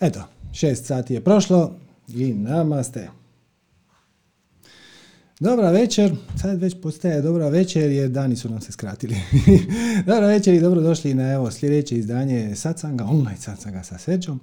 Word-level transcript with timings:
Eto, 0.00 0.24
šest 0.52 0.86
sati 0.86 1.14
je 1.14 1.24
prošlo 1.24 1.74
i 2.08 2.34
namaste. 2.34 3.08
Dobra 5.40 5.70
večer, 5.70 6.16
sad 6.40 6.60
već 6.60 6.74
postaje 6.82 7.22
dobra 7.22 7.48
večer 7.48 7.90
jer 7.90 8.08
dani 8.08 8.36
su 8.36 8.50
nam 8.50 8.60
se 8.60 8.72
skratili. 8.72 9.16
dobra 10.06 10.26
večer 10.26 10.54
i 10.54 10.60
dobrodošli 10.60 11.14
na 11.14 11.32
evo 11.32 11.50
sljedeće 11.50 11.96
izdanje 11.96 12.56
Satsanga, 12.56 13.04
online 13.04 13.36
Satsanga 13.36 13.82
sa 13.82 13.98
Seđom. 13.98 14.40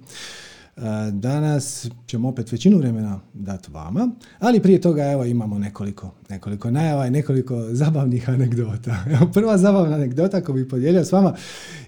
Danas 1.12 1.90
ćemo 2.06 2.28
opet 2.28 2.52
većinu 2.52 2.78
vremena 2.78 3.20
dati 3.34 3.70
vama, 3.72 4.10
ali 4.38 4.60
prije 4.60 4.80
toga 4.80 5.04
evo 5.04 5.24
imamo 5.24 5.58
nekoliko, 5.58 6.14
nekoliko 6.30 6.70
najava 6.70 7.06
i 7.06 7.10
nekoliko 7.10 7.66
zabavnih 7.70 8.30
anegdota. 8.30 8.96
Evo, 9.14 9.30
prva 9.32 9.58
zabavna 9.58 9.94
anegdota 9.96 10.40
koju 10.40 10.54
bih 10.54 10.66
podijelio 10.70 11.04
s 11.04 11.12
vama 11.12 11.34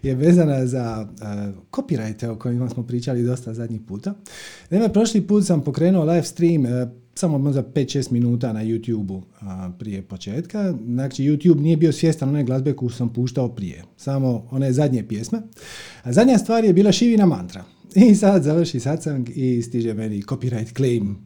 je 0.02 0.14
vezana 0.14 0.66
za 0.66 1.08
uh, 1.10 1.54
copyright 1.72 2.26
o 2.26 2.38
kojima 2.38 2.68
smo 2.68 2.82
pričali 2.82 3.22
dosta 3.22 3.54
zadnjih 3.54 3.80
puta. 3.88 4.14
Naime, 4.70 4.92
prošli 4.92 5.26
put 5.26 5.46
sam 5.46 5.64
pokrenuo 5.64 6.04
live 6.04 6.24
stream 6.24 6.64
uh, 6.64 6.70
samo 7.14 7.38
možda 7.38 7.62
5-6 7.62 8.12
minuta 8.12 8.52
na 8.52 8.64
YouTube-u 8.64 9.22
prije 9.78 10.02
početka. 10.02 10.74
Znači, 10.84 11.22
YouTube 11.24 11.60
nije 11.60 11.76
bio 11.76 11.92
svjestan 11.92 12.28
one 12.28 12.44
glazbe 12.44 12.72
koju 12.72 12.90
sam 12.90 13.08
puštao 13.08 13.48
prije. 13.48 13.84
Samo 13.96 14.46
one 14.50 14.72
zadnje 14.72 15.08
pjesme. 15.08 15.42
A 16.02 16.12
zadnja 16.12 16.38
stvar 16.38 16.64
je 16.64 16.72
bila 16.72 16.92
Šivina 16.92 17.26
mantra. 17.26 17.64
I 17.94 18.14
sad 18.14 18.42
završi 18.42 18.80
satsang 18.80 19.28
i 19.34 19.62
stiže 19.62 19.94
meni 19.94 20.22
copyright 20.22 20.76
claim. 20.76 21.18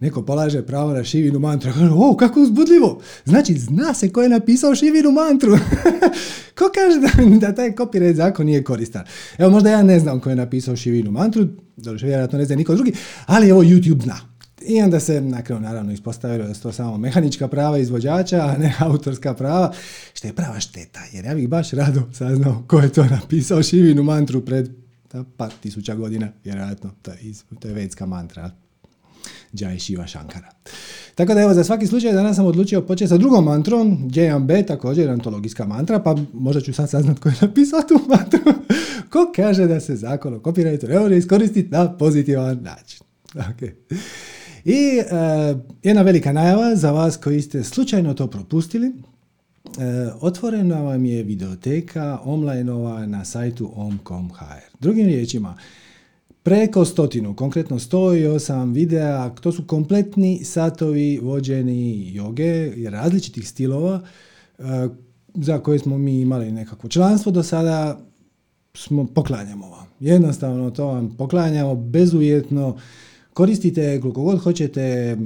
Neko 0.00 0.22
polaže 0.22 0.62
pravo 0.62 0.92
na 0.92 1.04
šivinu 1.04 1.38
mantru. 1.38 1.70
O, 1.94 2.16
kako 2.16 2.40
uzbudljivo! 2.40 3.00
Znači, 3.24 3.54
zna 3.54 3.94
se 3.94 4.12
ko 4.12 4.22
je 4.22 4.28
napisao 4.28 4.74
šivinu 4.74 5.10
mantru. 5.10 5.58
ko 6.58 6.70
kaže 6.74 7.00
da, 7.00 7.38
da 7.46 7.54
taj 7.54 7.72
copyright 7.72 8.14
zakon 8.14 8.46
nije 8.46 8.64
koristan? 8.64 9.04
Evo, 9.38 9.50
možda 9.50 9.70
ja 9.70 9.82
ne 9.82 10.00
znam 10.00 10.20
ko 10.20 10.30
je 10.30 10.36
napisao 10.36 10.76
šivinu 10.76 11.10
mantru, 11.10 11.46
dobro, 11.76 12.06
vjerojatno 12.06 12.38
ne 12.38 12.44
zna 12.44 12.56
niko 12.56 12.74
drugi, 12.74 12.92
ali 13.26 13.48
evo 13.48 13.62
YouTube 13.62 14.02
zna. 14.02 14.16
I 14.66 14.82
onda 14.82 15.00
se 15.00 15.20
na 15.20 15.42
kraju 15.42 15.60
naravno 15.60 15.92
ispostavilo 15.92 16.46
da 16.48 16.54
su 16.54 16.62
to 16.62 16.72
samo 16.72 16.98
mehanička 16.98 17.48
prava 17.48 17.78
izvođača, 17.78 18.36
a 18.36 18.58
ne 18.58 18.74
autorska 18.78 19.34
prava, 19.34 19.72
što 20.12 20.26
je 20.28 20.32
prava 20.32 20.60
šteta, 20.60 21.00
jer 21.12 21.24
ja 21.24 21.34
bih 21.34 21.48
baš 21.48 21.70
rado 21.70 22.02
saznao 22.12 22.64
ko 22.66 22.80
je 22.80 22.92
to 22.92 23.04
napisao 23.04 23.62
šivinu 23.62 24.02
mantru 24.02 24.40
pred 24.40 24.70
da, 25.12 25.24
par 25.36 25.50
tisuća 25.60 25.94
godina, 25.94 26.28
vjerojatno, 26.44 26.90
to 27.02 27.10
je, 27.10 27.18
to 27.60 27.68
je 27.68 27.74
vedska 27.74 28.06
mantra. 28.06 28.50
Jai 29.52 29.78
Shiva 29.78 30.06
Shankara. 30.06 30.50
Tako 31.14 31.34
da 31.34 31.40
evo, 31.40 31.54
za 31.54 31.64
svaki 31.64 31.86
slučaj 31.86 32.12
danas 32.12 32.36
sam 32.36 32.46
odlučio 32.46 32.82
početi 32.82 33.08
sa 33.08 33.16
drugom 33.16 33.44
mantrom, 33.44 34.10
JMB, 34.12 34.50
također 34.66 35.10
antologijska 35.10 35.66
mantra, 35.66 35.98
pa 35.98 36.16
možda 36.32 36.60
ću 36.60 36.72
sad 36.72 36.90
saznat 36.90 37.18
ko 37.18 37.28
je 37.28 37.34
napisao 37.40 37.80
tu 37.82 38.00
mantru. 38.08 38.40
ko 39.12 39.32
kaže 39.36 39.66
da 39.66 39.80
se 39.80 39.96
zakon 39.96 40.34
o 40.34 40.38
copyrightu 40.38 40.88
ne 40.88 40.98
može 40.98 41.16
iskoristiti 41.16 41.70
na 41.70 41.92
pozitivan 41.96 42.58
način. 42.62 43.00
Okay. 43.34 43.72
I 44.64 44.98
uh, 44.98 45.60
jedna 45.82 46.02
velika 46.02 46.32
najava 46.32 46.76
za 46.76 46.90
vas 46.90 47.16
koji 47.16 47.42
ste 47.42 47.64
slučajno 47.64 48.14
to 48.14 48.26
propustili. 48.26 48.92
E, 49.78 50.10
otvorena 50.20 50.80
vam 50.80 51.04
je 51.04 51.22
videoteka 51.22 52.18
online 52.24 52.72
na 53.06 53.24
sajtu 53.24 53.72
om.com.hr. 53.74 54.67
Drugim 54.80 55.06
riječima, 55.06 55.56
preko 56.42 56.84
stotinu, 56.84 57.36
konkretno 57.36 57.78
108 57.78 58.74
videa, 58.74 59.30
to 59.30 59.52
su 59.52 59.66
kompletni 59.66 60.44
satovi 60.44 61.18
vođeni 61.22 62.14
joge 62.14 62.72
različitih 62.90 63.48
stilova 63.48 64.00
e, 64.58 64.62
za 65.34 65.58
koje 65.58 65.78
smo 65.78 65.98
mi 65.98 66.20
imali 66.20 66.52
nekakvo 66.52 66.88
članstvo 66.88 67.32
do 67.32 67.42
sada, 67.42 68.00
smo 68.74 69.06
poklanjamo 69.06 69.68
vam. 69.68 69.86
Jednostavno 70.00 70.70
to 70.70 70.86
vam 70.86 71.16
poklanjamo 71.16 71.74
bezuvjetno, 71.74 72.76
koristite 73.32 74.00
koliko 74.00 74.22
god 74.22 74.38
hoćete, 74.38 75.16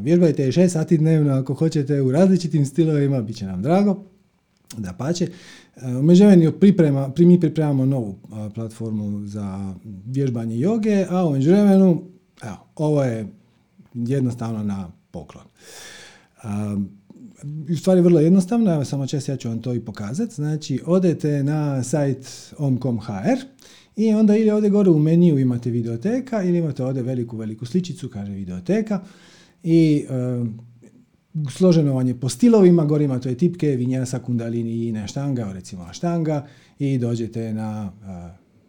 vježbajte 0.00 0.46
6 0.46 0.68
sati 0.68 0.98
dnevno 0.98 1.34
ako 1.34 1.54
hoćete 1.54 2.02
u 2.02 2.12
različitim 2.12 2.66
stilovima, 2.66 3.22
bit 3.22 3.36
će 3.36 3.46
nam 3.46 3.62
drago. 3.62 4.04
Da 4.76 4.92
pače. 4.92 5.28
U 5.98 6.02
međuvremenu 6.02 6.52
priprema, 6.52 7.12
mi 7.18 7.40
pripremamo 7.40 7.86
novu 7.86 8.14
platformu 8.54 9.26
za 9.26 9.74
vježbanje 10.06 10.58
joge, 10.58 11.06
a 11.10 11.26
u 11.26 11.32
međuvremenu 11.32 12.02
evo, 12.42 12.56
ovo 12.76 13.04
je 13.04 13.26
jednostavno 13.94 14.62
na 14.62 14.90
poklon. 15.10 15.44
U 17.72 17.76
stvari 17.76 18.00
vrlo 18.00 18.20
jednostavno, 18.20 18.74
evo 18.74 18.84
samo 18.84 19.06
čest 19.06 19.28
ja 19.28 19.36
ću 19.36 19.48
vam 19.48 19.62
to 19.62 19.74
i 19.74 19.80
pokazati. 19.80 20.34
Znači, 20.34 20.80
odete 20.86 21.42
na 21.42 21.82
sajt 21.82 22.52
om.com.hr 22.58 23.38
i 23.96 24.14
onda 24.14 24.36
ili 24.36 24.50
ovdje 24.50 24.70
gore 24.70 24.90
u 24.90 24.98
meniju 24.98 25.38
imate 25.38 25.70
videoteka 25.70 26.42
ili 26.42 26.58
imate 26.58 26.84
ovdje 26.84 27.02
veliku, 27.02 27.36
veliku 27.36 27.66
sličicu, 27.66 28.08
kaže 28.08 28.32
videoteka 28.32 29.00
i 29.62 30.06
e, 30.10 30.14
složeno 31.50 31.94
vam 31.94 32.06
je 32.06 32.20
po 32.20 32.28
stilovima, 32.28 32.84
gore 32.84 33.04
imate 33.04 33.34
tipke, 33.34 33.76
vinjasa, 33.76 34.18
kundalini 34.18 34.70
i 34.70 34.94
štanga, 35.06 35.52
recimo 35.52 35.92
štanga 35.92 36.46
i 36.78 36.98
dođete 36.98 37.54
na 37.54 37.92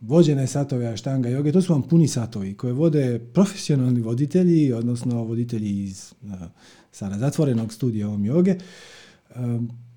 vođene 0.01 0.47
satove 0.47 0.87
aštanga 0.87 1.29
joge, 1.29 1.51
to 1.51 1.61
su 1.61 1.73
vam 1.73 1.81
puni 1.81 2.07
satovi 2.07 2.53
koje 2.53 2.73
vode 2.73 3.19
profesionalni 3.33 4.01
voditelji, 4.01 4.73
odnosno 4.73 5.23
voditelji 5.23 5.83
iz 5.83 6.13
sada 6.91 7.17
zatvorenog 7.17 7.73
studija 7.73 8.07
ovom 8.07 8.25
joge. 8.25 8.55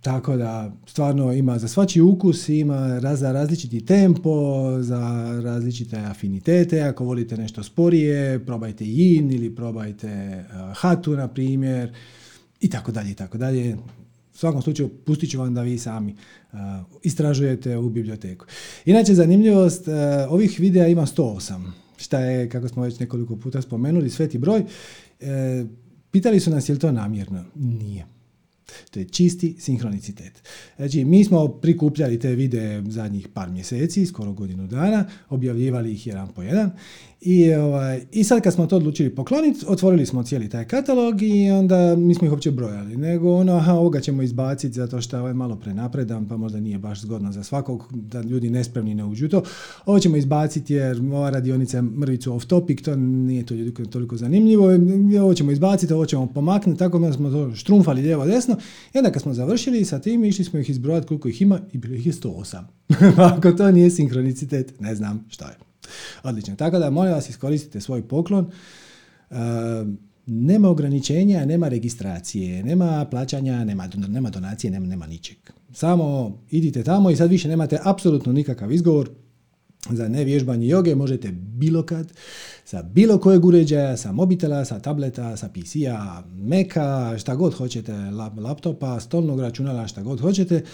Tako 0.00 0.36
da 0.36 0.72
stvarno 0.86 1.32
ima 1.32 1.58
za 1.58 1.68
svačiji 1.68 2.02
ukus, 2.02 2.48
ima 2.48 3.00
za 3.14 3.32
različiti 3.32 3.86
tempo, 3.86 4.32
za 4.80 5.00
različite 5.44 5.96
afinitete. 5.96 6.80
Ako 6.80 7.04
volite 7.04 7.36
nešto 7.36 7.62
sporije, 7.62 8.46
probajte 8.46 8.84
yin 8.84 9.34
ili 9.34 9.54
probajte 9.54 10.44
hatu, 10.74 11.16
na 11.16 11.28
primjer, 11.28 11.92
i 12.62 12.68
tako 12.68 12.92
dalje, 12.92 13.10
i 13.10 13.14
tako 13.14 13.38
dalje. 13.38 13.74
U 14.34 14.36
svakom 14.36 14.62
slučaju, 14.62 14.88
pustit 14.88 15.30
ću 15.30 15.38
vam 15.38 15.54
da 15.54 15.62
vi 15.62 15.78
sami 15.78 16.14
uh, 16.52 16.58
istražujete 17.02 17.76
u 17.78 17.90
biblioteku. 17.90 18.46
Inače, 18.84 19.14
zanimljivost, 19.14 19.88
uh, 19.88 19.94
ovih 20.28 20.60
videa 20.60 20.86
ima 20.86 21.06
108, 21.06 21.70
šta 21.96 22.20
je, 22.20 22.48
kako 22.48 22.68
smo 22.68 22.82
već 22.82 22.98
nekoliko 22.98 23.36
puta 23.36 23.62
spomenuli, 23.62 24.10
sveti 24.10 24.38
broj. 24.38 24.60
Uh, 24.60 25.26
pitali 26.10 26.40
su 26.40 26.50
nas 26.50 26.68
je 26.68 26.72
li 26.72 26.78
to 26.78 26.92
namjerno? 26.92 27.44
Nije. 27.54 28.06
To 28.90 29.00
je 29.00 29.08
čisti 29.08 29.56
sinhronicitet. 29.58 30.42
Znači, 30.76 31.04
mi 31.04 31.24
smo 31.24 31.48
prikupljali 31.48 32.18
te 32.18 32.34
videe 32.34 32.82
zadnjih 32.88 33.28
par 33.28 33.50
mjeseci, 33.50 34.06
skoro 34.06 34.32
godinu 34.32 34.66
dana, 34.66 35.04
objavljivali 35.28 35.92
ih 35.92 36.06
jedan 36.06 36.28
po 36.28 36.42
jedan 36.42 36.70
i, 37.24 37.54
ovaj, 37.54 38.00
I 38.12 38.24
sad 38.24 38.42
kad 38.42 38.54
smo 38.54 38.66
to 38.66 38.76
odlučili 38.76 39.14
pokloniti, 39.14 39.64
otvorili 39.68 40.06
smo 40.06 40.22
cijeli 40.22 40.48
taj 40.48 40.64
katalog 40.64 41.22
i 41.22 41.50
onda 41.50 41.96
mi 41.96 42.14
smo 42.14 42.26
ih 42.26 42.32
uopće 42.32 42.50
brojali. 42.50 42.96
Nego 42.96 43.34
ono, 43.34 43.56
aha, 43.56 43.72
ovoga 43.72 44.00
ćemo 44.00 44.22
izbaciti 44.22 44.74
zato 44.74 45.00
što 45.00 45.16
je 45.16 45.20
ovaj 45.20 45.34
malo 45.34 45.56
prenapredan, 45.56 46.28
pa 46.28 46.36
možda 46.36 46.60
nije 46.60 46.78
baš 46.78 47.00
zgodno 47.00 47.32
za 47.32 47.42
svakog, 47.42 47.92
da 47.94 48.20
ljudi 48.20 48.50
nespremni 48.50 48.94
ne 48.94 49.04
uđu 49.04 49.28
to. 49.28 49.42
Ovo 49.86 49.98
ćemo 49.98 50.16
izbaciti 50.16 50.74
jer 50.74 51.00
ova 51.00 51.30
radionica 51.30 51.76
je 51.76 51.82
mrvicu 51.82 52.34
off 52.34 52.46
topic, 52.46 52.82
to 52.82 52.96
nije 52.96 53.46
to 53.46 53.54
ljudi 53.54 53.90
toliko 53.90 54.16
zanimljivo. 54.16 54.66
Ovo 55.22 55.34
ćemo 55.34 55.50
izbaciti, 55.50 55.92
ovo 55.92 56.06
ćemo 56.06 56.26
pomaknuti, 56.26 56.78
tako 56.78 57.12
smo 57.12 57.30
to 57.30 57.54
štrumfali 57.54 58.02
lijevo 58.02 58.26
desno. 58.26 58.56
I 58.94 58.98
onda 58.98 59.12
kad 59.12 59.22
smo 59.22 59.34
završili 59.34 59.84
sa 59.84 59.98
tim, 59.98 60.24
išli 60.24 60.44
smo 60.44 60.58
ih 60.58 60.70
izbrojati 60.70 61.06
koliko 61.06 61.28
ih 61.28 61.42
ima 61.42 61.60
i 61.72 61.78
bilo 61.78 61.94
ih 61.94 62.06
je 62.06 62.12
108. 62.12 62.62
Ako 63.36 63.52
to 63.52 63.70
nije 63.70 63.90
sinkronicitet, 63.90 64.80
ne 64.80 64.94
znam 64.94 65.24
šta 65.28 65.48
je. 65.48 65.71
Odlično. 66.22 66.56
Tako 66.56 66.78
da 66.78 66.90
molim 66.90 67.12
vas 67.12 67.28
iskoristite 67.28 67.80
svoj 67.80 68.08
poklon. 68.08 68.50
E, 69.30 69.34
nema 70.26 70.68
ograničenja, 70.68 71.44
nema 71.44 71.68
registracije, 71.68 72.64
nema 72.64 73.06
plaćanja, 73.10 73.64
nema, 73.64 73.88
nema 74.08 74.30
donacije, 74.30 74.70
nema, 74.70 74.86
nema 74.86 75.06
ničeg. 75.06 75.36
Samo 75.72 76.38
idite 76.50 76.84
tamo 76.84 77.10
i 77.10 77.16
sad 77.16 77.30
više 77.30 77.48
nemate 77.48 77.78
apsolutno 77.82 78.32
nikakav 78.32 78.72
izgovor 78.72 79.10
za 79.90 80.08
nevježbanje 80.08 80.66
joge 80.66 80.94
možete 80.94 81.32
bilo 81.32 81.82
kad, 81.82 82.12
sa 82.64 82.82
bilo 82.82 83.18
kojeg 83.18 83.44
uređaja, 83.44 83.96
sa 83.96 84.12
mobitela, 84.12 84.64
sa 84.64 84.80
tableta, 84.80 85.36
sa 85.36 85.48
PC-a, 85.48 86.22
Maca, 86.26 87.18
šta 87.18 87.34
god 87.34 87.54
hoćete, 87.54 87.92
laptopa, 88.36 89.00
stolnog 89.00 89.40
računala, 89.40 89.88
šta 89.88 90.02
god 90.02 90.20
hoćete, 90.20 90.64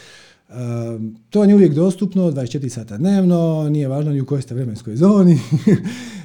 to 1.31 1.45
je 1.45 1.55
uvijek 1.55 1.75
dostupno 1.75 2.31
24 2.31 2.69
sata 2.69 2.97
dnevno, 2.97 3.69
nije 3.71 3.89
važno 3.89 4.13
ni 4.13 4.21
u 4.21 4.27
kojoj 4.27 4.43
ste 4.43 4.55
vremenskoj 4.55 4.97
zoni. 4.97 5.39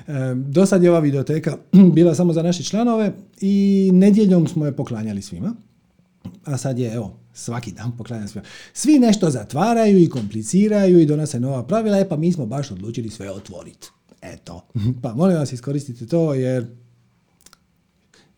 Ehm, 0.07 0.41
do 0.51 0.65
sad 0.65 0.83
je 0.83 0.89
ova 0.89 0.99
videoteka 0.99 1.57
bila 1.95 2.15
samo 2.15 2.33
za 2.33 2.43
naše 2.43 2.63
članove 2.63 3.13
i 3.41 3.89
nedjeljom 3.93 4.47
smo 4.47 4.65
je 4.65 4.75
poklanjali 4.75 5.21
svima. 5.21 5.55
A 6.43 6.57
sad 6.57 6.79
je, 6.79 6.93
evo, 6.93 7.19
svaki 7.33 7.71
dan 7.71 7.97
poklanjali 7.97 8.29
svima. 8.29 8.45
Svi 8.73 8.99
nešto 8.99 9.29
zatvaraju 9.29 9.99
i 9.99 10.09
kompliciraju 10.09 10.99
i 10.99 11.05
donose 11.05 11.39
nova 11.39 11.63
pravila, 11.63 11.99
e 11.99 12.09
pa 12.09 12.17
mi 12.17 12.31
smo 12.31 12.45
baš 12.45 12.71
odlučili 12.71 13.09
sve 13.09 13.31
otvoriti. 13.31 13.87
Eto, 14.21 14.65
pa 15.01 15.13
molim 15.13 15.37
vas 15.37 15.53
iskoristite 15.53 16.05
to 16.05 16.33
jer 16.33 16.65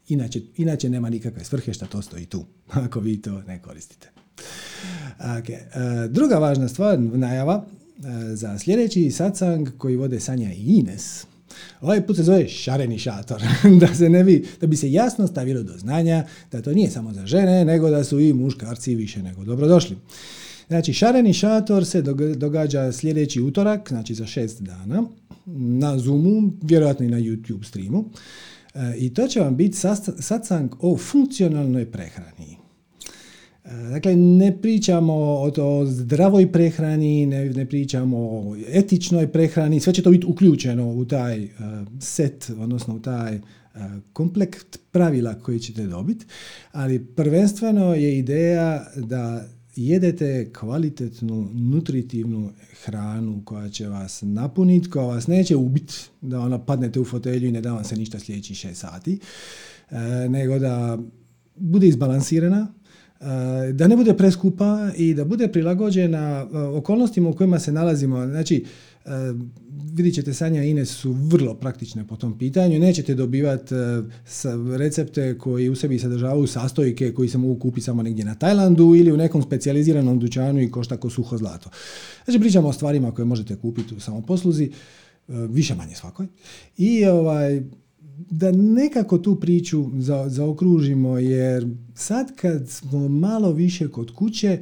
inače, 0.08 0.42
inače 0.58 0.90
nema 0.90 1.10
nikakve 1.10 1.44
svrhe 1.44 1.74
što 1.74 1.86
to 1.86 2.02
stoji 2.02 2.26
tu, 2.26 2.46
ako 2.86 3.00
vi 3.00 3.22
to 3.22 3.42
ne 3.42 3.62
koristite. 3.62 4.10
Okay. 5.20 5.54
E, 5.54 6.08
druga 6.08 6.36
važna 6.36 6.68
stvar, 6.68 7.00
najava 7.00 7.66
e, 7.66 8.36
za 8.36 8.60
sljedeći 8.60 9.12
satsang 9.12 9.70
koji 9.78 9.96
vode 9.96 10.20
Sanja 10.20 10.52
i 10.52 10.80
Ines 10.80 11.26
Ovaj 11.82 12.08
put 12.08 12.16
se 12.16 12.24
zove 12.24 12.48
šareni 12.48 13.00
šator, 13.00 13.42
da, 13.82 13.96
se 13.96 14.10
ne 14.10 14.24
bi, 14.24 14.46
da 14.62 14.68
bi 14.68 14.76
se 14.76 14.92
jasno 14.92 15.28
stavilo 15.28 15.64
do 15.64 15.78
znanja 15.78 16.26
da 16.52 16.62
to 16.62 16.74
nije 16.74 16.90
samo 16.90 17.14
za 17.14 17.26
žene, 17.26 17.66
nego 17.66 17.90
da 17.90 18.04
su 18.04 18.20
i 18.20 18.34
muškarci 18.34 18.96
više 18.96 19.24
nego 19.24 19.44
dobrodošli. 19.44 19.98
Znači, 20.68 20.94
šareni 20.94 21.34
šator 21.34 21.86
se 21.86 22.02
događa 22.36 22.92
sljedeći 22.92 23.42
utorak, 23.42 23.90
znači 23.90 24.14
za 24.16 24.26
šest 24.26 24.62
dana, 24.62 25.04
na 25.46 25.98
Zoomu, 25.98 26.52
vjerojatno 26.62 27.06
i 27.06 27.10
na 27.10 27.18
YouTube 27.18 27.64
streamu. 27.64 28.06
E, 28.74 28.96
I 28.98 29.14
to 29.14 29.28
će 29.28 29.40
vam 29.40 29.56
biti 29.56 29.78
satsang 30.20 30.76
o 30.80 30.98
funkcionalnoj 30.98 31.92
prehrani. 31.92 32.65
E, 33.66 33.90
dakle, 33.90 34.16
ne 34.16 34.58
pričamo 34.62 35.14
o, 35.14 35.52
o 35.58 35.86
zdravoj 35.86 36.52
prehrani, 36.52 37.26
ne, 37.26 37.50
ne 37.50 37.66
pričamo 37.66 38.18
o 38.18 38.56
etičnoj 38.68 39.32
prehrani, 39.32 39.80
sve 39.80 39.94
će 39.94 40.04
to 40.04 40.12
biti 40.12 40.26
uključeno 40.26 40.90
u 40.90 41.06
taj 41.06 41.44
uh, 41.44 41.50
set, 42.00 42.52
odnosno 42.60 42.96
u 42.96 43.00
taj 43.00 43.36
uh, 43.36 43.82
komplekt 44.14 44.80
pravila 44.92 45.34
koji 45.34 45.60
ćete 45.60 45.88
dobiti, 45.88 46.26
ali 46.72 47.06
prvenstveno 47.06 47.94
je 47.94 48.18
ideja 48.20 48.86
da 48.96 49.48
jedete 49.76 50.52
kvalitetnu, 50.60 51.50
nutritivnu 51.54 52.52
hranu 52.84 53.42
koja 53.46 53.70
će 53.70 53.88
vas 53.88 54.22
napuniti, 54.22 54.90
koja 54.90 55.06
vas 55.06 55.28
neće 55.28 55.56
ubiti, 55.56 55.94
da 56.22 56.40
ona 56.40 56.60
padnete 56.60 57.00
u 57.00 57.06
fotelju 57.06 57.48
i 57.48 57.52
ne 57.52 57.62
da 57.62 57.74
vam 57.74 57.84
se 57.84 57.96
ništa 57.96 58.20
sljedeći 58.20 58.56
šest 58.56 58.82
sati, 58.82 59.20
e, 59.92 59.98
nego 60.30 60.60
da 60.60 60.98
bude 61.56 61.88
izbalansirana, 61.88 62.74
da 63.74 63.88
ne 63.88 63.96
bude 63.96 64.14
preskupa 64.18 64.92
i 64.98 65.14
da 65.14 65.26
bude 65.26 65.48
prilagođena 65.48 66.48
e, 66.54 66.58
okolnostima 66.58 67.30
u 67.30 67.34
kojima 67.34 67.60
se 67.60 67.72
nalazimo. 67.72 68.28
Znači, 68.28 68.66
vidjet 69.94 70.16
ćete 70.16 70.34
Sanja 70.34 70.64
i 70.64 70.70
Ines 70.70 70.90
su 70.90 71.12
vrlo 71.12 71.54
praktične 71.54 72.08
po 72.08 72.16
tom 72.16 72.38
pitanju. 72.38 72.80
Nećete 72.80 73.16
dobivati 73.16 73.76
e, 73.76 73.78
recepte 74.78 75.38
koji 75.38 75.70
u 75.70 75.76
sebi 75.76 76.00
sadržavaju 76.00 76.48
sastojke 76.48 77.14
koji 77.14 77.30
se 77.30 77.38
mogu 77.38 77.60
kupiti 77.60 77.86
samo 77.86 78.04
negdje 78.04 78.26
na 78.26 78.36
Tajlandu 78.36 78.96
ili 78.96 79.12
u 79.12 79.18
nekom 79.18 79.42
specijaliziranom 79.44 80.20
dućanu 80.20 80.62
i 80.62 80.72
košta 80.72 80.98
ko 80.98 81.10
suho 81.10 81.38
zlato. 81.38 81.70
Znači 82.26 82.40
pričamo 82.40 82.68
o 82.68 82.74
stvarima 82.74 83.12
koje 83.12 83.26
možete 83.26 83.56
kupiti 83.56 83.96
u 83.96 84.00
samoposluzi, 84.00 84.66
e, 84.66 84.72
više 85.50 85.76
manje 85.76 85.96
svakoj. 85.96 86.28
I 86.78 87.06
ovaj, 87.06 87.62
da 88.18 88.52
nekako 88.52 89.18
tu 89.18 89.36
priču 89.36 89.86
za, 89.98 90.30
zaokružimo 90.30 91.18
jer 91.18 91.68
sad 91.94 92.36
kad 92.36 92.70
smo 92.70 93.08
malo 93.08 93.52
više 93.52 93.88
kod 93.88 94.12
kuće 94.12 94.62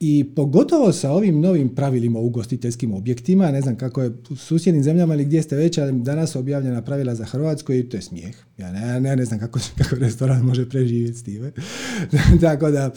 i 0.00 0.24
pogotovo 0.36 0.92
sa 0.92 1.10
ovim 1.10 1.40
novim 1.40 1.74
pravilima 1.74 2.18
u 2.18 2.26
ugostiteljskim 2.26 2.94
objektima, 2.94 3.50
ne 3.50 3.60
znam 3.60 3.76
kako 3.76 4.02
je 4.02 4.10
u 4.30 4.36
susjednim 4.36 4.82
zemljama 4.82 5.14
ili 5.14 5.24
gdje 5.24 5.42
ste 5.42 5.56
već, 5.56 5.78
ali 5.78 6.00
danas 6.00 6.36
objavljena 6.36 6.82
pravila 6.82 7.14
za 7.14 7.24
Hrvatsku 7.24 7.72
i 7.72 7.88
to 7.88 7.96
je 7.96 8.02
smijeh. 8.02 8.36
Ja 8.58 8.72
ne, 8.72 9.00
ne, 9.00 9.16
ne 9.16 9.24
znam 9.24 9.40
kako, 9.40 9.58
kako 9.78 9.96
restoran 9.96 10.42
može 10.42 10.68
preživjeti 10.68 11.18
s 11.18 11.22
time. 11.22 11.52
Tako 12.40 12.70
da, 12.70 12.90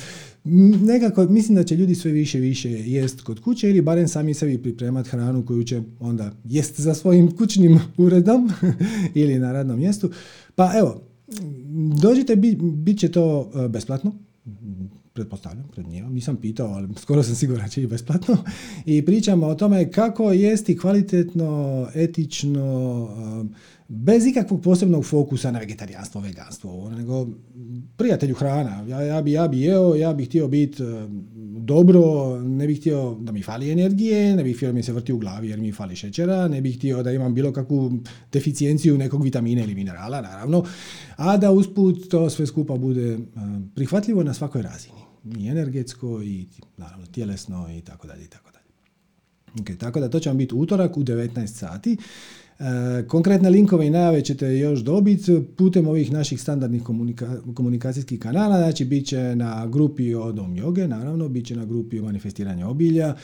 nekako 0.81 1.23
mislim 1.25 1.55
da 1.55 1.63
će 1.63 1.75
ljudi 1.75 1.95
sve 1.95 2.11
više 2.11 2.39
više 2.39 2.69
jest 2.69 3.21
kod 3.21 3.39
kuće 3.39 3.69
ili 3.69 3.81
barem 3.81 4.07
sami 4.07 4.33
sebi 4.33 4.57
pripremati 4.57 5.09
hranu 5.09 5.45
koju 5.45 5.63
će 5.63 5.81
onda 5.99 6.31
jest 6.45 6.79
za 6.79 6.93
svojim 6.93 7.31
kućnim 7.31 7.79
uredom 7.97 8.51
ili 9.13 9.39
na 9.39 9.51
radnom 9.51 9.79
mjestu. 9.79 10.11
Pa 10.55 10.71
evo, 10.77 11.01
dođite, 12.01 12.35
bit 12.61 12.99
će 12.99 13.11
to 13.11 13.51
e, 13.55 13.67
besplatno 13.67 14.26
pretpostavljam, 15.17 15.67
pred 15.71 15.87
njima, 15.87 16.09
nisam 16.09 16.35
pitao, 16.35 16.67
ali 16.67 16.87
skoro 16.97 17.23
sam 17.23 17.35
siguran 17.35 17.69
će 17.69 17.83
i 17.83 17.87
besplatno. 17.87 18.37
I 18.85 19.05
pričamo 19.05 19.47
o 19.47 19.55
tome 19.55 19.91
kako 19.91 20.31
jesti 20.31 20.77
kvalitetno, 20.77 21.87
etično, 21.95 22.63
um, 23.17 23.53
bez 23.87 24.25
ikakvog 24.25 24.61
posebnog 24.61 25.05
fokusa 25.05 25.51
na 25.51 25.59
vegetarijanstvo, 25.59 26.21
veganstvo, 26.21 26.89
nego 26.89 27.27
prijatelju 27.97 28.35
hrana. 28.35 28.85
Ja, 28.89 29.01
ja, 29.01 29.21
bi, 29.21 29.31
ja 29.31 29.47
bi 29.47 29.61
jeo, 29.61 29.95
ja 29.95 30.13
bih 30.13 30.27
htio 30.27 30.47
biti 30.47 30.83
um, 30.83 31.25
dobro, 31.65 32.37
ne 32.41 32.67
bih 32.67 32.79
htio 32.79 33.17
da 33.19 33.31
mi 33.31 33.43
fali 33.43 33.71
energije, 33.71 34.35
ne 34.35 34.43
bih 34.43 34.55
htio 34.55 34.69
da 34.69 34.73
mi 34.73 34.83
se 34.83 34.93
vrti 34.93 35.13
u 35.13 35.17
glavi 35.17 35.49
jer 35.49 35.59
mi 35.59 35.71
fali 35.71 35.95
šećera, 35.95 36.47
ne 36.47 36.61
bih 36.61 36.77
htio 36.77 37.03
da 37.03 37.11
imam 37.11 37.33
bilo 37.33 37.53
kakvu 37.53 37.91
deficijenciju 38.33 38.97
nekog 38.97 39.23
vitamina 39.23 39.63
ili 39.63 39.75
minerala, 39.75 40.21
naravno, 40.21 40.63
a 41.15 41.37
da 41.37 41.51
usput 41.51 42.09
to 42.09 42.29
sve 42.29 42.45
skupa 42.47 42.77
bude 42.77 43.15
um, 43.15 43.71
prihvatljivo 43.75 44.23
na 44.23 44.33
svakoj 44.33 44.61
razini 44.61 45.06
i 45.37 45.47
energetsko 45.47 46.21
i 46.23 46.45
naravno 46.77 47.05
tjelesno 47.05 47.77
i 47.77 47.81
tako 47.81 48.07
dalje 48.07 48.23
i 48.23 48.27
tako 48.27 48.51
dalje. 48.51 48.65
Okay, 49.55 49.77
tako 49.77 49.99
da 49.99 50.09
to 50.09 50.19
će 50.19 50.29
vam 50.29 50.37
biti 50.37 50.55
utorak 50.55 50.97
u 50.97 51.03
19 51.03 51.47
sati. 51.47 51.97
E, 52.59 53.07
konkretne 53.07 53.49
linkove 53.49 53.87
i 53.87 53.89
najave 53.89 54.21
ćete 54.21 54.57
još 54.57 54.79
dobiti 54.79 55.41
putem 55.57 55.87
ovih 55.87 56.11
naših 56.11 56.41
standardnih 56.41 56.83
komunikacijskih 57.55 58.19
kanala, 58.19 58.57
znači 58.57 58.85
bit 58.85 59.07
će 59.07 59.35
na 59.35 59.67
grupi 59.67 60.15
o 60.15 60.31
Dom 60.31 60.55
Joge, 60.55 60.87
naravno, 60.87 61.29
bit 61.29 61.45
će 61.45 61.55
na 61.55 61.65
grupi 61.65 61.99
o 61.99 62.03
manifestiranju 62.03 62.69
obilja, 62.69 63.15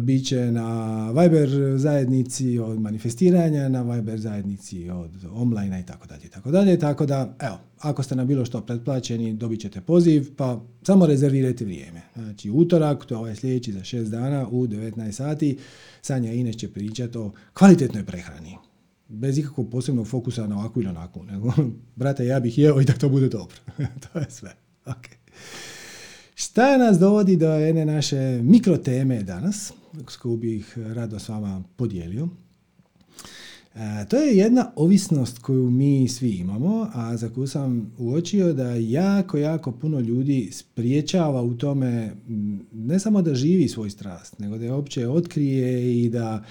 bit 0.00 0.26
će 0.26 0.52
na 0.52 1.10
Viber 1.10 1.50
zajednici 1.76 2.58
od 2.58 2.80
manifestiranja, 2.80 3.68
na 3.68 3.82
Viber 3.82 4.20
zajednici 4.20 4.90
od 4.90 5.10
online 5.32 5.80
i 5.80 5.86
tako 5.86 6.06
dalje, 6.06 6.28
tako 6.28 6.50
dalje. 6.50 6.78
Tako 6.78 7.06
da, 7.06 7.36
evo, 7.38 7.58
ako 7.78 8.02
ste 8.02 8.16
na 8.16 8.24
bilo 8.24 8.44
što 8.44 8.60
pretplaćeni, 8.60 9.34
dobit 9.34 9.60
ćete 9.60 9.80
poziv, 9.80 10.36
pa 10.36 10.64
samo 10.82 11.06
rezervirajte 11.06 11.64
vrijeme. 11.64 12.02
Znači, 12.14 12.50
utorak, 12.50 13.04
to 13.04 13.14
je 13.14 13.18
ovaj 13.18 13.36
sljedeći 13.36 13.72
za 13.72 13.84
šest 13.84 14.10
dana 14.10 14.48
u 14.48 14.66
19 14.66 15.12
sati, 15.12 15.58
Sanja 16.02 16.32
Ines 16.32 16.56
će 16.56 16.72
pričati 16.72 17.18
o 17.18 17.32
kvalitetnoj 17.52 18.04
prehrani. 18.04 18.56
Bez 19.08 19.38
ikakvog 19.38 19.70
posebnog 19.70 20.06
fokusa 20.06 20.46
na 20.46 20.58
ovakvu 20.58 20.82
ili 20.82 20.88
onakvu. 20.88 21.24
Nego, 21.24 21.52
brate, 21.96 22.26
ja 22.26 22.40
bih 22.40 22.58
jeo 22.58 22.80
i 22.80 22.84
da 22.84 22.92
to 22.92 23.08
bude 23.08 23.28
dobro. 23.28 23.56
to 24.12 24.18
je 24.18 24.26
sve. 24.28 24.56
Okay. 24.86 25.18
Šta 26.40 26.78
nas 26.78 26.98
dovodi 26.98 27.36
do 27.36 27.52
jedne 27.52 27.84
naše 27.84 28.40
mikroteme 28.42 29.22
danas, 29.22 29.72
s 30.08 30.16
koju 30.16 30.36
bih 30.36 30.78
rado 30.78 31.18
s 31.18 31.28
vama 31.28 31.62
podijelio? 31.76 32.28
E, 33.74 34.06
to 34.08 34.16
je 34.16 34.36
jedna 34.36 34.72
ovisnost 34.76 35.38
koju 35.38 35.70
mi 35.70 36.08
svi 36.08 36.30
imamo, 36.30 36.90
a 36.94 37.16
za 37.16 37.28
koju 37.28 37.46
sam 37.46 37.92
uočio 37.98 38.52
da 38.52 38.74
jako, 38.74 39.38
jako 39.38 39.72
puno 39.72 40.00
ljudi 40.00 40.48
spriječava 40.52 41.42
u 41.42 41.54
tome 41.54 42.12
ne 42.72 42.98
samo 42.98 43.22
da 43.22 43.34
živi 43.34 43.68
svoj 43.68 43.90
strast, 43.90 44.38
nego 44.38 44.58
da 44.58 44.64
je 44.64 44.72
uopće 44.72 45.08
otkrije 45.08 45.96
i 46.04 46.08
da, 46.08 46.44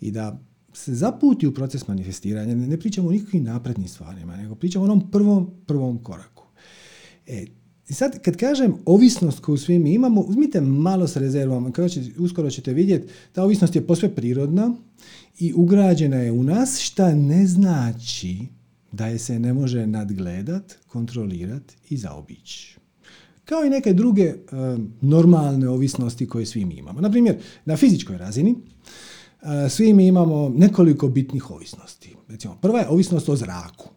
i 0.00 0.10
da 0.10 0.40
se 0.72 0.94
zaputi 0.94 1.46
u 1.46 1.54
proces 1.54 1.88
manifestiranja. 1.88 2.54
Ne, 2.54 2.76
pričamo 2.76 3.08
o 3.08 3.12
nikakvim 3.12 3.44
naprednim 3.44 3.88
stvarima, 3.88 4.36
nego 4.36 4.54
pričamo 4.54 4.84
o 4.84 4.86
onom 4.86 5.10
prvom, 5.10 5.50
prvom 5.66 5.98
koraku. 5.98 6.44
E, 7.26 7.46
i 7.88 7.94
sad, 7.94 8.22
kad 8.22 8.36
kažem 8.36 8.74
ovisnost 8.84 9.40
koju 9.40 9.58
svi 9.58 9.78
mi 9.78 9.94
imamo, 9.94 10.20
uzmite 10.20 10.60
malo 10.60 11.08
s 11.08 11.16
rezervom, 11.16 11.72
kao 11.72 11.88
će, 11.88 12.02
uskoro 12.18 12.50
ćete 12.50 12.72
vidjeti, 12.72 13.12
ta 13.32 13.42
ovisnost 13.42 13.76
je 13.76 13.86
posve 13.86 14.14
prirodna 14.14 14.74
i 15.38 15.52
ugrađena 15.56 16.16
je 16.16 16.32
u 16.32 16.42
nas, 16.42 16.78
šta 16.80 17.14
ne 17.14 17.46
znači 17.46 18.38
da 18.92 19.06
je 19.06 19.18
se 19.18 19.38
ne 19.38 19.52
može 19.52 19.86
nadgledat, 19.86 20.78
kontrolirat 20.86 21.72
i 21.88 21.96
zaobići. 21.96 22.76
Kao 23.44 23.64
i 23.64 23.70
neke 23.70 23.92
druge 23.92 24.22
e, 24.22 24.36
normalne 25.00 25.68
ovisnosti 25.68 26.28
koje 26.28 26.46
svi 26.46 26.64
mi 26.64 26.74
imamo. 26.74 27.00
Naprimjer, 27.00 27.36
na 27.64 27.76
fizičkoj 27.76 28.18
razini 28.18 28.54
e, 29.42 29.68
svi 29.68 29.92
mi 29.92 30.06
imamo 30.06 30.48
nekoliko 30.48 31.08
bitnih 31.08 31.50
ovisnosti. 31.50 32.16
Recimo, 32.28 32.56
prva 32.60 32.80
je 32.80 32.88
ovisnost 32.88 33.28
o 33.28 33.36
zraku 33.36 33.91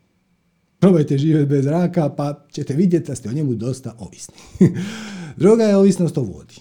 probajte 0.86 1.18
živjeti 1.18 1.50
bez 1.50 1.66
raka, 1.66 2.10
pa 2.10 2.46
ćete 2.52 2.74
vidjeti 2.74 3.08
da 3.08 3.16
ste 3.16 3.30
o 3.30 3.34
njemu 3.34 3.56
dosta 3.56 3.96
ovisni. 4.00 4.36
Druga 5.44 5.64
je 5.64 5.78
ovisnost 5.78 6.18
o 6.18 6.22
vodi. 6.22 6.56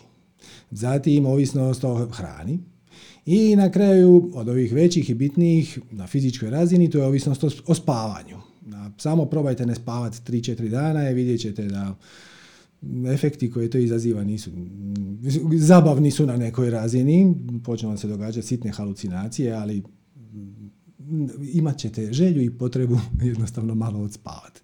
Zatim 0.71 1.26
ovisnost 1.26 1.85
o 1.85 2.07
hrani. 2.07 2.59
I 3.26 3.57
na 3.57 3.71
kraju 3.71 4.31
od 4.35 4.49
ovih 4.49 4.73
većih 4.73 5.11
i 5.11 5.14
bitnijih 5.14 5.78
na 5.90 6.07
fizičkoj 6.07 6.50
razini 6.50 6.90
to 6.90 6.99
je 6.99 7.04
ovisnost 7.04 7.45
o, 7.66 7.75
spavanju. 7.75 8.37
Samo 8.99 9.25
probajte 9.25 9.66
ne 9.66 9.75
spavati 9.75 10.33
3-4 10.33 10.69
dana 10.69 11.11
i 11.11 11.14
vidjet 11.14 11.40
ćete 11.40 11.64
da 11.64 11.95
efekti 13.12 13.50
koje 13.50 13.71
to 13.71 13.78
izaziva 13.78 14.25
nisu 14.25 14.50
zabavni 15.57 16.11
su 16.11 16.26
na 16.26 16.37
nekoj 16.37 16.71
razini, 16.71 17.35
počnu 17.64 17.99
se 17.99 18.09
događati 18.09 18.47
sitne 18.47 18.71
halucinacije, 18.71 19.52
ali 19.52 19.83
imat 21.53 21.79
ćete 21.79 22.13
želju 22.13 22.43
i 22.43 22.51
potrebu 22.51 22.99
jednostavno 23.23 23.75
malo 23.75 24.01
odspavati. 24.01 24.61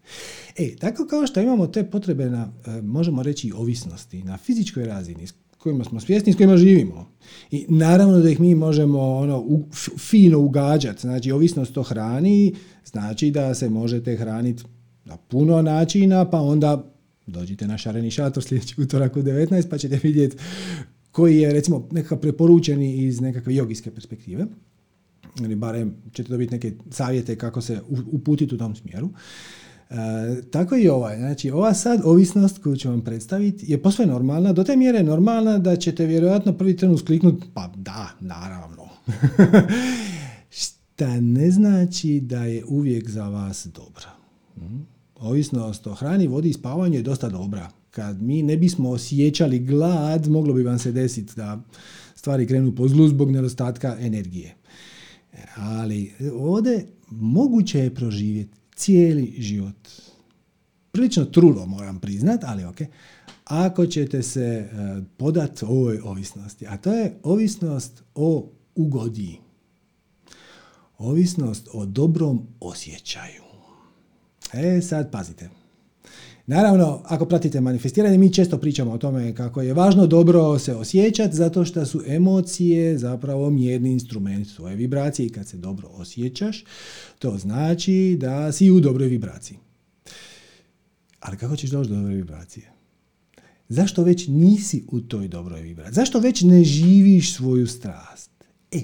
E, 0.56 0.76
tako 0.76 1.06
kao 1.06 1.26
što 1.26 1.40
imamo 1.40 1.66
te 1.66 1.90
potrebe 1.90 2.30
na, 2.30 2.52
e, 2.66 2.82
možemo 2.82 3.22
reći, 3.22 3.52
ovisnosti 3.56 4.22
na 4.22 4.36
fizičkoj 4.36 4.84
razini, 4.84 5.26
s 5.26 5.32
kojima 5.58 5.84
smo 5.84 6.00
svjesni, 6.00 6.32
s 6.32 6.36
kojima 6.36 6.56
živimo. 6.56 7.10
I 7.50 7.66
naravno 7.68 8.18
da 8.18 8.30
ih 8.30 8.40
mi 8.40 8.54
možemo 8.54 9.00
ono, 9.00 9.38
u, 9.38 9.64
fino 9.98 10.38
ugađati. 10.38 11.00
Znači, 11.00 11.32
ovisnost 11.32 11.78
o 11.78 11.82
hrani 11.82 12.54
znači 12.84 13.30
da 13.30 13.54
se 13.54 13.68
možete 13.68 14.16
hraniti 14.16 14.64
na 15.04 15.16
puno 15.16 15.62
načina, 15.62 16.30
pa 16.30 16.40
onda 16.40 16.92
dođite 17.26 17.66
na 17.66 17.78
šareni 17.78 18.10
šator 18.10 18.42
sljedeći 18.42 18.80
utorak 18.80 19.16
u 19.16 19.22
19, 19.22 19.68
pa 19.70 19.78
ćete 19.78 20.00
vidjeti 20.02 20.36
koji 21.10 21.38
je, 21.38 21.52
recimo, 21.52 21.88
nekakav 21.90 22.18
preporučeni 22.18 22.96
iz 22.96 23.20
nekakve 23.20 23.54
jogijske 23.54 23.90
perspektive. 23.90 24.46
Ili 25.40 25.54
barem 25.54 25.94
ćete 26.12 26.28
dobiti 26.28 26.52
neke 26.52 26.72
savjete 26.90 27.36
kako 27.36 27.60
se 27.60 27.80
uputiti 28.12 28.54
u 28.54 28.58
tom 28.58 28.76
smjeru. 28.76 29.10
E, 29.90 29.94
tako 30.50 30.76
i 30.76 30.88
ovaj. 30.88 31.16
Znači, 31.16 31.50
ova 31.50 31.74
sad 31.74 32.00
ovisnost 32.04 32.62
koju 32.62 32.76
ću 32.76 32.88
vam 32.88 33.00
predstaviti 33.00 33.72
je 33.72 33.82
posve 33.82 34.06
normalna, 34.06 34.52
do 34.52 34.64
te 34.64 34.76
mjere 34.76 35.02
normalna 35.02 35.58
da 35.58 35.76
ćete 35.76 36.06
vjerojatno 36.06 36.52
prvi 36.52 36.76
tren 36.76 36.90
uskliknuti, 36.90 37.46
pa 37.54 37.72
da, 37.76 38.10
naravno. 38.20 38.88
Šta 40.60 41.20
ne 41.20 41.50
znači 41.50 42.20
da 42.20 42.44
je 42.44 42.64
uvijek 42.64 43.10
za 43.10 43.28
vas 43.28 43.66
dobra. 43.66 44.10
Hm? 44.54 44.78
Ovisnost 45.16 45.86
o 45.86 45.94
hrani, 45.94 46.26
vodi 46.26 46.48
i 46.48 46.52
spavanju 46.52 46.94
je 46.94 47.02
dosta 47.02 47.28
dobra. 47.28 47.70
Kad 47.90 48.22
mi 48.22 48.42
ne 48.42 48.56
bismo 48.56 48.90
osjećali 48.90 49.58
glad, 49.58 50.28
moglo 50.28 50.54
bi 50.54 50.62
vam 50.62 50.78
se 50.78 50.92
desiti 50.92 51.32
da 51.36 51.62
stvari 52.14 52.46
krenu 52.46 52.74
po 52.74 52.88
zlu 52.88 53.08
zbog 53.08 53.30
nedostatka 53.30 53.96
energije. 54.00 54.54
Ali 55.56 56.12
ovdje 56.34 56.86
moguće 57.10 57.78
je 57.78 57.94
proživjeti 57.94 58.58
cijeli 58.74 59.34
život. 59.38 59.88
Prilično 60.92 61.24
trulo 61.24 61.66
moram 61.66 62.00
priznat, 62.00 62.44
ali 62.44 62.64
ok. 62.64 62.78
Ako 63.44 63.86
ćete 63.86 64.22
se 64.22 64.40
e, 64.44 64.68
podati 65.16 65.64
ovoj 65.64 66.00
ovisnosti, 66.04 66.66
a 66.66 66.76
to 66.76 66.92
je 66.92 67.18
ovisnost 67.22 68.02
o 68.14 68.50
ugodiji. 68.74 69.38
Ovisnost 70.98 71.68
o 71.72 71.86
dobrom 71.86 72.46
osjećaju. 72.60 73.42
E 74.52 74.80
sad 74.82 75.10
pazite. 75.10 75.59
Naravno, 76.50 77.02
ako 77.04 77.24
pratite 77.24 77.60
manifestiranje, 77.60 78.18
mi 78.18 78.32
često 78.32 78.58
pričamo 78.58 78.92
o 78.92 78.98
tome 78.98 79.34
kako 79.34 79.62
je 79.62 79.74
važno 79.74 80.06
dobro 80.06 80.58
se 80.58 80.74
osjećati, 80.74 81.36
zato 81.36 81.64
što 81.64 81.86
su 81.86 82.02
emocije 82.06 82.98
zapravo 82.98 83.50
mjerni 83.50 83.92
instrument 83.92 84.48
svoje 84.48 84.76
vibracije 84.76 85.26
i 85.26 85.30
kad 85.30 85.48
se 85.48 85.56
dobro 85.56 85.88
osjećaš, 85.88 86.64
to 87.18 87.38
znači 87.38 88.16
da 88.20 88.52
si 88.52 88.70
u 88.70 88.80
dobroj 88.80 89.08
vibraciji. 89.08 89.58
Ali 91.20 91.36
kako 91.36 91.56
ćeš 91.56 91.70
doći 91.70 91.90
do 91.90 91.96
dobre 91.96 92.14
vibracije? 92.14 92.70
Zašto 93.68 94.02
već 94.02 94.28
nisi 94.28 94.84
u 94.88 95.00
toj 95.00 95.28
dobroj 95.28 95.60
vibraciji? 95.60 95.94
Zašto 95.94 96.20
već 96.20 96.42
ne 96.42 96.64
živiš 96.64 97.34
svoju 97.34 97.66
strast? 97.66 98.29
E, 98.72 98.82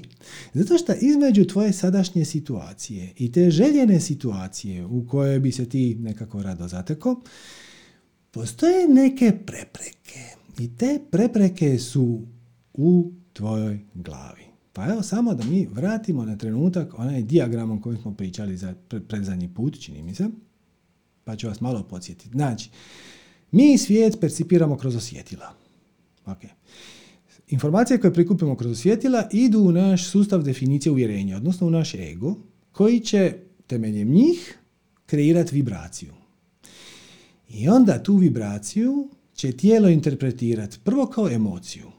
zato 0.53 0.77
što 0.77 0.93
između 1.01 1.45
tvoje 1.45 1.73
sadašnje 1.73 2.25
situacije 2.25 3.13
i 3.17 3.31
te 3.31 3.51
željene 3.51 3.99
situacije 3.99 4.85
u 4.85 5.07
kojoj 5.07 5.39
bi 5.39 5.51
se 5.51 5.69
ti 5.69 5.95
nekako 5.95 6.43
rado 6.43 6.67
zateko, 6.67 7.21
postoje 8.31 8.87
neke 8.87 9.31
prepreke. 9.45 10.19
I 10.59 10.77
te 10.77 10.99
prepreke 11.11 11.79
su 11.79 12.21
u 12.73 13.11
tvojoj 13.33 13.79
glavi. 13.93 14.43
Pa 14.73 14.85
evo 14.85 15.03
samo 15.03 15.33
da 15.33 15.43
mi 15.43 15.67
vratimo 15.71 16.25
na 16.25 16.37
trenutak 16.37 16.99
onaj 16.99 17.21
dijagram 17.21 17.71
o 17.71 17.81
kojem 17.81 18.01
smo 18.01 18.13
pričali 18.13 18.57
za 18.57 18.75
predzadnji 19.07 19.53
put, 19.53 19.79
čini 19.79 20.01
mi 20.01 20.15
se, 20.15 20.29
pa 21.23 21.35
ću 21.35 21.47
vas 21.47 21.61
malo 21.61 21.83
podsjetiti. 21.83 22.29
Znači, 22.29 22.69
mi 23.51 23.77
svijet 23.77 24.17
percipiramo 24.21 24.77
kroz 24.77 24.95
osjetila. 24.95 25.53
Okay. 26.25 26.49
Informacije 27.47 27.99
koje 27.99 28.13
prikupimo 28.13 28.55
kroz 28.55 28.71
osjetila 28.71 29.29
idu 29.31 29.59
u 29.59 29.71
naš 29.71 30.09
sustav 30.09 30.43
definicije 30.43 30.91
uvjerenja, 30.91 31.37
odnosno 31.37 31.67
u 31.67 31.69
naš 31.69 31.93
ego, 31.95 32.35
koji 32.71 32.99
će 32.99 33.33
temeljem 33.67 34.09
njih 34.09 34.57
kreirati 35.05 35.55
vibraciju. 35.55 36.13
I 37.49 37.69
onda 37.69 38.03
tu 38.03 38.15
vibraciju 38.15 39.09
će 39.33 39.51
tijelo 39.51 39.89
interpretirati 39.89 40.77
prvo 40.83 41.05
kao 41.05 41.29
emociju. 41.29 41.91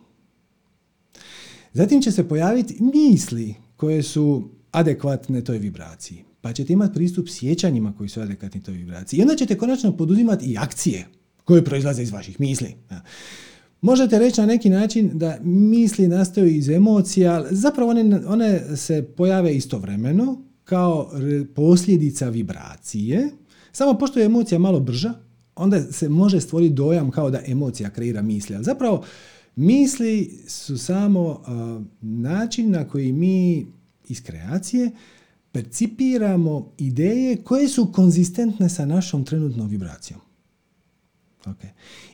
Zatim 1.72 2.02
će 2.02 2.12
se 2.12 2.28
pojaviti 2.28 2.76
misli 2.80 3.54
koje 3.76 4.02
su 4.02 4.50
adekvatne 4.70 5.44
toj 5.44 5.58
vibraciji. 5.58 6.24
Pa 6.40 6.52
ćete 6.52 6.72
imati 6.72 6.94
pristup 6.94 7.28
sjećanjima 7.28 7.92
koji 7.98 8.08
su 8.08 8.20
adekvatni 8.20 8.62
toj 8.62 8.74
vibraciji. 8.74 9.18
I 9.18 9.22
onda 9.22 9.36
ćete 9.36 9.58
konačno 9.58 9.96
poduzimati 9.96 10.46
i 10.46 10.58
akcije 10.58 11.06
koje 11.44 11.64
proizlaze 11.64 12.02
iz 12.02 12.10
vaših 12.10 12.40
misli. 12.40 12.74
Možete 13.80 14.18
reći 14.18 14.40
na 14.40 14.46
neki 14.46 14.70
način 14.70 15.10
da 15.14 15.38
misli 15.42 16.08
nastaju 16.08 16.46
iz 16.46 16.68
emocija, 16.68 17.46
zapravo 17.50 17.90
one, 17.90 18.20
one 18.26 18.76
se 18.76 19.02
pojave 19.16 19.56
istovremeno 19.56 20.42
kao 20.64 21.10
posljedica 21.54 22.28
vibracije, 22.28 23.30
samo 23.72 23.98
pošto 23.98 24.18
je 24.18 24.26
emocija 24.26 24.58
malo 24.58 24.80
brža, 24.80 25.14
onda 25.56 25.92
se 25.92 26.08
može 26.08 26.40
stvoriti 26.40 26.74
dojam 26.74 27.10
kao 27.10 27.30
da 27.30 27.40
emocija 27.46 27.90
kreira 27.90 28.22
misli. 28.22 28.54
Ali 28.54 28.64
zapravo 28.64 29.04
misli 29.56 30.42
su 30.46 30.78
samo 30.78 31.42
način 32.00 32.70
na 32.70 32.88
koji 32.88 33.12
mi 33.12 33.66
iz 34.08 34.22
kreacije 34.22 34.90
percipiramo 35.52 36.72
ideje 36.78 37.36
koje 37.36 37.68
su 37.68 37.92
konzistentne 37.92 38.68
sa 38.68 38.86
našom 38.86 39.24
trenutnom 39.24 39.68
vibracijom. 39.68 40.20
Okay. 41.48 41.68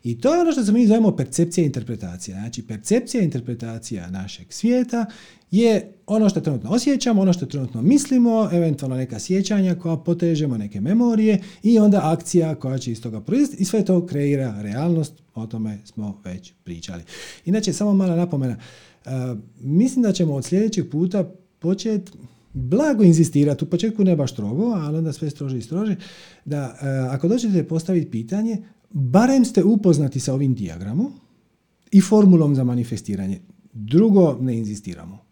I 0.04 0.20
to 0.20 0.34
je 0.34 0.40
ono 0.40 0.52
što 0.52 0.64
se 0.64 0.72
mi 0.72 0.86
zovemo 0.86 1.16
percepcija 1.16 1.62
i 1.62 1.66
interpretacija. 1.66 2.36
Znači, 2.36 2.62
percepcija 2.62 3.20
i 3.20 3.24
interpretacija 3.24 4.10
našeg 4.10 4.52
svijeta 4.52 5.06
je 5.50 5.92
ono 6.06 6.28
što 6.28 6.40
trenutno 6.40 6.70
osjećamo, 6.70 7.22
ono 7.22 7.32
što 7.32 7.46
trenutno 7.46 7.82
mislimo, 7.82 8.48
eventualno 8.52 8.96
neka 8.96 9.18
sjećanja 9.18 9.74
koja 9.74 9.96
potežemo, 9.96 10.58
neke 10.58 10.80
memorije 10.80 11.42
i 11.62 11.78
onda 11.78 12.00
akcija 12.02 12.54
koja 12.54 12.78
će 12.78 12.92
iz 12.92 13.02
toga 13.02 13.20
proizvesti 13.20 13.62
i 13.62 13.64
sve 13.64 13.84
to 13.84 14.06
kreira 14.06 14.62
realnost, 14.62 15.12
o 15.34 15.46
tome 15.46 15.78
smo 15.84 16.20
već 16.24 16.52
pričali. 16.64 17.02
Inače, 17.44 17.72
samo 17.72 17.94
mala 17.94 18.16
napomena, 18.16 18.56
uh, 19.04 19.12
mislim 19.60 20.02
da 20.02 20.12
ćemo 20.12 20.34
od 20.34 20.44
sljedećeg 20.44 20.90
puta 20.90 21.30
početi 21.58 22.12
blago 22.52 23.02
inzistirati, 23.02 23.64
u 23.64 23.68
početku 23.68 24.04
ne 24.04 24.16
baš 24.16 24.32
strogo, 24.32 24.64
ali 24.64 24.98
onda 24.98 25.12
sve 25.12 25.30
strože 25.30 25.58
i 25.58 25.62
strože, 25.62 25.96
da 26.44 26.64
uh, 26.64 27.14
ako 27.14 27.28
dođete 27.28 27.64
postaviti 27.64 28.10
pitanje, 28.10 28.58
barem 28.94 29.44
ste 29.44 29.64
upoznati 29.64 30.20
sa 30.20 30.34
ovim 30.34 30.54
dijagramom 30.54 31.12
i 31.90 32.00
formulom 32.00 32.54
za 32.54 32.64
manifestiranje. 32.64 33.40
Drugo 33.72 34.38
ne 34.40 34.58
inzistiramo. 34.58 35.24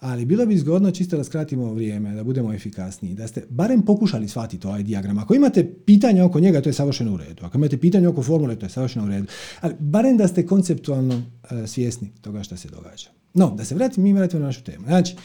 Ali 0.00 0.24
bilo 0.24 0.46
bi 0.46 0.58
zgodno 0.58 0.90
čisto 0.90 1.16
da 1.16 1.24
skratimo 1.24 1.74
vrijeme, 1.74 2.14
da 2.14 2.24
budemo 2.24 2.52
efikasniji, 2.52 3.14
da 3.14 3.28
ste 3.28 3.46
barem 3.50 3.82
pokušali 3.82 4.28
shvatiti 4.28 4.66
ovaj 4.66 4.82
dijagram. 4.82 5.18
Ako 5.18 5.34
imate 5.34 5.72
pitanje 5.84 6.22
oko 6.22 6.40
njega, 6.40 6.60
to 6.60 6.68
je 6.68 6.72
savršeno 6.72 7.14
u 7.14 7.16
redu. 7.16 7.44
Ako 7.44 7.58
imate 7.58 7.78
pitanje 7.78 8.08
oko 8.08 8.22
formule, 8.22 8.56
to 8.56 8.66
je 8.66 8.70
savršeno 8.70 9.04
u 9.04 9.08
redu. 9.08 9.26
Ali 9.60 9.74
barem 9.78 10.16
da 10.16 10.28
ste 10.28 10.46
konceptualno 10.46 11.14
uh, 11.16 11.22
svjesni 11.66 12.10
toga 12.20 12.42
što 12.42 12.56
se 12.56 12.68
događa. 12.68 13.08
No, 13.34 13.54
da 13.56 13.64
se 13.64 13.74
vratimo, 13.74 14.04
mi 14.04 14.12
vratimo 14.12 14.40
na 14.40 14.46
našu 14.46 14.62
temu. 14.64 14.84
Znači, 14.86 15.16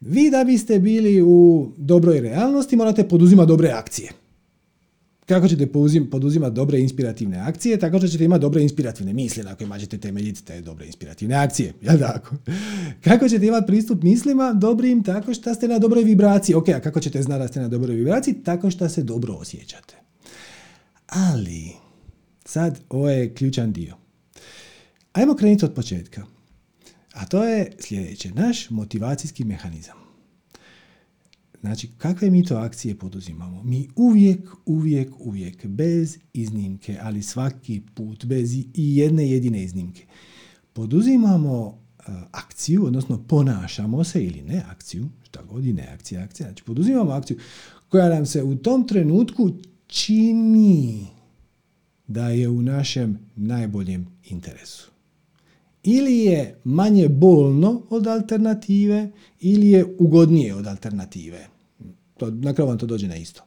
vi 0.00 0.30
da 0.30 0.44
biste 0.44 0.78
bili 0.78 1.22
u 1.22 1.68
dobroj 1.76 2.20
realnosti 2.20 2.76
morate 2.76 3.08
poduzimati 3.08 3.48
dobre 3.48 3.68
akcije 3.68 4.10
kako 5.26 5.48
ćete 5.48 5.72
poduzimati 6.10 6.54
dobre 6.54 6.80
inspirativne 6.80 7.38
akcije, 7.38 7.78
tako 7.78 7.98
što 7.98 8.08
ćete 8.08 8.24
imati 8.24 8.40
dobre 8.40 8.62
inspirativne 8.62 9.12
misli 9.12 9.42
na 9.42 9.54
kojima 9.54 9.78
ćete 9.78 9.98
temeljiti 9.98 10.44
te 10.44 10.60
dobre 10.60 10.86
inspirativne 10.86 11.34
akcije. 11.34 11.72
Jel 11.82 11.98
tako? 11.98 12.36
Kako 13.04 13.28
ćete 13.28 13.46
imati 13.46 13.66
pristup 13.66 14.02
mislima 14.02 14.52
dobrim 14.52 15.02
tako 15.02 15.34
što 15.34 15.54
ste 15.54 15.68
na 15.68 15.78
dobroj 15.78 16.04
vibraciji. 16.04 16.54
Ok, 16.54 16.68
a 16.68 16.80
kako 16.80 17.00
ćete 17.00 17.22
znati 17.22 17.42
da 17.42 17.48
ste 17.48 17.60
na 17.60 17.68
dobroj 17.68 17.96
vibraciji? 17.96 18.34
Tako 18.34 18.70
što 18.70 18.88
se 18.88 19.02
dobro 19.02 19.34
osjećate. 19.34 19.94
Ali, 21.06 21.72
sad 22.44 22.80
ovo 22.88 23.10
je 23.10 23.34
ključan 23.34 23.72
dio. 23.72 23.94
Ajmo 25.12 25.34
krenuti 25.34 25.64
od 25.64 25.74
početka. 25.74 26.22
A 27.12 27.26
to 27.26 27.44
je 27.44 27.72
sljedeće. 27.80 28.30
Naš 28.30 28.70
motivacijski 28.70 29.44
mehanizam. 29.44 30.03
Znači, 31.64 31.88
kakve 31.98 32.30
mi 32.30 32.44
to 32.44 32.56
akcije 32.56 32.98
poduzimamo? 32.98 33.62
Mi 33.62 33.88
uvijek, 33.96 34.50
uvijek, 34.66 35.10
uvijek, 35.18 35.66
bez 35.66 36.18
iznimke, 36.32 36.98
ali 37.02 37.22
svaki 37.22 37.82
put, 37.94 38.24
bez 38.24 38.54
i 38.54 38.66
jedne 38.74 39.30
jedine 39.30 39.62
iznimke, 39.62 40.06
poduzimamo 40.72 41.78
e, 41.98 42.02
akciju, 42.32 42.86
odnosno 42.86 43.24
ponašamo 43.28 44.04
se 44.04 44.24
ili 44.24 44.42
ne 44.42 44.62
akciju, 44.70 45.08
šta 45.22 45.42
god 45.42 45.64
i 45.64 45.72
ne 45.72 45.88
akcija, 45.94 46.22
akcija, 46.22 46.48
znači 46.48 46.64
poduzimamo 46.64 47.10
akciju 47.10 47.38
koja 47.88 48.08
nam 48.08 48.26
se 48.26 48.42
u 48.42 48.56
tom 48.56 48.88
trenutku 48.88 49.50
čini 49.86 51.06
da 52.06 52.28
je 52.28 52.48
u 52.48 52.62
našem 52.62 53.18
najboljem 53.36 54.06
interesu. 54.24 54.90
Ili 55.82 56.18
je 56.18 56.60
manje 56.64 57.08
bolno 57.08 57.82
od 57.90 58.06
alternative, 58.06 59.10
ili 59.40 59.68
je 59.68 59.96
ugodnije 59.98 60.54
od 60.54 60.66
alternative. 60.66 61.53
To, 62.16 62.30
na 62.30 62.54
kraju 62.54 62.68
vam 62.68 62.78
to 62.78 62.86
dođe 62.86 63.08
na 63.08 63.16
isto. 63.16 63.42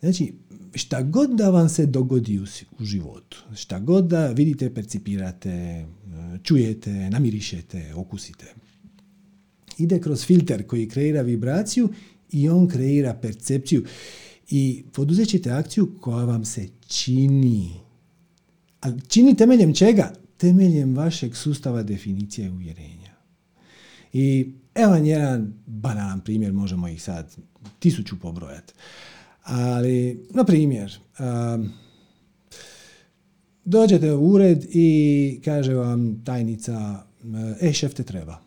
Znači, 0.00 0.32
šta 0.74 1.02
god 1.02 1.30
da 1.30 1.50
vam 1.50 1.68
se 1.68 1.86
dogodi 1.86 2.38
u, 2.38 2.44
životu, 2.84 3.44
šta 3.54 3.78
god 3.78 4.06
da 4.06 4.26
vidite, 4.26 4.74
percipirate, 4.74 5.86
čujete, 6.42 6.90
namirišete, 6.90 7.94
okusite, 7.94 8.54
ide 9.78 10.00
kroz 10.00 10.24
filter 10.24 10.66
koji 10.66 10.88
kreira 10.88 11.22
vibraciju 11.22 11.88
i 12.30 12.48
on 12.48 12.68
kreira 12.68 13.14
percepciju. 13.14 13.84
I 14.50 14.84
poduzet 14.92 15.28
ćete 15.28 15.50
akciju 15.50 15.98
koja 16.00 16.24
vam 16.24 16.44
se 16.44 16.68
čini. 16.86 17.70
Ali 18.80 19.00
čini 19.08 19.36
temeljem 19.36 19.74
čega? 19.74 20.12
Temeljem 20.36 20.96
vašeg 20.96 21.36
sustava 21.36 21.82
definicije 21.82 22.50
uvjerenja. 22.50 23.14
I 24.12 24.52
Evo 24.74 24.92
vam 24.92 25.04
jedan 25.04 25.54
banalan 25.66 26.20
primjer, 26.20 26.52
možemo 26.52 26.88
ih 26.88 27.02
sad 27.02 27.36
tisuću 27.78 28.20
pobrojati. 28.20 28.72
Ali, 29.42 30.26
na 30.30 30.44
primjer, 30.44 30.98
um, 31.18 31.72
dođete 33.64 34.12
u 34.12 34.32
ured 34.32 34.64
i 34.70 35.40
kaže 35.44 35.74
vam 35.74 36.24
tajnica, 36.24 37.06
e, 37.60 37.72
šef 37.72 37.94
te 37.94 38.02
treba. 38.02 38.40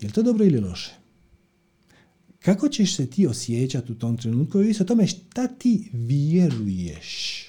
Je 0.00 0.06
li 0.06 0.12
to 0.12 0.22
dobro 0.22 0.44
ili 0.44 0.60
loše? 0.60 0.92
Kako 2.38 2.68
ćeš 2.68 2.96
se 2.96 3.06
ti 3.06 3.26
osjećati 3.26 3.92
u 3.92 3.94
tom 3.94 4.16
trenutku 4.16 4.62
i 4.62 4.74
o 4.80 4.84
tome 4.84 5.06
šta 5.06 5.48
ti 5.48 5.90
vjeruješ? 5.92 7.42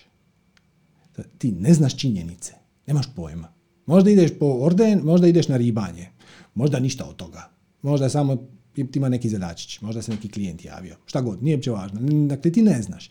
Ti 1.37 1.51
ne 1.51 1.73
znaš 1.73 1.97
činjenice, 1.97 2.53
nemaš 2.87 3.05
pojma. 3.15 3.53
Možda 3.85 4.09
ideš 4.09 4.31
po 4.39 4.45
orden, 4.45 5.01
možda 5.03 5.27
ideš 5.27 5.47
na 5.47 5.57
ribanje. 5.57 6.09
Možda 6.55 6.79
ništa 6.79 7.05
od 7.05 7.15
toga. 7.15 7.49
Možda 7.81 8.09
samo 8.09 8.47
ima 8.75 9.09
neki 9.09 9.29
zadačić, 9.29 9.81
možda 9.81 10.01
se 10.01 10.11
neki 10.11 10.29
klijent 10.29 10.65
javio. 10.65 10.95
Šta 11.05 11.21
god, 11.21 11.43
nije 11.43 11.55
uopće 11.55 11.71
važno. 11.71 11.99
Dakle, 12.27 12.51
ti 12.51 12.61
ne 12.61 12.81
znaš. 12.81 13.09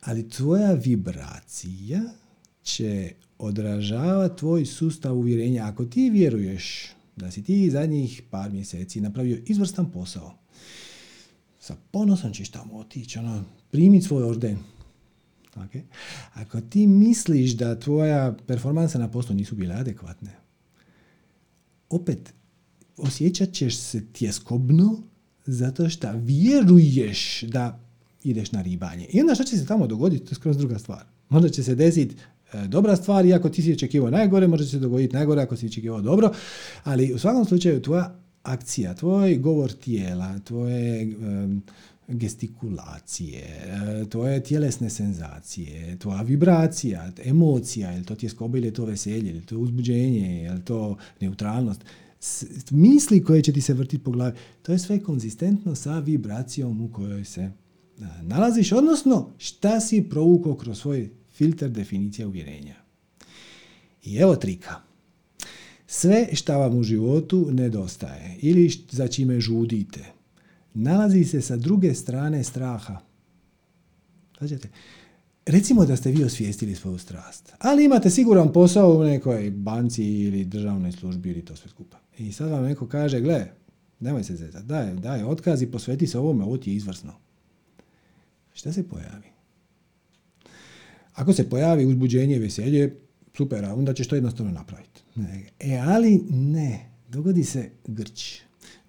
Ali 0.00 0.28
tvoja 0.28 0.72
vibracija 0.72 2.00
će 2.62 3.12
odražavati 3.38 4.38
tvoj 4.38 4.66
sustav 4.66 5.16
uvjerenja. 5.16 5.66
Ako 5.66 5.84
ti 5.84 6.10
vjeruješ 6.10 6.92
da 7.16 7.30
si 7.30 7.42
ti 7.42 7.70
zadnjih 7.70 8.22
par 8.30 8.50
mjeseci 8.50 9.00
napravio 9.00 9.42
izvrstan 9.46 9.90
posao, 9.90 10.38
sa 11.60 11.76
ponosom 11.90 12.32
ćeš 12.32 12.50
tamo 12.50 12.74
otići, 12.74 13.18
ono, 13.18 13.44
primiti 13.70 14.06
svoj 14.06 14.22
orden. 14.22 14.58
Okay? 15.54 15.82
Ako 16.34 16.60
ti 16.60 16.86
misliš 16.86 17.52
da 17.52 17.80
tvoja 17.80 18.36
performansa 18.46 18.98
na 18.98 19.10
poslu 19.10 19.34
nisu 19.34 19.54
bile 19.54 19.74
adekvatne, 19.74 20.30
opet 21.90 22.34
osjećat 22.96 23.52
ćeš 23.52 23.76
se 23.76 24.02
tjeskobno 24.12 25.02
zato 25.46 25.88
što 25.88 26.12
vjeruješ 26.12 27.42
da 27.42 27.80
ideš 28.24 28.52
na 28.52 28.62
ribanje. 28.62 29.06
I 29.12 29.20
onda 29.20 29.34
što 29.34 29.44
će 29.44 29.58
se 29.58 29.66
tamo 29.66 29.86
dogoditi, 29.86 30.24
to 30.24 30.30
je 30.30 30.34
skroz 30.34 30.56
druga 30.56 30.78
stvar. 30.78 31.04
Možda 31.28 31.48
će 31.48 31.62
se 31.62 31.74
desiti 31.74 32.16
e, 32.52 32.66
dobra 32.68 32.96
stvar, 32.96 33.26
iako 33.26 33.48
ti 33.48 33.62
si 33.62 33.72
očekivao 33.72 34.10
najgore, 34.10 34.48
može 34.48 34.66
se 34.66 34.78
dogoditi 34.78 35.14
najgore 35.14 35.42
ako 35.42 35.56
si 35.56 35.66
očekivao 35.66 36.00
dobro, 36.00 36.32
ali 36.84 37.12
u 37.12 37.18
svakom 37.18 37.44
slučaju 37.44 37.82
tvoja 37.82 38.18
akcija, 38.42 38.94
tvoj 38.94 39.36
govor 39.36 39.72
tijela, 39.72 40.38
tvoje 40.38 41.14
gestikulacije, 42.08 43.42
e, 43.42 44.04
tvoje 44.10 44.42
tjelesne 44.42 44.90
senzacije, 44.90 45.98
tvoja 45.98 46.22
vibracija, 46.22 47.12
emocija, 47.24 47.90
je 47.90 47.98
li 47.98 48.04
to 48.04 48.14
tjeskoba 48.14 48.58
ili 48.58 48.66
je 48.66 48.74
to 48.74 48.84
veselje, 48.84 49.28
je 49.28 49.34
li 49.34 49.46
to 49.46 49.58
uzbuđenje, 49.58 50.42
je 50.42 50.52
li 50.52 50.62
to 50.62 50.96
neutralnost, 51.20 51.80
misli 52.70 53.24
koje 53.24 53.42
će 53.42 53.52
ti 53.52 53.60
se 53.60 53.74
vrtiti 53.74 54.04
po 54.04 54.10
glavi, 54.10 54.36
to 54.62 54.72
je 54.72 54.78
sve 54.78 55.02
konzistentno 55.02 55.74
sa 55.74 55.98
vibracijom 55.98 56.80
u 56.80 56.92
kojoj 56.92 57.24
se 57.24 57.50
nalaziš, 58.22 58.72
odnosno 58.72 59.30
šta 59.38 59.80
si 59.80 60.06
provukao 60.10 60.54
kroz 60.54 60.80
svoj 60.80 61.10
filter 61.32 61.70
definicija 61.70 62.28
uvjerenja. 62.28 62.74
I 64.04 64.16
evo 64.16 64.36
trika. 64.36 64.74
Sve 65.86 66.28
šta 66.32 66.56
vam 66.56 66.78
u 66.78 66.82
životu 66.82 67.48
nedostaje 67.50 68.38
ili 68.40 68.70
za 68.90 69.08
čime 69.08 69.40
žudite, 69.40 70.04
nalazi 70.74 71.24
se 71.24 71.40
sa 71.40 71.56
druge 71.56 71.94
strane 71.94 72.44
straha. 72.44 73.00
Znači, 74.38 74.58
recimo 75.46 75.84
da 75.84 75.96
ste 75.96 76.10
vi 76.10 76.24
osvijestili 76.24 76.74
svoju 76.74 76.98
strast, 76.98 77.52
ali 77.58 77.84
imate 77.84 78.10
siguran 78.10 78.52
posao 78.52 78.98
u 78.98 79.04
nekoj 79.04 79.50
banci 79.50 80.04
ili 80.04 80.44
državnoj 80.44 80.92
službi 80.92 81.30
ili 81.30 81.44
to 81.44 81.56
sve 81.56 81.70
skupa. 81.70 81.96
I 82.18 82.32
sad 82.32 82.50
vam 82.50 82.64
neko 82.64 82.86
kaže, 82.88 83.20
gle, 83.20 83.46
nemoj 84.00 84.24
se 84.24 84.36
zezati, 84.36 84.66
daj, 84.66 84.94
daj 84.94 85.22
otkaz 85.22 85.62
i 85.62 85.70
posveti 85.70 86.06
se 86.06 86.18
ovome, 86.18 86.44
ovo 86.44 86.56
ti 86.56 86.70
je 86.70 86.76
izvrsno. 86.76 87.12
Šta 88.52 88.72
se 88.72 88.88
pojavi? 88.88 89.32
Ako 91.14 91.32
se 91.32 91.50
pojavi 91.50 91.86
uzbuđenje 91.86 92.38
veselje, 92.38 92.96
super, 93.36 93.64
onda 93.64 93.94
ćeš 93.94 94.08
to 94.08 94.14
jednostavno 94.14 94.52
napraviti. 94.52 95.02
E, 95.60 95.76
ali 95.76 96.24
ne, 96.30 96.90
dogodi 97.08 97.44
se 97.44 97.70
grč. 97.86 98.40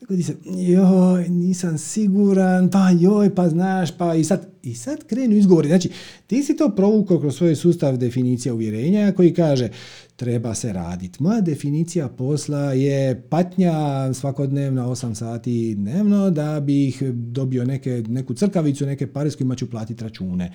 Dogodi 0.01 0.23
se, 0.23 0.35
joj, 0.45 1.29
nisam 1.29 1.77
siguran, 1.77 2.69
pa 2.69 2.89
joj, 2.89 3.35
pa 3.35 3.49
znaš, 3.49 3.97
pa 3.97 4.15
i 4.15 4.23
sad, 4.23 4.52
i 4.63 4.75
sad 4.75 5.07
krenu 5.07 5.35
izgovori. 5.35 5.67
Znači, 5.67 5.89
ti 6.27 6.43
si 6.43 6.57
to 6.57 6.75
provukao 6.75 7.19
kroz 7.19 7.35
svoj 7.35 7.55
sustav 7.55 7.97
definicija 7.97 8.53
uvjerenja 8.53 9.11
koji 9.11 9.33
kaže, 9.33 9.69
treba 10.15 10.55
se 10.55 10.73
raditi. 10.73 11.23
Moja 11.23 11.41
definicija 11.41 12.07
posla 12.07 12.73
je 12.73 13.21
patnja 13.29 13.73
svakodnevna 14.13 14.87
8 14.87 15.13
sati 15.13 15.75
dnevno 15.75 16.29
da 16.29 16.59
bih 16.59 17.03
dobio 17.13 17.65
neke, 17.65 18.03
neku 18.07 18.33
crkavicu, 18.33 18.85
neke 18.85 19.07
pare 19.07 19.31
s 19.31 19.35
kojima 19.35 19.55
ću 19.55 19.69
platiti 19.69 20.03
račune. 20.03 20.53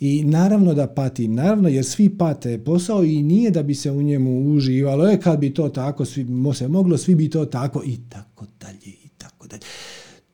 I 0.00 0.24
naravno 0.24 0.74
da 0.74 0.86
patim, 0.86 1.34
naravno 1.34 1.68
jer 1.68 1.84
svi 1.84 2.18
pate 2.18 2.58
posao 2.64 3.04
i 3.04 3.22
nije 3.22 3.50
da 3.50 3.62
bi 3.62 3.74
se 3.74 3.90
u 3.90 4.02
njemu 4.02 4.54
uživalo, 4.54 5.10
e 5.10 5.20
kad 5.20 5.38
bi 5.38 5.54
to 5.54 5.68
tako 5.68 6.04
svi, 6.04 6.26
se 6.54 6.68
moglo, 6.68 6.98
svi 6.98 7.14
bi 7.14 7.30
to 7.30 7.44
tako 7.44 7.82
i 7.86 7.96
tako 8.08 8.46
dalje 8.60 8.86
i 9.04 9.08
tako 9.18 9.46
dalje. 9.46 9.62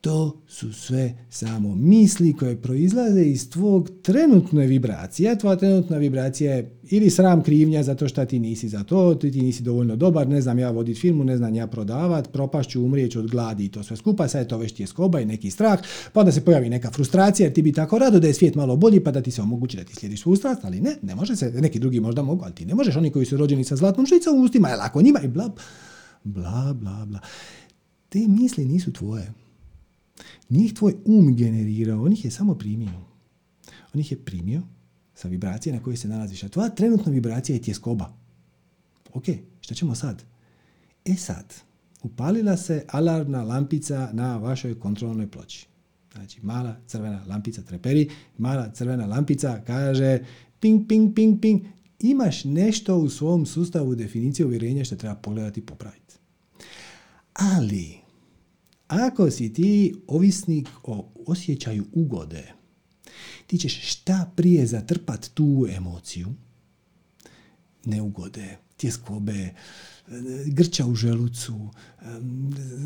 To 0.03 0.41
su 0.47 0.73
sve 0.73 1.13
samo 1.29 1.75
misli 1.75 2.33
koje 2.33 2.61
proizlaze 2.61 3.21
iz 3.21 3.49
tvog 3.49 3.89
trenutne 4.01 4.67
vibracije. 4.67 5.37
Tvoja 5.39 5.55
trenutna 5.55 5.97
vibracija 5.97 6.55
je 6.55 6.79
ili 6.89 7.09
sram 7.09 7.43
krivnja 7.43 7.83
zato 7.83 8.07
što 8.07 8.25
ti 8.25 8.39
nisi 8.39 8.69
za 8.69 8.83
to, 8.83 9.15
ti, 9.15 9.31
ti 9.31 9.41
nisi 9.41 9.63
dovoljno 9.63 9.95
dobar, 9.95 10.27
ne 10.27 10.41
znam 10.41 10.59
ja 10.59 10.71
voditi 10.71 10.99
filmu, 10.99 11.23
ne 11.23 11.37
znam 11.37 11.55
ja 11.55 11.67
prodavat, 11.67 12.31
propašću, 12.31 12.83
umrijeću 12.83 13.19
od 13.19 13.27
gladi 13.27 13.65
i 13.65 13.69
to 13.69 13.83
sve 13.83 13.97
skupa, 13.97 14.27
sad 14.27 14.41
je 14.41 14.47
to 14.47 14.57
već 14.57 14.71
ti 14.71 14.83
je 14.83 14.87
skoba 14.87 15.19
i 15.19 15.25
neki 15.25 15.51
strah, 15.51 15.79
pa 16.13 16.19
onda 16.19 16.31
se 16.31 16.45
pojavi 16.45 16.69
neka 16.69 16.91
frustracija 16.91 17.45
jer 17.45 17.53
ti 17.53 17.61
bi 17.61 17.73
tako 17.73 17.99
rado 17.99 18.19
da 18.19 18.27
je 18.27 18.33
svijet 18.33 18.55
malo 18.55 18.75
bolji 18.75 18.99
pa 18.99 19.11
da 19.11 19.21
ti 19.21 19.31
se 19.31 19.41
omogući 19.41 19.77
da 19.77 19.83
ti 19.83 19.95
slijediš 19.95 20.21
svu 20.21 20.35
strast, 20.35 20.65
ali 20.65 20.81
ne, 20.81 20.95
ne 21.01 21.15
može 21.15 21.35
se, 21.35 21.51
neki 21.51 21.79
drugi 21.79 21.99
možda 21.99 22.21
mogu, 22.21 22.43
ali 22.43 22.55
ti 22.55 22.65
ne 22.65 22.75
možeš, 22.75 22.95
oni 22.95 23.11
koji 23.11 23.25
su 23.25 23.37
rođeni 23.37 23.63
sa 23.63 23.75
zlatnom 23.75 24.05
šicom 24.05 24.39
u 24.39 24.43
ustima, 24.43 24.69
je 24.69 24.75
lako 24.75 25.01
njima 25.01 25.19
i 25.23 25.27
bla, 25.27 25.49
bla, 26.23 26.73
bla, 26.73 27.05
bla. 27.05 27.19
Te 28.09 28.19
misli 28.27 28.65
nisu 28.65 28.93
tvoje 28.93 29.42
njih 30.53 30.73
tvoj 30.73 30.95
um 31.05 31.35
generirao, 31.35 32.03
on 32.03 32.13
ih 32.13 32.25
je 32.25 32.31
samo 32.31 32.55
primio. 32.55 33.01
On 33.93 33.99
ih 34.01 34.11
je 34.11 34.25
primio 34.25 34.61
sa 35.15 35.27
vibracije 35.27 35.73
na 35.73 35.83
kojoj 35.83 35.97
se 35.97 36.07
nalaziš. 36.07 36.43
A 36.43 36.49
tvoja 36.49 36.69
trenutna 36.69 37.11
vibracija 37.11 37.55
je 37.55 37.61
tjeskoba. 37.61 38.13
Ok, 39.13 39.23
šta 39.61 39.75
ćemo 39.75 39.95
sad? 39.95 40.23
E 41.05 41.15
sad, 41.15 41.53
upalila 42.03 42.57
se 42.57 42.85
alarmna 42.87 43.43
lampica 43.43 44.09
na 44.13 44.37
vašoj 44.37 44.79
kontrolnoj 44.79 45.31
ploči. 45.31 45.67
Znači, 46.13 46.39
mala 46.41 46.75
crvena 46.87 47.23
lampica 47.27 47.61
treperi, 47.61 48.09
mala 48.37 48.71
crvena 48.71 49.05
lampica 49.05 49.61
kaže 49.67 50.19
ping, 50.59 50.87
ping, 50.87 51.15
ping, 51.15 51.41
ping. 51.41 51.61
Imaš 51.99 52.43
nešto 52.43 52.97
u 52.97 53.09
svom 53.09 53.45
sustavu 53.45 53.95
definicije 53.95 54.45
uvjerenja 54.45 54.85
što 54.85 54.95
treba 54.95 55.15
pogledati 55.15 55.59
i 55.59 55.65
popraviti. 55.65 56.15
Ali, 57.33 58.02
ako 58.93 59.31
si 59.31 59.53
ti 59.53 59.95
ovisnik 60.07 60.69
o 60.83 61.09
osjećaju 61.27 61.85
ugode, 61.93 62.53
ti 63.47 63.57
ćeš 63.57 63.91
šta 63.91 64.31
prije 64.35 64.67
zatrpat 64.67 65.29
tu 65.33 65.67
emociju, 65.75 66.33
neugode, 67.85 68.57
tjeskobe, 68.77 69.49
grča 70.45 70.85
u 70.85 70.95
želucu, 70.95 71.69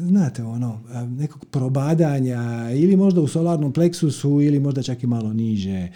znate 0.07 0.43
ono, 0.43 0.81
nekog 1.07 1.45
probadanja 1.45 2.71
ili 2.75 2.95
možda 2.95 3.21
u 3.21 3.27
solarnom 3.27 3.73
pleksusu 3.73 4.41
ili 4.41 4.59
možda 4.59 4.83
čak 4.83 5.03
i 5.03 5.07
malo 5.07 5.33
niže. 5.33 5.87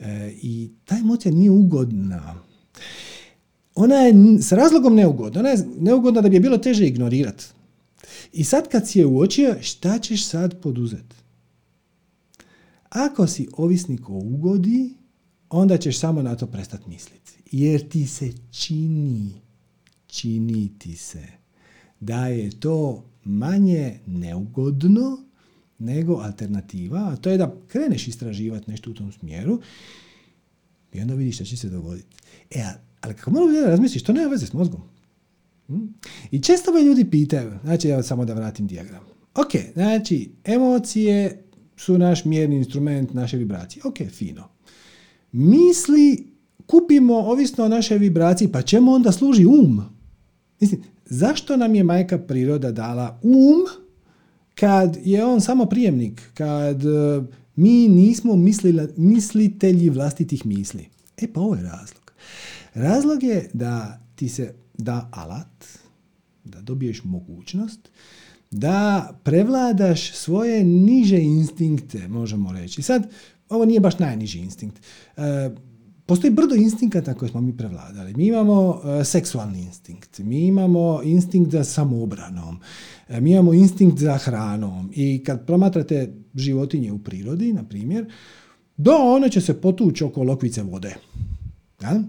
E, 0.00 0.32
I 0.42 0.70
ta 0.84 0.96
emocija 0.96 1.32
nije 1.32 1.50
ugodna. 1.50 2.34
Ona 3.74 3.94
je 3.94 4.14
s 4.42 4.52
razlogom 4.52 4.94
neugodna. 4.94 5.40
Ona 5.40 5.48
je 5.48 5.66
neugodna 5.78 6.20
da 6.20 6.28
bi 6.28 6.36
je 6.36 6.40
bilo 6.40 6.58
teže 6.58 6.86
ignorirati. 6.86 7.44
I 8.32 8.44
sad 8.44 8.68
kad 8.68 8.88
si 8.88 8.98
je 8.98 9.06
uočio, 9.06 9.56
šta 9.60 9.98
ćeš 9.98 10.26
sad 10.26 10.60
poduzeti? 10.60 11.16
Ako 12.88 13.26
si 13.26 13.48
ovisnik 13.52 14.08
o 14.08 14.12
ugodi, 14.12 14.94
onda 15.50 15.78
ćeš 15.78 15.98
samo 15.98 16.22
na 16.22 16.36
to 16.36 16.46
prestati 16.46 16.88
misliti. 16.88 17.32
Jer 17.52 17.88
ti 17.88 18.06
se 18.06 18.32
čini, 18.50 19.40
čini 20.06 20.78
ti 20.78 20.96
se 20.96 21.26
da 22.00 22.26
je 22.26 22.60
to 22.60 23.04
manje 23.24 24.00
neugodno 24.06 25.24
nego 25.78 26.14
alternativa, 26.14 27.08
a 27.12 27.16
to 27.16 27.30
je 27.30 27.38
da 27.38 27.54
kreneš 27.68 28.08
istraživati 28.08 28.70
nešto 28.70 28.90
u 28.90 28.94
tom 28.94 29.12
smjeru 29.12 29.60
i 30.92 31.00
onda 31.00 31.14
vidiš 31.14 31.34
šta 31.34 31.44
će 31.44 31.56
se 31.56 31.68
dogoditi. 31.68 32.16
E, 32.50 32.64
ali 33.00 33.14
kako 33.14 33.30
malo 33.30 33.46
razmisliš, 33.66 34.02
to 34.02 34.12
nema 34.12 34.30
veze 34.30 34.46
s 34.46 34.52
mozgom. 34.52 34.91
I 36.30 36.42
često 36.42 36.72
me 36.72 36.82
ljudi 36.82 37.10
pitaju, 37.10 37.52
znači 37.64 37.88
ja 37.88 38.02
samo 38.02 38.24
da 38.24 38.34
vratim 38.34 38.66
dijagram. 38.66 39.00
Ok, 39.34 39.72
znači 39.74 40.30
emocije 40.44 41.44
su 41.76 41.98
naš 41.98 42.24
mjerni 42.24 42.56
instrument 42.56 43.14
naše 43.14 43.36
vibracije. 43.36 43.82
Ok, 43.84 43.96
fino. 44.10 44.48
Misli 45.32 46.32
kupimo 46.66 47.14
ovisno 47.14 47.64
o 47.64 47.68
našoj 47.68 47.98
vibraciji, 47.98 48.48
pa 48.48 48.62
čemu 48.62 48.92
onda 48.92 49.12
služi 49.12 49.46
um? 49.46 49.82
Mislim, 50.60 50.82
zašto 51.04 51.56
nam 51.56 51.74
je 51.74 51.84
majka 51.84 52.18
priroda 52.18 52.72
dala 52.72 53.20
um 53.22 53.82
kad 54.54 54.98
je 55.04 55.24
on 55.24 55.40
samo 55.40 55.66
prijemnik, 55.66 56.22
kad 56.34 56.84
e, 56.84 57.22
mi 57.56 57.88
nismo 57.88 58.36
mislila, 58.36 58.86
mislitelji 58.96 59.90
vlastitih 59.90 60.46
misli? 60.46 60.88
E 61.16 61.32
pa 61.32 61.40
ovo 61.40 61.54
je 61.54 61.62
razlog. 61.62 62.12
Razlog 62.74 63.22
je 63.22 63.50
da 63.52 64.00
ti 64.14 64.28
se 64.28 64.54
da 64.82 65.08
alat, 65.12 65.64
da 66.44 66.60
dobiješ 66.60 67.04
mogućnost 67.04 67.88
da 68.52 69.10
prevladaš 69.22 70.12
svoje 70.12 70.64
niže 70.64 71.18
instinkte, 71.18 72.08
možemo 72.08 72.52
reći. 72.52 72.82
Sad, 72.82 73.10
ovo 73.48 73.64
nije 73.64 73.80
baš 73.80 73.98
najniži 73.98 74.38
instinkt. 74.38 74.80
E, 75.16 75.50
postoji 76.06 76.32
brdo 76.32 76.54
instinkata 76.54 77.14
koje 77.14 77.28
smo 77.28 77.40
mi 77.40 77.56
prevladali. 77.56 78.14
Mi 78.14 78.26
imamo 78.26 78.80
e, 78.84 79.04
seksualni 79.04 79.62
instinkt, 79.62 80.18
mi 80.18 80.46
imamo 80.46 81.00
instinkt 81.04 81.52
za 81.52 81.64
samoobranom, 81.64 82.60
e, 83.08 83.20
mi 83.20 83.32
imamo 83.32 83.52
instinkt 83.52 83.98
za 83.98 84.18
hranom 84.18 84.90
i 84.94 85.24
kad 85.24 85.46
promatrate 85.46 86.14
životinje 86.34 86.92
u 86.92 86.98
prirodi, 86.98 87.52
na 87.52 87.64
primjer, 87.64 88.12
do 88.76 88.92
one 88.92 89.30
će 89.30 89.40
se 89.40 89.60
potući 89.60 90.04
oko 90.04 90.22
lokvice 90.22 90.62
vode. 90.62 90.94
Ja? 91.82 92.02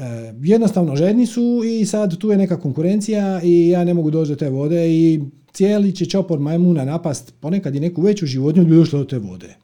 E, 0.00 0.32
jednostavno 0.42 0.96
žedni 0.96 1.26
su 1.26 1.62
i 1.64 1.86
sad 1.86 2.16
tu 2.16 2.30
je 2.30 2.36
neka 2.36 2.60
konkurencija 2.60 3.40
i 3.44 3.68
ja 3.68 3.84
ne 3.84 3.94
mogu 3.94 4.10
doći 4.10 4.28
do 4.28 4.36
te 4.36 4.48
vode 4.48 4.90
i 4.90 5.20
cijeli 5.52 5.92
će 5.92 6.06
čopor 6.06 6.38
majmuna 6.38 6.84
napast 6.84 7.34
ponekad 7.40 7.74
i 7.74 7.80
neku 7.80 8.02
veću 8.02 8.26
životinju 8.26 8.66
bi 8.66 8.76
došlo 8.76 8.98
do 8.98 9.04
te 9.04 9.18
vode. 9.18 9.56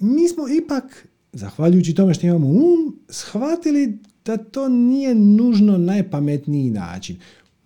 Mi 0.00 0.28
smo 0.28 0.44
ipak, 0.48 1.08
zahvaljujući 1.32 1.94
tome 1.94 2.14
što 2.14 2.26
imamo 2.26 2.46
um, 2.46 2.98
shvatili 3.08 3.98
da 4.24 4.36
to 4.36 4.68
nije 4.68 5.14
nužno 5.14 5.78
najpametniji 5.78 6.70
način. 6.70 7.16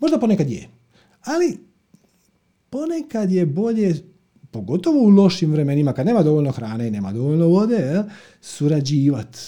Možda 0.01 0.19
ponekad 0.19 0.51
je, 0.51 0.69
ali 1.25 1.59
ponekad 2.71 3.33
je 3.33 3.47
bolje 3.47 3.95
pogotovo 4.51 5.03
u 5.03 5.09
lošim 5.09 5.53
vremenima, 5.53 5.93
kad 5.93 6.07
nema 6.07 6.23
dovoljno 6.23 6.51
hrane 6.51 6.89
i 6.89 6.91
nema 6.91 7.13
dovoljno 7.13 7.47
vode, 7.47 8.05
surađivati 8.41 9.39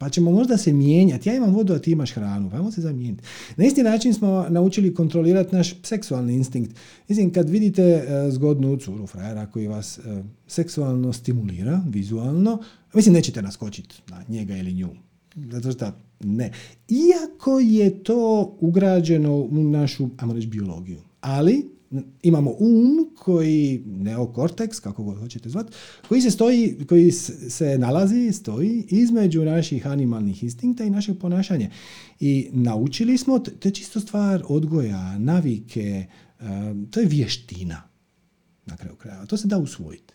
pa 0.00 0.08
ćemo 0.08 0.30
možda 0.30 0.56
se 0.56 0.72
mijenjati. 0.72 1.28
Ja 1.28 1.34
imam 1.34 1.54
vodu, 1.54 1.74
a 1.74 1.78
ti 1.78 1.90
imaš 1.90 2.12
hranu. 2.12 2.50
Pa 2.50 2.56
ajmo 2.56 2.70
se 2.70 2.80
zamijeniti. 2.80 3.22
Na 3.56 3.64
isti 3.64 3.82
način 3.82 4.14
smo 4.14 4.46
naučili 4.48 4.94
kontrolirati 4.94 5.56
naš 5.56 5.74
seksualni 5.82 6.34
instinkt. 6.34 6.76
Mislim, 7.08 7.32
kad 7.32 7.50
vidite 7.50 7.82
e, 7.82 8.30
zgodnu 8.30 8.76
curu 8.76 9.06
frajera 9.06 9.46
koji 9.46 9.68
vas 9.68 9.98
e, 9.98 10.22
seksualno 10.46 11.12
stimulira, 11.12 11.82
vizualno, 11.88 12.58
mislim, 12.94 13.14
nećete 13.14 13.42
naskočiti 13.42 14.02
na 14.08 14.24
njega 14.28 14.56
ili 14.56 14.72
nju. 14.72 14.88
Zato 15.36 15.72
što 15.72 15.92
ne. 16.20 16.52
Iako 16.88 17.58
je 17.58 18.02
to 18.02 18.56
ugrađeno 18.60 19.34
u 19.34 19.64
našu, 19.64 20.08
ajmo 20.18 20.34
reći, 20.34 20.46
biologiju. 20.46 21.00
Ali, 21.20 21.70
imamo 22.22 22.50
um 22.50 23.10
koji, 23.18 23.82
neokorteks, 23.86 24.80
kako 24.80 25.04
god 25.04 25.18
hoćete 25.18 25.48
zvati, 25.48 25.72
koji 26.08 26.20
se 26.20 26.30
stoji, 26.30 26.76
koji 26.88 27.12
se 27.12 27.78
nalazi, 27.78 28.32
stoji 28.32 28.86
između 28.88 29.44
naših 29.44 29.86
animalnih 29.86 30.42
instinkta 30.42 30.84
i 30.84 30.90
našeg 30.90 31.18
ponašanja. 31.18 31.70
I 32.20 32.48
naučili 32.52 33.18
smo, 33.18 33.38
to 33.38 33.68
je 33.68 33.72
čisto 33.72 34.00
stvar 34.00 34.42
odgoja, 34.48 35.18
navike, 35.18 36.06
to 36.90 37.00
je 37.00 37.06
vještina 37.06 37.82
na 38.66 38.76
kraju 38.76 38.96
kraja. 38.96 39.26
To 39.26 39.36
se 39.36 39.48
da 39.48 39.58
usvojiti. 39.58 40.14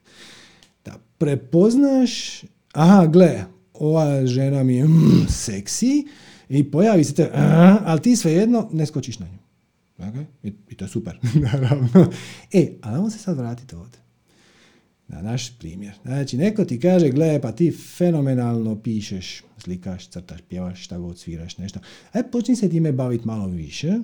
Da 0.86 1.00
prepoznaš, 1.18 2.44
aha, 2.74 3.08
gle, 3.08 3.44
ova 3.74 4.26
žena 4.26 4.64
mi 4.64 4.76
je 4.76 4.88
mm, 4.88 5.28
seksi 5.30 6.08
i 6.50 6.72
pojavi 6.72 7.04
se 7.04 7.14
te, 7.14 7.32
ali 7.86 8.02
ti 8.02 8.16
svejedno 8.16 8.70
ne 8.72 8.86
skočiš 8.86 9.20
na 9.20 9.28
nju. 9.28 9.45
Okay? 9.98 10.26
I, 10.44 10.76
to 10.76 10.86
je 10.86 10.90
super, 10.90 11.20
naravno. 11.52 12.12
E, 12.54 12.74
ali 12.82 13.12
se 13.12 13.18
sad 13.18 13.38
vratiti 13.38 13.76
ovdje. 13.76 14.00
Na 15.08 15.22
naš 15.22 15.58
primjer. 15.58 15.94
Znači, 16.04 16.38
neko 16.38 16.66
ti 16.66 16.80
kaže, 16.80 17.10
gle, 17.10 17.42
pa 17.42 17.52
ti 17.52 17.72
fenomenalno 17.72 18.82
pišeš, 18.82 19.44
slikaš, 19.58 20.08
crtaš, 20.08 20.40
pjevaš, 20.50 20.84
šta 20.84 20.98
god 20.98 21.18
sviraš, 21.18 21.58
nešto. 21.58 21.80
E, 22.14 22.24
počni 22.32 22.56
se 22.56 22.70
time 22.70 22.92
baviti 22.92 23.28
malo 23.28 23.48
više 23.48 24.00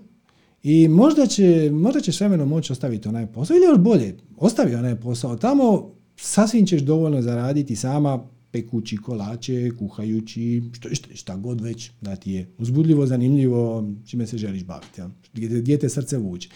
i 0.63 0.87
možda, 0.87 1.27
će, 1.27 1.69
možda 1.73 2.01
ćeš 2.01 2.19
vremenom 2.19 2.49
moći 2.49 2.73
ostaviti 2.73 3.07
onaj 3.07 3.27
posao 3.27 3.55
ili 3.55 3.65
još 3.65 3.77
bolje, 3.77 4.17
ostavi 4.37 4.75
onaj 4.75 4.95
posao. 4.95 5.37
Tamo 5.37 5.91
sasvim 6.15 6.65
ćeš 6.65 6.81
dovoljno 6.81 7.21
zaraditi 7.21 7.75
sama, 7.75 8.27
pekući 8.51 8.97
kolače, 8.97 9.71
kuhajući, 9.79 10.63
šta, 10.71 10.89
šta 11.13 11.35
god 11.35 11.61
već 11.61 11.91
da 12.01 12.15
ti 12.15 12.31
je 12.31 12.47
uzbudljivo, 12.57 13.05
zanimljivo, 13.07 13.89
čime 14.05 14.27
se 14.27 14.37
želiš 14.37 14.63
baviti, 14.63 15.01
ja? 15.01 15.09
gdje 15.33 15.79
te 15.79 15.89
srce 15.89 16.17
vuče. 16.17 16.49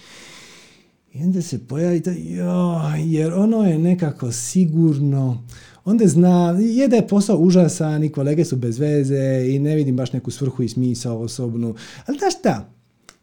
I 1.14 1.24
onda 1.24 1.42
se 1.42 1.68
pojavi 1.68 2.02
to, 2.02 2.12
jo, 2.12 2.82
jer 3.06 3.34
ono 3.34 3.64
je 3.64 3.80
nekako 3.80 4.32
sigurno, 4.32 5.44
onda 5.86 6.08
zna, 6.08 6.58
je 6.60 6.88
da 6.88 6.96
je 6.96 7.08
posao 7.08 7.38
užasan 7.38 8.04
i 8.04 8.12
kolege 8.12 8.46
su 8.46 8.56
bez 8.56 8.80
veze 8.80 9.46
i 9.50 9.60
ne 9.60 9.76
vidim 9.76 9.96
baš 9.96 10.14
neku 10.14 10.32
svrhu 10.32 10.64
i 10.64 10.70
smisao 10.70 11.20
osobnu, 11.20 11.76
ali 12.06 12.18
da 12.18 12.30
šta, 12.40 12.70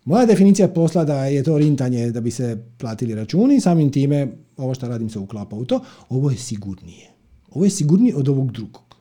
moja 0.04 0.26
definicija 0.26 0.68
posla 0.68 1.04
da 1.04 1.24
je 1.26 1.42
to 1.42 1.58
rintanje 1.58 2.10
da 2.10 2.20
bi 2.20 2.30
se 2.30 2.64
platili 2.78 3.14
računi, 3.14 3.60
samim 3.60 3.92
time 3.92 4.28
ovo 4.56 4.74
što 4.74 4.88
radim 4.88 5.10
se 5.10 5.18
uklapa 5.18 5.56
u 5.56 5.64
to, 5.64 5.80
ovo 6.08 6.30
je 6.30 6.36
sigurnije. 6.36 7.11
Ovo 7.54 7.64
je 7.64 7.70
sigurniji 7.70 8.14
od 8.16 8.28
ovog 8.28 8.52
drugog. 8.52 8.96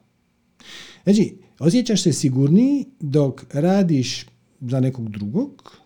Znači, 1.04 1.38
osjećaš 1.60 2.04
se 2.04 2.14
sigurniji 2.14 2.86
dok 3.00 3.46
radiš 3.54 4.26
za 4.62 4.80
nekog 4.80 5.10
drugog, 5.10 5.78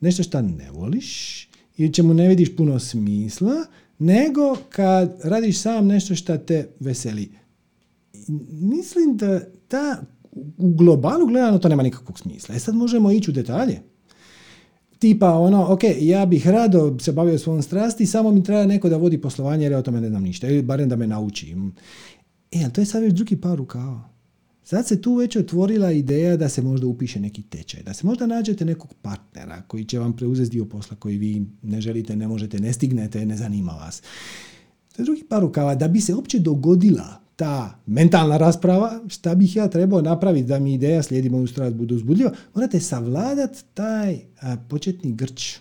nešto 0.00 0.22
što 0.22 0.42
ne 0.42 0.70
voliš 0.70 1.48
ili 1.76 1.94
čemu 1.94 2.14
ne 2.14 2.28
vidiš 2.28 2.56
puno 2.56 2.78
smisla, 2.78 3.66
nego 3.98 4.56
kad 4.68 5.20
radiš 5.24 5.60
sam 5.60 5.86
nešto 5.86 6.14
što 6.14 6.38
te 6.38 6.68
veseli. 6.80 7.30
Mislim 8.50 9.16
da 9.16 9.40
ta, 9.68 10.02
u 10.56 10.74
globalu 10.74 11.26
gledano 11.26 11.58
to 11.58 11.68
nema 11.68 11.82
nikakvog 11.82 12.18
smisla. 12.18 12.54
E 12.54 12.58
sad 12.58 12.74
možemo 12.74 13.10
ići 13.10 13.30
u 13.30 13.34
detalje. 13.34 13.80
Tipa 14.98 15.34
ono, 15.34 15.72
ok, 15.72 15.80
ja 16.00 16.26
bih 16.26 16.48
rado 16.48 16.98
se 17.00 17.12
bavio 17.12 17.38
svojom 17.38 17.62
strasti, 17.62 18.06
samo 18.06 18.30
mi 18.32 18.42
treba 18.44 18.66
neko 18.66 18.88
da 18.88 18.96
vodi 18.96 19.20
poslovanje 19.20 19.64
jer 19.64 19.72
ja 19.72 19.78
o 19.78 19.82
tome 19.82 20.00
ne 20.00 20.08
znam 20.08 20.22
ništa, 20.22 20.48
ili 20.48 20.62
barem 20.62 20.88
da 20.88 20.96
me 20.96 21.06
nauči. 21.06 21.56
E, 22.52 22.62
ali 22.62 22.72
to 22.72 22.80
je 22.80 22.84
sad 22.84 23.02
već 23.02 23.12
drugi 23.12 23.36
par 23.36 23.58
rukava. 23.58 24.08
Sad 24.64 24.86
se 24.86 25.02
tu 25.02 25.14
već 25.14 25.36
otvorila 25.36 25.92
ideja 25.92 26.36
da 26.36 26.48
se 26.48 26.62
možda 26.62 26.86
upiše 26.86 27.20
neki 27.20 27.42
tečaj, 27.42 27.82
da 27.82 27.94
se 27.94 28.06
možda 28.06 28.26
nađete 28.26 28.64
nekog 28.64 28.94
partnera 29.02 29.62
koji 29.62 29.84
će 29.84 29.98
vam 29.98 30.16
preuzeti 30.16 30.50
dio 30.50 30.64
posla 30.64 30.96
koji 30.96 31.18
vi 31.18 31.46
ne 31.62 31.80
želite, 31.80 32.16
ne 32.16 32.28
možete, 32.28 32.58
ne 32.58 32.72
stignete, 32.72 33.26
ne 33.26 33.36
zanima 33.36 33.72
vas. 33.72 34.02
To 34.96 35.02
je 35.02 35.04
drugi 35.04 35.24
par 35.28 35.40
rukava. 35.40 35.74
Da 35.74 35.88
bi 35.88 36.00
se 36.00 36.14
uopće 36.14 36.38
dogodila 36.38 37.27
ta 37.38 37.78
mentalna 37.86 38.36
rasprava, 38.36 39.00
šta 39.08 39.34
bih 39.34 39.56
ja 39.56 39.68
trebao 39.68 40.02
napraviti 40.02 40.48
da 40.48 40.58
mi 40.58 40.74
ideja 40.74 41.02
slijedi 41.02 41.30
moju 41.30 41.46
strast 41.46 41.74
budu 41.76 41.94
uzbudljiva, 41.94 42.32
morate 42.54 42.80
savladati 42.80 43.64
taj 43.74 44.18
početni 44.68 45.12
grč 45.12 45.56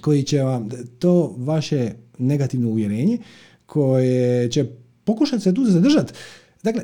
koji 0.00 0.22
će 0.22 0.42
vam 0.42 0.68
to 0.98 1.34
vaše 1.38 1.92
negativno 2.18 2.68
uvjerenje 2.68 3.18
koje 3.66 4.50
će 4.50 4.66
pokušati 5.04 5.42
se 5.42 5.54
tu 5.54 5.64
zadržati. 5.64 6.12
Dakle, 6.62 6.82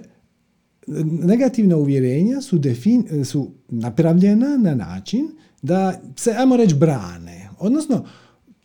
negativna 1.22 1.76
uvjerenja 1.76 2.40
su, 2.40 2.58
defin, 2.58 3.24
su 3.24 3.50
napravljena 3.68 4.56
na 4.56 4.74
način 4.74 5.28
da 5.62 6.00
se, 6.16 6.34
ajmo 6.38 6.56
reći, 6.56 6.74
brane. 6.74 7.48
Odnosno, 7.58 8.06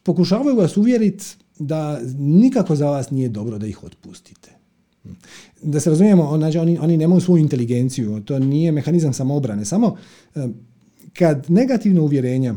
pokušavaju 0.04 0.56
vas 0.56 0.78
uvjeriti 0.78 1.26
da 1.60 2.02
nikako 2.18 2.76
za 2.76 2.90
vas 2.90 3.12
nije 3.12 3.30
dobro 3.30 3.58
da 3.58 3.68
ih 3.68 3.84
otpustite. 3.84 4.61
Da 5.62 5.80
se 5.80 5.90
razumijemo, 5.90 6.38
znači 6.38 6.58
oni, 6.58 6.80
oni 6.80 6.98
nemaju 6.98 7.22
svoju 7.22 7.42
inteligenciju, 7.42 8.22
to 8.26 8.40
nije 8.40 8.72
mehanizam 8.72 9.14
samoobrane. 9.14 9.66
Samo 9.66 9.98
eh, 10.36 10.48
kad 11.14 11.46
negativno 11.50 12.04
uvjerenja 12.04 12.56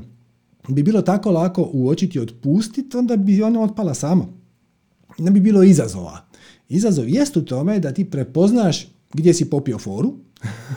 bi 0.68 0.82
bilo 0.82 1.02
tako 1.02 1.30
lako 1.30 1.70
uočiti 1.72 2.18
i 2.18 2.20
otpustiti, 2.20 2.96
onda 2.96 3.16
bi 3.16 3.42
ona 3.42 3.62
otpala 3.62 3.94
sama. 3.94 4.26
Ne 5.18 5.30
bi 5.30 5.40
bilo 5.40 5.62
izazova. 5.62 6.26
Izazov 6.68 7.08
jest 7.08 7.36
u 7.36 7.44
tome 7.44 7.80
da 7.80 7.92
ti 7.92 8.04
prepoznaš 8.04 8.88
gdje 9.12 9.34
si 9.34 9.50
popio 9.50 9.78
foru, 9.78 10.14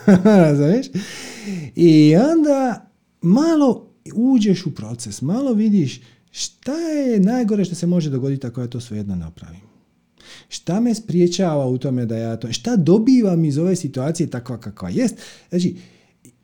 I 1.75 2.15
onda 2.15 2.89
malo 3.21 3.87
uđeš 4.15 4.65
u 4.65 4.75
proces, 4.75 5.21
malo 5.21 5.53
vidiš 5.53 6.01
šta 6.31 6.79
je 6.79 7.19
najgore 7.19 7.65
što 7.65 7.75
se 7.75 7.87
može 7.87 8.09
dogoditi 8.09 8.47
ako 8.47 8.61
ja 8.61 8.67
to 8.67 8.79
svejedno 8.79 9.15
napravim. 9.15 9.66
Šta 10.49 10.79
me 10.79 10.95
spriječava 10.95 11.67
u 11.67 11.77
tome 11.77 12.05
da 12.05 12.17
ja 12.17 12.37
to... 12.37 12.51
Šta 12.51 12.75
dobivam 12.75 13.45
iz 13.45 13.57
ove 13.57 13.75
situacije 13.75 14.29
takva 14.29 14.59
kakva 14.59 14.89
jest? 14.89 15.15
Znači, 15.49 15.75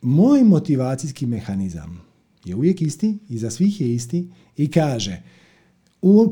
moj 0.01 0.43
motivacijski 0.43 1.25
mehanizam 1.25 2.01
je 2.45 2.55
uvijek 2.55 2.81
isti 2.81 3.17
i 3.29 3.37
za 3.37 3.51
svih 3.51 3.81
je 3.81 3.93
isti 3.93 4.27
i 4.57 4.71
kaže 4.71 5.21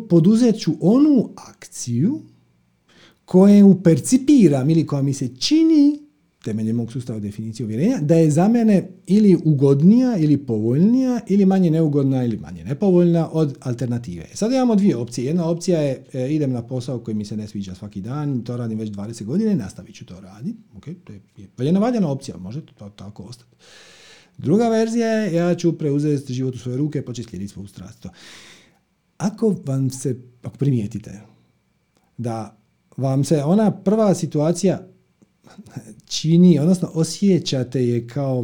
poduzet 0.10 0.60
ću 0.60 0.72
onu 0.80 1.30
akciju 1.36 2.22
koju 3.26 3.82
percipiram 3.84 4.70
ili 4.70 4.86
koja 4.86 5.02
mi 5.02 5.14
se 5.14 5.36
čini 5.36 6.01
temeljem 6.44 6.76
mog 6.76 6.92
sustava 6.92 7.20
definicije 7.20 7.66
uvjerenja, 7.66 7.98
da 8.02 8.16
je 8.16 8.32
za 8.32 8.48
mene 8.48 8.90
ili 9.08 9.38
ugodnija 9.46 10.18
ili 10.18 10.38
povoljnija 10.38 11.20
ili 11.28 11.46
manje 11.46 11.72
neugodna 11.72 12.24
ili 12.24 12.38
manje 12.38 12.64
nepovoljna 12.64 13.30
od 13.32 13.58
alternative. 13.60 14.28
Sad 14.34 14.52
imamo 14.52 14.76
dvije 14.76 14.96
opcije. 14.96 15.26
Jedna 15.26 15.50
opcija 15.50 15.82
je 15.82 16.06
e, 16.14 16.34
idem 16.34 16.52
na 16.52 16.68
posao 16.68 17.00
koji 17.00 17.16
mi 17.16 17.26
se 17.26 17.38
ne 17.38 17.48
sviđa 17.48 17.76
svaki 17.76 18.02
dan, 18.02 18.42
to 18.42 18.58
radim 18.58 18.80
već 18.80 18.90
20 18.90 19.24
godina 19.24 19.52
i 19.52 19.56
nastavit 19.56 19.96
ću 19.96 20.06
to 20.06 20.20
raditi. 20.20 20.58
Okay, 20.76 20.96
to 21.04 21.14
je 21.14 21.22
valjena 21.58 21.80
valjana 21.80 22.10
opcija, 22.12 22.38
može 22.38 22.66
to 22.66 22.90
tako 22.90 23.24
ostati. 23.24 23.52
Druga 24.38 24.70
verzija 24.70 25.08
je 25.08 25.34
ja 25.34 25.56
ću 25.56 25.78
preuzeti 25.78 26.34
život 26.34 26.56
u 26.56 26.58
svoje 26.58 26.78
ruke 26.78 27.00
i 27.00 27.06
početi 27.06 27.30
slijediti 27.30 27.54
svoju 27.54 27.68
strast. 27.68 28.06
Ako 29.18 29.56
vam 29.66 29.90
se, 29.90 30.16
ako 30.44 30.58
primijetite 30.58 31.22
da 32.18 32.58
vam 32.98 33.24
se 33.24 33.44
ona 33.44 33.72
prva 33.72 34.14
situacija 34.14 34.88
čini, 36.12 36.60
odnosno 36.60 36.90
osjećate 36.94 37.88
je 37.88 38.08
kao 38.08 38.44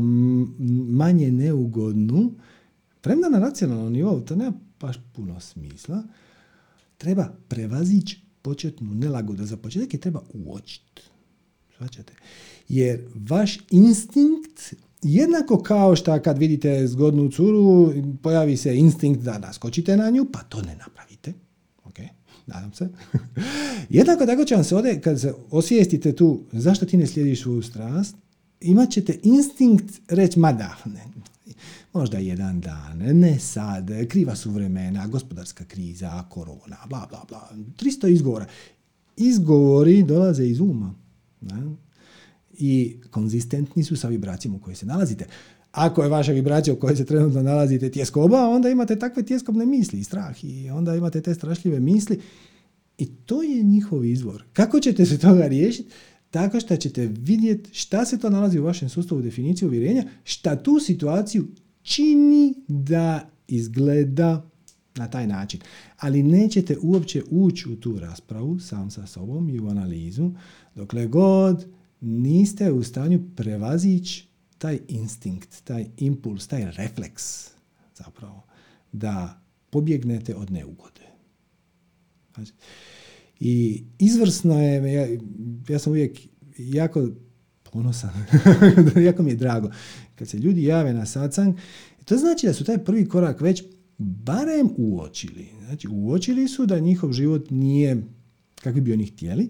manje 0.90 1.32
neugodnu, 1.32 2.32
premda 3.02 3.30
na 3.30 3.40
racionalnom 3.40 3.94
nivou 3.94 4.22
to 4.22 4.36
nema 4.36 4.54
baš 4.80 4.96
puno 5.16 5.40
smisla, 5.40 6.04
treba 6.98 7.34
prevazići 7.48 8.22
početnu 8.42 8.94
nelagodu. 8.94 9.46
Za 9.46 9.58
početak 9.58 9.94
je 9.94 10.00
treba 10.00 10.22
uočiti. 10.34 11.02
Svačate? 11.78 12.14
Jer 12.70 13.02
vaš 13.16 13.60
instinkt 13.72 14.74
jednako 15.02 15.64
kao 15.64 15.96
što 15.96 16.22
kad 16.22 16.38
vidite 16.38 16.88
zgodnu 16.88 17.32
curu, 17.32 17.94
pojavi 18.24 18.58
se 18.58 18.78
instinkt 18.78 19.22
da 19.22 19.38
naskočite 19.38 19.98
na 19.98 20.10
nju, 20.10 20.26
pa 20.32 20.40
to 20.40 20.62
ne 20.62 20.76
napravite. 20.76 21.07
Nadam 22.48 22.74
se. 22.74 22.90
Jednako 23.90 24.26
tako 24.26 24.46
će 24.46 24.56
vam 24.56 24.64
se 24.64 24.76
ovdje, 24.76 25.02
kad 25.02 25.22
se 25.22 25.34
osvijestite 25.52 26.14
tu, 26.16 26.44
zašto 26.52 26.86
ti 26.86 26.98
ne 26.98 27.08
slijediš 27.08 27.42
svoju 27.42 27.62
strast, 27.62 28.16
imat 28.62 28.90
ćete 28.90 29.20
instinkt 29.24 30.02
reći, 30.08 30.40
ma 30.40 30.54
da, 30.54 30.78
ne, 30.86 31.04
možda 31.94 32.18
jedan 32.18 32.62
dan, 32.62 32.98
ne 32.98 33.40
sad, 33.40 33.90
kriva 34.08 34.36
su 34.36 34.52
vremena, 34.52 35.08
gospodarska 35.08 35.66
kriza, 35.66 36.24
korona, 36.30 36.78
bla, 36.90 37.08
bla, 37.10 37.26
bla, 37.30 37.50
300 37.80 38.08
izgovora. 38.08 38.46
Izgovori 39.18 40.04
dolaze 40.04 40.48
iz 40.48 40.60
uma. 40.60 40.96
Ne? 41.42 41.76
I 42.58 42.98
konzistentni 43.12 43.84
su 43.84 43.96
sa 43.96 44.08
vibracijom 44.08 44.56
u 44.56 44.60
kojoj 44.60 44.76
se 44.76 44.86
nalazite. 44.86 45.26
Ako 45.72 46.04
je 46.04 46.10
vaša 46.10 46.32
vibracija 46.32 46.74
u 46.74 46.78
kojoj 46.78 46.96
se 46.96 47.06
trenutno 47.06 47.42
nalazite 47.42 47.92
tjeskoba, 47.92 48.50
onda 48.50 48.70
imate 48.70 49.00
takve 49.00 49.24
tjeskobne 49.24 49.66
misli 49.66 50.00
i 50.00 50.04
strah 50.04 50.44
i 50.44 50.70
onda 50.70 50.96
imate 50.96 51.22
te 51.22 51.34
strašljive 51.34 51.80
misli 51.80 52.20
i 52.98 53.06
to 53.06 53.44
je 53.44 53.64
njihov 53.64 54.06
izvor. 54.06 54.44
Kako 54.54 54.80
ćete 54.80 55.06
se 55.06 55.18
toga 55.18 55.48
riješiti? 55.48 55.90
Tako 56.32 56.60
što 56.60 56.76
ćete 56.76 57.08
vidjeti 57.08 57.70
šta 57.74 58.06
se 58.06 58.20
to 58.20 58.30
nalazi 58.30 58.60
u 58.60 58.64
vašem 58.64 58.90
sustavu 58.90 59.22
definicije 59.22 59.68
uvjerenja, 59.68 60.04
šta 60.24 60.56
tu 60.56 60.80
situaciju 60.80 61.48
čini 61.82 62.54
da 62.68 63.30
izgleda 63.48 64.50
na 64.96 65.08
taj 65.08 65.28
način. 65.28 65.60
Ali 65.98 66.24
nećete 66.24 66.78
uopće 66.82 67.24
ući 67.32 67.70
u 67.70 67.76
tu 67.76 68.00
raspravu 68.00 68.60
sam 68.60 68.92
sa 68.92 69.08
sobom 69.08 69.50
i 69.50 69.60
u 69.60 69.68
analizu 69.68 70.32
dokle 70.76 71.08
god 71.08 71.66
niste 72.02 72.72
u 72.72 72.84
stanju 72.84 73.22
prevazići 73.36 74.27
taj 74.58 74.80
instinkt, 74.88 75.64
taj 75.64 75.86
impuls, 75.98 76.48
taj 76.48 76.72
refleks 76.72 77.50
zapravo 77.96 78.44
da 78.92 79.42
pobjegnete 79.70 80.36
od 80.36 80.52
neugode. 80.52 81.02
Znači, 82.36 82.54
I 83.40 83.84
izvrsno 84.00 84.62
je, 84.62 84.94
ja, 84.94 85.08
ja 85.70 85.80
sam 85.80 85.92
uvijek 85.92 86.20
jako 86.58 87.10
ponosan, 87.64 88.26
jako 89.08 89.24
mi 89.24 89.32
je 89.32 89.36
drago, 89.36 89.72
kad 90.16 90.28
se 90.28 90.38
ljudi 90.38 90.64
jave 90.64 90.94
na 90.94 91.06
satsang, 91.06 91.56
to 92.06 92.18
znači 92.18 92.48
da 92.48 92.54
su 92.54 92.64
taj 92.64 92.78
prvi 92.78 93.10
korak 93.10 93.42
već 93.42 93.64
barem 93.98 94.70
uočili. 94.78 95.48
Znači, 95.66 95.88
uočili 95.88 96.48
su 96.48 96.66
da 96.66 96.80
njihov 96.80 97.14
život 97.14 97.50
nije 97.50 98.04
kakvi 98.56 98.82
bi 98.82 98.94
oni 98.94 99.06
htjeli 99.06 99.50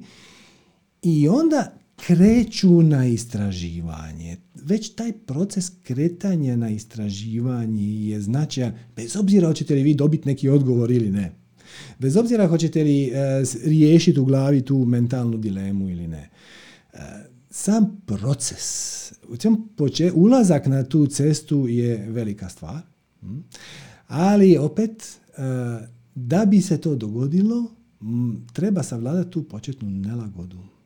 i 1.02 1.28
onda 1.28 1.80
kreću 2.06 2.82
na 2.84 3.06
istraživanje. 3.06 4.38
Već 4.56 4.90
taj 4.90 5.14
proces 5.14 5.72
kretanja 5.84 6.56
na 6.56 6.70
istraživanje 6.70 8.08
je 8.10 8.22
značajan, 8.22 8.74
bez 8.96 9.16
obzira 9.16 9.48
hoćete 9.48 9.76
li 9.76 9.84
vi 9.84 9.94
dobiti 9.94 10.28
neki 10.28 10.50
odgovor 10.50 10.92
ili 10.92 11.12
ne. 11.12 11.32
Bez 12.00 12.18
obzira 12.18 12.48
hoćete 12.48 12.84
li 12.84 13.08
e, 13.08 13.44
riješiti 13.64 14.20
u 14.20 14.26
glavi 14.26 14.62
tu 14.62 14.86
mentalnu 14.86 15.38
dilemu 15.38 15.90
ili 15.90 16.08
ne. 16.08 16.30
E, 16.94 16.98
sam 17.50 18.02
proces, 18.06 19.14
ulazak 20.14 20.68
na 20.68 20.84
tu 20.84 21.08
cestu 21.08 21.68
je 21.68 22.10
velika 22.10 22.50
stvar, 22.50 22.82
ali 24.08 24.58
opet 24.58 25.20
e, 25.38 25.42
da 26.16 26.46
bi 26.46 26.62
se 26.62 26.78
to 26.78 26.96
dogodilo, 26.96 27.72
treba 28.54 28.84
savladati 28.84 29.32
tu 29.32 29.44
početnu 29.44 29.90
nelagodu 29.90 30.77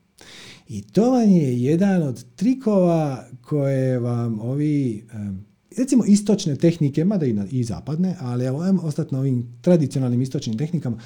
i 0.72 0.82
to 0.82 1.12
vam 1.12 1.30
je 1.30 1.62
jedan 1.62 2.04
od 2.04 2.26
trikova 2.36 3.26
koje 3.42 4.00
vam 4.00 4.40
ovi, 4.40 5.06
recimo 5.78 6.04
istočne 6.06 6.56
tehnike, 6.56 7.06
mada 7.06 7.26
i, 7.52 7.64
zapadne, 7.64 8.16
ali 8.20 8.46
evo, 8.46 8.62
ajmo 8.62 8.82
ostati 8.82 9.14
na 9.14 9.20
ovim 9.20 9.58
tradicionalnim 9.62 10.22
istočnim 10.22 10.58
tehnikama, 10.58 10.98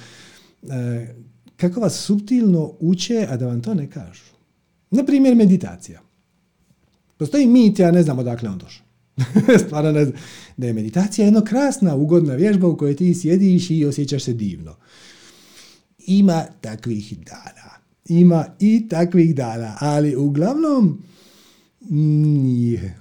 e, 0.62 1.14
kako 1.56 1.80
vas 1.80 1.94
subtilno 1.94 2.72
uče, 2.80 3.26
a 3.30 3.36
da 3.36 3.46
vam 3.46 3.62
to 3.62 3.74
ne 3.74 3.90
kažu. 3.90 4.24
Na 4.90 5.04
primjer, 5.04 5.34
meditacija. 5.34 6.00
Postoji 7.16 7.46
mit, 7.46 7.78
ja 7.78 7.90
ne 7.90 8.02
znam 8.02 8.18
odakle 8.18 8.48
on 8.48 8.58
došao. 8.58 8.86
Stvarno 9.66 9.92
ne 9.92 10.04
znam. 10.04 10.16
Da 10.56 10.66
je 10.66 10.72
meditacija 10.72 11.24
jedna 11.24 11.44
krasna, 11.44 11.94
ugodna 11.94 12.34
vježba 12.34 12.68
u 12.68 12.76
kojoj 12.76 12.96
ti 12.96 13.14
sjediš 13.14 13.70
i 13.70 13.84
osjećaš 13.84 14.24
se 14.24 14.32
divno. 14.32 14.76
Ima 15.98 16.44
takvih 16.60 17.18
dana 17.18 17.65
ima 18.08 18.44
i 18.60 18.88
takvih 18.88 19.34
dana, 19.34 19.76
ali 19.80 20.16
uglavnom 20.16 21.02
nije. 21.90 22.98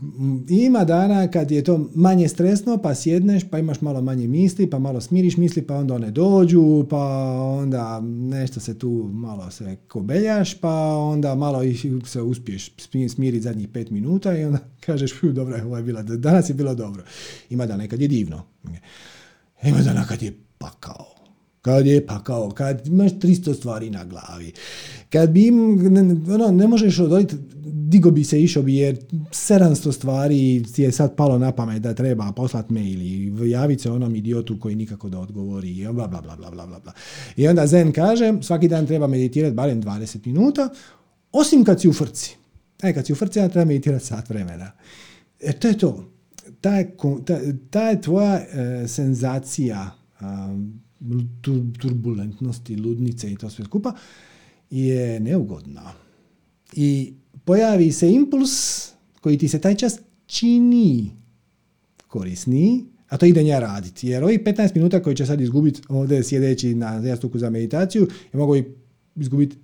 Ima 0.49 0.83
dana 0.83 1.27
kad 1.27 1.51
je 1.51 1.63
to 1.63 1.89
manje 1.95 2.27
stresno, 2.27 2.77
pa 2.77 2.95
sjedneš, 2.95 3.43
pa 3.49 3.59
imaš 3.59 3.81
malo 3.81 4.01
manje 4.01 4.27
misli, 4.27 4.69
pa 4.69 4.79
malo 4.79 5.01
smiriš 5.01 5.37
misli, 5.37 5.61
pa 5.61 5.75
onda 5.75 5.93
one 5.93 6.11
dođu, 6.11 6.85
pa 6.89 7.05
onda 7.41 8.01
nešto 8.05 8.59
se 8.59 8.79
tu 8.79 9.09
malo 9.13 9.51
se 9.51 9.77
kobeljaš, 9.87 10.59
pa 10.59 10.97
onda 10.97 11.35
malo 11.35 11.61
se 12.05 12.21
uspiješ 12.21 12.71
smiriti 13.09 13.41
zadnjih 13.41 13.67
pet 13.67 13.89
minuta 13.89 14.37
i 14.37 14.43
onda 14.43 14.59
kažeš, 14.85 15.21
dobro, 15.21 15.61
ovo 15.65 15.77
je 15.77 15.83
bilo, 15.83 16.03
danas 16.03 16.49
je 16.49 16.53
bilo 16.53 16.75
dobro. 16.75 17.03
Ima 17.49 17.65
dana 17.65 17.87
kad 17.87 18.01
je 18.01 18.07
divno. 18.07 18.43
Ima 19.63 19.77
dana 19.77 20.05
kad 20.07 20.21
je 20.21 20.33
pakao. 20.57 21.14
Je 21.71 22.05
pa 22.05 22.23
kao, 22.23 22.49
kad 22.49 22.87
imaš 22.87 23.11
300 23.11 23.55
stvari 23.55 23.89
na 23.89 24.05
glavi. 24.05 24.51
Kad 25.09 25.29
bi 25.29 25.47
im, 25.47 25.85
ono, 26.33 26.51
ne 26.51 26.67
možeš 26.67 26.99
odoliti, 26.99 27.35
digo 27.65 28.11
bi 28.11 28.23
se 28.23 28.41
išao 28.41 28.63
bi 28.63 28.75
jer 28.75 28.97
700 29.31 29.91
stvari 29.91 30.63
ti 30.75 30.81
je 30.81 30.91
sad 30.91 31.15
palo 31.15 31.37
na 31.37 31.51
pamet 31.51 31.81
da 31.81 31.93
treba 31.93 32.31
poslati 32.31 32.73
mail 32.73 33.01
i 33.01 33.33
javiti 33.49 33.81
se 33.81 33.91
onom 33.91 34.15
idiotu 34.15 34.59
koji 34.59 34.75
nikako 34.75 35.09
da 35.09 35.19
odgovori 35.19 35.77
i 35.77 35.83
bla 35.83 36.07
bla 36.07 36.21
bla 36.21 36.35
bla 36.35 36.51
bla 36.51 36.79
bla. 36.79 36.93
I 37.35 37.47
onda 37.47 37.67
Zen 37.67 37.91
kaže, 37.91 38.33
svaki 38.41 38.67
dan 38.67 38.87
treba 38.87 39.07
meditirati 39.07 39.55
barem 39.55 39.83
20 39.83 40.27
minuta, 40.27 40.69
osim 41.31 41.63
kad 41.63 41.81
si 41.81 41.89
u 41.89 41.93
frci. 41.93 42.35
E, 42.83 42.93
kad 42.93 43.05
si 43.05 43.13
u 43.13 43.15
frci, 43.15 43.39
ja 43.39 43.49
treba 43.49 43.65
meditirati 43.65 44.05
sat 44.05 44.29
vremena. 44.29 44.71
E, 45.39 45.53
to 45.53 45.67
je 45.67 45.77
to. 45.77 46.11
Ta 46.61 46.83
ta, 47.25 47.39
ta 47.69 47.89
je 47.89 48.01
tvoja 48.01 48.39
e, 48.39 48.87
senzacija 48.87 49.91
turbulentnosti, 51.81 52.75
ludnice 52.75 53.31
i 53.31 53.35
to 53.35 53.49
sve 53.49 53.65
skupa, 53.65 53.93
je 54.69 55.19
neugodna. 55.19 55.93
I 56.73 57.13
pojavi 57.45 57.91
se 57.91 58.11
impuls 58.11 58.85
koji 59.21 59.37
ti 59.37 59.47
se 59.47 59.61
taj 59.61 59.75
čas 59.75 59.99
čini 60.25 61.11
korisniji, 62.07 62.85
a 63.09 63.17
to 63.17 63.25
idem 63.25 63.45
ja 63.45 63.59
raditi. 63.59 64.07
Jer 64.07 64.23
ovih 64.23 64.39
15 64.39 64.75
minuta 64.75 65.03
koji 65.03 65.15
će 65.15 65.25
sad 65.25 65.41
izgubiti 65.41 65.81
ovdje 65.89 66.23
sjedeći 66.23 66.75
na 66.75 66.87
jastuku 66.87 67.39
za 67.39 67.49
meditaciju, 67.49 68.07
ja 68.33 68.39
mogu 68.39 68.55
izgubiti 69.15 69.57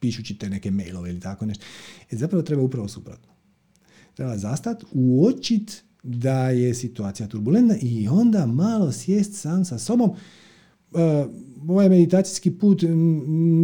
pišući 0.00 0.38
te 0.38 0.50
neke 0.50 0.70
mailove 0.70 1.10
ili 1.10 1.20
tako 1.20 1.46
nešto. 1.46 1.64
E 2.10 2.16
zapravo 2.16 2.42
treba 2.42 2.62
upravo 2.62 2.88
suprotno. 2.88 3.32
Treba 4.14 4.38
zastati, 4.38 4.84
uočiti 4.92 5.74
da 6.02 6.50
je 6.50 6.74
situacija 6.74 7.28
turbulentna 7.28 7.76
i 7.82 8.08
onda 8.08 8.46
malo 8.46 8.92
sjest 8.92 9.34
sam 9.34 9.64
sa 9.64 9.78
sobom. 9.78 10.10
Ovaj 11.68 11.88
meditacijski 11.88 12.50
put 12.50 12.82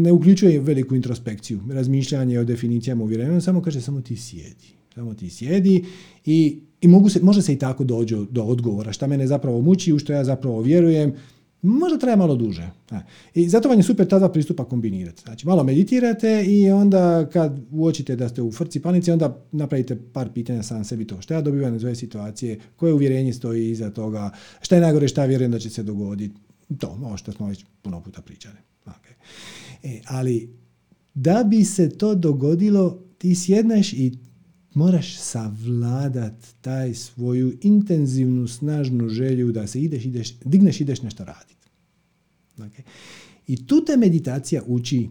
ne 0.02 0.12
uključuje 0.12 0.60
veliku 0.60 0.94
introspekciju, 0.96 1.60
razmišljanje 1.70 2.38
o 2.38 2.44
definicijama 2.44 3.04
uvjerenja, 3.04 3.40
samo 3.40 3.62
kaže 3.62 3.80
samo 3.80 4.00
ti 4.00 4.16
sjedi. 4.16 4.68
Samo 4.94 5.14
ti 5.14 5.30
sjedi 5.30 5.84
i, 6.24 6.60
i 6.80 6.88
mogu 6.88 7.08
se, 7.08 7.20
može 7.22 7.42
se 7.42 7.52
i 7.52 7.58
tako 7.58 7.84
doći 7.84 8.16
do 8.30 8.42
odgovora. 8.42 8.92
Šta 8.92 9.06
mene 9.06 9.26
zapravo 9.26 9.60
muči, 9.60 9.92
u 9.92 9.98
što 9.98 10.12
ja 10.12 10.24
zapravo 10.24 10.60
vjerujem, 10.60 11.14
Možda 11.62 11.98
traje 11.98 12.16
malo 12.16 12.36
duže. 12.36 12.70
I 13.34 13.48
zato 13.48 13.68
vam 13.68 13.78
je 13.78 13.82
super 13.82 14.06
ta 14.06 14.18
dva 14.18 14.28
pristupa 14.28 14.64
kombinirati. 14.64 15.22
Znači, 15.22 15.46
malo 15.46 15.64
meditirate 15.64 16.44
i 16.46 16.70
onda 16.70 17.28
kad 17.32 17.60
uočite 17.70 18.16
da 18.16 18.28
ste 18.28 18.42
u 18.42 18.52
frci 18.52 18.80
panici, 18.80 19.10
onda 19.10 19.44
napravite 19.52 19.96
par 20.12 20.28
pitanja 20.34 20.62
sam 20.62 20.84
sebi 20.84 21.06
to. 21.06 21.20
Šta 21.20 21.34
ja 21.34 21.40
dobivam 21.40 21.76
iz 21.76 21.84
ove 21.84 21.94
situacije, 21.94 22.58
koje 22.76 22.94
uvjerenje 22.94 23.32
stoji 23.32 23.70
iza 23.70 23.90
toga, 23.90 24.30
šta 24.60 24.74
je 24.74 24.80
najgore, 24.80 25.08
šta 25.08 25.24
vjerujem 25.24 25.52
da 25.52 25.58
će 25.58 25.70
se 25.70 25.82
dogoditi. 25.82 26.34
To, 26.78 26.88
ovo 26.88 27.16
što 27.16 27.32
smo 27.32 27.46
već 27.46 27.64
puno 27.82 28.00
puta 28.00 28.22
pričali. 28.22 28.56
Okay. 28.86 29.14
E, 29.82 30.00
ali 30.06 30.48
da 31.14 31.44
bi 31.44 31.64
se 31.64 31.88
to 31.88 32.14
dogodilo, 32.14 33.02
ti 33.18 33.34
sjedneš 33.34 33.92
i 33.92 34.18
moraš 34.74 35.18
savladat 35.18 36.46
taj 36.60 36.94
svoju 36.94 37.58
intenzivnu, 37.62 38.48
snažnu 38.48 39.08
želju 39.08 39.52
da 39.52 39.66
se 39.66 39.80
ideš, 39.80 40.04
ideš, 40.04 40.34
digneš, 40.44 40.80
ideš 40.80 41.02
nešto 41.02 41.24
raditi. 41.24 41.68
Okay. 42.58 42.82
I 43.46 43.66
tu 43.66 43.84
te 43.84 43.96
meditacija 43.96 44.62
uči, 44.66 45.08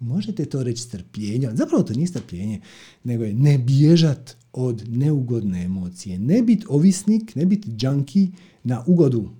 možete 0.00 0.44
to 0.44 0.62
reći 0.62 0.82
strpljenje, 0.82 1.50
zapravo 1.54 1.82
to 1.82 1.92
nije 1.92 2.06
strpljenje, 2.06 2.60
nego 3.04 3.24
je 3.24 3.34
ne 3.34 3.58
bježat 3.58 4.36
od 4.52 4.84
neugodne 4.88 5.64
emocije, 5.64 6.18
ne 6.18 6.42
biti 6.42 6.66
ovisnik, 6.68 7.34
ne 7.34 7.46
biti 7.46 7.70
džanki 7.70 8.30
na 8.64 8.84
ugodu, 8.86 9.30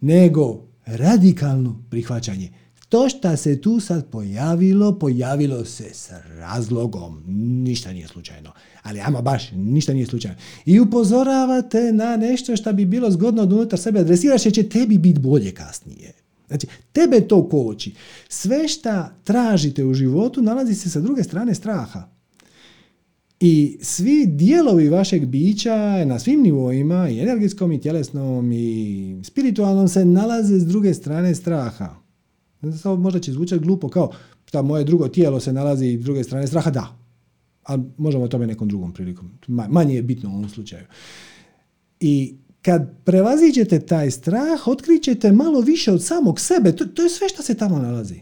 nego 0.00 0.62
radikalno 0.86 1.84
prihvaćanje 1.90 2.50
to 2.94 3.08
što 3.08 3.36
se 3.36 3.60
tu 3.60 3.80
sad 3.80 4.10
pojavilo, 4.10 4.98
pojavilo 4.98 5.64
se 5.64 5.84
s 5.92 6.10
razlogom. 6.38 7.22
Ništa 7.64 7.92
nije 7.92 8.08
slučajno. 8.08 8.52
Ali 8.82 9.00
ama 9.00 9.22
baš, 9.22 9.50
ništa 9.52 9.92
nije 9.92 10.06
slučajno. 10.06 10.36
I 10.66 10.80
upozoravate 10.80 11.92
na 11.92 12.16
nešto 12.16 12.56
što 12.56 12.72
bi 12.72 12.84
bilo 12.84 13.10
zgodno 13.10 13.42
od 13.42 13.52
unutar 13.52 13.78
sebe 13.78 14.00
adresiraš 14.00 14.46
jer 14.46 14.54
će 14.54 14.68
tebi 14.68 14.98
biti 14.98 15.20
bolje 15.20 15.50
kasnije. 15.50 16.12
Znači, 16.48 16.66
tebe 16.92 17.20
to 17.20 17.48
koči. 17.48 17.94
Sve 18.28 18.68
što 18.68 19.04
tražite 19.24 19.84
u 19.84 19.94
životu 19.94 20.42
nalazi 20.42 20.74
se 20.74 20.90
sa 20.90 21.00
druge 21.00 21.22
strane 21.22 21.54
straha. 21.54 22.08
I 23.40 23.78
svi 23.82 24.26
dijelovi 24.26 24.88
vašeg 24.88 25.26
bića 25.26 26.04
na 26.04 26.18
svim 26.18 26.42
nivoima, 26.42 27.08
i 27.08 27.20
energetskom, 27.20 27.72
i 27.72 27.80
tjelesnom, 27.80 28.52
i 28.52 29.13
spiritualnom, 29.34 29.88
se 29.88 30.04
nalaze 30.04 30.58
s 30.58 30.66
druge 30.66 30.94
strane 30.94 31.34
straha. 31.34 31.96
Samo 32.82 32.96
možda 32.96 33.20
će 33.20 33.32
zvučati 33.32 33.64
glupo 33.64 33.88
kao 33.88 34.12
ta 34.50 34.62
moje 34.62 34.84
drugo 34.84 35.08
tijelo 35.08 35.40
se 35.40 35.52
nalazi 35.52 35.98
s 36.00 36.04
druge 36.04 36.24
strane 36.24 36.46
straha, 36.46 36.70
da. 36.70 36.98
Ali 37.62 37.82
možemo 37.96 38.24
o 38.24 38.28
tome 38.28 38.46
nekom 38.46 38.68
drugom 38.68 38.92
prilikom. 38.92 39.30
Manje 39.48 39.94
je 39.94 40.02
bitno 40.02 40.30
u 40.30 40.32
ovom 40.32 40.48
slučaju. 40.48 40.84
I 42.00 42.36
kad 42.62 42.96
prevaziđete 43.04 43.80
taj 43.80 44.10
strah, 44.10 44.68
otkrićete 44.68 45.32
malo 45.32 45.60
više 45.60 45.92
od 45.92 46.04
samog 46.04 46.40
sebe. 46.40 46.72
To, 46.72 46.84
to 46.84 47.02
je 47.02 47.10
sve 47.10 47.28
što 47.28 47.42
se 47.42 47.54
tamo 47.54 47.78
nalazi. 47.78 48.20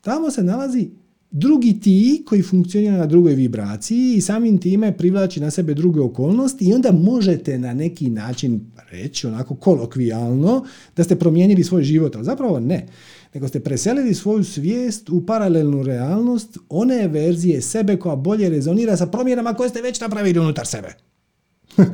Tamo 0.00 0.30
se 0.30 0.42
nalazi 0.42 0.90
drugi 1.30 1.80
ti 1.80 2.22
koji 2.26 2.42
funkcionira 2.42 2.96
na 2.96 3.06
drugoj 3.06 3.34
vibraciji 3.34 4.14
i 4.14 4.20
samim 4.20 4.58
time 4.58 4.96
privlači 4.96 5.40
na 5.40 5.50
sebe 5.50 5.74
druge 5.74 6.00
okolnosti 6.00 6.64
i 6.64 6.72
onda 6.72 6.92
možete 6.92 7.58
na 7.58 7.74
neki 7.74 8.10
način 8.10 8.60
reći 8.90 9.26
onako 9.26 9.54
kolokvijalno 9.54 10.64
da 10.96 11.04
ste 11.04 11.16
promijenili 11.16 11.64
svoj 11.64 11.82
život, 11.82 12.16
ali 12.16 12.24
zapravo 12.24 12.60
ne 12.60 12.86
nego 13.34 13.48
ste 13.48 13.60
preselili 13.60 14.14
svoju 14.14 14.44
svijest 14.44 15.10
u 15.10 15.26
paralelnu 15.26 15.82
realnost 15.82 16.58
one 16.68 17.08
verzije 17.08 17.62
sebe 17.62 17.96
koja 17.96 18.16
bolje 18.16 18.48
rezonira 18.48 18.96
sa 18.96 19.06
promjenama 19.06 19.54
koje 19.54 19.68
ste 19.68 19.82
već 19.82 20.00
napravili 20.00 20.38
unutar 20.38 20.66
sebe. 20.66 20.94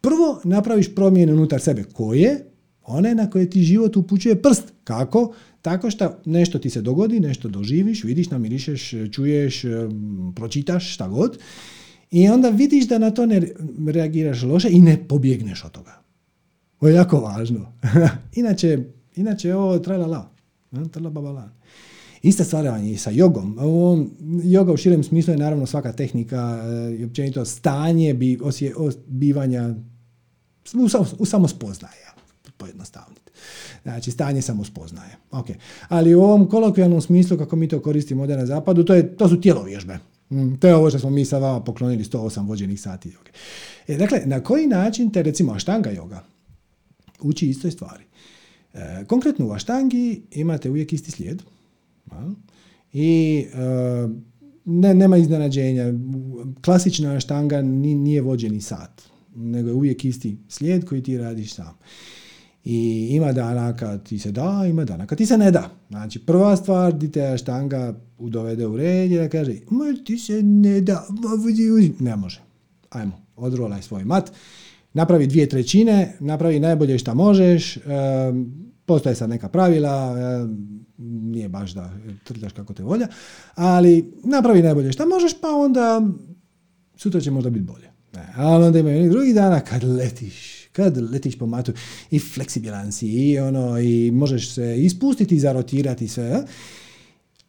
Prvo 0.00 0.40
napraviš 0.44 0.94
promjene 0.94 1.32
unutar 1.32 1.60
sebe. 1.60 1.84
Koje? 1.84 2.44
One 2.82 3.14
na 3.14 3.30
koje 3.30 3.50
ti 3.50 3.62
život 3.62 3.96
upućuje 3.96 4.42
prst. 4.42 4.72
Kako? 4.84 5.34
Tako 5.66 5.90
što 5.90 6.16
nešto 6.24 6.58
ti 6.58 6.70
se 6.70 6.82
dogodi, 6.82 7.20
nešto 7.20 7.48
doživiš, 7.48 8.04
vidiš, 8.04 8.30
namirišeš, 8.30 8.94
čuješ, 9.12 9.62
pročitaš, 10.34 10.94
šta 10.94 11.08
god. 11.08 11.38
I 12.10 12.28
onda 12.28 12.48
vidiš 12.48 12.88
da 12.88 12.98
na 12.98 13.10
to 13.10 13.26
ne 13.26 13.42
reagiraš 13.88 14.42
loše 14.42 14.68
i 14.70 14.80
ne 14.80 15.08
pobjegneš 15.08 15.64
od 15.64 15.70
toga. 15.70 16.02
Ovo 16.80 16.88
je 16.88 16.94
jako 16.94 17.20
važno. 17.20 17.72
inače, 18.40 18.78
inače 19.16 19.54
ovo 19.54 19.78
tralala. 19.78 20.30
Ista 22.22 22.44
stvar 22.44 22.64
je 22.64 22.92
i 22.92 22.96
sa 22.96 23.10
jogom. 23.10 23.58
Joga 24.44 24.72
u 24.72 24.76
širem 24.76 25.02
smislu 25.02 25.34
je 25.34 25.38
naravno 25.38 25.66
svaka 25.66 25.92
tehnika 25.92 26.62
i 26.98 27.04
općenito 27.04 27.44
stanje 27.44 28.14
bi, 28.14 28.38
osje, 28.42 28.74
bivanja 29.06 29.74
u, 30.74 30.88
u 31.18 31.24
samospoznaje, 31.26 32.06
pojednostavniti. 32.56 33.25
Znači, 33.86 34.10
stanje 34.10 34.42
samospoznaje. 34.42 35.16
Okay. 35.30 35.54
Ali 35.88 36.14
u 36.14 36.22
ovom 36.22 36.48
kolokvijalnom 36.48 37.00
smislu, 37.00 37.38
kako 37.38 37.56
mi 37.56 37.68
to 37.68 37.80
koristimo 37.80 38.22
ovdje 38.22 38.36
na 38.36 38.46
zapadu, 38.46 38.84
to, 38.84 38.94
je, 38.94 39.16
to 39.16 39.28
su 39.28 39.40
tjelovježbe. 39.40 39.98
Mm, 40.30 40.54
to 40.54 40.68
je 40.68 40.74
ovo 40.74 40.90
što 40.90 40.98
smo 40.98 41.10
mi 41.10 41.24
sa 41.24 41.38
vama 41.38 41.60
poklonili 41.60 42.04
108 42.04 42.46
vođenih 42.46 42.80
sati 42.80 43.08
joge. 43.08 43.30
E, 43.88 43.96
dakle, 43.96 44.22
na 44.24 44.40
koji 44.40 44.66
način 44.66 45.10
te, 45.10 45.22
recimo, 45.22 45.52
aštanga 45.52 45.90
joga 45.90 46.24
uči 47.20 47.48
istoj 47.48 47.70
stvari? 47.70 48.04
E, 48.74 49.04
konkretno 49.04 49.46
u 49.46 49.52
aštangi 49.52 50.22
imate 50.30 50.70
uvijek 50.70 50.92
isti 50.92 51.10
slijed 51.10 51.42
i 52.92 53.46
e, 53.54 53.58
ne, 54.64 54.94
nema 54.94 55.16
iznenađenja. 55.16 55.84
Klasična 56.64 57.12
aštanga 57.12 57.62
nije 57.62 58.20
vođeni 58.20 58.60
sat, 58.60 59.02
nego 59.34 59.68
je 59.68 59.74
uvijek 59.74 60.04
isti 60.04 60.36
slijed 60.48 60.84
koji 60.84 61.02
ti 61.02 61.18
radiš 61.18 61.54
sam. 61.54 61.78
I 62.68 63.08
ima 63.10 63.32
dana 63.32 63.76
kad 63.76 64.02
ti 64.02 64.18
se 64.18 64.32
da, 64.32 64.64
ima 64.68 64.84
dana 64.84 65.06
kad 65.06 65.18
ti 65.18 65.26
se 65.26 65.38
ne 65.38 65.50
da. 65.50 65.70
Znači, 65.88 66.18
prva 66.18 66.56
stvar 66.56 66.94
di 66.94 67.12
te 67.12 67.26
aštanga 67.26 67.94
dovede 68.18 68.66
u 68.66 68.76
red 68.76 69.10
je 69.10 69.22
da 69.22 69.28
kaže, 69.28 69.52
ma 69.70 69.84
ti 70.04 70.18
se 70.18 70.42
ne 70.42 70.80
da, 70.80 71.06
ne 72.00 72.16
može. 72.16 72.40
Ajmo, 72.90 73.20
odrolaj 73.36 73.82
svoj 73.82 74.04
mat, 74.04 74.32
napravi 74.92 75.26
dvije 75.26 75.48
trećine, 75.48 76.16
napravi 76.20 76.60
najbolje 76.60 76.98
što 76.98 77.14
možeš, 77.14 77.78
Postoje 78.86 79.14
sad 79.14 79.30
neka 79.30 79.48
pravila, 79.48 80.16
e, 80.18 80.46
nije 80.98 81.48
baš 81.48 81.70
da 81.70 81.92
trljaš 82.24 82.52
kako 82.52 82.74
te 82.74 82.82
volja, 82.82 83.06
ali 83.54 84.12
napravi 84.24 84.62
najbolje 84.62 84.92
šta 84.92 85.06
možeš, 85.06 85.40
pa 85.40 85.48
onda 85.48 86.02
sutra 86.96 87.20
će 87.20 87.30
možda 87.30 87.50
biti 87.50 87.64
bolje. 87.64 87.90
Ne, 88.14 88.32
ali 88.36 88.64
onda 88.64 88.78
ima 88.78 88.90
i 88.90 89.08
drugi 89.08 89.32
dana 89.32 89.60
kad 89.60 89.84
letiš, 89.84 90.55
kad 90.76 91.10
letiš 91.12 91.38
po 91.38 91.46
matu 91.46 91.72
i 92.10 92.18
fleksibilan 92.18 92.92
si 92.92 93.06
i, 93.06 93.38
ono, 93.38 93.78
i 93.78 94.10
možeš 94.10 94.54
se 94.54 94.84
ispustiti 94.84 95.36
i 95.36 95.40
zarotirati 95.40 96.08
sve. 96.08 96.44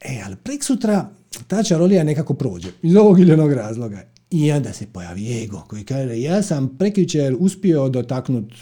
E, 0.02 0.22
ali 0.26 0.36
prek 0.36 0.63
sutra 0.63 1.10
ta 1.48 1.63
čarolija 1.63 2.04
nekako 2.04 2.34
prođe 2.34 2.70
iz 2.82 2.96
ovog 2.96 3.20
ili 3.20 3.34
onog 3.34 3.54
razloga. 3.54 4.04
I 4.32 4.52
onda 4.52 4.74
se 4.74 4.86
pojavi 4.94 5.44
ego 5.44 5.63
koji 5.68 5.84
kaže 5.84 6.22
ja 6.22 6.42
sam 6.44 6.78
prekjučer 6.78 7.36
uspio 7.40 7.90
dotaknuti 7.90 8.56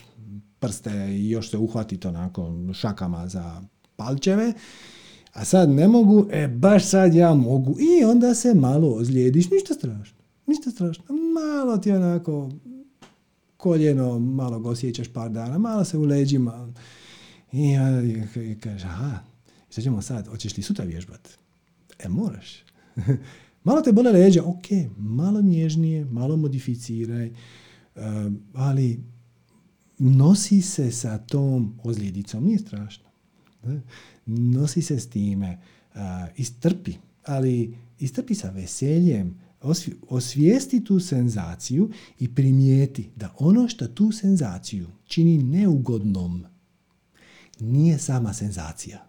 prste 0.59 1.07
i 1.09 1.29
još 1.29 1.49
se 1.49 1.57
uhvatiti 1.57 2.07
onako 2.07 2.53
šakama 2.73 3.27
za 3.27 3.61
palčeve, 3.95 4.53
a 5.33 5.45
sad 5.45 5.69
ne 5.69 5.87
mogu, 5.87 6.27
e 6.31 6.47
baš 6.47 6.85
sad 6.85 7.15
ja 7.15 7.33
mogu 7.33 7.75
i 7.79 8.03
onda 8.03 8.35
se 8.35 8.53
malo 8.53 8.87
ozlijediš, 8.87 9.49
ništa 9.49 9.73
strašno, 9.73 10.17
ništa 10.47 10.71
strašno, 10.71 11.03
malo 11.09 11.77
ti 11.77 11.91
onako 11.91 12.49
koljeno, 13.65 14.19
malo 14.19 14.59
ga 14.59 14.69
osjećaš 14.69 15.07
par 15.07 15.31
dana, 15.31 15.57
malo 15.57 15.85
se 15.85 15.97
u 15.97 16.03
leđima 16.03 16.73
i, 17.51 17.77
i 18.51 18.59
kaže, 18.59 18.85
aha, 18.85 19.19
što 19.69 19.81
ćemo 19.81 20.01
sad, 20.01 20.27
hoćeš 20.27 20.57
li 20.57 20.63
sutra 20.63 20.85
vježbat? 20.85 21.29
E, 21.99 22.09
moraš. 22.09 22.63
malo 23.67 23.81
te 23.81 23.91
bole 23.91 24.11
leđa, 24.11 24.43
ok, 24.43 24.65
malo 24.97 25.41
nježnije, 25.41 26.05
malo 26.05 26.37
modificiraj, 26.37 27.31
ali 28.53 29.03
nosi 29.97 30.61
se 30.61 30.91
sa 30.91 31.17
tom 31.17 31.79
ozljedicom, 31.83 32.45
nije 32.45 32.59
strašno. 32.59 33.05
Nosi 34.25 34.81
se 34.81 34.99
s 34.99 35.09
time, 35.09 35.57
istrpi, 36.37 36.93
ali 37.25 37.77
istrpi 37.99 38.35
sa 38.35 38.49
veseljem, 38.49 39.39
osvijesti 40.09 40.83
tu 40.83 40.99
senzaciju 40.99 41.89
i 42.19 42.35
primijeti 42.35 43.09
da 43.15 43.33
ono 43.39 43.67
što 43.67 43.87
tu 43.87 44.11
senzaciju 44.11 44.87
čini 45.05 45.37
neugodnom 45.37 46.45
nije 47.59 47.99
sama 47.99 48.33
senzacija, 48.33 49.07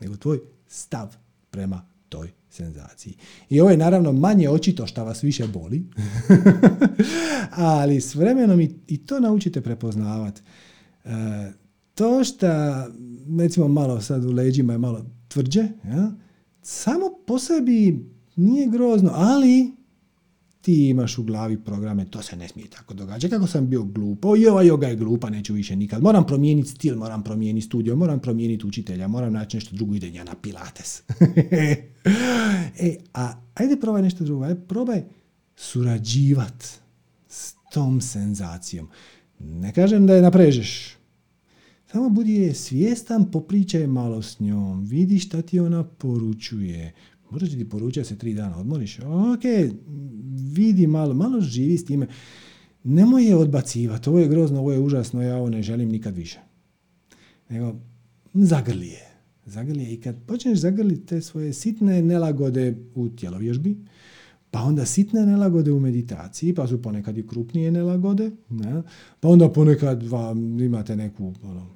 nego 0.00 0.16
tvoj 0.16 0.40
stav 0.66 1.16
prema 1.50 1.86
toj 2.08 2.30
senzaciji. 2.50 3.14
I 3.50 3.60
ovo 3.60 3.70
je 3.70 3.76
naravno 3.76 4.12
manje 4.12 4.48
očito 4.48 4.86
što 4.86 5.04
vas 5.04 5.22
više 5.22 5.46
boli, 5.46 5.86
ali 7.50 8.00
s 8.00 8.14
vremenom 8.14 8.60
i, 8.60 8.98
to 9.06 9.20
naučite 9.20 9.60
prepoznavati. 9.60 10.42
E, 11.04 11.10
to 11.94 12.24
što, 12.24 12.46
recimo 13.38 13.68
malo 13.68 14.00
sad 14.00 14.24
u 14.24 14.32
leđima 14.32 14.72
je 14.72 14.78
malo 14.78 15.06
tvrđe, 15.28 15.68
ja, 15.84 16.12
samo 16.62 17.06
po 17.26 17.38
sebi 17.38 18.06
nije 18.36 18.66
grozno, 18.66 19.10
ali 19.14 19.76
ti 20.60 20.88
imaš 20.88 21.18
u 21.18 21.22
glavi 21.22 21.64
programe, 21.64 22.04
to 22.04 22.22
se 22.22 22.36
ne 22.36 22.48
smije 22.48 22.68
tako 22.70 22.94
događati, 22.94 23.30
kako 23.30 23.46
sam 23.46 23.68
bio 23.68 23.82
glup, 23.82 24.24
o 24.24 24.34
ova 24.50 24.62
joga 24.62 24.86
je 24.86 24.96
glupa, 24.96 25.30
neću 25.30 25.54
više 25.54 25.76
nikad, 25.76 26.02
moram 26.02 26.26
promijeniti 26.26 26.68
stil, 26.68 26.96
moram 26.96 27.22
promijeniti 27.22 27.66
studio, 27.66 27.96
moram 27.96 28.20
promijeniti 28.20 28.66
učitelja, 28.66 29.08
moram 29.08 29.32
naći 29.32 29.56
nešto 29.56 29.76
drugo, 29.76 29.94
idem 29.94 30.14
ja 30.14 30.24
na 30.24 30.34
pilates. 30.42 31.02
e, 32.78 32.96
a 33.14 33.32
ajde 33.54 33.76
probaj 33.80 34.02
nešto 34.02 34.24
drugo, 34.24 34.44
ajde 34.44 34.60
probaj 34.68 35.04
surađivat 35.56 36.64
s 37.28 37.54
tom 37.72 38.00
senzacijom. 38.00 38.88
Ne 39.38 39.72
kažem 39.72 40.06
da 40.06 40.14
je 40.14 40.22
naprežeš, 40.22 40.96
samo 41.92 42.08
budi 42.08 42.54
svjestan, 42.54 43.30
popričaj 43.30 43.86
malo 43.86 44.22
s 44.22 44.40
njom, 44.40 44.84
vidi 44.84 45.18
šta 45.18 45.42
ti 45.42 45.60
ona 45.60 45.84
poručuje, 45.84 46.92
Možda 47.30 47.48
ti 47.48 47.68
poručiti 47.68 48.08
se 48.08 48.18
tri 48.18 48.34
dana 48.34 48.58
odmoriš. 48.58 48.98
Ok, 48.98 49.42
vidi 50.54 50.86
malo, 50.86 51.14
malo 51.14 51.40
živi 51.40 51.78
s 51.78 51.84
time. 51.84 52.06
Nemoj 52.84 53.24
je 53.24 53.36
odbacivati. 53.36 54.08
Ovo 54.08 54.18
je 54.18 54.28
grozno, 54.28 54.60
ovo 54.60 54.72
je 54.72 54.80
užasno, 54.80 55.22
ja 55.22 55.36
ovo 55.36 55.50
ne 55.50 55.62
želim 55.62 55.88
nikad 55.88 56.16
više. 56.16 56.40
Nego, 57.48 57.74
zagrli 58.34 58.86
je. 58.86 59.06
Zagrli 59.46 59.82
je. 59.82 59.94
I 59.94 60.00
kad 60.00 60.16
počneš 60.26 60.58
zagrliti 60.58 61.06
te 61.06 61.20
svoje 61.20 61.52
sitne 61.52 62.02
nelagode 62.02 62.76
u 62.94 63.08
tjelovježbi, 63.08 63.76
pa 64.50 64.62
onda 64.62 64.86
sitne 64.86 65.26
nelagode 65.26 65.72
u 65.72 65.80
meditaciji, 65.80 66.54
pa 66.54 66.66
su 66.66 66.82
ponekad 66.82 67.18
i 67.18 67.26
krupnije 67.26 67.72
nelagode, 67.72 68.30
ne? 68.50 68.82
pa 69.20 69.28
onda 69.28 69.48
ponekad 69.48 70.02
vam 70.02 70.60
imate 70.60 70.96
neku 70.96 71.32
ono, 71.42 71.66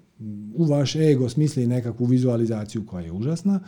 u 0.55 0.65
vaš 0.65 0.97
ego 0.97 1.29
smisli 1.29 1.67
nekakvu 1.67 2.07
vizualizaciju 2.07 2.87
koja 2.87 3.05
je 3.05 3.13
užasna 3.13 3.61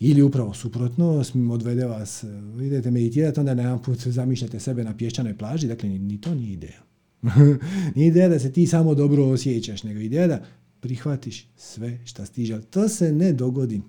ili 0.00 0.22
upravo 0.22 0.54
suprotno, 0.54 1.22
odvede 1.50 1.86
vas, 1.86 2.24
idete 2.62 2.90
meditirati, 2.90 3.40
onda 3.40 3.52
jedan 3.52 3.82
put 3.82 3.98
zamišljate 3.98 4.60
sebe 4.60 4.84
na 4.84 4.96
pješčanoj 4.96 5.38
plaži, 5.38 5.68
dakle 5.68 5.88
ni, 5.88 6.20
to 6.20 6.34
nije 6.34 6.52
ideja. 6.52 6.82
nije 7.94 8.08
ideja 8.08 8.28
da 8.28 8.38
se 8.38 8.52
ti 8.52 8.66
samo 8.66 8.94
dobro 8.94 9.24
osjećaš, 9.24 9.82
nego 9.82 10.00
ideja 10.00 10.26
da 10.26 10.44
prihvatiš 10.80 11.48
sve 11.56 11.98
što 12.04 12.26
stiže. 12.26 12.60
to 12.62 12.88
se 12.88 13.12
ne 13.12 13.32
dogodi 13.32 13.82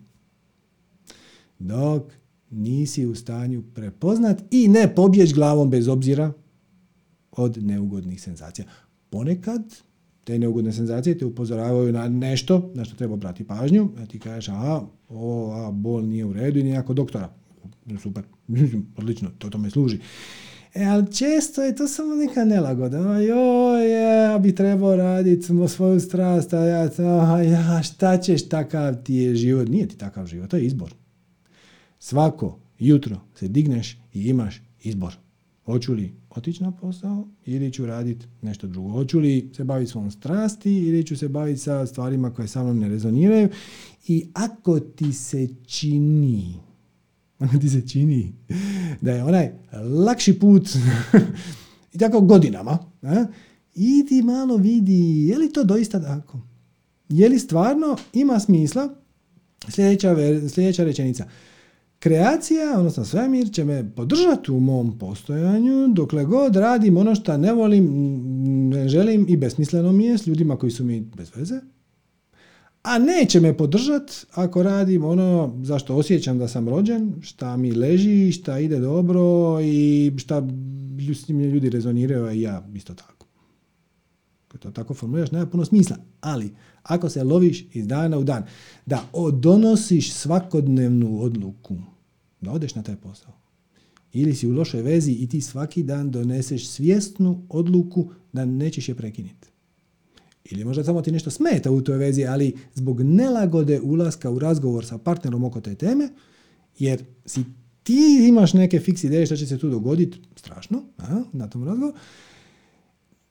dok 1.59 2.11
nisi 2.49 3.05
u 3.05 3.15
stanju 3.15 3.63
prepoznat 3.73 4.41
i 4.51 4.67
ne 4.67 4.95
pobjeć 4.95 5.33
glavom 5.33 5.69
bez 5.69 5.87
obzira 5.87 6.33
od 7.31 7.63
neugodnih 7.63 8.21
senzacija. 8.21 8.67
Ponekad 9.09 9.75
te 10.23 10.39
neugodne 10.39 10.71
senzacije 10.71 11.17
te 11.17 11.25
upozoravaju 11.25 11.93
na 11.93 12.09
nešto 12.09 12.71
na 12.73 12.85
što 12.85 12.95
treba 12.95 13.15
brati 13.15 13.43
pažnju, 13.43 13.89
a 13.97 14.05
ti 14.05 14.19
kažeš, 14.19 14.49
aha, 14.49 14.81
o, 15.09 15.51
a, 15.53 15.71
bol 15.71 16.05
nije 16.05 16.25
u 16.25 16.33
redu 16.33 16.59
i 16.59 16.63
nijako 16.63 16.93
doktora. 16.93 17.29
Super, 18.01 18.23
odlično, 18.97 19.29
to 19.37 19.49
tome 19.49 19.69
služi. 19.69 19.99
E, 20.73 20.85
ali 20.85 21.13
često 21.13 21.63
je 21.63 21.75
to 21.75 21.87
samo 21.87 22.15
neka 22.15 22.45
nelagoda. 22.45 22.97
Joj, 22.97 23.91
ja 24.31 24.39
bi 24.39 24.55
trebao 24.55 24.95
raditi 24.95 25.47
svoju 25.67 25.99
strast, 25.99 26.53
a 26.53 26.65
ja, 26.65 26.89
ja, 27.41 27.83
šta 27.83 28.17
ćeš, 28.17 28.49
takav 28.49 29.03
ti 29.03 29.13
je 29.13 29.35
život. 29.35 29.67
Nije 29.67 29.87
ti 29.87 29.97
takav 29.97 30.25
život, 30.25 30.49
to 30.49 30.57
je 30.57 30.65
izbor. 30.65 30.93
Svako 31.99 32.59
jutro 32.79 33.17
se 33.35 33.47
digneš 33.47 33.97
i 34.13 34.29
imaš 34.29 34.61
izbor. 34.83 35.13
Hoću 35.65 35.93
li 35.93 36.13
otići 36.35 36.63
na 36.63 36.71
posao 36.71 37.27
ili 37.45 37.71
ću 37.71 37.85
raditi 37.85 38.25
nešto 38.41 38.67
drugo. 38.67 38.89
Hoću 38.89 39.19
li 39.19 39.51
se 39.55 39.63
baviti 39.63 39.91
svom 39.91 40.11
strasti 40.11 40.77
ili 40.77 41.05
ću 41.05 41.17
se 41.17 41.27
baviti 41.27 41.59
sa 41.59 41.85
stvarima 41.85 42.33
koje 42.33 42.47
sa 42.47 42.63
mnom 42.63 42.79
ne 42.79 42.89
rezoniraju. 42.89 43.49
I 44.07 44.27
ako 44.33 44.79
ti 44.79 45.13
se 45.13 45.47
čini, 45.65 46.53
ako 47.39 47.57
ti 47.57 47.69
se 47.69 47.87
čini 47.87 48.33
da 49.01 49.11
je 49.11 49.23
onaj 49.23 49.51
lakši 50.05 50.39
put 50.39 50.69
i 51.93 51.97
tako 51.97 52.21
godinama, 52.21 52.77
a, 53.01 53.25
idi 53.75 54.21
malo 54.21 54.57
vidi 54.57 55.27
je 55.27 55.37
li 55.37 55.53
to 55.53 55.63
doista 55.63 56.01
tako. 56.01 56.39
Je 57.09 57.29
li 57.29 57.39
stvarno 57.39 57.97
ima 58.13 58.39
smisla 58.39 58.89
sljedeća, 59.69 60.15
sljedeća 60.49 60.83
rečenica. 60.83 61.25
Kreacija, 62.03 62.77
odnosno 62.77 63.05
svemir, 63.05 63.51
će 63.51 63.63
me 63.63 63.91
podržati 63.95 64.51
u 64.51 64.59
mom 64.59 64.99
postojanju 64.99 65.87
dokle 65.87 66.25
god 66.25 66.55
radim 66.55 66.97
ono 66.97 67.15
što 67.15 67.37
ne 67.37 67.53
volim, 67.53 67.85
ne 68.69 68.87
želim 68.89 69.25
i 69.29 69.37
besmisleno 69.37 69.91
mi 69.91 70.05
je 70.05 70.17
s 70.17 70.27
ljudima 70.27 70.57
koji 70.57 70.71
su 70.71 70.83
mi 70.83 71.01
bez 71.01 71.31
veze. 71.35 71.59
A 72.81 72.97
neće 72.99 73.39
me 73.39 73.57
podržati 73.57 74.13
ako 74.33 74.63
radim 74.63 75.05
ono 75.05 75.59
zašto 75.61 75.95
osjećam 75.95 76.39
da 76.39 76.47
sam 76.47 76.69
rođen, 76.69 77.13
šta 77.21 77.57
mi 77.57 77.71
leži, 77.71 78.31
šta 78.31 78.59
ide 78.59 78.79
dobro 78.79 79.59
i 79.61 80.11
šta 80.17 80.47
s 81.13 81.27
njim 81.27 81.39
ljudi 81.39 81.69
rezoniraju, 81.69 82.25
a 82.25 82.33
i 82.33 82.41
ja 82.41 82.67
isto 82.75 82.93
tako. 82.93 83.25
Kad 84.47 84.61
to 84.61 84.71
tako 84.71 84.93
formuliraš, 84.93 85.31
nema 85.31 85.45
puno 85.45 85.65
smisla. 85.65 85.97
Ali, 86.21 86.53
ako 86.83 87.09
se 87.09 87.23
loviš 87.23 87.65
iz 87.73 87.87
dana 87.87 88.17
u 88.17 88.23
dan, 88.23 88.43
da 88.85 89.03
donosiš 89.33 90.13
svakodnevnu 90.13 91.21
odluku, 91.21 91.75
da 92.43 92.51
odeš 92.51 92.75
na 92.75 92.83
taj 92.83 92.95
posao. 92.95 93.33
Ili 94.13 94.35
si 94.35 94.47
u 94.47 94.53
lošoj 94.53 94.81
vezi 94.81 95.11
i 95.11 95.27
ti 95.27 95.41
svaki 95.41 95.83
dan 95.83 96.11
doneseš 96.11 96.67
svjesnu 96.67 97.45
odluku 97.49 98.09
da 98.33 98.45
nećeš 98.45 98.89
je 98.89 98.95
prekiniti. 98.95 99.47
Ili 100.45 100.65
možda 100.65 100.83
samo 100.83 101.01
ti 101.01 101.11
nešto 101.11 101.31
smeta 101.31 101.71
u 101.71 101.81
toj 101.81 101.97
vezi, 101.97 102.25
ali 102.25 102.55
zbog 102.73 103.01
nelagode 103.01 103.81
ulaska 103.81 104.29
u 104.29 104.39
razgovor 104.39 104.85
sa 104.85 104.97
partnerom 104.97 105.43
oko 105.43 105.61
te 105.61 105.75
teme, 105.75 106.09
jer 106.79 107.03
si 107.25 107.43
ti 107.83 108.25
imaš 108.29 108.53
neke 108.53 108.79
fiks 108.79 109.03
ideje 109.03 109.25
što 109.25 109.35
će 109.35 109.47
se 109.47 109.57
tu 109.57 109.69
dogoditi, 109.69 110.19
strašno, 110.35 110.83
a, 110.97 111.23
na 111.33 111.49
tom 111.49 111.63
razgovoru, 111.63 111.97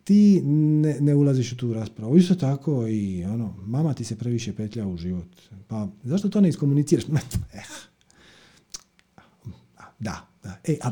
ti 0.05 0.41
ne, 0.45 0.97
ne 1.01 1.15
ulaziš 1.15 1.53
u 1.53 1.57
tu 1.57 1.73
raspravu. 1.73 2.17
Isto 2.17 2.35
tako 2.35 2.87
i 2.89 3.25
ono, 3.25 3.55
mama 3.67 3.95
ti 3.95 4.05
se 4.05 4.17
previše 4.17 4.53
petlja 4.53 4.87
u 4.87 4.97
život. 4.97 5.29
Pa 5.67 5.89
zašto 6.05 6.29
to 6.29 6.41
ne 6.41 6.49
iskomuniciraš? 6.49 7.05
da, 10.03 10.29
da. 10.43 10.57
E, 10.65 10.77
a, 10.83 10.91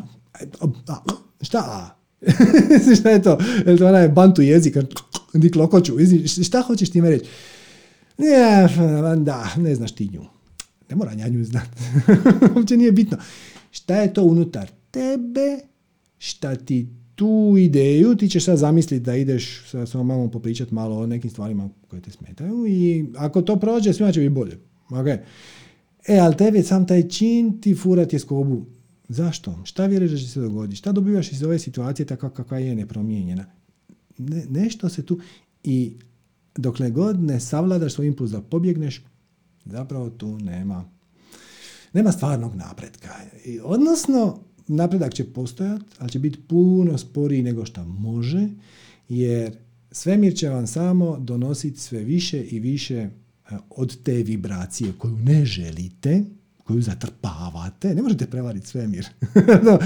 a, 0.61 0.67
a 0.89 0.95
šta? 1.41 1.97
šta 3.01 3.11
je 3.11 3.23
to? 3.23 3.39
Je 3.67 3.77
to 3.77 3.89
onaj 3.89 4.09
bantu 4.09 4.43
jezik? 4.43 4.77
Di 5.35 5.51
klokoću? 5.51 5.95
Šta 6.45 6.63
hoćeš 6.63 6.91
time 6.91 7.11
reći? 7.11 7.25
Ne, 8.19 8.69
da, 9.17 9.55
ne 9.57 9.75
znaš 9.75 9.93
ti 9.93 10.09
nju. 10.13 10.23
Ne 10.91 10.97
mora 10.97 11.13
ja 11.13 11.29
nju 11.29 11.45
znat. 11.45 11.69
Uopće 12.57 12.77
nije 12.77 12.93
bitno. 12.93 13.19
Šta 13.71 13.97
je 13.97 14.15
to 14.15 14.25
unutar 14.25 14.71
tebe? 14.91 15.59
Šta 16.19 16.57
ti 16.57 16.89
tu 17.15 17.55
ideju, 17.59 18.15
ti 18.15 18.29
ćeš 18.29 18.45
sad 18.45 18.59
zamisliti 18.59 19.05
da 19.05 19.15
ideš 19.17 19.63
sa 19.71 19.87
svojom 19.87 20.07
mamom 20.07 20.31
popričati 20.31 20.75
malo 20.75 20.99
o 20.99 21.07
nekim 21.07 21.31
stvarima 21.31 21.69
koje 21.89 22.03
te 22.03 22.11
smetaju 22.11 22.67
i 22.67 23.05
ako 23.17 23.43
to 23.43 23.57
prođe, 23.57 23.93
svima 23.93 24.13
će 24.13 24.21
biti 24.21 24.31
bolje. 24.31 24.59
Okay. 24.91 25.19
E, 26.09 26.19
ali 26.19 26.37
tebi 26.37 26.63
sam 26.63 26.87
taj 26.87 27.09
čin 27.09 27.61
ti 27.61 27.75
furat 27.75 28.13
je 28.13 28.19
skobu 28.19 28.67
Zašto? 29.13 29.59
Šta 29.65 29.87
vjeruješ 29.87 30.13
da 30.13 30.19
će 30.19 30.29
se 30.29 30.41
dogoditi? 30.41 30.77
Šta 30.77 30.93
dobivaš 30.93 31.33
iz 31.33 31.43
ove 31.43 31.59
situacije 31.59 32.07
takva 32.07 32.31
kakva 32.31 32.59
je 32.59 32.77
nepromijenjena? 32.77 33.45
Ne, 34.19 34.45
nešto 34.49 34.89
se 34.89 35.07
tu... 35.07 35.21
I 35.65 35.93
dokle 36.57 36.91
god 36.91 37.21
ne 37.21 37.41
savladaš 37.41 37.95
svoj 37.95 38.07
impuls 38.07 38.31
da 38.31 38.43
pobjegneš, 38.43 39.05
zapravo 39.65 40.11
tu 40.11 40.39
nema 40.39 40.85
nema 41.93 42.13
stvarnog 42.13 42.55
napretka. 42.55 43.09
I 43.45 43.61
odnosno, 43.63 44.41
napredak 44.69 45.15
će 45.15 45.33
postojati, 45.33 45.85
ali 45.99 46.11
će 46.11 46.19
biti 46.19 46.41
puno 46.49 46.99
sporiji 46.99 47.43
nego 47.43 47.65
što 47.65 47.85
može, 47.85 48.49
jer 49.09 49.57
svemir 49.91 50.37
će 50.37 50.49
vam 50.49 50.67
samo 50.67 51.19
donositi 51.19 51.81
sve 51.81 52.05
više 52.05 52.43
i 52.43 52.59
više 52.59 52.97
e, 52.97 53.11
od 53.71 54.03
te 54.03 54.13
vibracije 54.13 54.93
koju 54.99 55.17
ne 55.17 55.45
želite, 55.45 56.25
koju 56.71 56.83
zatrpavate, 56.83 57.95
ne 57.95 58.03
možete 58.03 58.27
prevariti 58.27 58.67
svemir. 58.67 59.07
no, 59.67 59.79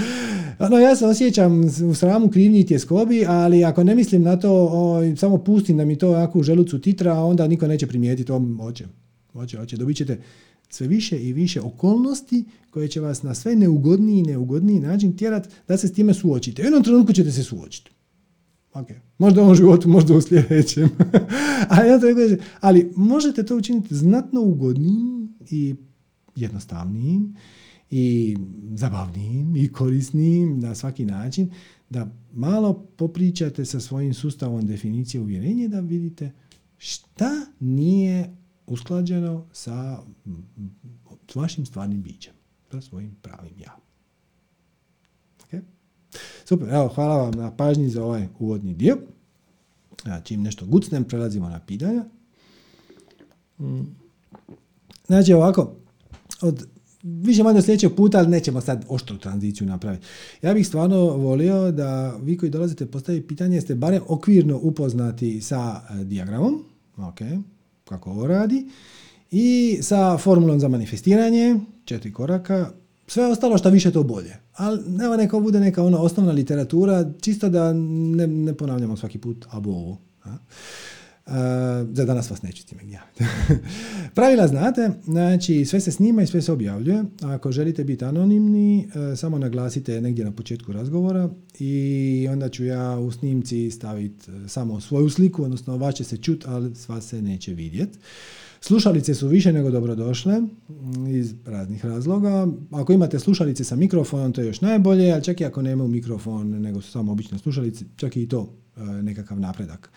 ono, 0.59 0.77
ja 0.77 0.95
se 0.95 1.05
osjećam 1.05 1.61
u 1.89 1.93
sramu 1.93 2.29
krivnji 2.29 2.59
i 2.59 2.65
tjeskobi, 2.65 3.25
ali 3.27 3.63
ako 3.63 3.83
ne 3.83 3.95
mislim 3.95 4.21
na 4.21 4.39
to, 4.39 4.69
o, 4.71 5.15
samo 5.15 5.37
pustim 5.37 5.77
da 5.77 5.85
mi 5.85 5.97
to 5.97 6.11
jako 6.11 6.39
u 6.39 6.43
želucu 6.43 6.79
titra, 6.79 7.13
onda 7.13 7.47
niko 7.47 7.67
neće 7.67 7.87
primijetiti, 7.87 8.31
o, 8.31 8.41
hoće, 8.59 8.85
hoće, 9.33 9.57
hoće, 9.57 9.77
dobit 9.77 9.97
ćete 9.97 10.19
sve 10.69 10.87
više 10.87 11.17
i 11.17 11.33
više 11.33 11.61
okolnosti 11.61 12.45
koje 12.69 12.87
će 12.87 13.01
vas 13.01 13.23
na 13.23 13.33
sve 13.33 13.55
neugodniji 13.55 14.19
i 14.19 14.23
neugodniji 14.23 14.79
način 14.79 15.17
tjerati 15.17 15.49
da 15.67 15.77
se 15.77 15.87
s 15.87 15.93
time 15.93 16.13
suočite. 16.13 16.61
U 16.61 16.65
jednom 16.65 16.83
trenutku 16.83 17.13
ćete 17.13 17.31
se 17.31 17.43
suočiti. 17.43 17.91
Ok, 18.73 18.87
možda 19.17 19.41
u 19.41 19.43
ovom 19.43 19.55
životu, 19.55 19.89
možda 19.89 20.13
u 20.13 20.21
sljedećem. 20.21 20.89
ali, 21.69 21.89
ali 22.59 22.91
možete 22.95 23.43
to 23.43 23.57
učiniti 23.57 23.95
znatno 23.95 24.41
ugodnijim 24.41 25.35
i 25.49 25.75
jednostavnijim 26.35 27.35
i 27.89 28.37
zabavnijim 28.73 29.55
i 29.55 29.71
korisnijim 29.71 30.59
na 30.59 30.75
svaki 30.75 31.05
način, 31.05 31.51
da 31.89 32.07
malo 32.33 32.73
popričate 32.73 33.65
sa 33.65 33.79
svojim 33.79 34.13
sustavom 34.13 34.65
definicije 34.65 35.21
uvjerenja 35.21 35.67
da 35.67 35.79
vidite 35.79 36.31
šta 36.77 37.31
nije 37.59 38.35
usklađeno 38.67 39.45
sa 39.51 39.99
vašim 41.35 41.65
stvarnim 41.65 42.01
bićem, 42.01 42.33
sa 42.71 42.81
svojim 42.81 43.15
pravim 43.21 43.53
ja. 43.59 43.77
Okay? 45.47 45.61
Super, 46.45 46.69
evo, 46.69 46.87
hvala 46.87 47.17
vam 47.17 47.31
na 47.31 47.55
pažnji 47.55 47.89
za 47.89 48.03
ovaj 48.03 48.27
uvodni 48.39 48.73
dio. 48.73 48.97
Čim 50.23 50.41
nešto 50.41 50.65
gucnem, 50.65 51.03
prelazimo 51.03 51.49
na 51.49 51.59
pitanja. 51.59 52.05
Mm. 53.59 53.81
Znači 55.07 55.33
ovako, 55.33 55.75
od 56.45 56.67
više 57.03 57.43
manje 57.43 57.61
sljedećeg 57.61 57.95
puta, 57.95 58.17
ali 58.17 58.27
nećemo 58.27 58.61
sad 58.61 58.85
oštru 58.89 59.17
tranziciju 59.17 59.67
napraviti. 59.67 60.05
Ja 60.41 60.53
bih 60.53 60.67
stvarno 60.67 60.97
volio 60.97 61.71
da 61.71 62.15
vi 62.21 62.37
koji 62.37 62.49
dolazite 62.49 62.85
postaviti 62.85 63.27
pitanje 63.27 63.61
ste 63.61 63.75
barem 63.75 64.01
okvirno 64.07 64.59
upoznati 64.61 65.41
sa 65.41 65.81
e, 65.89 66.03
dijagramom, 66.03 66.63
ok, 66.97 67.19
kako 67.85 68.09
ovo 68.09 68.27
radi, 68.27 68.69
i 69.31 69.77
sa 69.81 70.17
formulom 70.17 70.59
za 70.59 70.67
manifestiranje, 70.67 71.59
četiri 71.85 72.13
koraka, 72.13 72.71
sve 73.07 73.25
ostalo 73.25 73.57
što 73.57 73.69
više 73.69 73.91
to 73.91 74.03
bolje. 74.03 74.37
Ali 74.53 74.83
nema 74.87 75.17
neka 75.17 75.39
bude 75.39 75.59
neka 75.59 75.83
ona 75.83 76.01
osnovna 76.01 76.31
literatura, 76.31 77.05
čisto 77.21 77.49
da 77.49 77.73
ne, 77.73 78.27
ne 78.27 78.53
ponavljamo 78.53 78.97
svaki 78.97 79.17
put 79.17 79.45
abo 79.49 79.71
ovo. 79.71 79.97
Za 81.91 82.05
danas 82.05 82.29
vas 82.29 82.41
neću 82.41 82.61
s 82.61 82.65
time 82.65 82.81
Pravila 84.15 84.47
znate, 84.47 84.89
znači 85.03 85.65
sve 85.65 85.79
se 85.79 85.91
snima 85.91 86.21
i 86.21 86.27
sve 86.27 86.41
se 86.41 86.51
objavljuje. 86.51 87.03
Ako 87.21 87.51
želite 87.51 87.83
biti 87.83 88.05
anonimni, 88.05 88.87
e, 89.13 89.15
samo 89.15 89.39
naglasite 89.39 90.01
negdje 90.01 90.25
na 90.25 90.31
početku 90.31 90.73
razgovora 90.73 91.29
i 91.59 92.27
onda 92.31 92.49
ću 92.49 92.65
ja 92.65 92.99
u 92.99 93.11
snimci 93.11 93.71
staviti 93.71 94.31
e, 94.31 94.47
samo 94.47 94.81
svoju 94.81 95.09
sliku, 95.09 95.43
odnosno 95.43 95.77
vas 95.77 95.95
će 95.95 96.03
se 96.03 96.17
čut, 96.17 96.45
ali 96.47 96.75
sva 96.75 97.01
se 97.01 97.21
neće 97.21 97.53
vidjeti. 97.53 97.97
Slušalice 98.61 99.15
su 99.15 99.27
više 99.27 99.53
nego 99.53 99.71
dobrodošle 99.71 100.41
iz 101.09 101.33
raznih 101.45 101.85
razloga. 101.85 102.47
Ako 102.71 102.93
imate 102.93 103.19
slušalice 103.19 103.63
sa 103.63 103.75
mikrofonom, 103.75 104.33
to 104.33 104.41
je 104.41 104.47
još 104.47 104.61
najbolje, 104.61 105.11
ali 105.11 105.23
čak 105.23 105.41
i 105.41 105.45
ako 105.45 105.61
nema 105.61 105.87
mikrofon, 105.87 106.49
nego 106.49 106.81
su 106.81 106.91
samo 106.91 107.11
obične 107.11 107.39
slušalice, 107.39 107.85
čak 107.95 108.17
i 108.17 108.27
to 108.27 108.53
e, 108.77 108.81
nekakav 108.81 109.39
napredak. 109.39 109.89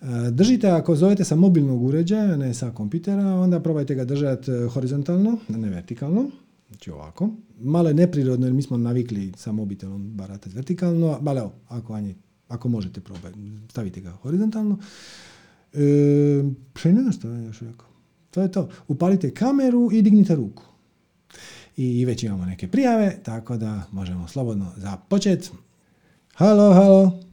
E, 0.00 0.30
držite, 0.30 0.70
ako 0.70 0.96
zovete 0.96 1.24
sa 1.24 1.36
mobilnog 1.36 1.82
uređaja, 1.82 2.36
ne 2.36 2.54
sa 2.54 2.70
kompitera, 2.70 3.34
onda 3.34 3.60
probajte 3.60 3.94
ga 3.94 4.04
držati 4.04 4.50
e, 4.50 4.68
horizontalno, 4.68 5.38
ne 5.48 5.70
vertikalno, 5.70 6.30
znači 6.68 6.90
ovako. 6.90 7.30
Malo 7.60 7.88
je 7.88 7.94
neprirodno 7.94 8.46
jer 8.46 8.52
mi 8.52 8.62
smo 8.62 8.76
navikli 8.76 9.32
sa 9.36 9.52
mobitelom 9.52 10.10
baratati 10.10 10.56
vertikalno, 10.56 11.18
ali 11.26 11.38
evo, 11.38 11.52
ako, 11.68 11.98
ako 12.48 12.68
možete 12.68 13.00
probajte, 13.00 13.38
stavite 13.68 14.00
ga 14.00 14.10
horizontalno. 14.10 14.78
E, 15.72 15.82
ne 16.84 17.12
što 17.12 17.28
je 17.28 17.44
još 17.44 17.60
rekao. 17.60 17.88
To 18.30 18.42
je 18.42 18.52
to. 18.52 18.68
Upalite 18.88 19.34
kameru 19.34 19.88
i 19.92 20.02
dignite 20.02 20.34
ruku. 20.34 20.62
I 21.76 22.04
već 22.04 22.22
imamo 22.22 22.44
neke 22.44 22.68
prijave, 22.68 23.18
tako 23.22 23.56
da 23.56 23.82
možemo 23.92 24.28
slobodno 24.28 24.72
započeti. 24.76 25.50
Halo, 26.34 26.72
halo. 26.72 27.27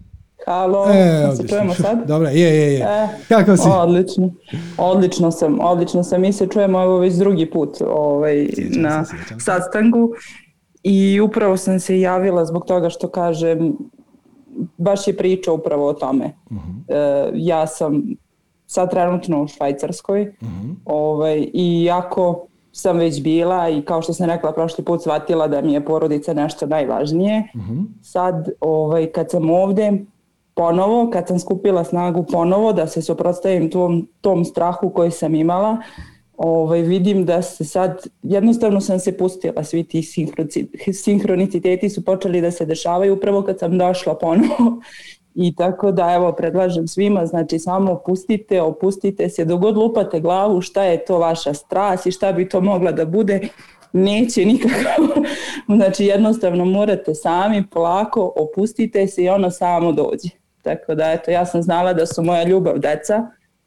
Halo, 0.45 0.85
e, 0.89 1.35
se 1.35 1.47
čujemo 1.47 1.73
sad? 1.73 1.97
Dobro, 2.07 2.27
je, 2.27 2.39
je, 2.39 2.73
je. 2.73 2.79
E, 2.79 3.07
Kako 3.27 3.57
si? 3.57 3.69
Odlično. 3.71 4.31
Odlično 4.77 5.31
sam, 5.31 5.59
odlično 5.61 6.03
sam. 6.03 6.21
Mi 6.21 6.33
se 6.33 6.47
čujemo 6.47 6.79
ovo 6.79 6.97
već 6.97 7.13
drugi 7.13 7.51
put 7.51 7.77
ovaj, 7.87 8.47
na 8.75 9.05
sastanku. 9.39 10.09
I 10.83 11.19
upravo 11.19 11.57
sam 11.57 11.79
se 11.79 11.99
javila 11.99 12.45
zbog 12.45 12.65
toga 12.65 12.89
što 12.89 13.07
kažem, 13.07 13.77
baš 14.77 15.07
je 15.07 15.17
priča 15.17 15.51
upravo 15.51 15.87
o 15.87 15.93
tome. 15.93 16.33
Uh-huh. 16.49 16.95
E, 16.95 17.31
ja 17.33 17.67
sam 17.67 18.03
sad 18.67 18.91
trenutno 18.91 19.43
u 19.43 19.47
Švajcarskoj 19.47 20.33
uh 20.41 20.47
ovaj, 20.85 21.47
i 21.53 21.83
jako 21.83 22.47
sam 22.71 22.97
već 22.97 23.21
bila 23.21 23.69
i 23.69 23.81
kao 23.81 24.01
što 24.01 24.13
sam 24.13 24.27
rekla 24.27 24.53
prošli 24.53 24.83
put 24.83 25.01
shvatila 25.01 25.47
da 25.47 25.61
mi 25.61 25.73
je 25.73 25.85
porodica 25.85 26.33
nešto 26.33 26.65
najvažnije. 26.65 27.43
uh 27.55 27.85
Sad 28.01 28.49
ovaj, 28.59 29.05
kad 29.05 29.31
sam 29.31 29.49
ovdje 29.49 30.05
ponovo, 30.55 31.09
kad 31.09 31.27
sam 31.27 31.39
skupila 31.39 31.83
snagu 31.83 32.25
ponovo 32.31 32.73
da 32.73 32.87
se 32.87 33.01
suprotstavim 33.01 33.71
tom, 33.71 34.07
tom 34.21 34.45
strahu 34.45 34.89
koji 34.89 35.11
sam 35.11 35.35
imala, 35.35 35.77
ovaj, 36.37 36.81
vidim 36.81 37.25
da 37.25 37.41
se 37.41 37.65
sad, 37.65 38.07
jednostavno 38.23 38.81
sam 38.81 38.99
se 38.99 39.17
pustila, 39.17 39.63
svi 39.63 39.83
ti 39.83 40.01
sinhroniciteti 40.93 41.89
su 41.89 42.05
počeli 42.05 42.41
da 42.41 42.51
se 42.51 42.65
dešavaju 42.65 43.13
upravo 43.13 43.41
kad 43.41 43.59
sam 43.59 43.77
došla 43.77 44.17
ponovo 44.17 44.81
i 45.35 45.55
tako 45.55 45.91
da 45.91 46.13
evo 46.15 46.31
predlažem 46.31 46.87
svima, 46.87 47.25
znači 47.25 47.59
samo 47.59 47.91
opustite, 47.91 48.61
opustite 48.61 49.29
se, 49.29 49.45
dogod 49.45 49.77
lupate 49.77 50.19
glavu 50.19 50.61
šta 50.61 50.83
je 50.83 51.05
to 51.05 51.19
vaša 51.19 51.53
strast 51.53 52.07
i 52.07 52.11
šta 52.11 52.31
bi 52.31 52.49
to 52.49 52.61
mogla 52.61 52.91
da 52.91 53.05
bude, 53.05 53.47
neće 53.93 54.45
nikako. 54.45 55.21
znači 55.77 56.05
jednostavno 56.05 56.65
morate 56.65 57.15
sami 57.15 57.63
polako 57.71 58.33
opustite 58.35 59.07
se 59.07 59.23
i 59.23 59.29
ono 59.29 59.51
samo 59.51 59.91
dođe. 59.91 60.44
Tako 60.65 60.95
da 60.95 61.11
eto, 61.11 61.31
ja 61.31 61.45
sam 61.45 61.61
znala 61.61 61.93
da 61.93 62.05
su 62.05 62.23
moja 62.23 62.43
ljubav 62.43 62.79
deca. 62.79 63.17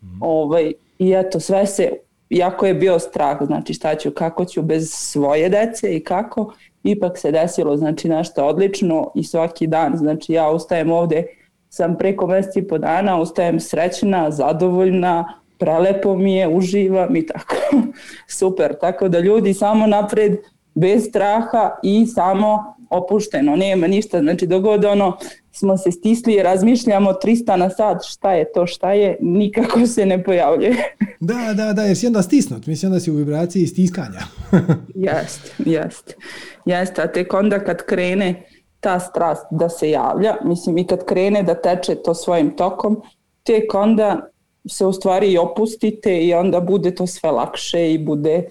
Mm 0.02 0.22
ovaj, 0.22 0.72
i 0.98 1.12
eto 1.12 1.40
sve 1.40 1.66
se, 1.66 1.92
jako 2.30 2.66
je 2.66 2.74
bio 2.74 2.98
strah, 2.98 3.38
znači 3.46 3.74
šta 3.74 3.94
ću, 3.94 4.10
kako 4.10 4.44
ću 4.44 4.62
bez 4.62 4.90
svoje 4.92 5.48
dece 5.48 5.96
i 5.96 6.04
kako, 6.04 6.52
ipak 6.82 7.18
se 7.18 7.32
desilo 7.32 7.76
znači 7.76 8.08
nešto 8.08 8.46
odlično 8.46 9.10
i 9.14 9.24
svaki 9.24 9.66
dan, 9.66 9.96
znači 9.96 10.32
ja 10.32 10.50
ustajem 10.50 10.92
ovdje 10.92 11.26
sam 11.68 11.98
preko 11.98 12.26
mjesec 12.26 12.56
i 12.56 12.68
po 12.68 12.78
dana, 12.78 13.20
ustajem 13.20 13.60
srećna, 13.60 14.30
zadovoljna, 14.30 15.40
prelepo 15.58 16.14
mi 16.14 16.34
je, 16.34 16.48
uživam 16.48 17.16
i 17.16 17.26
tako. 17.26 17.56
Super, 18.38 18.74
tako 18.80 19.08
da 19.08 19.18
ljudi 19.18 19.54
samo 19.54 19.86
napred, 19.86 20.38
bez 20.80 21.04
straha 21.04 21.70
i 21.82 22.06
samo 22.06 22.74
opušteno, 22.90 23.56
nema 23.56 23.86
ništa, 23.86 24.20
znači 24.20 24.46
dogod 24.46 24.84
ono 24.84 25.16
smo 25.52 25.76
se 25.76 25.90
stisli 25.90 26.34
i 26.34 26.42
razmišljamo 26.42 27.12
300 27.12 27.56
na 27.56 27.70
sat, 27.70 28.04
šta 28.04 28.32
je 28.32 28.52
to, 28.52 28.66
šta 28.66 28.92
je, 28.92 29.18
nikako 29.20 29.86
se 29.86 30.06
ne 30.06 30.24
pojavljuje. 30.24 30.76
da, 31.20 31.54
da, 31.54 31.72
da, 31.72 31.82
jer 31.82 31.96
si 31.96 32.06
onda 32.06 32.22
stisnut, 32.22 32.66
mislim 32.66 32.92
da 32.92 33.00
si 33.00 33.10
u 33.10 33.14
vibraciji 33.14 33.66
stiskanja. 33.66 34.20
jest, 35.08 35.54
jest, 35.58 36.16
jest, 36.64 36.98
a 36.98 37.12
tek 37.12 37.34
onda 37.34 37.64
kad 37.64 37.86
krene 37.86 38.42
ta 38.80 39.00
strast 39.00 39.46
da 39.50 39.68
se 39.68 39.90
javlja, 39.90 40.36
mislim 40.44 40.78
i 40.78 40.86
kad 40.86 41.04
krene 41.04 41.42
da 41.42 41.54
teče 41.54 41.94
to 41.94 42.14
svojim 42.14 42.56
tokom, 42.56 43.02
tek 43.42 43.74
onda 43.74 44.30
se 44.68 44.86
u 44.86 44.92
stvari 44.92 45.32
i 45.32 45.38
opustite 45.38 46.18
i 46.18 46.34
onda 46.34 46.60
bude 46.60 46.94
to 46.94 47.06
sve 47.06 47.30
lakše 47.30 47.92
i 47.92 47.98
bude 47.98 48.48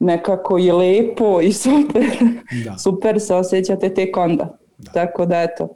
nekako 0.00 0.58
i 0.58 0.72
lepo 0.72 1.40
i 1.40 1.52
super. 1.52 2.04
super 2.84 3.20
se 3.20 3.34
osjećate 3.34 3.94
tek 3.94 4.16
onda. 4.16 4.58
Tako 4.94 5.26
da 5.26 5.42
eto, 5.42 5.68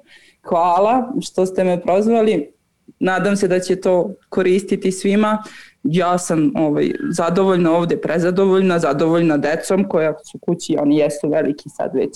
hvala 0.43 1.13
što 1.21 1.47
ste 1.47 1.65
me 1.65 1.81
prozvali. 1.81 2.51
Nadam 2.99 3.37
se 3.37 3.49
da 3.49 3.61
će 3.61 3.81
to 3.81 4.11
koristiti 4.29 4.93
svima. 4.93 5.43
Ja 5.83 6.19
sam 6.19 6.53
ovaj, 6.57 6.93
zadovoljna 7.11 7.73
ovdje, 7.73 8.01
prezadovoljna, 8.01 8.79
zadovoljna 8.79 9.37
decom 9.37 9.89
koja 9.89 10.15
su 10.25 10.39
kući, 10.39 10.77
oni 10.81 10.97
jesu 10.97 11.29
veliki 11.29 11.69
sad 11.69 11.91
već 11.95 12.11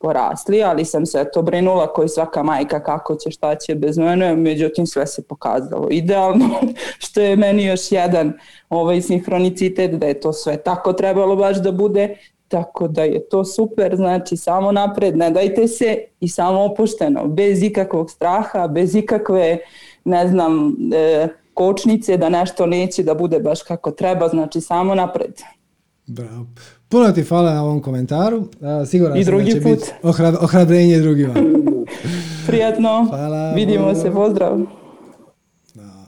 porasli, 0.00 0.62
ali 0.62 0.84
sam 0.84 1.06
se 1.06 1.24
to 1.32 1.42
brinula 1.42 1.92
koji 1.92 2.08
svaka 2.08 2.42
majka 2.42 2.82
kako 2.82 3.16
će, 3.16 3.30
šta 3.30 3.54
će 3.54 3.74
bez 3.74 3.98
mene, 3.98 4.36
međutim 4.36 4.86
sve 4.86 5.06
se 5.06 5.22
pokazalo 5.22 5.88
idealno, 5.90 6.48
što 7.04 7.20
je 7.20 7.36
meni 7.36 7.64
još 7.64 7.92
jedan 7.92 8.32
ovaj 8.68 9.02
sinhronicitet 9.02 9.90
da 9.90 10.06
je 10.06 10.20
to 10.20 10.32
sve 10.32 10.56
tako 10.56 10.92
trebalo 10.92 11.36
baš 11.36 11.56
da 11.56 11.72
bude, 11.72 12.16
tako 12.48 12.88
da 12.88 13.02
je 13.02 13.28
to 13.28 13.44
super, 13.44 13.96
znači 13.96 14.36
samo 14.36 14.72
napred, 14.72 15.16
ne 15.16 15.30
dajte 15.30 15.68
se 15.68 16.04
i 16.20 16.28
samo 16.28 16.64
opušteno, 16.64 17.26
bez 17.26 17.62
ikakvog 17.62 18.10
straha, 18.10 18.68
bez 18.68 18.94
ikakve, 18.94 19.58
ne 20.04 20.28
znam, 20.28 20.76
e, 20.94 21.28
kočnice 21.54 22.16
da 22.16 22.28
nešto 22.28 22.66
neće 22.66 23.02
da 23.02 23.14
bude 23.14 23.40
baš 23.40 23.62
kako 23.62 23.90
treba, 23.90 24.28
znači 24.28 24.60
samo 24.60 24.94
napred. 24.94 25.40
Bravo. 26.06 26.46
Puno 26.90 27.12
ti 27.12 27.22
hvala 27.22 27.54
na 27.54 27.62
ovom 27.62 27.82
komentaru. 27.82 28.48
Siguran 28.86 29.18
I 29.18 29.24
sam 29.24 29.30
drugi 29.30 29.44
da 29.44 29.60
će 29.60 29.62
put. 29.62 29.78
biti 29.78 30.36
ohrabrenje 30.40 30.98
drugima. 30.98 31.34
Prijatno. 32.46 33.06
Hvala. 33.10 33.52
Vidimo 33.52 33.94
se. 33.94 34.10
Pozdrav. 34.10 34.60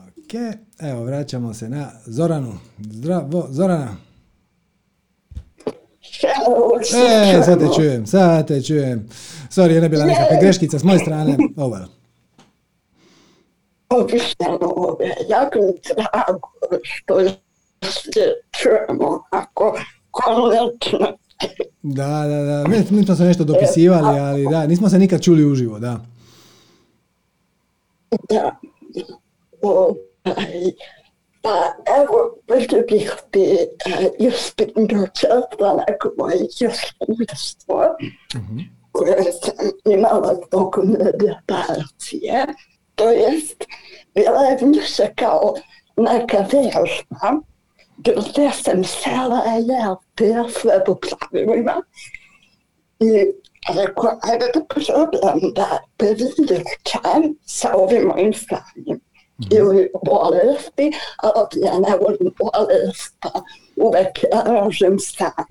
Ok. 0.09 0.33
Evo, 0.79 1.03
vraćamo 1.03 1.53
se 1.53 1.69
na 1.69 1.91
Zoranu. 2.05 2.53
Zdravo, 2.79 3.47
Zorana. 3.49 3.95
E, 7.37 7.43
sad 7.45 7.59
te 7.59 7.67
čujem, 7.75 8.07
sad 8.07 8.47
te 8.47 8.61
čujem. 8.61 9.09
Sorry, 9.49 9.69
je 9.71 9.81
ne 9.81 9.89
bila 9.89 10.05
nekakva 10.05 10.37
greškica 10.41 10.79
s 10.79 10.83
moje 10.83 10.99
strane. 10.99 11.37
Ovo. 11.57 11.77
Obično, 13.89 14.59
jako 15.29 15.59
mi 15.59 15.73
drago 15.95 16.47
što 16.81 17.19
se 17.89 18.33
čujemo 18.51 19.23
ako 19.31 19.77
da, 21.81 22.25
da, 22.27 22.43
da. 22.43 22.67
Mi, 22.67 22.77
mi 22.89 23.05
smo 23.05 23.15
se 23.15 23.23
nešto 23.23 23.43
dopisivali, 23.43 24.19
ali 24.19 24.47
da, 24.49 24.67
nismo 24.67 24.89
se 24.89 24.99
nikad 24.99 25.21
čuli 25.21 25.45
uživo, 25.45 25.79
da. 25.79 25.99
Da. 28.29 28.55
Ovaj, 29.61 30.71
pa 31.41 31.73
evo, 32.01 32.35
bih 32.47 32.67
bi 33.31 33.67
ispitno 34.27 35.07
četla 35.07 35.83
neko 35.87 36.11
moje 36.17 36.35
iskustvo. 36.35 37.75
Uh-huh. 37.75 38.63
koje 38.91 39.23
sam 39.23 39.93
imala 39.93 40.35
tokom 40.51 40.85
meditacije, 40.85 42.45
to 42.95 43.09
jest 43.09 43.63
bila 44.15 44.41
je 44.41 44.57
više 44.61 45.13
kao 45.15 45.53
neka 45.97 46.45
vježba, 46.51 47.41
gdje 48.03 48.51
sam 48.63 48.83
sela 48.83 49.41
i 49.59 49.67
ja 49.67 49.95
te 50.15 50.33
sve 50.59 50.85
po 50.85 50.95
pravilima 50.95 51.83
i 52.99 53.31
rekao, 53.77 54.19
ajde 54.21 54.45
da 54.53 54.61
probam 54.67 55.39
da 55.55 55.79
previdječam 55.97 57.35
sa 57.45 57.75
ovim 57.75 58.03
mojim 58.07 58.33
stanjem 58.33 58.99
ili 59.51 59.89
bolesti, 60.05 60.91
ali 61.17 61.47
ja 61.65 61.79
ne 61.79 61.97
volim 61.97 62.33
bolest, 62.39 63.15
pa 63.19 63.41
uvek 63.75 64.19
ražem 64.45 64.99
stan. 64.99 65.45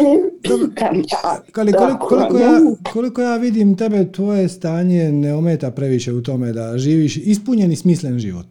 I 0.00 0.40
pitam 0.42 0.96
ja, 0.96 1.42
Ali 1.56 1.72
koliko, 1.72 2.06
koliko, 2.08 2.38
ja, 2.38 2.60
koliko 2.92 3.22
ja 3.22 3.36
vidim 3.36 3.76
tebe, 3.76 4.12
tvoje 4.12 4.48
stanje 4.48 5.12
ne 5.12 5.34
ometa 5.34 5.70
previše 5.70 6.12
u 6.12 6.22
tome 6.22 6.52
da 6.52 6.78
živiš 6.78 7.16
ispunjen 7.16 7.72
i 7.72 7.76
smislen 7.76 8.18
život. 8.18 8.46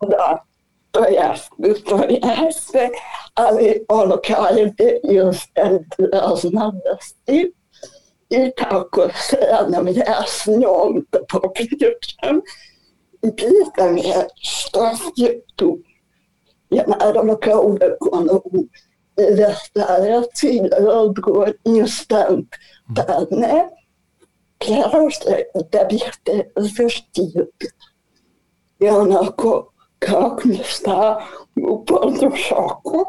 Da, 0.00 0.44
to 0.90 1.04
jeste, 1.04 1.82
to 1.84 2.04
jeste, 2.08 2.88
ali 3.34 3.84
ono 3.88 4.16
kao 4.26 4.46
je 4.78 5.00
još 5.04 5.36
raznavosti 6.12 7.52
i 8.30 8.50
tako 8.56 9.08
sedam 9.14 9.88
ja 9.88 10.22
s 10.26 10.46
njom 10.46 11.06
da 11.12 11.18
popričam 11.28 12.40
i 13.22 13.36
pitam 13.36 13.96
je 13.96 14.26
što 14.42 14.90
je 15.16 15.40
tu. 15.56 15.78
Ja 16.70 16.84
naravno 16.86 17.36
kao 17.36 17.62
uvek 17.62 17.96
ono 18.12 18.34
u 18.34 18.66
restauraciji 19.16 20.60
odgovor 20.88 21.52
instant. 21.64 22.48
Da 22.88 23.26
ne, 23.30 23.68
kaže 24.58 25.42
da 25.72 25.84
bih 25.84 26.12
te 26.24 26.50
zaštitio. 26.56 27.46
I 28.78 28.88
onako, 28.88 29.72
kako 30.00 30.40
mi 30.44 30.60
šta, 30.64 31.26
u 31.68 31.84
polnu 31.84 32.36
šoku. 32.36 33.04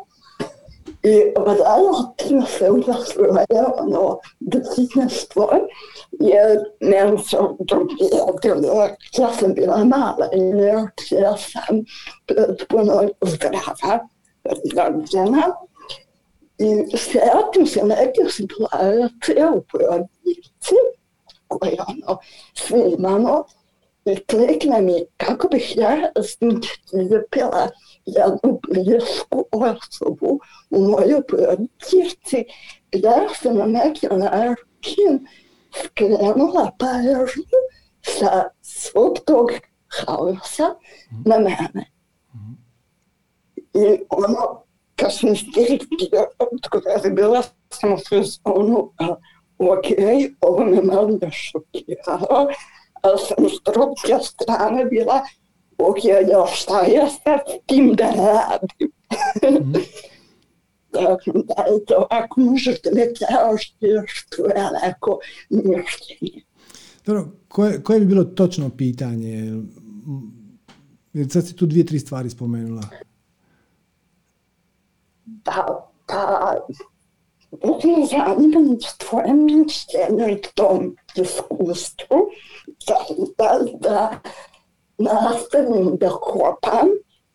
I 1.04 1.34
vratila 1.38 2.46
se 2.46 2.72
u 2.72 2.84
svoje 2.84 3.46
ono 3.80 4.20
detinjstvo, 4.40 5.50
jer 6.80 7.20
su 7.30 7.58
drugi 7.60 8.10
odjeli, 8.28 8.68
ja 9.18 9.34
sam 9.34 9.54
bila 9.54 9.84
mala 9.84 10.30
i 10.34 10.40
ja 11.16 11.38
sam 11.38 11.84
puno 12.70 13.10
zdrava, 13.22 14.08
rođena. 14.76 15.44
I 16.58 16.98
sjetim 16.98 17.68
se 17.68 17.84
neke 17.84 18.22
situacije 18.30 19.50
u 19.56 19.64
porodici 19.72 20.76
koje 21.48 21.78
ono 21.88 22.20
svi 22.54 22.96
imamo 22.98 23.44
i 24.06 24.16
klikne 24.16 24.82
mi 24.82 25.06
kako 25.18 25.48
bih 25.48 25.78
ja 25.78 26.12
lijepila 26.94 27.70
jednu 28.06 28.60
blisku 28.68 29.46
osobu 29.52 30.40
u 30.70 30.80
mojoj 30.80 31.22
porodici. 31.28 32.46
Ja 32.92 33.30
sam 33.42 33.58
na 33.58 33.66
neki 33.66 34.08
način 34.08 35.28
skrenula 35.74 36.72
pažnju 36.80 37.62
sa 38.02 38.44
svog 38.62 39.20
tog 39.26 39.52
haosa 39.88 40.76
na 41.26 41.38
mene. 41.40 41.92
I 43.74 44.00
ono, 44.10 44.64
kad 44.96 45.14
sam 45.16 45.36
stigla 45.36 46.26
odgovorila 46.40 47.44
sam 47.70 47.96
kroz 48.10 48.40
onu, 48.44 48.92
ok, 49.58 49.86
ovo 50.42 50.66
me 50.66 50.82
malo 50.82 51.20
šokiralo, 51.32 52.48
s 53.04 53.64
druge 53.74 54.24
strane 54.24 54.86
bila, 54.86 55.22
ok, 55.78 55.98
ja 56.06 56.46
šta 56.54 56.86
ja 56.86 57.10
sad 57.10 57.40
s 57.48 57.66
tim 57.68 57.94
da 57.96 58.10
radim? 58.10 58.92
Dakle, 60.94 61.34
da 61.34 61.64
je 61.64 61.86
to, 61.86 62.08
ako 62.10 62.40
možete 62.42 62.90
mi 62.94 63.02
kažete 63.02 64.04
što 64.08 64.46
je 64.46 64.70
neko 64.84 65.20
mišljenje. 65.50 66.44
Dobro, 67.06 67.28
koje, 67.48 67.84
koje 67.84 68.00
bi 68.00 68.06
bilo 68.06 68.24
točno 68.24 68.70
pitanje? 68.70 69.62
Jer 71.14 71.30
sad 71.30 71.48
si 71.48 71.56
tu 71.56 71.66
dvije, 71.66 71.86
tri 71.86 72.00
stvari 72.00 72.30
spomenula. 72.30 72.84
Da, 75.26 75.90
pa, 76.08 76.56
ne 77.84 78.06
znam, 78.06 78.78
tvoje 78.98 79.34
mišljenje 79.34 80.34
u 80.34 80.38
tom 80.56 80.96
iskustvu, 81.16 82.18
da, 83.38 83.60
da 83.80 84.20
nastavim 84.98 85.98
da 85.98 86.10
kopam, 86.10 86.88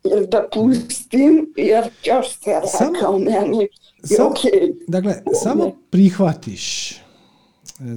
jer 0.05 0.27
da 0.27 0.49
pustim, 0.53 1.53
jer 1.57 1.85
još 2.05 2.39
se 2.39 2.51
rekao 2.81 3.19
meni, 3.19 3.69
Samo, 4.05 4.31
okay. 4.31 4.75
dakle, 4.89 5.15
samo 5.43 5.73
prihvatiš. 5.91 6.93
E, 6.93 7.97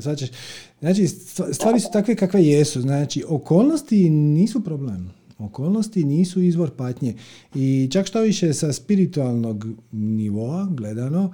znači, 0.81 1.07
stva- 1.07 1.53
stvari 1.53 1.79
su 1.79 1.89
takve 1.93 2.15
kakve 2.15 2.43
jesu. 2.43 2.81
Znači, 2.81 3.23
okolnosti 3.29 4.09
nisu 4.09 4.63
problem. 4.63 5.13
Okolnosti 5.39 6.03
nisu 6.03 6.41
izvor 6.41 6.69
patnje. 6.77 7.13
I 7.55 7.89
čak 7.91 8.05
što 8.05 8.21
više 8.21 8.53
sa 8.53 8.73
spiritualnog 8.73 9.65
nivoa 9.91 10.67
gledano, 10.71 11.33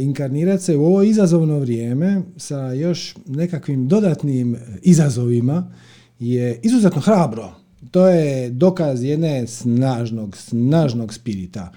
inkarnirati 0.00 0.62
se 0.62 0.76
u 0.76 0.84
ovo 0.84 1.02
izazovno 1.02 1.58
vrijeme 1.58 2.22
sa 2.36 2.72
još 2.72 3.16
nekakvim 3.26 3.88
dodatnim 3.88 4.56
izazovima 4.82 5.72
je 6.18 6.60
izuzetno 6.62 7.00
hrabro. 7.00 7.52
To 7.90 8.08
je 8.08 8.50
dokaz 8.50 9.02
jedne 9.02 9.46
snažnog, 9.46 10.36
snažnog 10.36 11.14
spirita 11.14 11.72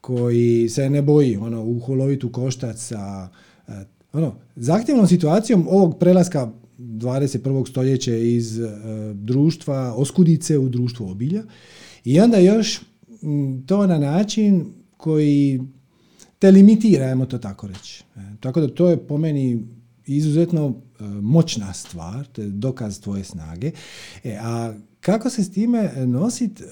koji 0.00 0.68
se 0.68 0.90
ne 0.90 1.02
boji 1.02 1.36
ono, 1.36 1.64
uholoviti 1.64 2.26
u 2.26 2.32
koštac 2.32 2.78
sa 2.78 3.28
e, 3.68 3.72
ono, 4.12 4.34
zahtjevnom 4.56 5.06
situacijom 5.06 5.66
ovog 5.68 5.98
prelaska 5.98 6.52
21. 6.78 7.68
stoljeća 7.68 8.16
iz 8.16 8.58
e, 8.58 8.68
društva 9.14 9.94
oskudice 9.96 10.58
u 10.58 10.68
društvo 10.68 11.10
obilja 11.10 11.42
i 12.04 12.20
onda 12.20 12.38
još 12.38 12.80
to 13.66 13.86
na 13.86 13.98
način 13.98 14.66
koji 14.96 15.60
te 16.46 16.50
limitira, 16.50 17.06
ajmo 17.06 17.26
to 17.26 17.38
tako 17.38 17.66
reći. 17.66 18.04
E, 18.16 18.20
tako 18.40 18.60
da 18.60 18.74
to 18.74 18.88
je 18.88 19.06
po 19.06 19.18
meni 19.18 19.66
izuzetno 20.06 20.74
e, 21.00 21.04
moćna 21.04 21.72
stvar, 21.72 22.26
to 22.26 22.42
je 22.42 22.48
dokaz 22.48 23.00
tvoje 23.00 23.24
snage. 23.24 23.70
E, 24.24 24.38
a 24.40 24.74
kako 25.00 25.30
se 25.30 25.44
s 25.44 25.52
time 25.52 25.92
nositi? 26.06 26.62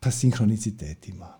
Pa 0.00 0.10
sinhronicitetima. 0.10 1.34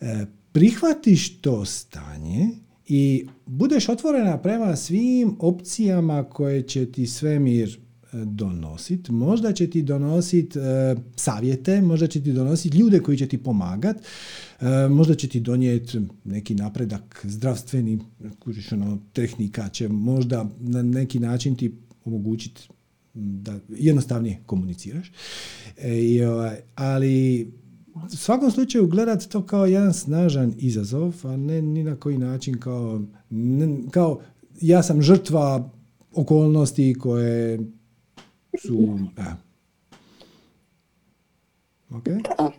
E, 0.00 0.26
prihvatiš 0.52 1.40
to 1.40 1.64
stanje 1.64 2.48
i 2.86 3.26
budeš 3.46 3.88
otvorena 3.88 4.38
prema 4.38 4.76
svim 4.76 5.36
opcijama 5.38 6.24
koje 6.24 6.62
će 6.62 6.92
ti 6.92 7.06
svemir 7.06 7.68
e, 7.68 7.89
donositi. 8.12 9.12
Možda 9.12 9.52
će 9.52 9.70
ti 9.70 9.82
donositi 9.82 10.58
e, 10.58 10.96
savjete, 11.16 11.80
možda 11.80 12.06
će 12.06 12.22
ti 12.22 12.32
donositi 12.32 12.78
ljude 12.78 13.00
koji 13.00 13.18
će 13.18 13.28
ti 13.28 13.38
pomagati, 13.38 14.00
možda 14.90 15.14
će 15.14 15.28
ti 15.28 15.40
donijeti 15.40 16.00
neki 16.24 16.54
napredak 16.54 17.26
zdravstveni, 17.28 17.98
kužiš 18.38 18.72
ono, 18.72 18.98
tehnika 19.12 19.68
će 19.68 19.88
možda 19.88 20.46
na 20.60 20.82
neki 20.82 21.18
način 21.18 21.56
ti 21.56 21.74
omogućiti 22.04 22.68
da 23.14 23.58
jednostavnije 23.68 24.38
komuniciraš. 24.46 25.12
E, 25.76 25.98
i, 25.98 26.24
ovaj, 26.24 26.56
ali 26.74 27.42
u 28.12 28.16
svakom 28.16 28.50
slučaju 28.50 28.86
gledati 28.86 29.28
to 29.28 29.46
kao 29.46 29.66
jedan 29.66 29.94
snažan 29.94 30.54
izazov, 30.58 31.14
a 31.24 31.36
ne 31.36 31.62
ni 31.62 31.84
na 31.84 31.96
koji 31.96 32.18
način 32.18 32.60
kao, 32.60 33.02
ne, 33.30 33.78
kao 33.90 34.20
ja 34.60 34.82
sam 34.82 35.02
žrtva 35.02 35.70
okolnosti 36.14 36.94
koje 36.98 37.60
su... 38.58 38.98
E. 39.16 39.22
Ok? 41.96 42.04
Da, 42.04 42.34
hvala. 42.36 42.52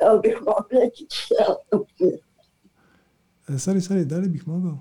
Ja 0.00 0.20
bih 0.22 0.36
mogla 0.38 0.64
reći 0.70 1.06
E, 3.48 3.52
Sorry, 3.52 3.80
sorry, 3.80 4.04
da 4.04 4.16
li 4.16 4.28
bih 4.28 4.48
mogao? 4.48 4.78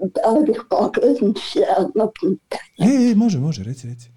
da 0.00 0.30
li 0.30 0.44
bih 0.44 0.60
mogla 0.70 0.90
reći 1.02 1.58
jedno 1.58 2.10
pitanje. 2.20 3.08
E, 3.08 3.10
e, 3.10 3.14
može, 3.14 3.38
može, 3.38 3.64
reci, 3.64 3.88
reci. 3.88 4.10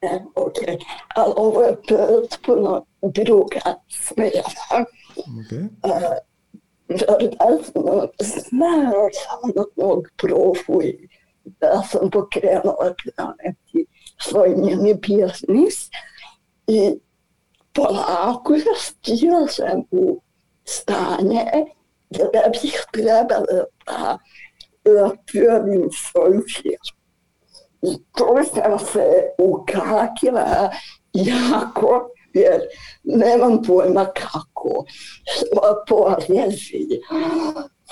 E, 0.00 0.20
ok, 0.34 0.54
ali 1.14 1.32
ovo 1.36 1.62
je 1.62 1.76
potpuno 1.88 2.86
druga 3.02 3.74
smjera. 3.88 4.42
Ok. 5.16 5.52
Verovatno 6.88 8.08
znao 8.20 9.08
sam 9.12 9.50
od 9.56 9.66
mog 9.76 10.08
profu 10.16 10.82
i 10.82 11.08
da 11.44 11.82
sam 11.90 12.10
pokrenula 12.10 12.94
neki 13.44 13.86
svoj 14.20 14.54
njeni 14.56 14.94
biznis 14.94 15.90
i 16.66 17.00
polako 17.72 18.54
stižem 18.76 19.84
u 19.90 20.20
stanje 20.64 21.44
da 22.10 22.48
bih 22.62 22.84
trebala 22.92 23.64
da 23.84 24.18
otvorim 24.84 25.90
svoju 25.92 26.42
firmu. 26.56 26.98
I 27.82 27.96
tu 28.16 28.26
sam 28.54 28.78
se 28.78 29.22
ukakila 29.38 30.70
jako, 31.12 32.10
jer 32.34 32.60
nemam 33.04 33.62
pojma 33.62 34.04
kako. 34.04 34.84
Porezi, 35.88 37.00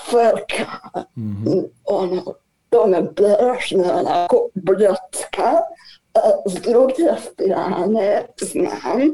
frka, 0.09 1.01
mm-hmm. 1.17 1.63
ono, 1.85 2.23
to 2.69 2.87
me 2.87 3.01
brežne 3.01 3.91
onako 3.93 4.49
bljocka. 4.55 5.51
S 6.45 6.53
druge 6.53 7.09
strane 7.21 8.27
znam 8.37 9.11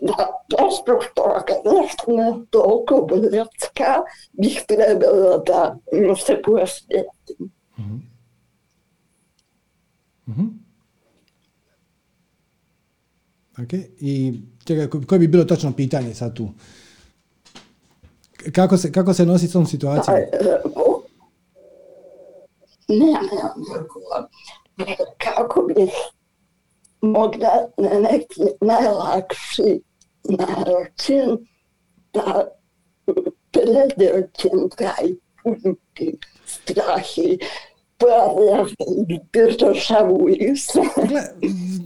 da 0.00 0.28
baš 0.56 0.74
toga 1.14 1.54
nešto 1.64 2.12
ne 2.12 2.32
toliko 2.50 3.06
bljocka 3.06 4.02
bih 4.32 4.64
trebala 4.68 5.38
da 5.46 5.76
se 6.16 6.42
posjetim. 6.42 7.50
Mm-hmm. 7.78 8.02
Mm-hmm. 10.28 10.67
Ok, 13.62 13.72
i 14.00 14.40
čekaj, 14.64 14.88
koje 15.06 15.18
bi 15.18 15.28
bilo 15.28 15.44
točno 15.44 15.72
pitanje 15.72 16.14
sad 16.14 16.34
tu? 16.34 16.48
Kako 18.52 18.76
se, 18.76 18.92
kako 18.92 19.14
se 19.14 19.26
nosi 19.26 19.48
s 19.48 19.52
tom 19.52 19.66
situacijom? 19.66 20.16
Ne, 22.88 23.12
ne, 24.76 24.96
kako 25.18 25.62
bi 25.62 25.74
mogla 27.00 27.68
na 27.76 28.00
neki 28.00 28.40
najlakši 28.60 29.80
način 30.24 31.46
da 32.12 32.48
predoćem 33.52 34.68
taj 34.76 35.08
strah 36.46 37.18
i 37.18 37.38
Dakle, 40.96 41.20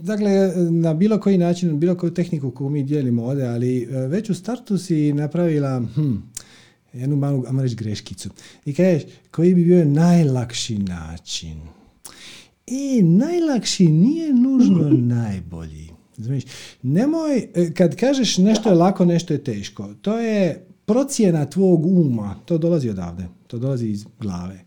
dakle, 0.01 0.53
na 0.71 0.93
bilo 0.93 1.19
koji 1.19 1.37
način, 1.37 1.79
bilo 1.79 1.95
koju 1.95 2.13
tehniku 2.13 2.51
koju 2.51 2.69
mi 2.69 2.83
dijelimo 2.83 3.25
ovdje, 3.25 3.47
ali 3.47 3.83
e, 3.83 4.07
već 4.07 4.29
u 4.29 4.33
startu 4.33 4.77
si 4.77 5.13
napravila 5.13 5.81
hm, 5.95 6.15
jednu 6.93 7.15
malu, 7.15 7.43
ajmo 7.47 7.63
greškicu. 7.75 8.29
I 8.65 8.73
kažeš, 8.73 9.03
koji 9.31 9.55
bi 9.55 9.65
bio 9.65 9.85
najlakši 9.85 10.77
način? 10.77 11.59
I 12.67 13.01
najlakši 13.03 13.87
nije 13.87 14.33
nužno 14.33 14.89
najbolji. 14.89 15.89
Znači, 16.17 16.47
nemoj, 16.81 17.37
e, 17.55 17.73
kad 17.73 17.95
kažeš 17.95 18.37
nešto 18.37 18.69
je 18.69 18.75
lako, 18.75 19.05
nešto 19.05 19.33
je 19.33 19.43
teško, 19.43 19.89
to 20.01 20.19
je 20.19 20.65
procjena 20.85 21.45
tvog 21.45 21.85
uma, 21.85 22.35
to 22.45 22.57
dolazi 22.57 22.89
odavde, 22.89 23.23
to 23.47 23.59
dolazi 23.59 23.87
iz 23.87 24.05
glave. 24.19 24.63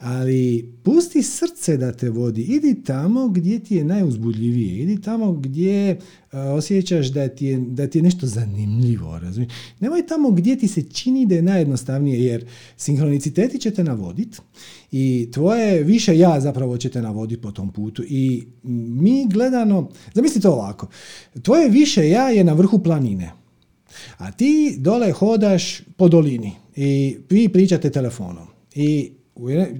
Ali 0.00 0.72
pusti 0.82 1.22
srce 1.22 1.76
da 1.76 1.92
te 1.92 2.10
vodi. 2.10 2.42
Idi 2.42 2.82
tamo 2.84 3.28
gdje 3.28 3.58
ti 3.58 3.74
je 3.76 3.84
najuzbudljivije. 3.84 4.82
Idi 4.82 5.02
tamo 5.02 5.32
gdje 5.32 5.92
uh, 5.92 5.98
osjećaš 6.32 7.06
da 7.06 7.28
ti, 7.28 7.46
je, 7.46 7.58
da 7.58 7.86
ti 7.86 7.98
je 7.98 8.02
nešto 8.02 8.26
zanimljivo. 8.26 9.18
Razumiješ? 9.18 9.52
Nemoj 9.80 10.06
tamo 10.06 10.30
gdje 10.30 10.58
ti 10.58 10.68
se 10.68 10.82
čini 10.82 11.26
da 11.26 11.34
je 11.34 11.42
najjednostavnije 11.42 12.24
jer 12.24 12.46
sinhroniciteti 12.76 13.58
će 13.58 13.70
te 13.70 13.84
navoditi 13.84 14.38
i 14.92 15.28
tvoje 15.32 15.82
više 15.82 16.18
ja 16.18 16.40
zapravo 16.40 16.76
će 16.76 16.88
te 16.88 17.02
navoditi 17.02 17.42
po 17.42 17.52
tom 17.52 17.72
putu. 17.72 18.02
I 18.08 18.44
mi 18.62 19.26
gledano, 19.28 19.88
zamislite 20.14 20.48
ovako, 20.48 20.88
tvoje 21.42 21.68
više 21.68 22.08
ja 22.08 22.28
je 22.28 22.44
na 22.44 22.52
vrhu 22.52 22.78
planine. 22.78 23.32
A 24.16 24.32
ti 24.32 24.76
dole 24.78 25.12
hodaš 25.12 25.82
po 25.96 26.08
dolini 26.08 26.52
i 26.76 27.18
vi 27.30 27.48
pričate 27.48 27.90
telefonom. 27.90 28.46
I 28.74 29.10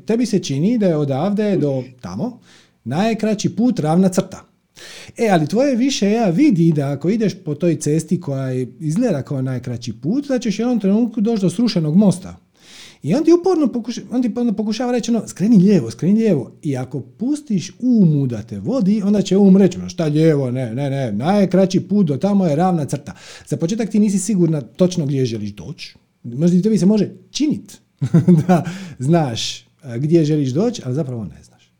tebi 0.06 0.26
se 0.26 0.38
čini 0.38 0.78
da 0.78 0.86
je 0.86 0.96
odavde 0.96 1.56
do 1.56 1.82
tamo 2.00 2.40
najkraći 2.84 3.56
put 3.56 3.78
ravna 3.78 4.08
crta. 4.08 4.50
E, 5.16 5.28
ali 5.28 5.46
tvoje 5.46 5.76
više 5.76 6.10
ja 6.10 6.28
vidi 6.28 6.72
da 6.72 6.90
ako 6.90 7.10
ideš 7.10 7.32
po 7.44 7.54
toj 7.54 7.76
cesti 7.76 8.20
koja 8.20 8.66
izgleda 8.80 9.22
kao 9.22 9.42
najkraći 9.42 9.92
put, 9.92 10.28
da 10.28 10.38
ćeš 10.38 10.58
jednom 10.58 10.80
trenutku 10.80 11.20
doći 11.20 11.42
do 11.42 11.50
srušenog 11.50 11.96
mosta. 11.96 12.36
I 13.02 13.14
on 13.14 13.24
ti 13.24 13.32
uporno 13.32 13.72
pokuša, 13.72 14.00
on 14.10 14.22
ti 14.22 14.34
pokušava 14.56 14.92
reći 14.92 15.10
ono, 15.10 15.28
skreni 15.28 15.56
lijevo, 15.56 15.90
skreni 15.90 16.14
lijevo. 16.14 16.52
I 16.62 16.76
ako 16.76 17.00
pustiš 17.00 17.72
umu 17.78 18.26
da 18.26 18.42
te 18.42 18.58
vodi, 18.58 19.02
onda 19.04 19.22
će 19.22 19.36
um 19.36 19.56
reći, 19.56 19.78
šta 19.88 20.04
lijevo, 20.04 20.50
ne, 20.50 20.74
ne, 20.74 20.90
ne, 20.90 21.12
najkraći 21.12 21.80
put 21.80 22.06
do 22.06 22.16
tamo 22.16 22.46
je 22.46 22.56
ravna 22.56 22.84
crta. 22.84 23.14
Za 23.48 23.56
početak 23.56 23.90
ti 23.90 23.98
nisi 23.98 24.18
sigurna 24.18 24.60
točno 24.60 25.06
gdje 25.06 25.24
želiš 25.24 25.50
doći. 25.50 25.94
Možda 26.22 26.62
tebi 26.62 26.78
se 26.78 26.86
može 26.86 27.10
činiti 27.30 27.74
da 28.46 28.64
znaš 28.98 29.64
gdje 29.96 30.24
želiš 30.24 30.50
doći, 30.50 30.82
ali 30.84 30.94
zapravo 30.94 31.24
ne 31.24 31.42
znaš. 31.42 31.72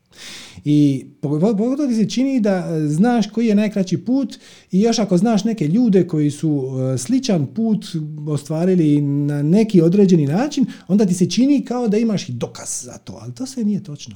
I 0.65 1.05
pogotovo 1.21 1.87
ti 1.87 1.95
se 1.95 2.09
čini 2.09 2.39
da 2.39 2.87
znaš 2.89 3.27
koji 3.27 3.47
je 3.47 3.55
najkraći 3.55 3.97
put 3.97 4.37
i 4.71 4.81
još 4.81 4.99
ako 4.99 5.17
znaš 5.17 5.43
neke 5.43 5.67
ljude 5.67 6.07
koji 6.07 6.31
su 6.31 6.69
sličan 6.97 7.47
put 7.47 7.85
ostvarili 8.27 9.01
na 9.01 9.43
neki 9.43 9.81
određeni 9.81 10.27
način, 10.27 10.65
onda 10.87 11.05
ti 11.05 11.13
se 11.13 11.29
čini 11.29 11.65
kao 11.65 11.87
da 11.87 11.97
imaš 11.97 12.29
i 12.29 12.31
dokaz 12.31 12.83
za 12.83 12.97
to, 12.97 13.19
ali 13.21 13.33
to 13.33 13.45
sve 13.45 13.63
nije 13.63 13.83
točno 13.83 14.15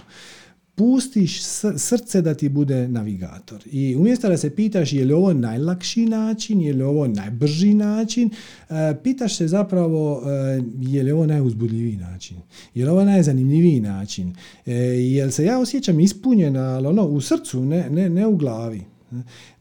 pustiš 0.76 1.42
srce 1.78 2.22
da 2.22 2.34
ti 2.34 2.50
bude 2.50 2.88
navigator. 2.88 3.64
I 3.72 3.96
umjesto 3.96 4.30
da 4.30 4.38
se 4.38 4.56
pitaš 4.56 4.94
je 4.94 5.06
li 5.06 5.14
ovo 5.14 5.34
najlakši 5.34 6.06
način, 6.06 6.62
je 6.62 6.74
li 6.74 6.84
ovo 6.84 7.08
najbrži 7.08 7.74
način, 7.74 8.30
e, 8.70 8.96
pitaš 9.04 9.38
se 9.38 9.48
zapravo 9.48 10.24
e, 10.26 10.62
je 10.82 11.04
li 11.04 11.12
ovo 11.12 11.26
najuzbudljiviji 11.26 11.98
način, 11.98 12.38
je 12.74 12.86
li 12.86 12.92
ovo 12.92 13.04
najzanimljiviji 13.04 13.80
način, 13.80 14.36
e, 14.66 14.74
jel 14.76 15.32
se 15.32 15.46
ja 15.46 15.60
osjećam 15.60 16.00
ispunjena, 16.00 16.64
ali 16.64 16.88
ono 16.88 17.04
u 17.04 17.22
srcu, 17.22 17.66
ne, 17.66 17.90
ne, 17.90 18.10
ne 18.10 18.28
u 18.28 18.36
glavi. 18.36 18.82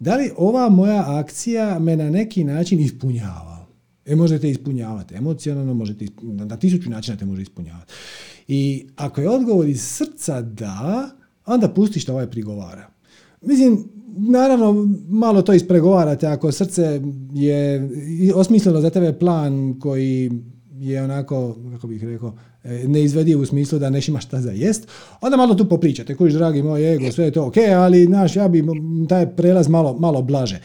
Da 0.00 0.16
li 0.16 0.30
ova 0.36 0.68
moja 0.68 1.18
akcija 1.18 1.78
me 1.78 1.96
na 1.96 2.10
neki 2.10 2.44
način 2.44 2.80
ispunjava? 2.80 3.66
E, 4.06 4.16
možete 4.16 4.50
ispunjavati 4.50 5.14
emocionalno, 5.14 5.74
možete, 5.74 6.06
na 6.22 6.56
tisuću 6.56 6.90
načina 6.90 7.16
te 7.16 7.24
može 7.24 7.42
ispunjavati. 7.42 7.92
I 8.48 8.86
ako 8.96 9.20
je 9.20 9.30
odgovor 9.30 9.68
iz 9.68 9.82
srca 9.82 10.42
da, 10.42 11.10
onda 11.46 11.68
pusti 11.68 12.00
što 12.00 12.12
ovaj 12.12 12.30
prigovara. 12.30 12.86
Mislim, 13.42 13.88
naravno, 14.16 14.88
malo 15.08 15.42
to 15.42 15.52
ispregovarate 15.52 16.26
ako 16.26 16.52
srce 16.52 17.00
je 17.32 17.88
osmislilo 18.34 18.80
za 18.80 18.90
tebe 18.90 19.12
plan 19.12 19.78
koji 19.80 20.30
je 20.78 21.02
onako, 21.02 21.56
kako 21.72 21.86
bih 21.86 22.04
rekao, 22.04 22.34
e, 22.64 22.88
neizvediv 22.88 23.40
u 23.40 23.46
smislu 23.46 23.78
da 23.78 23.90
neš 23.90 24.08
imaš 24.08 24.24
šta 24.24 24.40
za 24.40 24.50
jest, 24.50 24.88
onda 25.20 25.36
malo 25.36 25.54
tu 25.54 25.68
popričate, 25.68 26.14
kojiš 26.14 26.34
dragi 26.34 26.62
moj 26.62 26.94
ego, 26.94 27.12
sve 27.12 27.24
je 27.24 27.30
to 27.30 27.46
ok, 27.46 27.56
ali 27.76 28.04
znaš, 28.04 28.36
ja 28.36 28.48
bi 28.48 28.64
taj 29.08 29.36
prelaz 29.36 29.68
malo, 29.68 29.98
malo 29.98 30.22
blaže. 30.22 30.60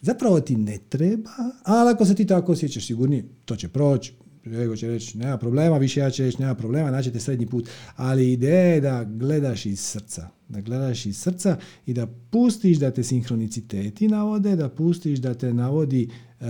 Zapravo 0.00 0.40
ti 0.40 0.56
ne 0.56 0.78
treba, 0.88 1.30
ali 1.64 1.90
ako 1.90 2.04
se 2.04 2.14
ti 2.14 2.26
tako 2.26 2.52
osjećaš 2.52 2.86
sigurni, 2.86 3.24
to 3.44 3.56
će 3.56 3.68
proći, 3.68 4.12
ego 4.54 4.76
će 4.76 4.88
reći 4.88 5.18
nema 5.18 5.38
problema, 5.38 5.78
više 5.78 6.00
ja 6.00 6.10
će 6.10 6.24
reći 6.24 6.42
nema 6.42 6.54
problema, 6.54 6.90
naćete 6.90 7.20
srednji 7.20 7.46
put. 7.46 7.68
Ali 7.96 8.32
ideja 8.32 8.74
je 8.74 8.80
da 8.80 9.04
gledaš 9.04 9.66
iz 9.66 9.80
srca. 9.80 10.28
Da 10.48 10.60
gledaš 10.60 11.06
iz 11.06 11.18
srca 11.18 11.56
i 11.86 11.94
da 11.94 12.06
pustiš 12.30 12.78
da 12.78 12.90
te 12.90 13.02
sinhroniciteti 13.02 14.08
navode, 14.08 14.56
da 14.56 14.68
pustiš 14.68 15.18
da 15.18 15.34
te 15.34 15.54
navodi 15.54 16.08
uh, 16.40 16.46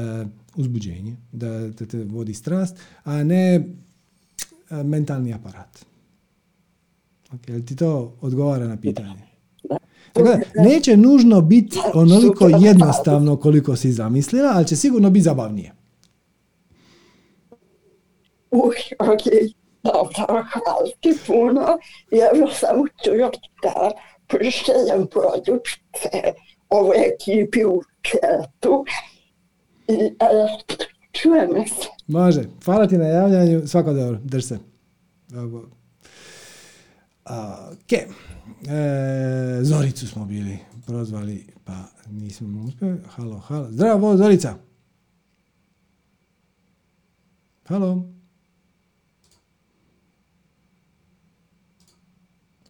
uzbuđenje, 0.57 1.17
da 1.33 1.73
te, 1.73 1.87
te 1.87 2.05
vodi 2.05 2.35
strast, 2.35 2.77
a 3.05 3.25
ne 3.25 3.59
uh, 4.71 4.87
mentalni 4.87 5.35
aparat. 5.35 5.85
Ok, 7.33 7.49
jel 7.49 7.63
ti 7.63 7.77
to 7.77 8.17
odgovara 8.21 8.69
na 8.69 8.77
pitanje? 8.77 9.27
Dakle, 10.15 10.41
neće 10.55 10.97
nužno 10.97 11.41
biti 11.41 11.79
onoliko 11.95 12.49
jednostavno 12.49 13.37
koliko 13.37 13.77
si 13.77 13.93
zamislila, 13.93 14.53
ali 14.55 14.67
će 14.67 14.77
sigurno 14.77 15.11
biti 15.11 15.25
zabavnije. 15.25 15.76
Uj, 18.65 18.77
ok, 18.99 19.25
dobro, 19.83 20.45
hvala 20.53 20.91
ti 21.01 21.19
puno. 21.27 21.79
Samo 22.53 22.85
htio 22.85 23.31
da 23.63 23.91
prišeljem 24.27 25.07
produčce 25.07 26.35
ove 26.69 26.97
ekipi 26.97 27.65
u 27.65 27.83
četu 28.03 28.85
i 29.89 29.95
e, 29.95 31.67
se. 31.67 31.89
Može, 32.07 32.43
hvala 32.65 32.87
ti 32.87 32.99
na 32.99 33.07
javljanju, 33.07 33.67
svako 33.67 33.93
dobro, 33.93 34.19
drž 34.25 34.45
se. 34.45 34.59
Ok, 37.73 37.93
e, 37.93 38.07
Zoricu 39.63 40.09
smo 40.09 40.25
bili 40.25 40.59
prozvali, 40.87 41.47
pa 41.65 41.85
nismo 42.11 42.65
uspjeli. 42.65 42.99
Halo, 43.09 43.39
halo. 43.39 43.67
Zdravo, 43.71 44.17
Zorica. 44.17 44.55
Halo. 47.65 48.16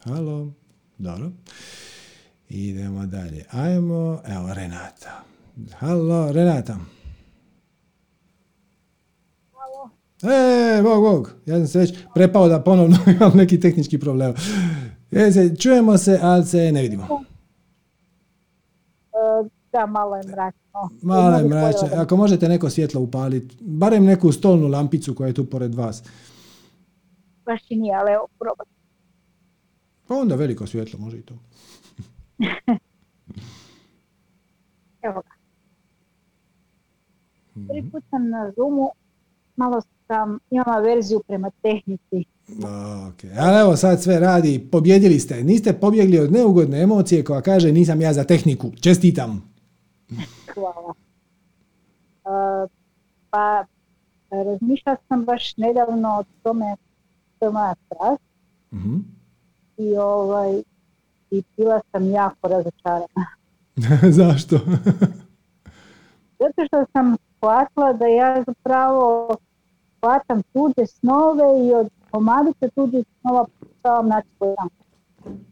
Halo, 0.07 0.53
dobro. 0.99 1.31
Idemo 2.49 3.07
dalje. 3.07 3.45
Ajmo, 3.51 4.21
evo 4.27 4.55
Renata. 4.55 5.23
Halo, 5.79 6.33
Renata. 6.33 6.77
Halo. 9.53 9.91
E, 10.23 10.83
bog, 10.83 11.03
bog. 11.03 11.33
Ja 11.47 11.57
sam 11.57 11.67
se 11.67 11.79
već 11.79 11.95
prepao 12.15 12.49
da 12.49 12.63
ponovno 12.63 12.97
imam 13.17 13.33
neki 13.35 13.61
tehnički 13.61 14.01
problem. 14.01 14.35
E, 15.11 15.33
se, 15.33 15.57
čujemo 15.57 15.99
se, 15.99 16.19
ali 16.23 16.45
se 16.45 16.73
ne 16.73 16.83
vidimo. 16.83 17.03
E, 17.03 17.07
da, 19.73 19.87
malo 19.87 20.17
je 20.17 20.23
mračno. 20.23 20.91
Malo 21.03 21.39
je 21.39 21.45
mračno. 21.45 21.89
Ako 21.97 22.17
možete 22.17 22.49
neko 22.49 22.71
svjetlo 22.71 23.01
upaliti, 23.01 23.57
barem 23.61 24.05
neku 24.05 24.33
stolnu 24.33 24.69
lampicu 24.69 25.15
koja 25.15 25.27
je 25.27 25.35
tu 25.35 25.45
pored 25.45 25.75
vas. 25.75 26.03
Baš 27.45 27.71
i 27.71 27.77
nije, 27.77 27.95
ali 27.95 28.11
probati. 28.39 28.76
Pa 30.09 30.15
onda 30.15 30.35
veliko 30.35 30.67
svjetlo, 30.67 30.99
može 30.99 31.19
i 31.19 31.23
to. 31.23 31.35
evo 35.09 35.23
ga. 35.23 35.37
Prvi 37.69 37.91
put 37.91 38.05
sam 38.11 38.29
na 38.29 38.53
Zoomu, 38.57 38.91
malo 39.57 39.83
sam 40.07 40.39
imala 40.51 40.81
verziju 40.81 41.21
prema 41.27 41.51
tehnici. 41.63 42.25
Ok, 43.09 43.25
ali 43.39 43.61
evo 43.61 43.77
sad 43.77 44.03
sve 44.03 44.21
radi, 44.21 44.69
pobjedili 44.73 45.19
ste. 45.19 45.45
Niste 45.45 45.73
pobjegli 45.73 46.19
od 46.19 46.33
neugodne 46.33 46.83
emocije 46.83 47.25
koja 47.25 47.41
kaže 47.41 47.73
nisam 47.73 48.01
ja 48.01 48.13
za 48.13 48.25
tehniku. 48.25 48.71
Čestitam. 48.81 49.55
Hvala. 50.55 50.95
Uh, 52.25 52.71
pa 53.31 53.65
razmišljala 54.31 54.99
sam 55.09 55.25
baš 55.25 55.57
nedavno 55.57 56.09
o 56.09 56.25
tome 56.43 56.77
što 57.37 57.47
je 57.47 57.53
moja 57.53 57.75
strast. 57.87 58.23
uh 58.71 59.16
I, 59.79 59.97
ovaj, 59.97 60.63
I 61.31 61.43
bila 61.57 61.81
sam 61.93 62.11
jako 62.11 62.49
razočarana. 62.49 63.27
Zašto? 64.19 64.57
Zato 66.41 66.67
što 66.67 66.87
sam 66.93 67.17
shvatila 67.37 67.93
da 67.93 68.07
ja 68.07 68.45
zapravo 68.47 69.37
shvatam 69.97 70.43
tuđe 70.43 70.87
snove 70.87 71.67
i 71.69 71.75
od 71.75 71.91
komadica 72.11 72.69
tuđe 72.75 73.03
snova 73.21 73.47
pokušavam 73.61 74.09
naći 74.09 74.29
svoj 74.37 74.55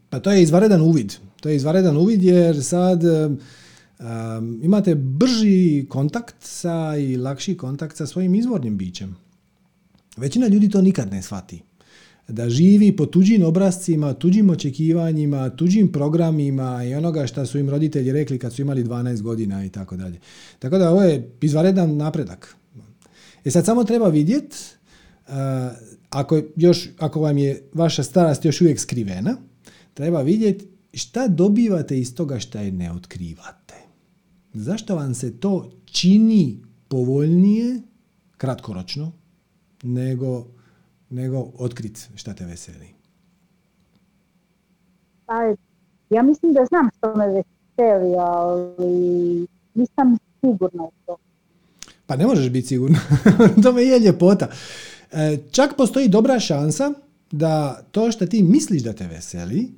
Pa 0.09 0.19
to 0.19 0.31
je 0.31 0.43
izvaredan 0.43 0.81
uvid. 0.81 1.13
To 1.41 1.49
je 1.49 1.55
izvaredan 1.55 1.97
uvid 1.97 2.23
jer 2.23 2.63
sad 2.63 3.01
um, 3.03 4.59
imate 4.61 4.95
brži 4.95 5.85
kontakt 5.89 6.35
sa 6.39 6.95
i 6.97 7.17
lakši 7.17 7.57
kontakt 7.57 7.97
sa 7.97 8.05
svojim 8.07 8.35
izvornim 8.35 8.77
bićem. 8.77 9.15
Većina 10.17 10.47
ljudi 10.47 10.69
to 10.69 10.81
nikad 10.81 11.11
ne 11.11 11.21
shvati. 11.21 11.61
Da 12.27 12.49
živi 12.49 12.95
po 12.95 13.05
tuđim 13.05 13.43
obrazcima, 13.43 14.13
tuđim 14.13 14.49
očekivanjima, 14.49 15.49
tuđim 15.49 15.91
programima 15.91 16.83
i 16.83 16.95
onoga 16.95 17.27
što 17.27 17.45
su 17.45 17.57
im 17.57 17.69
roditelji 17.69 18.11
rekli 18.11 18.39
kad 18.39 18.53
su 18.53 18.61
imali 18.61 18.83
12 18.83 19.21
godina 19.21 19.65
i 19.65 19.69
tako 19.69 19.97
dalje. 19.97 20.19
Tako 20.59 20.77
da 20.77 20.91
ovo 20.91 21.01
je 21.01 21.31
izvaredan 21.41 21.97
napredak. 21.97 22.55
E 23.45 23.51
sad 23.51 23.65
samo 23.65 23.83
treba 23.83 24.09
vidjeti 24.09 24.57
ako, 26.09 26.41
još, 26.55 26.89
ako 26.97 27.21
vam 27.21 27.37
je 27.37 27.69
vaša 27.73 28.03
starost 28.03 28.45
još 28.45 28.61
uvijek 28.61 28.79
skrivena, 28.79 29.37
treba 29.93 30.21
vidjeti 30.21 30.67
šta 30.93 31.27
dobivate 31.27 31.99
iz 31.99 32.15
toga 32.15 32.39
šta 32.39 32.61
je 32.61 32.71
ne 32.71 32.91
otkrivate. 32.91 33.75
Zašto 34.53 34.95
vam 34.95 35.13
se 35.13 35.39
to 35.39 35.71
čini 35.85 36.59
povoljnije, 36.87 37.81
kratkoročno, 38.37 39.11
nego, 39.83 40.47
nego 41.15 41.51
otkrit 41.57 42.09
šta 42.15 42.33
te 42.33 42.45
veseli? 42.45 42.87
Pa, 45.25 45.55
ja 46.09 46.23
mislim 46.23 46.53
da 46.53 46.65
znam 46.65 46.89
što 46.97 47.15
me 47.15 47.27
veseli, 47.27 48.15
ali 48.19 49.47
nisam 49.73 50.17
sigurna 50.41 50.83
u 50.83 50.91
to. 51.05 51.17
Pa 52.05 52.15
ne 52.15 52.25
možeš 52.25 52.49
biti 52.49 52.67
sigurna. 52.67 52.99
to 53.63 53.71
me 53.71 53.83
je 53.83 53.99
ljepota. 53.99 54.47
E, 55.11 55.37
čak 55.51 55.77
postoji 55.77 56.07
dobra 56.07 56.39
šansa 56.39 56.93
da 57.31 57.81
to 57.91 58.11
što 58.11 58.25
ti 58.25 58.43
misliš 58.43 58.83
da 58.83 58.93
te 58.93 59.07
veseli, 59.07 59.71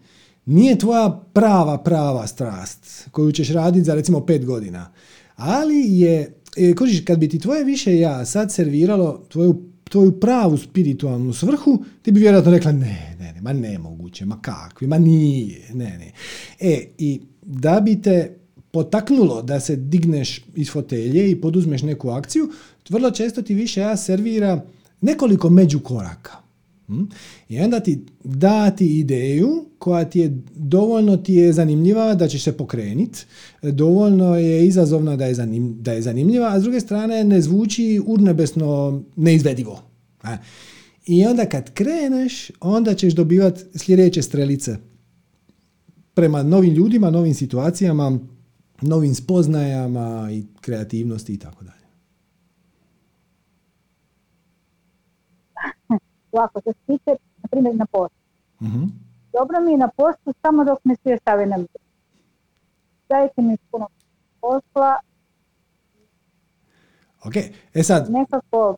nije 0.45 0.79
tvoja 0.79 1.21
prava, 1.33 1.77
prava 1.77 2.27
strast 2.27 3.07
koju 3.11 3.31
ćeš 3.31 3.49
raditi 3.49 3.83
za 3.83 3.95
recimo 3.95 4.25
pet 4.25 4.45
godina. 4.45 4.91
Ali 5.35 5.99
je, 5.99 6.33
e, 6.57 6.75
kožiš, 6.75 7.05
kad 7.05 7.19
bi 7.19 7.29
ti 7.29 7.39
tvoje 7.39 7.63
više 7.63 7.99
ja 7.99 8.25
sad 8.25 8.53
serviralo 8.53 9.25
tvoju, 9.29 9.61
tvoju 9.89 10.19
pravu 10.19 10.57
spiritualnu 10.57 11.33
svrhu, 11.33 11.83
ti 12.01 12.11
bi 12.11 12.19
vjerojatno 12.19 12.51
rekla 12.51 12.71
ne, 12.71 13.15
ne, 13.19 13.33
ne, 13.33 13.41
ma 13.41 13.53
nemoguće, 13.53 14.25
ma 14.25 14.41
kakvi, 14.41 14.87
ma 14.87 14.97
nije, 14.97 15.69
ne, 15.73 15.97
ne. 15.97 16.11
E, 16.59 16.87
i 16.97 17.21
da 17.41 17.79
bi 17.79 18.01
te 18.01 18.37
potaknulo 18.71 19.41
da 19.41 19.59
se 19.59 19.75
digneš 19.75 20.41
iz 20.55 20.71
fotelje 20.71 21.31
i 21.31 21.41
poduzmeš 21.41 21.81
neku 21.81 22.09
akciju, 22.09 22.49
vrlo 22.89 23.11
često 23.11 23.41
ti 23.41 23.53
više 23.53 23.79
ja 23.79 23.97
servira 23.97 24.61
nekoliko 25.01 25.49
međukoraka. 25.49 26.46
Hm? 26.87 27.03
I 27.49 27.59
onda 27.59 27.79
ti 27.79 28.05
dati 28.23 28.99
ideju 28.99 29.65
koja 29.79 30.05
ti 30.05 30.19
je 30.19 30.41
dovoljno 30.55 31.17
ti 31.17 31.33
je 31.33 31.53
zanimljiva 31.53 32.15
da 32.15 32.27
ćeš 32.27 32.43
se 32.43 32.57
pokrenit, 32.57 33.25
dovoljno 33.61 34.35
je 34.35 34.67
izazovna 34.67 35.15
da 35.15 35.25
je, 35.25 35.33
zanim, 35.33 35.77
da 35.81 35.91
je 35.91 36.01
zanimljiva, 36.01 36.47
a 36.53 36.59
s 36.59 36.63
druge 36.63 36.79
strane 36.79 37.23
ne 37.23 37.41
zvuči 37.41 38.01
urnebesno 38.05 39.01
neizvedivo. 39.15 39.81
I 41.05 41.25
onda 41.25 41.45
kad 41.45 41.73
kreneš, 41.73 42.51
onda 42.59 42.93
ćeš 42.93 43.13
dobivati 43.13 43.63
sljedeće 43.75 44.21
strelice 44.21 44.77
prema 46.13 46.43
novim 46.43 46.73
ljudima, 46.73 47.09
novim 47.09 47.33
situacijama, 47.33 48.19
novim 48.81 49.15
spoznajama 49.15 50.29
i 50.31 50.43
kreativnosti 50.61 51.33
i 51.33 51.37
tako 51.37 51.63
dalje. 51.63 51.76
Ovako, 56.37 56.61
tiče, 56.61 57.11
na 57.43 57.47
primjer, 57.51 57.75
na 57.75 57.85
poslu. 57.85 58.17
uh 58.59 58.67
Dobro 59.33 59.59
mi 59.65 59.71
je 59.71 59.77
na 59.77 59.87
poslu 59.87 60.33
samo 60.41 60.63
dok 60.65 60.85
me 60.85 60.95
sve 61.03 61.17
stave 61.17 61.45
na 61.45 61.57
mir. 61.57 61.67
Dajte 63.09 63.41
mi 63.41 63.57
puno 63.71 63.87
posla. 64.41 64.95
Ok, 67.23 67.35
e 67.73 67.83
sad, 67.83 68.11
nekako... 68.11 68.75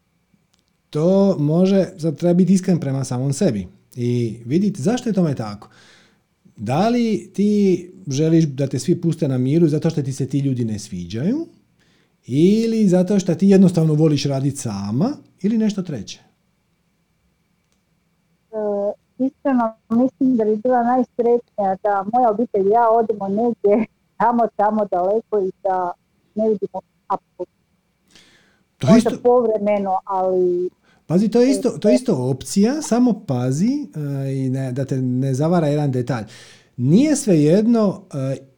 to 0.89 1.35
može, 1.39 1.85
sad 1.97 2.17
treba 2.17 2.33
biti 2.33 2.53
iskren 2.53 2.79
prema 2.79 3.03
samom 3.03 3.33
sebi 3.33 3.67
i 3.95 4.41
vidjeti 4.45 4.81
zašto 4.81 5.09
je 5.09 5.13
tome 5.13 5.35
tako. 5.35 5.69
Da 6.57 6.89
li 6.89 7.31
ti 7.33 7.91
želiš 8.07 8.45
da 8.45 8.67
te 8.67 8.79
svi 8.79 9.01
puste 9.01 9.27
na 9.27 9.37
miru 9.37 9.67
zato 9.67 9.89
što 9.89 10.01
ti 10.01 10.13
se 10.13 10.27
ti 10.27 10.39
ljudi 10.39 10.65
ne 10.65 10.79
sviđaju 10.79 11.47
ili 12.25 12.87
zato 12.87 13.19
što 13.19 13.35
ti 13.35 13.47
jednostavno 13.47 13.93
voliš 13.93 14.25
raditi 14.25 14.57
sama 14.57 15.09
ili 15.41 15.57
nešto 15.57 15.81
treće? 15.81 16.28
Iskreno 19.19 19.73
mislim 19.89 20.37
da 20.37 20.45
bi 20.45 20.55
bila 20.55 20.83
najsretnija 20.83 21.75
da 21.83 22.05
moja 22.13 22.29
obitelj 22.29 22.67
i 22.67 22.69
ja 22.69 22.89
odemo 22.89 23.27
negdje 23.27 23.85
tamo, 24.17 24.47
tamo 24.55 24.85
daleko 24.91 25.39
i 25.39 25.51
da 25.63 25.91
ne 26.35 26.49
vidimo 26.49 26.81
apsolutno. 27.07 27.59
To 28.77 28.97
isto... 28.97 29.17
povremeno, 29.23 29.99
ali... 30.05 30.69
Pazi, 31.05 31.29
to 31.29 31.41
je 31.41 31.51
isto, 31.51 31.69
to 31.69 31.89
je 31.89 31.95
isto 31.95 32.29
opcija, 32.29 32.81
samo 32.81 33.25
pazi 33.27 33.87
uh, 33.95 34.01
i 34.33 34.49
ne, 34.49 34.71
da 34.71 34.85
te 34.85 35.01
ne 35.01 35.33
zavara 35.33 35.67
jedan 35.67 35.91
detalj. 35.91 36.23
Nije 36.77 37.15
svejedno 37.15 37.87
uh, 37.87 38.03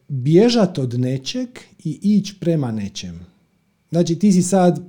bježat 0.08 0.78
od 0.78 1.00
nečeg 1.00 1.48
i 1.84 2.00
ići 2.02 2.36
prema 2.40 2.70
nečem. 2.72 3.26
Znači, 3.90 4.18
ti 4.18 4.32
si 4.32 4.42
sad, 4.42 4.80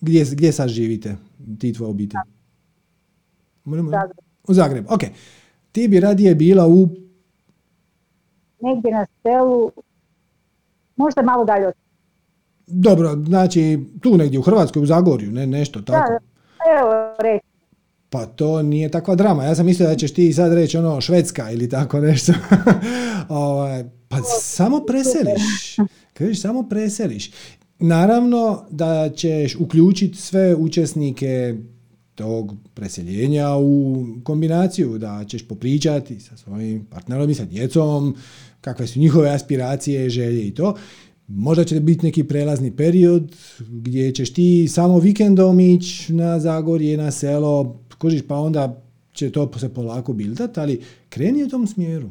gdje, 0.00 0.24
gdje 0.32 0.52
sad 0.52 0.68
živite, 0.68 1.16
ti 1.58 1.68
i 1.68 1.72
tvoja 1.72 1.90
obitelj? 1.90 2.20
Zagreb. 3.64 4.25
U 4.48 4.54
Zagrebu, 4.54 4.94
ok. 4.94 5.00
Ti 5.72 5.88
bi 5.88 6.00
radije 6.00 6.34
bila 6.34 6.66
u... 6.66 6.88
Negdje 8.60 8.92
na 8.92 9.06
selu, 9.22 9.72
možda 10.96 11.22
malo 11.22 11.44
dalje 11.44 11.66
od... 11.66 11.74
Dobro, 12.66 13.16
znači 13.26 13.78
tu 14.02 14.16
negdje 14.16 14.38
u 14.38 14.42
Hrvatskoj, 14.42 14.82
u 14.82 14.86
Zagorju, 14.86 15.32
ne 15.32 15.46
nešto 15.46 15.82
tako. 15.82 16.12
Da, 16.12 16.18
evo 16.80 17.16
reći. 17.18 17.46
Pa 18.10 18.26
to 18.26 18.62
nije 18.62 18.90
takva 18.90 19.14
drama. 19.14 19.44
Ja 19.44 19.54
sam 19.54 19.66
mislio 19.66 19.88
da 19.88 19.96
ćeš 19.96 20.14
ti 20.14 20.32
sad 20.32 20.52
reći 20.52 20.78
ono 20.78 21.00
Švedska 21.00 21.50
ili 21.50 21.68
tako 21.68 22.00
nešto. 22.00 22.32
Ovaj, 23.28 23.84
pa 24.08 24.16
samo 24.40 24.80
preseliš. 24.80 25.76
Kažeš, 26.12 26.40
samo 26.40 26.68
preseliš. 26.68 27.30
Naravno 27.78 28.64
da 28.70 29.08
ćeš 29.08 29.56
uključiti 29.60 30.18
sve 30.18 30.54
učesnike 30.54 31.54
tog 32.16 32.54
preseljenja 32.74 33.56
u 33.56 34.04
kombinaciju 34.24 34.98
da 34.98 35.24
ćeš 35.28 35.48
popričati 35.48 36.20
sa 36.20 36.36
svojim 36.36 36.84
partnerom 36.84 37.30
i 37.30 37.34
sa 37.34 37.44
djecom, 37.44 38.16
kakve 38.60 38.86
su 38.86 38.98
njihove 38.98 39.30
aspiracije, 39.30 40.10
želje 40.10 40.46
i 40.46 40.54
to. 40.54 40.76
Možda 41.28 41.64
će 41.64 41.80
biti 41.80 42.06
neki 42.06 42.24
prelazni 42.24 42.76
period 42.76 43.36
gdje 43.58 44.12
ćeš 44.14 44.32
ti 44.32 44.68
samo 44.68 44.98
vikendom 44.98 45.60
ići 45.60 46.12
na 46.12 46.40
Zagorje, 46.40 46.96
na 46.96 47.10
selo, 47.10 47.80
kožiš 47.98 48.22
pa 48.28 48.36
onda 48.36 48.82
će 49.12 49.30
to 49.32 49.50
se 49.58 49.74
polako 49.74 50.12
bildat, 50.12 50.58
ali 50.58 50.80
kreni 51.08 51.44
u 51.44 51.48
tom 51.48 51.66
smjeru. 51.66 52.10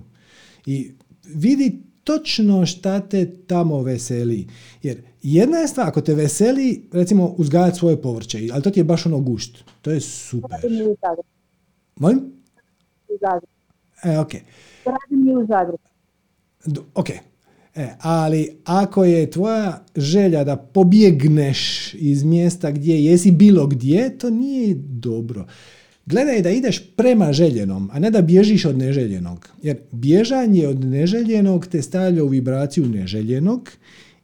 I 0.66 0.92
vidi 1.24 1.82
točno 2.04 2.66
šta 2.66 3.00
te 3.00 3.32
tamo 3.48 3.82
veseli. 3.82 4.48
Jer 4.84 4.98
jedna 5.26 5.58
je 5.58 5.68
stvar, 5.68 5.88
ako 5.88 6.02
te 6.02 6.16
veseli, 6.16 6.90
recimo, 6.92 7.36
uzgajati 7.38 7.78
svoje 7.78 8.02
povrće, 8.02 8.40
ali 8.54 8.64
to 8.64 8.70
ti 8.70 8.80
je 8.80 8.84
baš 8.84 9.06
ono 9.06 9.20
gušt. 9.20 9.64
To 9.82 9.92
je 9.92 10.02
super. 10.02 10.50
Radim 10.52 10.82
u 10.82 10.96
Zagrebu. 11.02 11.30
Molim? 11.96 12.18
U 13.08 13.18
Zagrebu. 13.22 13.48
E, 14.04 14.20
ok. 14.20 14.32
Radim 14.86 15.30
i 15.30 15.36
u 15.36 15.46
Zagrebu. 15.48 15.78
Ok. 16.96 17.10
E, 17.76 17.90
ali 18.00 18.58
ako 18.64 19.04
je 19.04 19.32
tvoja 19.32 19.86
želja 19.96 20.44
da 20.44 20.56
pobjegneš 20.56 21.94
iz 21.94 22.24
mjesta 22.24 22.72
gdje 22.72 23.06
jesi 23.06 23.32
bilo 23.32 23.68
gdje, 23.68 24.18
to 24.18 24.30
nije 24.30 24.76
dobro. 24.78 25.46
Gledaj 26.06 26.42
da 26.42 26.50
ideš 26.50 26.96
prema 26.96 27.34
željenom, 27.34 27.90
a 27.94 28.00
ne 28.00 28.12
da 28.12 28.22
bježiš 28.22 28.66
od 28.66 28.78
neželjenog. 28.78 29.50
Jer 29.62 29.78
bježanje 29.92 30.68
od 30.68 30.86
neželjenog 30.86 31.68
te 31.68 31.82
stavlja 31.82 32.24
u 32.24 32.28
vibraciju 32.28 32.86
neželjenog 32.86 33.70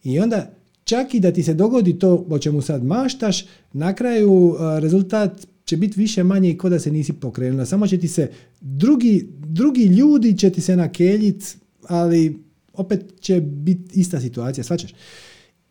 i 0.04 0.20
onda 0.20 0.52
čak 0.92 1.14
i 1.14 1.20
da 1.20 1.32
ti 1.32 1.44
se 1.44 1.54
dogodi 1.54 2.00
to 2.00 2.26
o 2.30 2.40
čemu 2.40 2.62
sad 2.62 2.84
maštaš, 2.84 3.46
na 3.74 3.94
kraju 3.94 4.56
a, 4.60 4.80
rezultat 4.80 5.48
će 5.66 5.78
biti 5.78 6.00
više 6.00 6.24
manje 6.24 6.50
i 6.50 6.58
ko 6.58 6.70
da 6.70 6.80
se 6.80 6.92
nisi 6.92 7.14
pokrenula. 7.14 7.66
Samo 7.66 7.88
će 7.88 8.00
ti 8.00 8.08
se 8.08 8.32
drugi, 8.62 9.28
drugi 9.40 9.84
ljudi 9.84 10.38
će 10.38 10.50
ti 10.50 10.62
se 10.62 10.76
nakeljit, 10.76 11.58
ali 11.88 12.44
opet 12.74 13.20
će 13.20 13.42
biti 13.42 14.00
ista 14.00 14.20
situacija, 14.20 14.64
svačaš. 14.64 14.94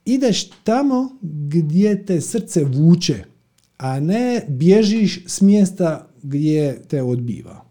Ideš 0.05 0.51
tamo 0.65 1.19
gdje 1.23 2.07
te 2.07 2.21
srce 2.21 2.65
vuče, 2.65 3.25
a 3.77 4.01
ne 4.01 4.43
bježiš 4.49 5.25
s 5.27 5.41
mjesta 5.41 6.09
gdje 6.23 6.83
te 6.89 7.03
odbiva. 7.03 7.65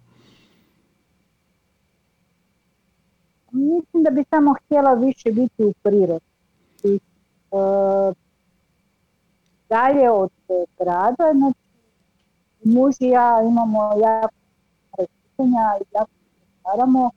Mislim 3.52 4.04
da 4.04 4.10
bi 4.12 4.24
samo 4.30 4.56
htjela 4.66 4.94
više 4.94 5.32
biti 5.32 5.64
u 5.64 5.74
prirodi. 5.84 6.29
E, 7.52 8.14
dalje 9.70 10.12
od 10.12 10.32
e, 10.50 10.66
grada, 10.80 11.34
znači 11.34 11.60
muž 12.64 12.96
i 13.00 13.08
ja 13.08 13.42
imamo 13.50 13.80
jako 13.84 14.34
razmišljenja 14.98 15.78
i 15.82 15.84
jako 15.94 16.12
se 16.12 16.60
staramo. 16.60 17.12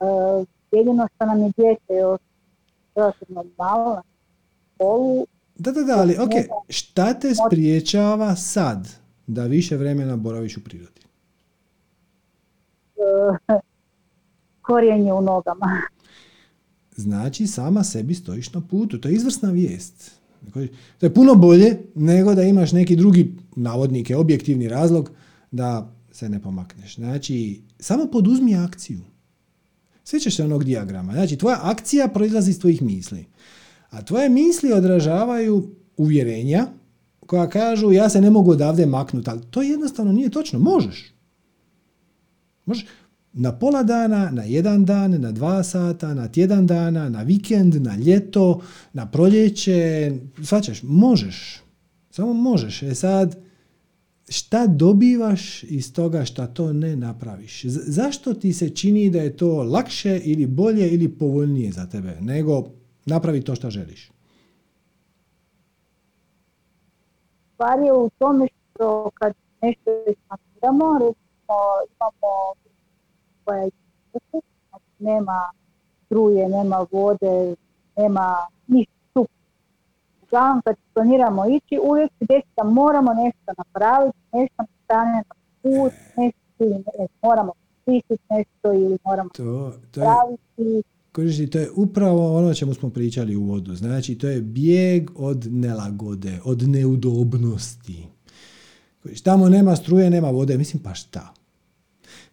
E, 0.00 0.44
jedino 0.72 1.08
što 1.14 1.26
nam 1.26 1.42
je 1.42 1.52
djete 1.56 1.94
još 1.94 2.20
relativno 2.94 3.44
malo 3.58 3.94
na 3.94 4.02
školu, 4.74 5.26
Da, 5.54 5.72
da, 5.72 5.82
da, 5.82 5.98
ali 5.98 6.16
ok, 6.18 6.30
šta 6.68 7.14
te 7.14 7.28
spriječava 7.34 8.36
sad 8.36 8.88
da 9.26 9.44
više 9.44 9.76
vremena 9.76 10.16
boraviš 10.16 10.56
u 10.56 10.64
prirodi? 10.64 11.00
e, 13.48 13.58
korijenje 14.62 15.12
u 15.12 15.20
nogama. 15.20 15.66
Znači, 17.02 17.46
sama 17.46 17.84
sebi 17.84 18.14
stojiš 18.14 18.52
na 18.52 18.60
putu. 18.60 18.98
To 18.98 19.08
je 19.08 19.14
izvrsna 19.14 19.50
vijest. 19.50 20.10
To 20.98 21.06
je 21.06 21.14
puno 21.14 21.34
bolje 21.34 21.78
nego 21.94 22.34
da 22.34 22.42
imaš 22.42 22.72
neki 22.72 22.96
drugi, 22.96 23.34
navodnike, 23.56 24.16
objektivni 24.16 24.68
razlog 24.68 25.10
da 25.50 25.94
se 26.12 26.28
ne 26.28 26.42
pomakneš. 26.42 26.94
Znači, 26.94 27.60
samo 27.78 28.06
poduzmi 28.06 28.56
akciju. 28.56 29.00
Sjećaš 30.04 30.36
se 30.36 30.44
onog 30.44 30.64
dijagrama. 30.64 31.12
Znači, 31.12 31.36
tvoja 31.36 31.58
akcija 31.62 32.08
proizlazi 32.08 32.50
iz 32.50 32.60
tvojih 32.60 32.82
misli. 32.82 33.24
A 33.90 34.02
tvoje 34.02 34.28
misli 34.28 34.72
odražavaju 34.72 35.70
uvjerenja 35.96 36.66
koja 37.26 37.48
kažu 37.48 37.92
ja 37.92 38.08
se 38.08 38.20
ne 38.20 38.30
mogu 38.30 38.50
odavde 38.50 38.86
maknuti, 38.86 39.30
ali 39.30 39.40
to 39.50 39.62
jednostavno 39.62 40.12
nije 40.12 40.30
točno. 40.30 40.58
Možeš. 40.58 41.12
Možeš 42.66 42.86
na 43.32 43.52
pola 43.58 43.82
dana, 43.82 44.30
na 44.30 44.44
jedan 44.44 44.84
dan, 44.84 45.20
na 45.20 45.32
dva 45.32 45.62
sata, 45.62 46.14
na 46.14 46.28
tjedan 46.28 46.66
dana, 46.66 47.08
na 47.08 47.22
vikend, 47.22 47.82
na 47.82 47.96
ljeto, 47.96 48.60
na 48.92 49.06
proljeće, 49.06 50.12
svačaš, 50.44 50.82
možeš. 50.82 51.62
Samo 52.10 52.32
možeš. 52.32 52.82
E 52.82 52.94
sad, 52.94 53.36
šta 54.28 54.66
dobivaš 54.66 55.62
iz 55.62 55.94
toga 55.94 56.24
šta 56.24 56.46
to 56.46 56.72
ne 56.72 56.96
napraviš? 56.96 57.64
Zašto 57.66 58.34
ti 58.34 58.52
se 58.52 58.70
čini 58.70 59.10
da 59.10 59.18
je 59.18 59.36
to 59.36 59.62
lakše 59.62 60.20
ili 60.24 60.46
bolje 60.46 60.90
ili 60.90 61.08
povoljnije 61.08 61.72
za 61.72 61.86
tebe 61.86 62.16
nego 62.20 62.64
napravi 63.06 63.44
to 63.44 63.54
što 63.54 63.70
želiš? 63.70 64.10
Stvar 67.54 67.78
je 67.78 67.92
u 67.92 68.10
tome 68.18 68.46
što 68.46 69.10
kad 69.14 69.32
nešto 69.62 69.90
eksplaniramo, 70.06 70.98
recimo 70.98 71.56
imamo 71.96 72.51
koja 73.44 73.62
je 73.62 73.70
znači 74.70 74.86
nema 74.98 75.50
struje, 76.06 76.48
nema 76.48 76.86
vode, 76.90 77.54
nema 77.96 78.36
ništa. 78.66 78.92
Uglavnom 80.22 80.62
kad 80.64 80.76
planiramo 80.94 81.48
ići, 81.48 81.80
uvijek 81.90 82.10
se 82.18 82.24
desi 82.28 82.48
da 82.56 82.64
moramo 82.64 83.14
nešto 83.14 83.52
napraviti, 83.58 84.18
nešto 84.32 84.54
nam 84.58 84.66
stane 84.84 85.22
na 85.28 85.34
put, 85.62 85.92
nešto 86.16 86.64
ili 86.64 86.74
ne, 86.74 87.06
moramo 87.22 87.52
pisati 87.84 88.22
nešto 88.30 88.72
ili 88.72 88.98
moramo 89.04 89.30
To, 89.36 89.72
to 89.90 90.00
je, 90.00 90.06
praviti. 90.06 90.82
Kužiš, 91.14 91.50
to 91.50 91.58
je 91.58 91.70
upravo 91.76 92.36
ono 92.38 92.48
o 92.48 92.54
čemu 92.54 92.74
smo 92.74 92.90
pričali 92.90 93.36
u 93.36 93.44
vodu. 93.44 93.74
Znači, 93.74 94.18
to 94.18 94.28
je 94.28 94.40
bijeg 94.40 95.10
od 95.16 95.46
nelagode, 95.50 96.40
od 96.44 96.68
neudobnosti. 96.68 98.06
Kužiš, 99.02 99.20
tamo 99.20 99.48
nema 99.48 99.76
struje, 99.76 100.10
nema 100.10 100.30
vode. 100.30 100.58
Mislim, 100.58 100.82
pa 100.82 100.94
šta? 100.94 101.34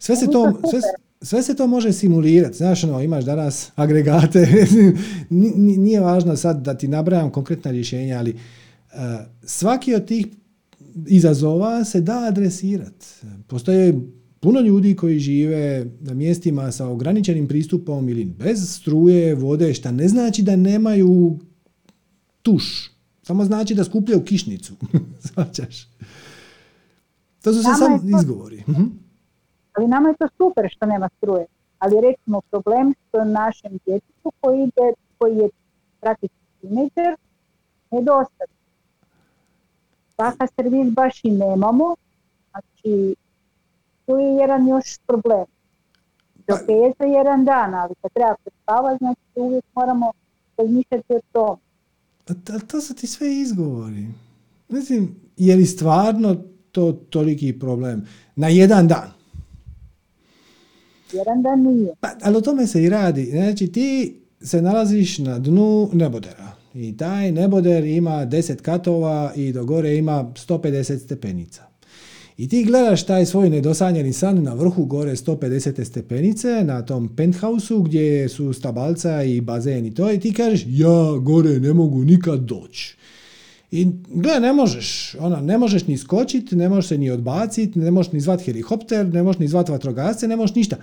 Sve 0.00 0.16
se 0.16 0.26
to, 0.26 0.60
sve, 0.70 0.80
sve 1.22 1.42
se 1.42 1.54
to 1.54 1.66
može 1.66 1.92
simulirati. 1.92 2.56
Znaš, 2.56 2.84
ono, 2.84 3.00
imaš 3.00 3.24
danas 3.24 3.70
agregate. 3.76 4.66
Ni- 5.30 5.52
ni- 5.52 5.76
Nije 5.78 6.00
važno 6.00 6.36
sad 6.36 6.58
da 6.58 6.74
ti 6.74 6.88
nabrajam 6.88 7.30
konkretna 7.30 7.70
rješenja, 7.70 8.18
ali 8.18 8.30
uh, 8.30 8.98
svaki 9.42 9.94
od 9.94 10.04
tih 10.04 10.26
izazova 11.06 11.84
se 11.84 12.00
da 12.00 12.18
adresirati. 12.20 13.06
Postoje 13.46 14.00
puno 14.40 14.60
ljudi 14.60 14.96
koji 14.96 15.18
žive 15.18 15.86
na 16.00 16.14
mjestima 16.14 16.72
sa 16.72 16.86
ograničenim 16.86 17.48
pristupom 17.48 18.08
ili 18.08 18.24
bez 18.24 18.70
struje, 18.70 19.34
vode, 19.34 19.74
šta 19.74 19.90
ne 19.92 20.08
znači 20.08 20.42
da 20.42 20.56
nemaju 20.56 21.38
tuš. 22.42 22.90
Samo 23.22 23.44
znači 23.44 23.74
da 23.74 23.84
skupljaju 23.84 24.22
kišnicu. 24.22 24.74
Svačaš? 25.26 25.88
To 27.42 27.52
su 27.52 27.62
Nama 27.62 27.76
samo 27.76 27.94
je 27.96 28.12
to- 28.12 28.18
izgovori. 28.18 28.62
Mhm. 28.68 28.82
Ali 29.80 29.88
nama 29.88 30.08
je 30.08 30.14
to 30.14 30.28
super 30.36 30.70
što 30.70 30.86
nema 30.86 31.08
struje. 31.16 31.46
Ali 31.78 32.00
recimo 32.00 32.40
problem 32.50 32.94
što 33.08 33.24
našem 33.24 33.78
djetetu 33.86 34.32
koji, 34.40 34.62
ide, 34.62 34.92
koji 35.18 35.36
je 35.36 35.48
praktički 36.00 36.36
teenager 36.60 37.16
nedostatno. 37.90 38.56
Takav 40.16 40.48
servis 40.56 40.92
baš 40.92 41.24
i 41.24 41.30
nemamo. 41.30 41.94
Znači, 42.50 43.14
tu 44.06 44.18
je 44.18 44.34
jedan 44.34 44.68
još 44.68 44.98
problem. 45.06 45.44
Dok 46.48 46.58
je 46.68 46.92
za 46.98 47.04
jedan 47.04 47.44
dan, 47.44 47.74
ali 47.74 47.94
kad 48.02 48.12
treba 48.12 48.34
prespavati, 48.44 48.98
znači 48.98 49.20
uvijek 49.34 49.64
moramo 49.74 50.12
razmišljati 50.56 51.14
o 51.14 51.20
tom. 51.32 51.58
A 52.28 52.34
to, 52.44 52.66
to 52.66 52.80
su 52.80 52.94
ti 52.94 53.06
sve 53.06 53.34
izgovori. 53.34 54.06
Mislim, 54.68 55.16
je 55.36 55.56
li 55.56 55.66
stvarno 55.66 56.36
to 56.72 56.92
toliki 56.92 57.58
problem? 57.58 58.06
Na 58.36 58.48
jedan 58.48 58.88
dan. 58.88 59.19
Jedan 61.12 61.42
dan 61.42 61.62
nije. 61.62 61.94
Pa, 62.00 62.08
ali 62.22 62.36
o 62.36 62.40
tome 62.40 62.66
se 62.66 62.82
i 62.82 62.88
radi. 62.88 63.24
Znači, 63.24 63.66
ti 63.66 64.20
se 64.40 64.62
nalaziš 64.62 65.18
na 65.18 65.38
dnu 65.38 65.90
nebodera. 65.92 66.52
I 66.74 66.96
taj 66.96 67.32
neboder 67.32 67.84
ima 67.84 68.26
10 68.26 68.56
katova 68.56 69.32
i 69.36 69.52
do 69.52 69.64
gore 69.64 69.96
ima 69.96 70.32
150 70.34 70.98
stepenica. 70.98 71.70
I 72.40 72.48
ti 72.48 72.64
gledaš 72.64 73.06
taj 73.06 73.26
svoj 73.26 73.50
nedosanjeni 73.50 74.12
san 74.12 74.42
na 74.42 74.54
vrhu 74.54 74.84
gore 74.84 75.10
150 75.10 75.84
stepenice, 75.84 76.64
na 76.64 76.82
tom 76.82 77.16
penthausu 77.16 77.82
gdje 77.82 78.28
su 78.28 78.52
stabalca 78.52 79.22
i 79.22 79.40
bazen 79.40 79.86
i 79.86 79.94
to, 79.94 80.12
i 80.12 80.20
ti 80.20 80.32
kažeš, 80.32 80.64
ja 80.68 81.18
gore 81.20 81.60
ne 81.60 81.72
mogu 81.72 82.04
nikad 82.04 82.40
doći. 82.40 82.96
I 83.70 83.86
gle, 84.08 84.40
ne 84.40 84.52
možeš, 84.52 85.16
ona, 85.18 85.40
ne 85.40 85.58
možeš 85.58 85.86
ni 85.86 85.98
skočiti, 85.98 86.56
ne 86.56 86.68
možeš 86.68 86.88
se 86.88 86.98
ni 86.98 87.10
odbaciti, 87.10 87.78
ne 87.78 87.90
možeš 87.90 88.12
ni 88.12 88.20
zvat 88.20 88.42
helikopter, 88.42 89.06
ne 89.06 89.22
možeš 89.22 89.38
ni 89.38 89.48
zvat 89.48 89.68
vatrogasce, 89.68 90.28
ne 90.28 90.36
možeš 90.36 90.54
ništa. 90.54 90.76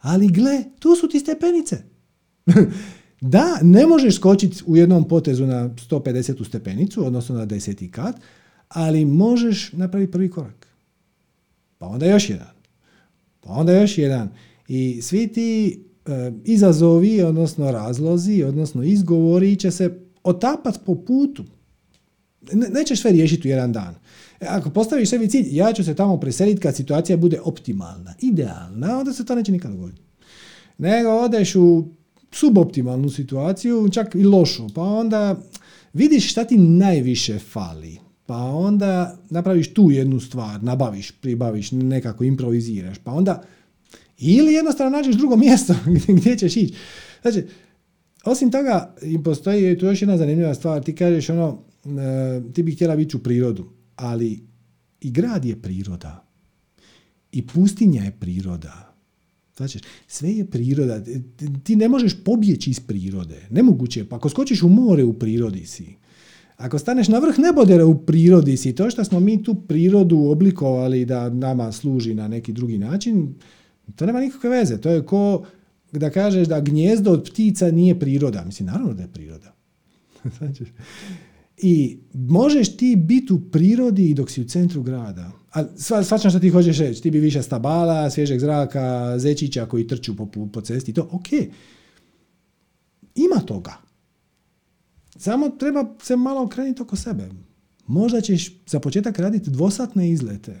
Ali 0.00 0.28
gle, 0.28 0.64
tu 0.78 0.96
su 0.96 1.08
ti 1.08 1.20
stepenice. 1.20 1.82
da, 3.20 3.58
ne 3.62 3.86
možeš 3.86 4.16
skočiti 4.16 4.62
u 4.66 4.76
jednom 4.76 5.08
potezu 5.08 5.46
na 5.46 5.68
150 5.68 6.46
stepenicu, 6.46 7.06
odnosno 7.06 7.34
na 7.34 7.46
10. 7.46 7.90
kat, 7.90 8.16
ali 8.68 9.04
možeš 9.04 9.72
napraviti 9.72 10.12
prvi 10.12 10.30
korak. 10.30 10.66
Pa 11.78 11.86
onda 11.86 12.06
još 12.06 12.30
jedan. 12.30 12.54
Pa 13.40 13.52
onda 13.52 13.72
još 13.72 13.98
jedan. 13.98 14.30
I 14.68 15.02
svi 15.02 15.28
ti 15.28 15.80
e, 16.06 16.32
izazovi, 16.44 17.22
odnosno 17.22 17.70
razlozi, 17.70 18.42
odnosno 18.42 18.82
izgovori 18.82 19.56
će 19.56 19.70
se 19.70 20.00
otapati 20.22 20.78
po 20.86 20.94
putu. 20.94 21.44
Ne, 22.52 22.68
nećeš 22.68 23.00
sve 23.00 23.12
riješiti 23.12 23.48
u 23.48 23.50
jedan 23.50 23.72
dan. 23.72 23.94
E, 24.40 24.46
Ako 24.48 24.70
postaviš 24.70 25.10
sebi 25.10 25.28
cilj, 25.28 25.46
ja 25.50 25.72
ću 25.72 25.84
se 25.84 25.94
tamo 25.94 26.20
preseliti 26.20 26.60
kad 26.60 26.76
situacija 26.76 27.16
bude 27.16 27.40
optimalna, 27.40 28.14
idealna, 28.20 28.98
onda 28.98 29.12
se 29.12 29.26
to 29.26 29.34
neće 29.34 29.52
nikad 29.52 29.70
dogoditi. 29.70 30.02
Nego 30.78 31.10
odeš 31.10 31.56
u 31.56 31.84
suboptimalnu 32.32 33.10
situaciju, 33.10 33.88
čak 33.92 34.14
i 34.14 34.24
lošu, 34.24 34.66
pa 34.74 34.82
onda 34.82 35.36
vidiš 35.92 36.30
šta 36.30 36.44
ti 36.44 36.58
najviše 36.58 37.38
fali. 37.38 37.98
Pa 38.26 38.36
onda 38.36 39.18
napraviš 39.30 39.74
tu 39.74 39.90
jednu 39.90 40.20
stvar, 40.20 40.62
nabaviš, 40.62 41.10
pribaviš, 41.10 41.72
nekako 41.72 42.24
improviziraš. 42.24 42.98
Pa 42.98 43.12
onda 43.12 43.42
ili 44.18 44.52
jednostavno 44.52 44.96
nađeš 44.96 45.16
drugo 45.16 45.36
mjesto 45.46 45.74
gdje 46.08 46.38
ćeš 46.38 46.56
ići. 46.56 46.74
Znači, 47.22 47.46
osim 48.24 48.50
toga, 48.50 48.94
postoji 49.24 49.78
tu 49.78 49.86
još 49.86 50.02
jedna 50.02 50.16
zanimljiva 50.16 50.54
stvar. 50.54 50.82
Ti 50.82 50.94
kažeš 50.94 51.30
ono, 51.30 51.62
ti 52.52 52.62
bi 52.62 52.72
htjela 52.72 52.96
biti 52.96 53.16
u 53.16 53.20
prirodu, 53.20 53.70
ali 53.96 54.42
i 55.00 55.10
grad 55.10 55.44
je 55.44 55.62
priroda. 55.62 56.26
I 57.32 57.46
pustinja 57.46 58.02
je 58.02 58.16
priroda. 58.20 58.94
Znači, 59.56 59.78
sve 60.06 60.32
je 60.32 60.50
priroda. 60.50 61.04
Ti 61.64 61.76
ne 61.76 61.88
možeš 61.88 62.24
pobjeći 62.24 62.70
iz 62.70 62.80
prirode. 62.80 63.46
Nemoguće 63.50 64.00
je. 64.00 64.08
Pa 64.08 64.16
ako 64.16 64.28
skočiš 64.28 64.62
u 64.62 64.68
more, 64.68 65.04
u 65.04 65.12
prirodi 65.12 65.66
si. 65.66 65.94
Ako 66.56 66.78
staneš 66.78 67.08
na 67.08 67.18
vrh 67.18 67.38
nebodera 67.38 67.86
u 67.86 68.06
prirodi 68.06 68.56
si. 68.56 68.74
To 68.74 68.90
što 68.90 69.04
smo 69.04 69.20
mi 69.20 69.42
tu 69.42 69.54
prirodu 69.54 70.18
oblikovali 70.18 71.04
da 71.04 71.30
nama 71.30 71.72
služi 71.72 72.14
na 72.14 72.28
neki 72.28 72.52
drugi 72.52 72.78
način, 72.78 73.34
to 73.96 74.06
nema 74.06 74.20
nikakve 74.20 74.50
veze. 74.50 74.80
To 74.80 74.90
je 74.90 75.06
ko 75.06 75.46
da 75.92 76.10
kažeš 76.10 76.48
da 76.48 76.60
gnjezdo 76.60 77.10
od 77.10 77.30
ptica 77.30 77.70
nije 77.70 77.98
priroda. 77.98 78.44
Mislim, 78.44 78.66
naravno 78.66 78.94
da 78.94 79.02
je 79.02 79.12
priroda. 79.12 79.54
Znači, 80.38 80.64
I 81.66 81.98
možeš 82.14 82.76
ti 82.76 82.96
biti 82.96 83.32
u 83.32 83.40
prirodi 83.50 84.14
dok 84.14 84.30
si 84.30 84.40
u 84.40 84.44
centru 84.44 84.82
grada. 84.82 85.32
A 85.52 85.64
svačam 86.02 86.30
što 86.30 86.40
ti 86.40 86.48
hoćeš 86.48 86.78
reći. 86.78 87.02
Ti 87.02 87.10
bi 87.10 87.20
više 87.20 87.42
stabala, 87.42 88.10
svježeg 88.10 88.40
zraka, 88.40 89.18
zečića 89.18 89.66
koji 89.66 89.86
trču 89.86 90.16
po, 90.16 90.26
po 90.52 90.60
cesti. 90.60 90.92
To, 90.92 91.08
ok. 91.12 91.26
Ima 93.14 93.40
toga. 93.46 93.72
Samo 95.16 95.48
treba 95.48 95.94
se 96.02 96.16
malo 96.16 96.42
okrenuti 96.42 96.82
oko 96.82 96.96
sebe. 96.96 97.28
Možda 97.86 98.20
ćeš 98.20 98.52
za 98.66 98.80
početak 98.80 99.18
raditi 99.18 99.50
dvosatne 99.50 100.10
izlete. 100.10 100.60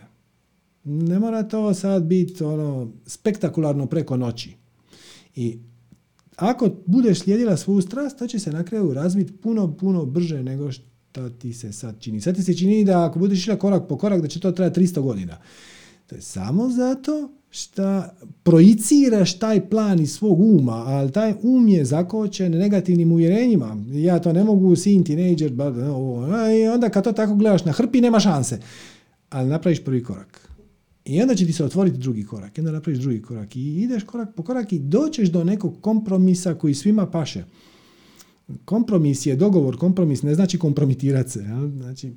Ne 0.84 1.18
mora 1.18 1.42
to 1.42 1.74
sad 1.74 2.02
biti 2.02 2.44
ono 2.44 2.92
spektakularno 3.06 3.86
preko 3.86 4.16
noći. 4.16 4.56
I 5.34 5.58
ako 6.36 6.70
budeš 6.86 7.20
slijedila 7.20 7.56
svoju 7.56 7.80
strast, 7.80 8.18
to 8.18 8.26
će 8.26 8.38
se 8.38 8.52
na 8.52 8.64
kraju 8.64 8.94
razviti 8.94 9.32
puno, 9.32 9.76
puno 9.76 10.04
brže 10.04 10.42
nego 10.42 10.72
što 10.72 10.93
ti 11.38 11.52
se 11.52 11.72
sad 11.72 12.00
čini. 12.00 12.20
Sad 12.20 12.36
ti 12.36 12.42
se 12.42 12.56
čini 12.56 12.84
da 12.84 13.04
ako 13.04 13.18
budeš 13.18 13.38
išla 13.38 13.56
korak 13.56 13.88
po 13.88 13.98
korak, 13.98 14.22
da 14.22 14.28
će 14.28 14.40
to 14.40 14.52
trajati 14.52 14.80
300 14.80 15.00
godina. 15.00 15.38
To 16.06 16.14
je 16.14 16.22
samo 16.22 16.70
zato 16.70 17.30
što 17.50 18.02
projiciraš 18.42 19.38
taj 19.38 19.68
plan 19.68 20.00
iz 20.00 20.12
svog 20.12 20.40
uma, 20.40 20.72
ali 20.72 21.12
taj 21.12 21.34
um 21.42 21.68
je 21.68 21.84
zakočen 21.84 22.52
negativnim 22.52 23.12
uvjerenjima. 23.12 23.76
Ja 23.92 24.18
to 24.18 24.32
ne 24.32 24.44
mogu, 24.44 24.76
sin, 24.76 25.04
teenager, 25.04 25.52
i 26.60 26.68
onda 26.68 26.88
kad 26.88 27.04
to 27.04 27.12
tako 27.12 27.34
gledaš 27.34 27.64
na 27.64 27.72
hrpi, 27.72 28.00
nema 28.00 28.20
šanse. 28.20 28.60
Ali 29.30 29.48
napraviš 29.48 29.84
prvi 29.84 30.02
korak. 30.02 30.48
I 31.04 31.22
onda 31.22 31.34
će 31.34 31.46
ti 31.46 31.52
se 31.52 31.64
otvoriti 31.64 31.98
drugi 31.98 32.24
korak. 32.24 32.58
I 32.58 32.60
onda 32.60 32.72
napraviš 32.72 32.98
drugi 32.98 33.22
korak. 33.22 33.56
I 33.56 33.82
ideš 33.82 34.02
korak 34.02 34.34
po 34.34 34.42
korak 34.42 34.72
i 34.72 34.78
doćeš 34.78 35.28
do 35.28 35.44
nekog 35.44 35.80
kompromisa 35.80 36.54
koji 36.54 36.74
svima 36.74 37.06
paše. 37.06 37.44
Kompromis 38.64 39.26
je 39.26 39.36
dogovor, 39.36 39.78
kompromis 39.78 40.22
ne 40.22 40.34
znači 40.34 40.58
kompromitirati 40.58 41.30
se. 41.30 41.40
Ja? 41.40 41.68
Znači, 41.68 42.12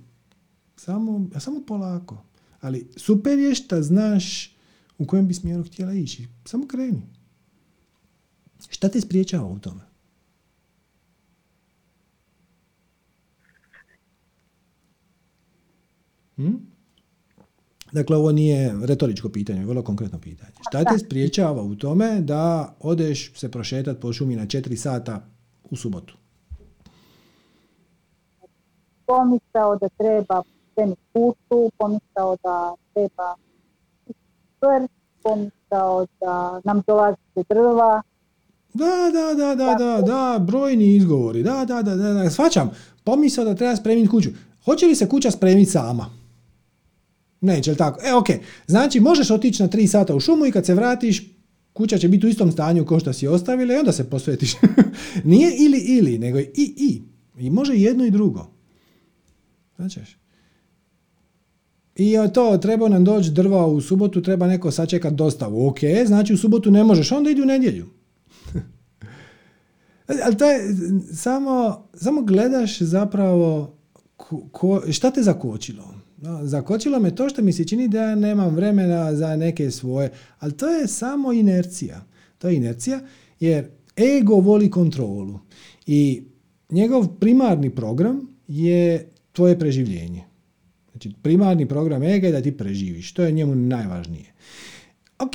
samo, 0.75 1.29
samo 1.39 1.61
polako. 1.67 2.23
Ali 2.61 2.87
super 2.95 3.39
je 3.39 3.55
što 3.55 3.81
znaš 3.81 4.55
u 4.97 5.05
kojem 5.05 5.27
bi 5.27 5.33
smjeru 5.33 5.63
htjela 5.63 5.93
ići. 5.93 6.27
Samo 6.45 6.67
kreni. 6.67 7.01
Šta 8.69 8.89
te 8.89 9.01
spriječava 9.01 9.47
u 9.47 9.59
tome? 9.59 9.81
Hm? 16.35 16.55
Dakle, 17.91 18.17
ovo 18.17 18.31
nije 18.31 18.75
retoričko 18.81 19.29
pitanje, 19.29 19.65
vrlo 19.65 19.83
konkretno 19.83 20.19
pitanje. 20.19 20.51
Šta 20.69 20.83
te 20.83 20.99
spriječava 20.99 21.63
u 21.63 21.75
tome 21.75 22.21
da 22.21 22.75
odeš 22.79 23.33
se 23.35 23.51
prošetati 23.51 24.01
po 24.01 24.13
šumi 24.13 24.35
na 24.35 24.45
četiri 24.45 24.77
sata 24.77 25.29
u 25.71 25.75
subotu? 25.75 26.17
Pomisao 29.05 29.75
da 29.75 29.89
treba 29.89 30.43
tenis 30.75 30.97
putu, 31.13 31.71
pomisao 31.77 32.37
da 32.43 32.75
treba 32.93 33.35
vrst, 34.61 34.93
pomisao 35.23 36.05
da 36.19 36.61
nam 36.63 36.81
dolazi 36.87 37.17
drva. 37.49 38.01
Da, 38.73 39.11
da, 39.13 39.33
da, 39.33 39.55
da, 39.55 39.75
da, 39.75 40.01
da, 40.01 40.39
brojni 40.39 40.95
izgovori, 40.95 41.43
da, 41.43 41.65
da, 41.65 41.81
da, 41.81 41.95
da, 41.95 42.13
da, 42.13 42.29
svačam, 42.29 42.71
pomisao 43.03 43.45
da 43.45 43.55
treba 43.55 43.75
spremiti 43.75 44.09
kuću. 44.09 44.29
Hoće 44.65 44.85
li 44.85 44.95
se 44.95 45.09
kuća 45.09 45.31
spremiti 45.31 45.71
sama? 45.71 46.05
Neće, 47.41 47.71
li 47.71 47.77
tako? 47.77 47.99
E, 48.03 48.13
ok. 48.13 48.27
Znači, 48.67 48.99
možeš 48.99 49.31
otići 49.31 49.63
na 49.63 49.69
tri 49.69 49.87
sata 49.87 50.15
u 50.15 50.19
šumu 50.19 50.45
i 50.45 50.51
kad 50.51 50.65
se 50.65 50.73
vratiš, 50.73 51.36
kuća 51.77 51.97
će 51.97 52.07
biti 52.07 52.25
u 52.25 52.29
istom 52.29 52.51
stanju 52.51 52.85
kao 52.85 52.99
što 52.99 53.13
si 53.13 53.27
ostavila 53.27 53.73
i 53.73 53.77
onda 53.77 53.91
se 53.91 54.09
posvetiš. 54.09 54.53
Nije 55.23 55.51
ili 55.59 55.79
ili, 55.79 56.17
nego 56.17 56.39
i 56.39 56.73
i. 56.77 57.01
I 57.39 57.49
može 57.49 57.73
jedno 57.75 58.05
i 58.05 58.11
drugo. 58.11 58.47
Znači, 59.75 59.99
i 61.95 62.15
to, 62.33 62.57
treba 62.57 62.89
nam 62.89 63.03
doći 63.03 63.31
drva 63.31 63.67
u 63.67 63.81
subotu, 63.81 64.21
treba 64.21 64.47
neko 64.47 64.71
sačekat 64.71 65.13
dostavu. 65.13 65.67
Ok, 65.67 65.79
znači 66.05 66.33
u 66.33 66.37
subotu 66.37 66.71
ne 66.71 66.83
možeš, 66.83 67.11
onda 67.11 67.29
idi 67.29 67.41
u 67.41 67.45
nedjelju. 67.45 67.85
Ali 70.25 70.37
to 70.37 70.45
je, 70.45 70.75
samo, 71.13 71.87
samo 71.93 72.21
gledaš 72.21 72.81
zapravo 72.81 73.77
ko, 74.51 74.81
šta 74.91 75.11
te 75.11 75.21
zakočilo. 75.21 75.96
No, 76.17 76.45
zakočilo 76.45 76.99
me 76.99 77.15
to 77.15 77.29
što 77.29 77.41
mi 77.41 77.53
se 77.53 77.63
čini 77.63 77.87
da 77.87 78.01
ja 78.01 78.15
nemam 78.15 78.55
vremena 78.55 79.15
za 79.15 79.35
neke 79.35 79.71
svoje, 79.71 80.11
ali 80.39 80.57
to 80.57 80.69
je 80.69 80.87
samo 80.87 81.33
inercija. 81.33 82.05
To 82.37 82.49
je 82.49 82.55
inercija 82.55 82.99
jer 83.39 83.67
ego 84.17 84.35
voli 84.35 84.71
kontrolu 84.71 85.39
i 85.85 86.23
njegov 86.69 87.07
primarni 87.19 87.75
program 87.75 88.21
je 88.47 89.11
tvoje 89.31 89.59
preživljenje. 89.59 90.23
Znači, 90.91 91.11
primarni 91.21 91.67
program 91.67 92.03
ega 92.03 92.27
je 92.27 92.33
da 92.33 92.41
ti 92.41 92.57
preživiš. 92.57 93.13
To 93.13 93.23
je 93.23 93.31
njemu 93.31 93.55
najvažnije. 93.55 94.33
Ok, 95.19 95.31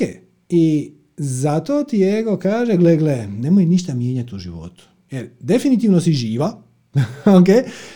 i 0.49 0.93
zato 1.17 1.83
ti 1.83 2.03
ego 2.03 2.37
kaže, 2.37 2.77
gle, 2.77 2.97
gle, 2.97 3.27
nemoj 3.27 3.65
ništa 3.65 3.93
mijenjati 3.93 4.35
u 4.35 4.39
životu. 4.39 4.87
Jer 5.11 5.29
definitivno 5.39 6.01
si 6.01 6.13
živa, 6.13 6.63
ok? 7.39 7.47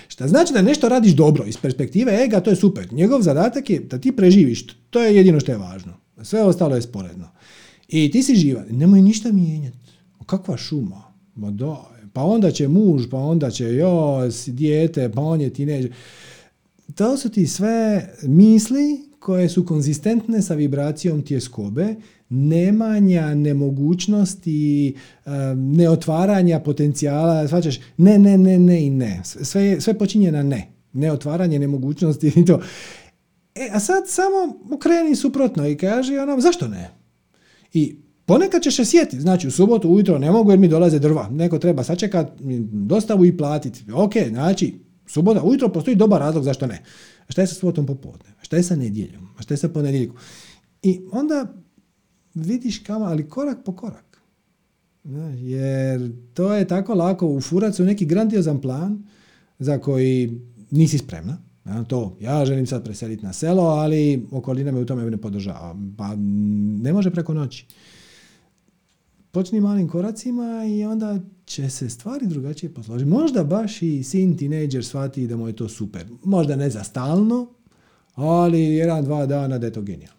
Šta 0.07 0.27
znači 0.27 0.53
da 0.53 0.61
nešto 0.61 0.89
radiš 0.89 1.13
dobro 1.13 1.45
iz 1.45 1.57
perspektive 1.57 2.23
ega, 2.23 2.39
to 2.39 2.49
je 2.49 2.55
super. 2.55 2.93
Njegov 2.93 3.21
zadatak 3.21 3.69
je 3.69 3.79
da 3.79 3.97
ti 3.97 4.11
preživiš. 4.11 4.67
To 4.89 5.03
je 5.03 5.15
jedino 5.15 5.39
što 5.39 5.51
je 5.51 5.57
važno. 5.57 5.93
Sve 6.23 6.43
ostalo 6.43 6.75
je 6.75 6.81
sporedno. 6.81 7.29
I 7.87 8.11
ti 8.11 8.23
si 8.23 8.35
živa. 8.35 8.63
Nemoj 8.69 9.01
ništa 9.01 9.31
mijenjati. 9.31 9.77
Kakva 10.25 10.57
šuma? 10.57 11.03
Ma 11.35 11.51
da, 11.51 11.75
pa 12.13 12.23
onda 12.23 12.51
će 12.51 12.67
muž, 12.67 13.03
pa 13.11 13.17
onda 13.17 13.51
će 13.51 13.75
jos, 13.75 14.47
dijete, 14.47 15.11
pa 15.11 15.21
on 15.21 15.41
je 15.41 15.53
tineđer. 15.53 15.93
To 16.95 17.17
su 17.17 17.29
ti 17.29 17.47
sve 17.47 18.09
misli 18.23 19.07
koje 19.19 19.49
su 19.49 19.65
konzistentne 19.65 20.41
sa 20.41 20.53
vibracijom 20.53 21.21
tjeskobe 21.21 21.95
nemanja, 22.29 23.35
nemogućnosti, 23.35 24.95
neotvaranja 25.55 26.59
potencijala, 26.59 27.47
svačaš, 27.47 27.79
ne, 27.97 28.19
ne, 28.19 28.37
ne, 28.37 28.59
ne 28.59 28.85
i 28.85 28.89
ne. 28.89 29.21
Sve, 29.23 29.81
sve 29.81 29.97
počinje 29.97 30.31
na 30.31 30.43
ne. 30.43 30.67
Neotvaranje, 30.93 31.59
nemogućnosti 31.59 32.31
i 32.35 32.45
to. 32.45 32.61
E, 33.55 33.69
a 33.73 33.79
sad 33.79 34.03
samo 34.07 34.59
okreni 34.71 35.15
suprotno 35.15 35.67
i 35.67 35.77
kaže 35.77 36.19
ono, 36.19 36.41
zašto 36.41 36.67
ne? 36.67 36.89
I 37.73 37.95
ponekad 38.25 38.61
ćeš 38.61 38.75
se 38.75 38.85
sjetiti, 38.85 39.21
znači 39.21 39.47
u 39.47 39.51
subotu 39.51 39.89
ujutro 39.89 40.19
ne 40.19 40.31
mogu 40.31 40.51
jer 40.51 40.59
mi 40.59 40.67
dolaze 40.67 40.99
drva, 40.99 41.29
neko 41.29 41.59
treba 41.59 41.83
sačekat 41.83 42.31
dostavu 42.71 43.25
i 43.25 43.37
platiti. 43.37 43.91
Ok, 43.93 44.13
znači, 44.29 44.79
subota 45.07 45.43
ujutro 45.43 45.69
postoji 45.69 45.95
dobar 45.95 46.19
razlog 46.19 46.43
zašto 46.43 46.67
ne. 46.67 46.83
A 47.27 47.31
šta 47.31 47.41
je 47.41 47.47
sa 47.47 47.55
subotom 47.55 47.85
popodne? 47.85 48.29
A 48.41 48.43
šta 48.43 48.57
je 48.57 48.63
sa 48.63 48.75
nedjeljom? 48.75 49.27
A 49.37 49.41
šta 49.41 49.53
je 49.53 49.57
sa 49.57 49.69
ponedjeljkom? 49.69 50.17
I 50.81 51.01
onda 51.11 51.53
vidiš 52.45 52.79
kamo, 52.79 53.05
ali 53.05 53.29
korak 53.29 53.57
po 53.65 53.75
korak. 53.75 54.21
Jer 55.35 56.11
to 56.33 56.53
je 56.53 56.67
tako 56.67 56.93
lako 56.93 57.27
ufurat 57.27 57.75
se 57.75 57.83
u 57.83 57.85
neki 57.85 58.05
grandiozan 58.05 58.61
plan 58.61 59.03
za 59.59 59.77
koji 59.77 60.41
nisi 60.71 60.97
spremna. 60.97 61.37
To, 61.87 62.17
ja 62.21 62.45
želim 62.45 62.67
sad 62.67 62.83
preseliti 62.83 63.25
na 63.25 63.33
selo, 63.33 63.63
ali 63.63 64.27
okolina 64.31 64.71
me 64.71 64.79
u 64.79 64.85
tome 64.85 65.11
ne 65.11 65.17
podržava. 65.17 65.75
Pa 65.97 66.15
ne 66.81 66.93
može 66.93 67.11
preko 67.11 67.33
noći. 67.33 67.65
Počni 69.31 69.61
malim 69.61 69.87
koracima 69.87 70.65
i 70.65 70.85
onda 70.85 71.19
će 71.45 71.69
se 71.69 71.89
stvari 71.89 72.27
drugačije 72.27 72.73
posložiti. 72.73 73.09
Možda 73.09 73.43
baš 73.43 73.81
i 73.81 74.03
sin, 74.03 74.37
tinejdžer 74.37 74.85
shvati 74.85 75.27
da 75.27 75.37
mu 75.37 75.47
je 75.47 75.55
to 75.55 75.69
super. 75.69 76.05
Možda 76.23 76.55
ne 76.55 76.69
za 76.69 76.83
stalno, 76.83 77.47
ali 78.15 78.61
jedan, 78.61 79.03
dva 79.03 79.25
dana 79.25 79.57
da 79.57 79.65
je 79.65 79.73
to 79.73 79.81
genijalno. 79.81 80.16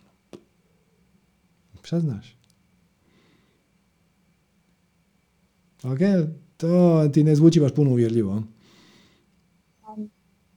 Šta? 1.88 1.96
Ok? 5.84 5.98
To 6.56 7.08
ti 7.12 7.24
ne 7.24 7.34
zvuči 7.34 7.60
baš 7.60 7.74
puno 7.74 7.90
uvjerljivo. 7.90 8.42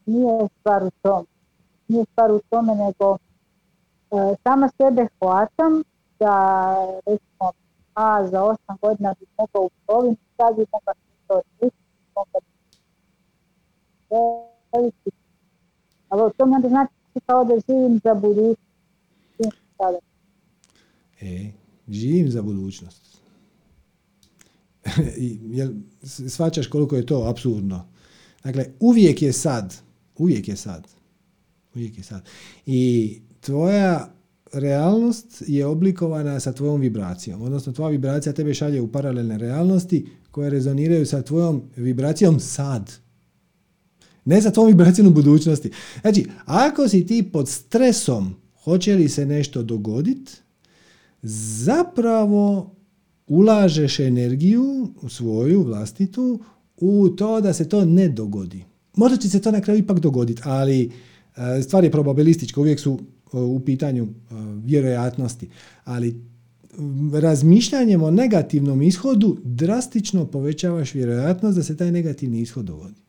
Nije 0.06 0.48
stvar 0.60 0.84
u 0.84 0.92
tome. 1.02 1.26
Nije 1.88 2.06
tome, 2.50 2.76
nego 2.76 3.18
e, 4.12 4.36
sama 4.44 4.70
sebe 4.78 5.08
hvatam 5.20 5.84
da 6.20 6.76
recimo 7.06 7.52
a 7.94 8.28
za 8.28 8.44
osam 8.44 8.78
godina 8.82 9.16
bi 9.20 9.26
mogao 9.38 9.64
u 9.64 10.16
sad 10.38 10.56
bi 10.56 10.66
mogao 10.72 10.94
to 11.28 11.42
mogao 12.16 12.42
ali 16.10 16.32
to 16.38 16.46
mi 16.46 16.56
onda 16.56 16.70
znači 16.70 16.94
kao 17.26 17.44
da 17.44 17.54
živim 17.68 18.00
za 18.04 18.14
budućnost. 18.14 20.11
E, 21.22 21.52
živim 21.88 22.32
za 22.32 22.42
budućnost. 22.42 23.18
Jel, 25.58 25.72
svačaš 26.04 26.68
koliko 26.68 26.96
je 26.96 27.06
to 27.06 27.24
absurdno. 27.28 27.88
Dakle, 28.44 28.66
uvijek 28.80 29.22
je 29.22 29.34
sad. 29.34 29.76
Uvijek 30.18 30.48
je 30.48 30.56
sad. 30.56 30.88
Uvijek 31.76 31.98
je 31.98 32.04
sad. 32.04 32.26
I 32.66 33.20
tvoja 33.40 34.14
realnost 34.54 35.44
je 35.48 35.66
oblikovana 35.66 36.40
sa 36.40 36.54
tvojom 36.54 36.82
vibracijom. 36.82 37.42
Odnosno, 37.42 37.74
tvoja 37.74 37.90
vibracija 37.90 38.34
tebe 38.34 38.54
šalje 38.54 38.82
u 38.82 38.92
paralelne 38.92 39.38
realnosti 39.38 40.08
koje 40.32 40.50
rezoniraju 40.50 41.06
sa 41.06 41.22
tvojom 41.22 41.64
vibracijom 41.76 42.40
sad. 42.40 42.92
Ne 44.26 44.42
za 44.42 44.52
tvojom 44.52 44.68
vibracijom 44.68 45.08
u 45.08 45.12
budućnosti. 45.12 45.72
Znači, 46.02 46.26
ako 46.46 46.88
si 46.88 47.06
ti 47.06 47.30
pod 47.34 47.50
stresom, 47.50 48.36
hoće 48.64 48.96
li 48.96 49.10
se 49.10 49.26
nešto 49.26 49.64
dogoditi, 49.64 50.32
zapravo 51.24 52.76
ulažeš 53.28 54.00
energiju 54.00 54.94
svoju 55.10 55.64
vlastitu 55.64 56.40
u 56.78 57.10
to 57.10 57.42
da 57.42 57.54
se 57.54 57.70
to 57.70 57.86
ne 57.86 58.10
dogodi. 58.10 58.64
Možda 58.96 59.18
će 59.18 59.30
se 59.30 59.42
to 59.42 59.52
na 59.52 59.62
kraju 59.62 59.80
ipak 59.80 60.00
dogoditi, 60.00 60.42
ali 60.46 60.92
e, 61.38 61.62
stvar 61.62 61.84
je 61.84 61.92
probabilistička, 61.92 62.60
uvijek 62.60 62.80
su 62.80 63.00
e, 63.34 63.38
u 63.38 63.60
pitanju 63.60 64.04
e, 64.04 64.34
vjerojatnosti, 64.64 65.50
ali 65.84 66.22
razmišljanjem 67.14 68.04
o 68.04 68.12
negativnom 68.12 68.82
ishodu 68.82 69.38
drastično 69.44 70.26
povećavaš 70.26 70.94
vjerojatnost 70.94 71.58
da 71.58 71.64
se 71.64 71.78
taj 71.78 71.92
negativni 71.92 72.42
ishod 72.42 72.66
dogodi. 72.66 73.02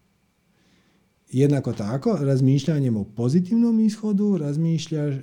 Jednako 1.32 1.72
tako, 1.72 2.18
razmišljanjem 2.20 2.96
o 2.96 3.04
pozitivnom 3.04 3.80
ishodu 3.80 4.36
razmišljaš, 4.36 5.14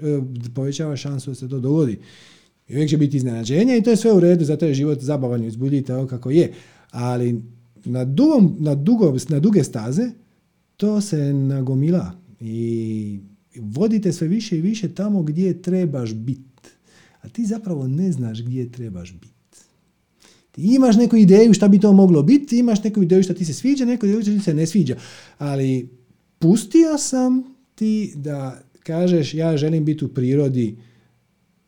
povećava 0.55 0.95
šansu 0.95 1.31
da 1.31 1.35
se 1.35 1.49
to 1.49 1.59
dogodi. 1.59 1.99
I 2.69 2.73
uvijek 2.73 2.89
će 2.89 2.97
biti 2.97 3.17
iznenađenja 3.17 3.75
i 3.75 3.81
to 3.81 3.89
je 3.89 3.97
sve 3.97 4.13
u 4.13 4.19
redu, 4.19 4.45
zato 4.45 4.65
je 4.65 4.73
život 4.73 4.99
zabavan 4.99 5.43
i 5.43 5.47
uzbudljiv 5.47 5.85
tako 5.85 6.07
kako 6.07 6.31
je. 6.31 6.53
Ali 6.91 7.41
na, 7.85 8.05
dugom, 8.05 8.55
na, 8.59 8.75
dugo, 8.75 9.15
na 9.29 9.39
duge 9.39 9.63
staze 9.63 10.11
to 10.77 11.01
se 11.01 11.33
nagomila 11.33 12.11
i 12.39 13.19
vodite 13.55 14.11
sve 14.11 14.27
više 14.27 14.57
i 14.57 14.61
više 14.61 14.89
tamo 14.89 15.23
gdje 15.23 15.61
trebaš 15.61 16.13
biti. 16.13 16.69
A 17.21 17.29
ti 17.29 17.45
zapravo 17.45 17.87
ne 17.87 18.11
znaš 18.11 18.41
gdje 18.41 18.71
trebaš 18.71 19.13
biti. 19.13 19.59
Ti 20.51 20.61
imaš 20.61 20.95
neku 20.95 21.15
ideju 21.15 21.53
šta 21.53 21.67
bi 21.67 21.79
to 21.79 21.93
moglo 21.93 22.23
biti, 22.23 22.59
imaš 22.59 22.83
neku 22.83 23.03
ideju 23.03 23.23
šta 23.23 23.33
ti 23.33 23.45
se 23.45 23.53
sviđa, 23.53 23.85
neku 23.85 24.05
ideju 24.05 24.21
šta 24.21 24.31
ti 24.31 24.39
se 24.39 24.53
ne 24.53 24.65
sviđa. 24.65 24.95
Ali 25.37 25.89
pustio 26.39 26.97
sam 26.97 27.43
ti 27.75 28.13
da 28.15 28.61
kažeš 28.83 29.33
ja 29.33 29.57
želim 29.57 29.85
biti 29.85 30.05
u 30.05 30.07
prirodi 30.07 30.75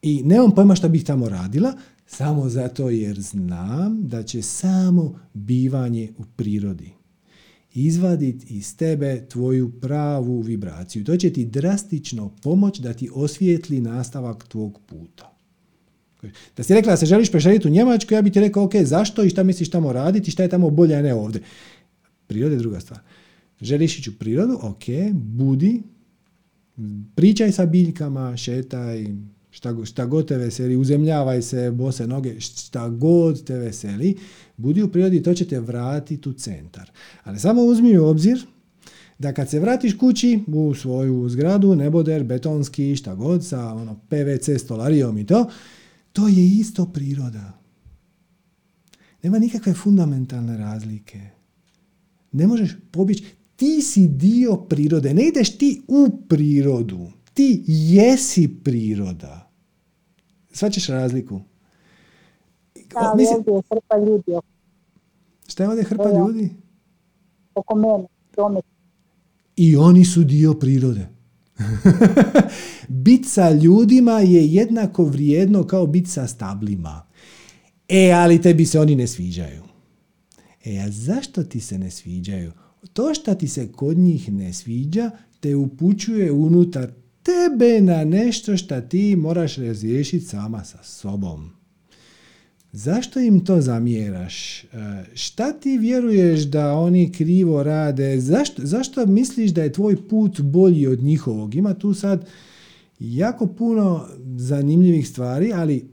i 0.01 0.23
nemam 0.23 0.51
pojma 0.51 0.75
šta 0.75 0.87
bih 0.87 1.03
tamo 1.03 1.29
radila, 1.29 1.73
samo 2.07 2.49
zato 2.49 2.89
jer 2.89 3.21
znam 3.21 4.07
da 4.07 4.23
će 4.23 4.41
samo 4.41 5.19
bivanje 5.33 6.09
u 6.17 6.23
prirodi 6.35 6.91
izvaditi 7.73 8.53
iz 8.53 8.77
tebe 8.77 9.25
tvoju 9.29 9.71
pravu 9.81 10.41
vibraciju. 10.41 11.03
To 11.03 11.17
će 11.17 11.33
ti 11.33 11.45
drastično 11.45 12.29
pomoć 12.41 12.79
da 12.79 12.93
ti 12.93 13.09
osvijetli 13.13 13.81
nastavak 13.81 14.47
tvog 14.47 14.79
puta. 14.85 15.31
Da 16.57 16.63
si 16.63 16.73
rekla 16.73 16.93
da 16.93 16.97
se 16.97 17.05
želiš 17.05 17.31
prešaliti 17.31 17.67
u 17.67 17.71
Njemačku, 17.71 18.13
ja 18.13 18.21
bih 18.21 18.33
ti 18.33 18.39
rekao, 18.39 18.63
ok, 18.63 18.75
zašto 18.83 19.23
i 19.23 19.29
šta 19.29 19.43
misliš 19.43 19.69
tamo 19.69 19.93
raditi 19.93 20.31
šta 20.31 20.43
je 20.43 20.49
tamo 20.49 20.69
bolje, 20.69 20.95
a 20.95 21.01
ne 21.01 21.13
ovdje. 21.13 21.41
Priroda 22.27 22.55
je 22.55 22.59
druga 22.59 22.79
stvar. 22.79 22.99
Želiš 23.61 23.99
ići 23.99 24.09
u 24.09 24.13
prirodu, 24.13 24.59
ok, 24.61 24.83
budi, 25.13 25.83
pričaj 27.15 27.51
sa 27.51 27.65
biljkama, 27.65 28.37
šetaj, 28.37 29.07
šta, 29.51 29.75
šta 29.85 30.05
god 30.05 30.27
te 30.27 30.37
veseli, 30.37 30.75
uzemljavaj 30.75 31.41
se, 31.41 31.71
bose 31.71 32.07
noge, 32.07 32.39
šta 32.39 32.89
god 32.89 33.43
te 33.43 33.57
veseli, 33.57 34.17
budi 34.57 34.83
u 34.83 34.91
prirodi, 34.91 35.23
to 35.23 35.33
će 35.33 35.47
te 35.47 35.59
vratiti 35.59 36.29
u 36.29 36.33
centar. 36.33 36.91
Ali 37.23 37.39
samo 37.39 37.61
uzmi 37.61 37.97
u 37.97 38.05
obzir 38.05 38.45
da 39.19 39.33
kad 39.33 39.49
se 39.49 39.59
vratiš 39.59 39.97
kući 39.97 40.39
u 40.47 40.75
svoju 40.75 41.29
zgradu, 41.29 41.75
neboder, 41.75 42.23
betonski, 42.23 42.95
šta 42.95 43.15
god, 43.15 43.45
sa 43.45 43.73
ono, 43.73 43.99
PVC 44.09 44.61
stolarijom 44.61 45.17
i 45.17 45.25
to, 45.25 45.49
to 46.13 46.27
je 46.27 46.45
isto 46.45 46.85
priroda. 46.85 47.61
Nema 49.23 49.39
nikakve 49.39 49.73
fundamentalne 49.73 50.57
razlike. 50.57 51.19
Ne 52.31 52.47
možeš 52.47 52.75
pobjeći. 52.91 53.23
Ti 53.55 53.81
si 53.81 54.07
dio 54.07 54.55
prirode. 54.55 55.13
Ne 55.13 55.27
ideš 55.27 55.57
ti 55.57 55.81
u 55.87 56.09
prirodu. 56.29 57.11
Ti 57.33 57.63
jesi 57.67 58.47
priroda. 58.63 59.40
Svaćeš 60.51 60.87
razliku. 60.87 61.41
Da, 62.93 63.13
mislim... 63.17 63.37
ovdje 63.37 63.53
je 63.53 63.61
hrpa 63.69 63.97
ljudi. 63.97 64.31
Šta 65.47 65.63
je 65.63 65.69
ovdje 65.69 65.83
hrpa 65.83 66.09
ljudi? 66.11 66.49
Oko 67.55 67.75
mene, 67.75 68.61
I 69.55 69.75
oni 69.75 70.05
su 70.05 70.23
dio 70.23 70.53
prirode. 70.53 71.07
bit 73.05 73.25
sa 73.27 73.51
ljudima 73.51 74.19
je 74.19 74.47
jednako 74.47 75.03
vrijedno 75.03 75.63
kao 75.63 75.87
bit 75.87 76.07
sa 76.07 76.27
stablima. 76.27 77.07
E, 77.87 78.11
ali 78.11 78.41
tebi 78.41 78.65
se 78.65 78.79
oni 78.79 78.95
ne 78.95 79.07
sviđaju. 79.07 79.63
E, 80.65 80.79
a 80.79 80.91
zašto 80.91 81.43
ti 81.43 81.59
se 81.59 81.77
ne 81.77 81.91
sviđaju? 81.91 82.51
To 82.93 83.13
što 83.13 83.35
ti 83.35 83.47
se 83.47 83.71
kod 83.71 83.97
njih 83.97 84.33
ne 84.33 84.53
sviđa 84.53 85.11
te 85.39 85.55
upućuje 85.55 86.31
unutar 86.31 86.91
tebe 87.23 87.81
na 87.81 88.03
nešto 88.03 88.57
što 88.57 88.81
ti 88.81 89.15
moraš 89.15 89.57
razriješiti 89.57 90.25
sama 90.25 90.63
sa 90.63 90.83
sobom. 90.83 91.51
Zašto 92.71 93.19
im 93.19 93.45
to 93.45 93.61
zamjeraš? 93.61 94.63
E, 94.63 94.67
šta 95.13 95.53
ti 95.53 95.77
vjeruješ 95.77 96.41
da 96.41 96.73
oni 96.73 97.11
krivo 97.11 97.63
rade? 97.63 98.19
Zašto, 98.19 98.61
zašto 98.65 99.05
misliš 99.05 99.51
da 99.51 99.63
je 99.63 99.73
tvoj 99.73 100.07
put 100.07 100.41
bolji 100.41 100.87
od 100.87 101.03
njihovog? 101.03 101.55
Ima 101.55 101.73
tu 101.73 101.93
sad 101.93 102.27
jako 102.99 103.47
puno 103.47 104.07
zanimljivih 104.37 105.07
stvari, 105.07 105.51
ali 105.53 105.89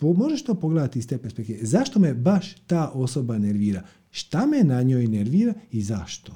možeš 0.00 0.44
to 0.44 0.54
pogledati 0.54 0.98
iz 0.98 1.06
te 1.08 1.18
perspektive. 1.18 1.58
Zašto 1.62 2.00
me 2.00 2.14
baš 2.14 2.54
ta 2.66 2.90
osoba 2.94 3.38
nervira? 3.38 3.82
Šta 4.10 4.46
me 4.46 4.64
na 4.64 4.82
njoj 4.82 5.06
nervira 5.06 5.54
i 5.70 5.82
zašto? 5.82 6.32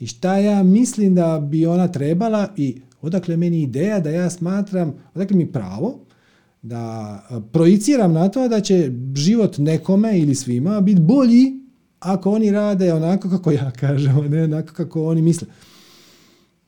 I 0.00 0.06
šta 0.06 0.38
ja 0.38 0.62
mislim 0.62 1.14
da 1.14 1.48
bi 1.50 1.66
ona 1.66 1.88
trebala 1.88 2.48
i 2.56 2.80
odakle 3.00 3.36
meni 3.36 3.62
ideja 3.62 4.00
da 4.00 4.10
ja 4.10 4.30
smatram, 4.30 4.94
odakle 5.14 5.36
mi 5.36 5.52
pravo 5.52 6.00
da 6.62 7.22
projiciram 7.52 8.12
na 8.12 8.28
to 8.28 8.48
da 8.48 8.60
će 8.60 8.92
život 9.14 9.58
nekome 9.58 10.18
ili 10.18 10.34
svima 10.34 10.80
biti 10.80 11.00
bolji 11.00 11.60
ako 12.00 12.30
oni 12.30 12.50
rade 12.50 12.92
onako 12.92 13.30
kako 13.30 13.50
ja 13.50 13.70
kažem, 13.80 14.30
ne 14.30 14.44
onako 14.44 14.72
kako 14.72 15.06
oni 15.06 15.22
misle. 15.22 15.48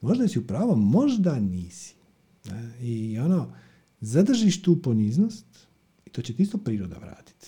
Možda 0.00 0.28
si 0.28 0.38
u 0.38 0.46
pravo, 0.46 0.76
možda 0.76 1.40
nisi. 1.40 1.94
I 2.80 3.18
ono, 3.18 3.52
zadržiš 4.00 4.62
tu 4.62 4.82
poniznost 4.82 5.46
i 6.06 6.10
to 6.10 6.22
će 6.22 6.34
ti 6.34 6.42
isto 6.42 6.58
priroda 6.58 6.98
vratiti. 6.98 7.46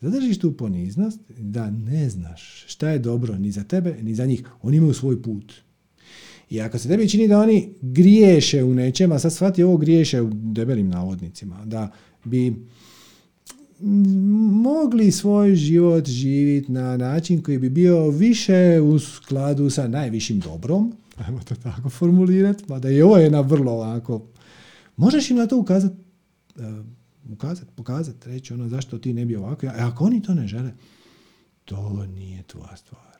Zadržiš 0.00 0.38
tu 0.38 0.56
poniznost 0.56 1.20
da 1.38 1.70
ne 1.70 2.10
znaš 2.10 2.64
šta 2.66 2.88
je 2.88 2.98
dobro 2.98 3.38
ni 3.38 3.50
za 3.50 3.64
tebe, 3.64 3.96
ni 4.02 4.14
za 4.14 4.26
njih. 4.26 4.48
Oni 4.62 4.76
imaju 4.76 4.94
svoj 4.94 5.22
put. 5.22 5.54
I 6.50 6.60
ako 6.60 6.78
se 6.78 6.88
tebi 6.88 7.08
čini 7.08 7.28
da 7.28 7.40
oni 7.40 7.74
griješe 7.80 8.64
u 8.64 8.74
nečem, 8.74 9.12
a 9.12 9.18
sad 9.18 9.32
shvati 9.32 9.62
ovo 9.62 9.76
griješe 9.76 10.22
u 10.22 10.30
debelim 10.32 10.88
navodnicima, 10.88 11.64
da 11.64 11.90
bi 12.24 12.54
mogli 14.50 15.12
svoj 15.12 15.54
život 15.54 16.06
živjeti 16.06 16.72
na 16.72 16.96
način 16.96 17.42
koji 17.42 17.58
bi 17.58 17.68
bio 17.68 18.10
više 18.10 18.80
u 18.80 18.98
skladu 18.98 19.70
sa 19.70 19.88
najvišim 19.88 20.40
dobrom, 20.40 20.92
ajmo 21.16 21.40
to 21.44 21.54
tako 21.54 21.90
formulirati, 21.90 22.64
mada 22.68 22.90
i 22.90 23.02
ovo 23.02 23.16
je 23.16 23.30
na 23.30 23.40
vrlo 23.40 23.72
ovako, 23.72 24.26
možeš 24.96 25.30
im 25.30 25.36
na 25.36 25.46
to 25.46 25.58
ukazati, 25.58 25.96
uh, 26.56 26.62
ukazati, 27.32 27.70
pokazati, 27.76 28.28
reći 28.28 28.54
ono 28.54 28.68
zašto 28.68 28.98
ti 28.98 29.12
ne 29.12 29.24
bi 29.24 29.36
ovako, 29.36 29.66
a 29.66 29.72
ako 29.76 30.04
oni 30.04 30.22
to 30.22 30.34
ne 30.34 30.48
žele, 30.48 30.70
to 31.64 32.06
nije 32.06 32.42
tvoja 32.42 32.76
stvar. 32.76 33.16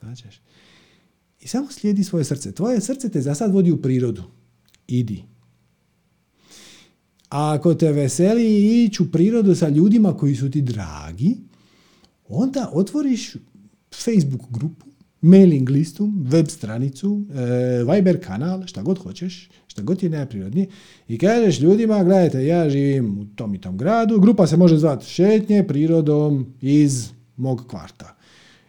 Znači, 0.00 0.24
i 1.40 1.48
samo 1.48 1.70
slijedi 1.70 2.04
svoje 2.04 2.24
srce. 2.24 2.52
Tvoje 2.52 2.80
srce 2.80 3.08
te 3.08 3.20
za 3.20 3.34
sad 3.34 3.52
vodi 3.52 3.72
u 3.72 3.82
prirodu. 3.82 4.22
Idi. 4.86 5.22
A 7.30 7.54
ako 7.54 7.74
te 7.74 7.92
veseli 7.92 8.84
ići 8.84 9.02
u 9.02 9.10
prirodu 9.10 9.54
sa 9.54 9.68
ljudima 9.68 10.16
koji 10.16 10.36
su 10.36 10.50
ti 10.50 10.62
dragi, 10.62 11.36
onda 12.28 12.70
otvoriš 12.72 13.32
Facebook 14.04 14.50
grupu, 14.50 14.86
mailing 15.20 15.70
listu, 15.70 16.12
web 16.16 16.46
stranicu, 16.48 17.26
e, 17.34 17.84
Viber 17.84 18.24
kanal, 18.24 18.66
šta 18.66 18.82
god 18.82 18.98
hoćeš, 18.98 19.50
šta 19.66 19.82
god 19.82 20.02
je 20.02 20.10
najprirodnije 20.10 20.66
i 21.08 21.18
kažeš 21.18 21.60
ljudima, 21.60 22.04
gledajte, 22.04 22.46
ja 22.46 22.70
živim 22.70 23.18
u 23.18 23.24
tom 23.36 23.54
i 23.54 23.60
tom 23.60 23.78
gradu, 23.78 24.20
grupa 24.20 24.46
se 24.46 24.56
može 24.56 24.78
zvati 24.78 25.06
šetnje 25.06 25.66
prirodom 25.66 26.54
iz 26.60 27.10
mog 27.36 27.64
kvarta. 27.68 28.17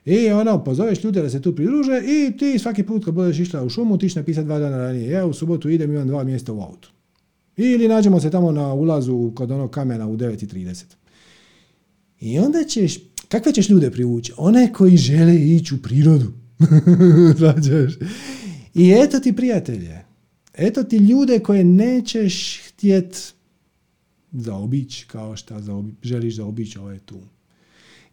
I 0.05 0.30
ono, 0.30 0.63
pozoveš 0.63 1.03
ljude 1.03 1.21
da 1.21 1.30
se 1.30 1.41
tu 1.41 1.55
pridruže 1.55 2.01
i 2.05 2.38
ti 2.38 2.59
svaki 2.59 2.84
put 2.84 3.05
kad 3.05 3.13
budeš 3.13 3.39
išla 3.39 3.63
u 3.63 3.69
šumu, 3.69 3.97
ti 3.97 4.09
ćeš 4.09 4.15
napisati 4.15 4.45
dva 4.45 4.59
dana 4.59 4.77
ranije. 4.77 5.11
Ja 5.11 5.26
u 5.26 5.34
subotu 5.34 5.69
idem, 5.69 5.91
imam 5.91 6.07
dva 6.07 6.23
mjesta 6.23 6.53
u 6.53 6.61
autu. 6.61 6.91
Ili 7.57 7.88
nađemo 7.88 8.19
se 8.19 8.31
tamo 8.31 8.51
na 8.51 8.73
ulazu 8.73 9.31
kod 9.35 9.51
onog 9.51 9.71
kamena 9.71 10.07
u 10.07 10.17
9.30. 10.17 10.84
I 12.19 12.39
onda 12.39 12.63
ćeš, 12.63 12.99
kakve 13.27 13.53
ćeš 13.53 13.69
ljude 13.69 13.91
privući? 13.91 14.34
One 14.38 14.73
koji 14.73 14.97
žele 14.97 15.35
ići 15.35 15.76
u 15.76 15.77
prirodu. 15.77 16.31
I 18.76 18.91
eto 18.91 19.19
ti 19.19 19.35
prijatelje. 19.35 19.99
Eto 20.53 20.84
ti 20.84 20.97
ljude 20.97 21.39
koje 21.39 21.63
nećeš 21.63 22.61
htjet 22.67 23.34
zaobići 24.31 25.05
kao 25.07 25.35
što 25.35 25.84
želiš 26.03 26.35
zaobići 26.35 26.80
ove 26.80 26.99
tu. 26.99 27.19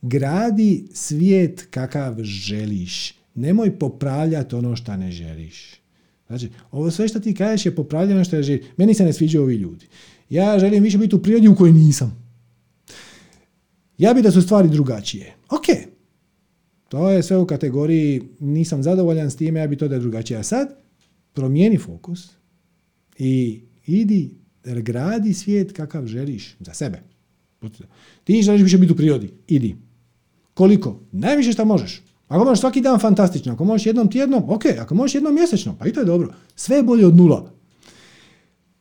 Gradi 0.03 0.89
svijet 0.93 1.67
kakav 1.71 2.23
želiš. 2.23 3.15
Nemoj 3.35 3.79
popravljati 3.79 4.55
ono 4.55 4.77
što 4.77 4.97
ne 4.97 5.11
želiš. 5.11 5.81
Znači, 6.27 6.49
ovo 6.71 6.91
sve 6.91 7.09
što 7.09 7.21
ti 7.21 7.35
kažeš 7.35 7.67
je 7.67 7.75
popravljeno 7.75 8.25
što 8.25 8.37
je 8.37 8.63
Meni 8.77 8.95
se 8.95 9.05
ne 9.05 9.13
sviđaju 9.13 9.45
ovi 9.45 9.55
ljudi. 9.55 9.87
Ja 10.31 10.59
želim 10.59 10.83
više 10.83 10.99
biti 10.99 11.17
u 11.17 11.23
prirodi 11.23 11.49
u 11.49 11.57
kojoj 11.57 11.73
nisam. 11.73 12.27
Ja 13.99 14.15
bi 14.15 14.23
da 14.23 14.31
su 14.31 14.43
stvari 14.43 14.69
drugačije. 14.69 15.35
Ok. 15.51 15.65
To 16.89 17.11
je 17.11 17.23
sve 17.23 17.37
u 17.37 17.47
kategoriji 17.47 18.23
nisam 18.41 18.83
zadovoljan 18.83 19.31
s 19.31 19.37
time, 19.37 19.61
ja 19.61 19.67
bi 19.67 19.77
to 19.77 19.89
da 19.89 19.95
je 19.95 20.01
drugačije. 20.01 20.39
A 20.39 20.43
sad 20.43 20.69
promijeni 21.33 21.79
fokus 21.79 22.31
i 23.19 23.61
idi 23.87 24.35
gradi 24.65 25.35
svijet 25.35 25.73
kakav 25.73 26.07
želiš 26.07 26.57
za 26.61 26.75
sebe. 26.75 27.03
Ti 28.25 28.43
želiš 28.43 28.63
više 28.63 28.79
biti 28.79 28.93
u 28.93 28.97
prirodi. 28.97 29.31
Idi. 29.49 29.77
Koliko? 30.57 31.01
Najviše 31.13 31.53
što 31.53 31.65
možeš. 31.65 32.03
Ako 32.29 32.45
možeš 32.45 32.61
svaki 32.61 32.81
dan, 32.81 32.99
fantastično. 32.99 33.53
Ako 33.53 33.65
možeš 33.65 33.87
jednom 33.87 34.11
tjednom, 34.11 34.43
ok. 34.49 34.65
Ako 34.81 34.95
možeš 34.95 35.15
jednom 35.15 35.35
mjesečno, 35.35 35.77
pa 35.79 35.87
i 35.87 35.93
to 35.93 36.01
je 36.01 36.07
dobro. 36.07 36.33
Sve 36.55 36.77
je 36.77 36.83
bolje 36.83 37.07
od 37.07 37.17
nula. 37.17 37.51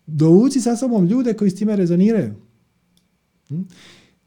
Dovuci 0.07 0.61
sa 0.61 0.75
sobom 0.75 1.05
ljude 1.05 1.33
koji 1.33 1.51
s 1.51 1.55
time 1.55 1.75
rezoniraju. 1.75 2.33
Hm? 3.47 3.61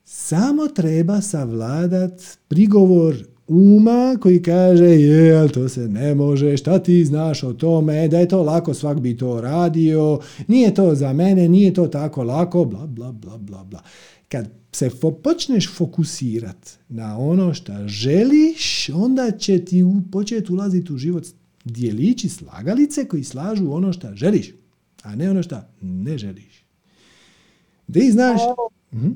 Samo 0.04 0.66
treba 0.68 1.20
savladat 1.20 2.22
prigovor 2.48 3.16
uma 3.48 4.16
koji 4.20 4.42
kaže 4.42 4.84
je, 4.84 5.48
to 5.48 5.68
se 5.68 5.88
ne 5.88 6.14
može, 6.14 6.56
šta 6.56 6.78
ti 6.78 7.04
znaš 7.04 7.42
o 7.42 7.52
tome, 7.52 8.08
da 8.08 8.18
je 8.18 8.28
to 8.28 8.42
lako, 8.42 8.74
svak 8.74 9.00
bi 9.00 9.16
to 9.16 9.40
radio, 9.40 10.20
nije 10.46 10.74
to 10.74 10.94
za 10.94 11.12
mene, 11.12 11.48
nije 11.48 11.74
to 11.74 11.86
tako 11.86 12.22
lako, 12.22 12.64
bla, 12.64 12.86
bla, 12.86 13.12
bla, 13.12 13.38
bla, 13.38 13.64
bla. 13.64 13.82
Kad 14.28 14.50
se 14.72 14.90
fo- 14.90 15.22
počneš 15.22 15.74
fokusirat 15.76 16.78
na 16.88 17.18
ono 17.18 17.54
što 17.54 17.88
želiš, 17.88 18.88
onda 18.88 19.30
će 19.30 19.64
ti 19.64 19.84
početi 20.12 20.52
ulaziti 20.52 20.92
u 20.92 20.96
život 20.96 21.24
dijelići 21.64 22.28
slagalice 22.28 23.08
koji 23.08 23.24
slažu 23.24 23.72
ono 23.72 23.92
što 23.92 24.14
želiš, 24.14 24.54
a 25.02 25.14
ne 25.14 25.30
ono 25.30 25.42
što 25.42 25.60
ne 25.80 26.18
želiš. 26.18 26.64
Ti 27.92 28.10
znaš... 28.12 28.40
Mhm. 28.92 29.10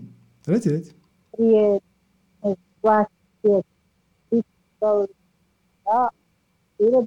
Reci, 0.47 0.69
reci. 0.71 0.93
Prije 1.37 1.79
da 5.85 6.09
bili 6.79 7.07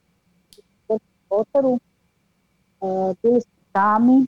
u 0.87 0.99
Kotaru, 1.27 1.79
bili 3.23 3.41
smo 3.41 3.51
sami, 3.73 4.25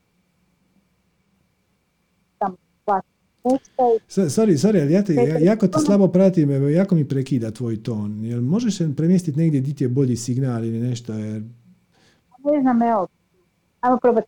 Sorry, 4.10 4.58
sorry, 4.58 4.82
ali 4.82 4.94
ja 4.94 5.04
te, 5.04 5.14
ja, 5.14 5.40
jako 5.40 5.68
te 5.68 5.80
slabo 5.80 6.08
pratim, 6.08 6.72
jako 6.74 6.96
mi 6.96 7.08
prekida 7.08 7.52
tvoj 7.52 7.84
ton. 7.84 8.26
Jel 8.26 8.42
možeš 8.42 8.78
se 8.78 8.96
premjestiti 8.96 9.40
negdje 9.40 9.62
gdje 9.62 9.76
ti 9.76 9.84
je 9.84 9.88
bolji 9.90 10.16
signal 10.16 10.66
ili 10.66 10.80
nešto? 10.80 11.14
Jer... 11.14 11.42
Ne 12.44 12.62
znam, 12.62 12.82
evo, 12.82 13.08
ajmo 13.82 13.98
probati 13.98 14.28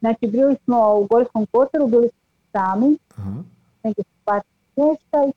Znači, 0.00 0.26
bili 0.26 0.56
smo 0.64 0.94
u 0.94 1.06
Gorskom 1.06 1.46
Kotaru, 1.46 1.86
bili 1.86 2.08
smo 2.08 2.20
sami, 2.52 2.98
Aha. 3.16 3.42
negdje 3.84 4.04
par 4.24 4.40
smještaj 4.74 5.30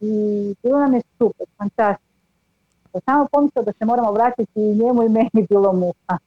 i 0.00 0.54
bilo 0.62 0.78
nam 0.78 0.94
je 0.94 1.02
super, 1.18 1.46
fantastično. 1.58 3.00
Samo 3.04 3.26
pomislio 3.32 3.62
da 3.64 3.72
se 3.78 3.84
moramo 3.84 4.12
vratiti 4.12 4.52
i 4.54 4.74
njemu 4.74 5.02
i 5.02 5.08
meni 5.08 5.46
bilo 5.48 5.72
muha. 5.72 6.18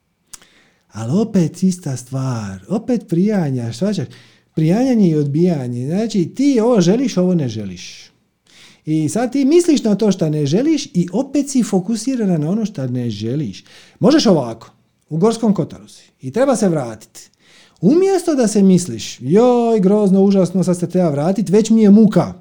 Ali 0.92 1.20
opet 1.20 1.62
ista 1.62 1.96
stvar, 1.96 2.64
opet 2.68 3.08
prijanja, 3.08 3.72
šta 3.72 3.92
ćeš? 3.92 4.06
Prijanjanje 4.58 5.08
i 5.08 5.14
odbijanje. 5.14 5.86
Znači 5.86 6.34
ti 6.34 6.60
ovo 6.62 6.80
želiš, 6.80 7.16
ovo 7.16 7.34
ne 7.34 7.48
želiš. 7.48 8.10
I 8.86 9.08
sad 9.08 9.32
ti 9.32 9.44
misliš 9.44 9.84
na 9.84 9.94
to 9.94 10.12
što 10.12 10.30
ne 10.30 10.46
želiš 10.46 10.86
i 10.86 11.08
opet 11.12 11.50
si 11.50 11.62
fokusirana 11.62 12.38
na 12.38 12.50
ono 12.50 12.64
što 12.64 12.86
ne 12.86 13.10
želiš. 13.10 13.64
Možeš 14.00 14.26
ovako, 14.26 14.70
u 15.08 15.16
Gorskom 15.16 15.54
Kotaru 15.54 15.88
si 15.88 16.02
i 16.20 16.32
treba 16.32 16.56
se 16.56 16.68
vratiti. 16.68 17.30
Umjesto 17.80 18.34
da 18.34 18.48
se 18.48 18.62
misliš, 18.62 19.18
joj, 19.20 19.80
grozno, 19.80 20.22
užasno, 20.22 20.64
sad 20.64 20.78
se 20.78 20.88
treba 20.88 21.10
vratiti, 21.10 21.52
već 21.52 21.70
mi 21.70 21.82
je 21.82 21.90
muka. 21.90 22.34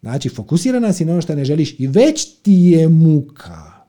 Znači, 0.00 0.28
fokusirana 0.28 0.92
si 0.92 1.04
na 1.04 1.12
ono 1.12 1.22
što 1.22 1.34
ne 1.34 1.44
želiš 1.44 1.74
i 1.78 1.86
već 1.86 2.24
ti 2.42 2.52
je 2.52 2.88
muka. 2.88 3.86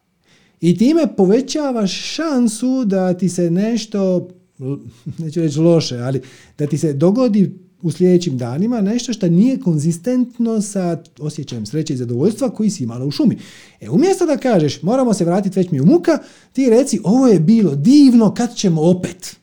I 0.61 0.77
time 0.77 1.15
povećavaš 1.18 1.91
šansu 1.91 2.85
da 2.85 3.14
ti 3.14 3.30
se 3.30 3.52
nešto, 3.52 4.27
neću 5.18 5.42
reći 5.42 5.60
loše, 5.60 5.98
ali 5.98 6.22
da 6.58 6.68
ti 6.68 6.78
se 6.78 6.94
dogodi 6.94 7.52
u 7.82 7.92
sljedećim 7.92 8.38
danima 8.38 8.82
nešto 8.82 9.14
što 9.14 9.30
nije 9.30 9.60
konzistentno 9.60 10.62
sa 10.62 11.04
osjećajem 11.20 11.66
sreće 11.66 11.94
i 11.94 11.98
zadovoljstva 11.98 12.50
koji 12.50 12.70
si 12.70 12.84
imala 12.84 13.06
u 13.06 13.12
šumi. 13.12 13.38
E, 13.82 13.90
umjesto 13.90 14.26
da 14.26 14.38
kažeš 14.38 14.82
moramo 14.82 15.14
se 15.14 15.26
vratiti, 15.26 15.60
već 15.60 15.72
mi 15.72 15.78
je 15.78 15.82
muka, 15.82 16.18
ti 16.54 16.70
reci 16.70 17.00
ovo 17.04 17.28
je 17.28 17.40
bilo 17.40 17.76
divno, 17.76 18.34
kad 18.34 18.56
ćemo 18.56 18.82
opet? 18.82 19.36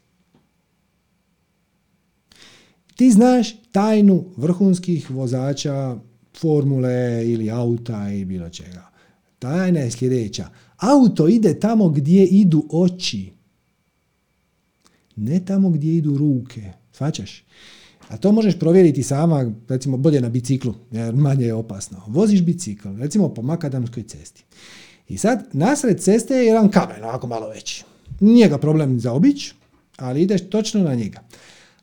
Ti 2.96 3.10
znaš 3.10 3.56
tajnu 3.72 4.24
vrhunskih 4.36 5.10
vozača 5.10 5.96
formule 6.36 7.22
ili 7.26 7.50
auta 7.50 8.10
i 8.10 8.24
bilo 8.24 8.48
čega. 8.48 8.90
Tajna 9.38 9.80
je 9.80 9.90
sljedeća. 9.90 10.48
Auto 10.76 11.28
ide 11.28 11.60
tamo 11.60 11.88
gdje 11.88 12.26
idu 12.26 12.66
oči. 12.70 13.33
Ne 15.16 15.44
tamo 15.44 15.70
gdje 15.70 15.96
idu 15.96 16.16
ruke. 16.16 16.72
Svačaš? 16.92 17.44
A 18.08 18.16
to 18.16 18.32
možeš 18.32 18.58
provjeriti 18.58 19.02
sama, 19.02 19.52
recimo, 19.68 19.96
bolje 19.96 20.20
na 20.20 20.28
biciklu, 20.28 20.74
jer 20.90 21.14
manje 21.14 21.46
je 21.46 21.54
opasno. 21.54 22.02
Voziš 22.06 22.42
bicikl, 22.42 22.88
recimo 22.98 23.34
po 23.34 23.42
makadamskoj 23.42 24.02
cesti. 24.02 24.44
I 25.08 25.18
sad, 25.18 25.48
nasred 25.52 26.00
ceste 26.00 26.34
je 26.34 26.46
jedan 26.46 26.70
kamen, 26.70 27.04
ovako 27.04 27.26
malo 27.26 27.48
veći. 27.48 27.84
Nije 28.20 28.48
ga 28.48 28.58
problem 28.58 29.00
za 29.00 29.12
obić, 29.12 29.52
ali 29.96 30.22
ideš 30.22 30.48
točno 30.50 30.82
na 30.82 30.94
njega. 30.94 31.20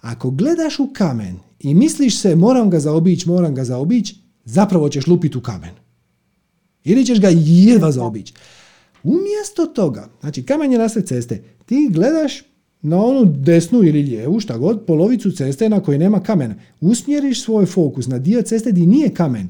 Ako 0.01 0.31
gledaš 0.31 0.79
u 0.79 0.89
kamen 0.93 1.39
i 1.59 1.73
misliš 1.75 2.21
se 2.21 2.35
moram 2.35 2.69
ga 2.69 2.79
zaobići, 2.79 3.29
moram 3.29 3.55
ga 3.55 3.63
zaobići, 3.63 4.15
zapravo 4.45 4.89
ćeš 4.89 5.07
lupiti 5.07 5.37
u 5.37 5.41
kamen. 5.41 5.71
Ili 6.83 7.05
ćeš 7.05 7.19
ga 7.19 7.29
jedva 7.31 7.91
zaobići. 7.91 8.33
Umjesto 9.03 9.65
toga, 9.65 10.09
znači 10.19 10.43
kamen 10.43 10.71
je 10.71 10.77
nasred 10.77 11.07
ceste, 11.07 11.43
ti 11.65 11.89
gledaš 11.91 12.43
na 12.81 13.05
onu 13.05 13.25
desnu 13.25 13.83
ili 13.83 14.03
lijevu, 14.03 14.39
šta 14.39 14.57
god, 14.57 14.85
polovicu 14.85 15.31
ceste 15.31 15.69
na 15.69 15.79
kojoj 15.79 15.97
nema 15.97 16.19
kamen. 16.19 16.53
Usmjeriš 16.81 17.43
svoj 17.43 17.65
fokus 17.65 18.07
na 18.07 18.19
dio 18.19 18.41
ceste 18.41 18.71
gdje 18.71 18.87
nije 18.87 19.09
kamen. 19.09 19.49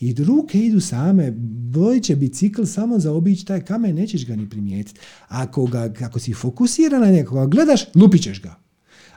I 0.00 0.14
ruke 0.24 0.60
idu 0.60 0.80
same, 0.80 1.30
boj 1.72 2.00
će 2.00 2.16
bicikl 2.16 2.64
samo 2.64 2.98
zaobići 2.98 3.46
taj 3.46 3.64
kamen, 3.64 3.94
nećeš 3.94 4.26
ga 4.26 4.36
ni 4.36 4.50
primijetiti. 4.50 5.00
Ako, 5.28 5.66
ga, 5.66 5.92
ako 6.00 6.18
si 6.18 6.34
fokusiran 6.34 7.00
na 7.00 7.10
njega, 7.10 7.46
gledaš, 7.46 7.84
lupit 7.94 8.22
ćeš 8.22 8.42
ga. 8.42 8.56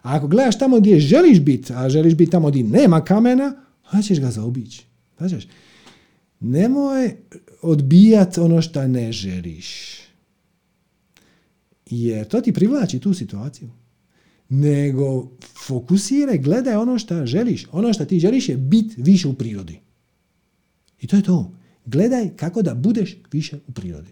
A 0.01 0.15
ako 0.15 0.27
gledaš 0.27 0.59
tamo 0.59 0.79
gdje 0.79 0.99
želiš 0.99 1.39
biti, 1.39 1.73
a 1.75 1.89
želiš 1.89 2.13
biti 2.15 2.31
tamo 2.31 2.49
gdje 2.49 2.63
nema 2.63 3.03
kamena, 3.03 3.53
onda 3.93 4.03
ćeš 4.03 4.19
ga 4.19 4.31
zaobići. 4.31 4.85
Znači, 5.17 5.47
nemoj 6.39 7.15
odbijati 7.61 8.39
ono 8.39 8.61
što 8.61 8.87
ne 8.87 9.11
želiš. 9.11 9.98
Jer 11.89 12.27
to 12.27 12.41
ti 12.41 12.53
privlači 12.53 12.99
tu 12.99 13.13
situaciju. 13.13 13.69
Nego 14.49 15.31
fokusiraj, 15.67 16.37
gledaj 16.37 16.75
ono 16.75 16.99
što 16.99 17.25
želiš. 17.25 17.67
Ono 17.71 17.93
što 17.93 18.05
ti 18.05 18.19
želiš 18.19 18.49
je 18.49 18.57
biti 18.57 19.01
više 19.01 19.27
u 19.27 19.33
prirodi. 19.33 19.79
I 21.01 21.07
to 21.07 21.15
je 21.15 21.23
to. 21.23 21.51
Gledaj 21.85 22.29
kako 22.35 22.61
da 22.61 22.73
budeš 22.73 23.17
više 23.31 23.59
u 23.67 23.71
prirodi. 23.71 24.09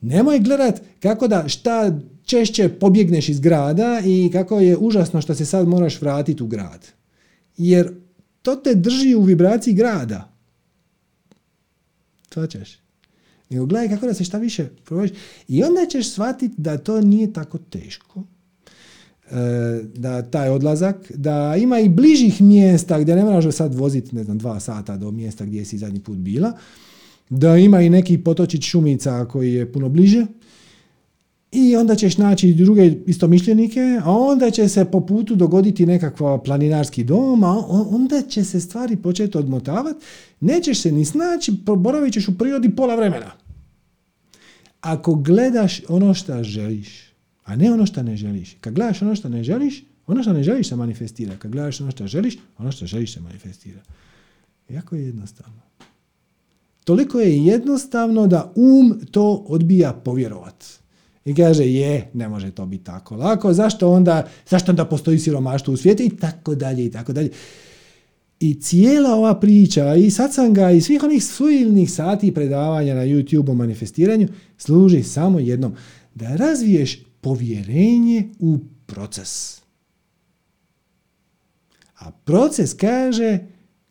Nemoj 0.00 0.38
gledat 0.38 0.80
kako 1.00 1.28
da 1.28 1.48
šta 1.48 2.00
češće 2.24 2.68
pobjegneš 2.68 3.28
iz 3.28 3.40
grada 3.40 4.02
i 4.04 4.30
kako 4.32 4.60
je 4.60 4.76
užasno 4.76 5.20
što 5.20 5.34
se 5.34 5.46
sad 5.46 5.68
moraš 5.68 6.00
vratiti 6.00 6.42
u 6.42 6.46
grad. 6.46 6.86
Jer 7.56 7.94
to 8.42 8.56
te 8.56 8.74
drži 8.74 9.14
u 9.14 9.22
vibraciji 9.22 9.74
grada. 9.74 10.32
Svačaš? 12.30 12.83
Nego 13.54 13.66
gledaj 13.66 13.88
kako 13.88 14.06
da 14.06 14.14
se 14.14 14.24
šta 14.24 14.38
više 14.38 14.68
provodiš. 14.84 15.10
I 15.48 15.64
onda 15.64 15.86
ćeš 15.90 16.10
shvatiti 16.10 16.54
da 16.56 16.78
to 16.78 17.00
nije 17.00 17.32
tako 17.32 17.58
teško. 17.58 18.22
E, 19.30 19.36
da 19.94 20.22
taj 20.22 20.48
odlazak, 20.48 21.12
da 21.14 21.56
ima 21.58 21.80
i 21.80 21.88
bližih 21.88 22.42
mjesta 22.42 23.00
gdje 23.00 23.16
ne 23.16 23.24
moraš 23.24 23.54
sad 23.54 23.74
voziti, 23.74 24.16
ne 24.16 24.24
znam, 24.24 24.38
dva 24.38 24.60
sata 24.60 24.96
do 24.96 25.10
mjesta 25.10 25.44
gdje 25.44 25.64
si 25.64 25.78
zadnji 25.78 26.00
put 26.00 26.16
bila. 26.16 26.52
Da 27.30 27.56
ima 27.56 27.80
i 27.80 27.90
neki 27.90 28.18
potočić 28.18 28.64
šumica 28.64 29.24
koji 29.24 29.54
je 29.54 29.72
puno 29.72 29.88
bliže 29.88 30.26
i 31.54 31.76
onda 31.76 31.94
ćeš 31.94 32.18
naći 32.18 32.54
druge 32.54 32.92
istomišljenike, 33.06 34.00
a 34.04 34.10
onda 34.10 34.50
će 34.50 34.68
se 34.68 34.84
po 34.84 35.00
putu 35.00 35.34
dogoditi 35.34 35.86
nekakva 35.86 36.38
planinarski 36.38 37.04
dom, 37.04 37.44
a 37.44 37.62
onda 37.68 38.22
će 38.22 38.44
se 38.44 38.60
stvari 38.60 38.96
početi 38.96 39.38
odmotavati, 39.38 40.04
nećeš 40.40 40.80
se 40.80 40.92
ni 40.92 41.04
snaći, 41.04 41.52
boravit 41.76 42.12
ćeš 42.12 42.28
u 42.28 42.38
prirodi 42.38 42.76
pola 42.76 42.94
vremena. 42.94 43.43
Ako 44.84 45.14
gledaš 45.14 45.80
ono 45.88 46.14
što 46.14 46.42
želiš, 46.42 47.12
a 47.44 47.56
ne 47.56 47.72
ono 47.72 47.86
što 47.86 48.02
ne 48.02 48.16
želiš, 48.16 48.56
kad 48.60 48.74
gledaš 48.74 49.02
ono 49.02 49.14
što 49.14 49.28
ne 49.28 49.44
želiš, 49.44 49.84
ono 50.06 50.22
što 50.22 50.32
ne 50.32 50.42
želiš 50.42 50.68
se 50.68 50.76
manifestira. 50.76 51.36
Kad 51.38 51.50
gledaš 51.50 51.80
ono 51.80 51.90
što 51.90 52.06
želiš, 52.06 52.36
ono 52.58 52.72
što 52.72 52.86
želiš 52.86 53.14
se 53.14 53.20
manifestira. 53.20 53.80
Jako 54.68 54.96
je 54.96 55.06
jednostavno. 55.06 55.60
Toliko 56.84 57.20
je 57.20 57.44
jednostavno 57.44 58.26
da 58.26 58.52
um 58.56 59.00
to 59.10 59.44
odbija 59.48 59.92
povjerovat. 59.92 60.64
I 61.24 61.34
kaže, 61.34 61.64
je, 61.64 62.10
ne 62.14 62.28
može 62.28 62.50
to 62.50 62.66
biti 62.66 62.84
tako 62.84 63.16
lako, 63.16 63.52
zašto 63.52 63.90
onda, 63.90 64.28
zašto 64.48 64.72
onda 64.72 64.84
postoji 64.84 65.18
siromaštvo 65.18 65.74
u 65.74 65.76
svijetu 65.76 66.02
i 66.02 66.16
tako 66.16 66.54
dalje 66.54 66.84
i 66.84 66.90
tako 66.90 67.12
dalje. 67.12 67.30
I 68.44 68.54
cijela 68.60 69.14
ova 69.14 69.40
priča 69.40 69.94
i 69.94 70.10
satsanga 70.10 70.70
i 70.70 70.80
svih 70.80 71.02
onih 71.02 71.24
silnih 71.24 71.92
sati 71.92 72.34
predavanja 72.34 72.94
na 72.94 73.00
YouTube 73.00 73.50
o 73.50 73.54
manifestiranju 73.54 74.28
služi 74.58 75.02
samo 75.02 75.38
jednom. 75.38 75.74
Da 76.14 76.36
razviješ 76.36 77.04
povjerenje 77.20 78.28
u 78.38 78.58
proces. 78.86 79.60
A 81.98 82.10
proces 82.10 82.74
kaže 82.74 83.38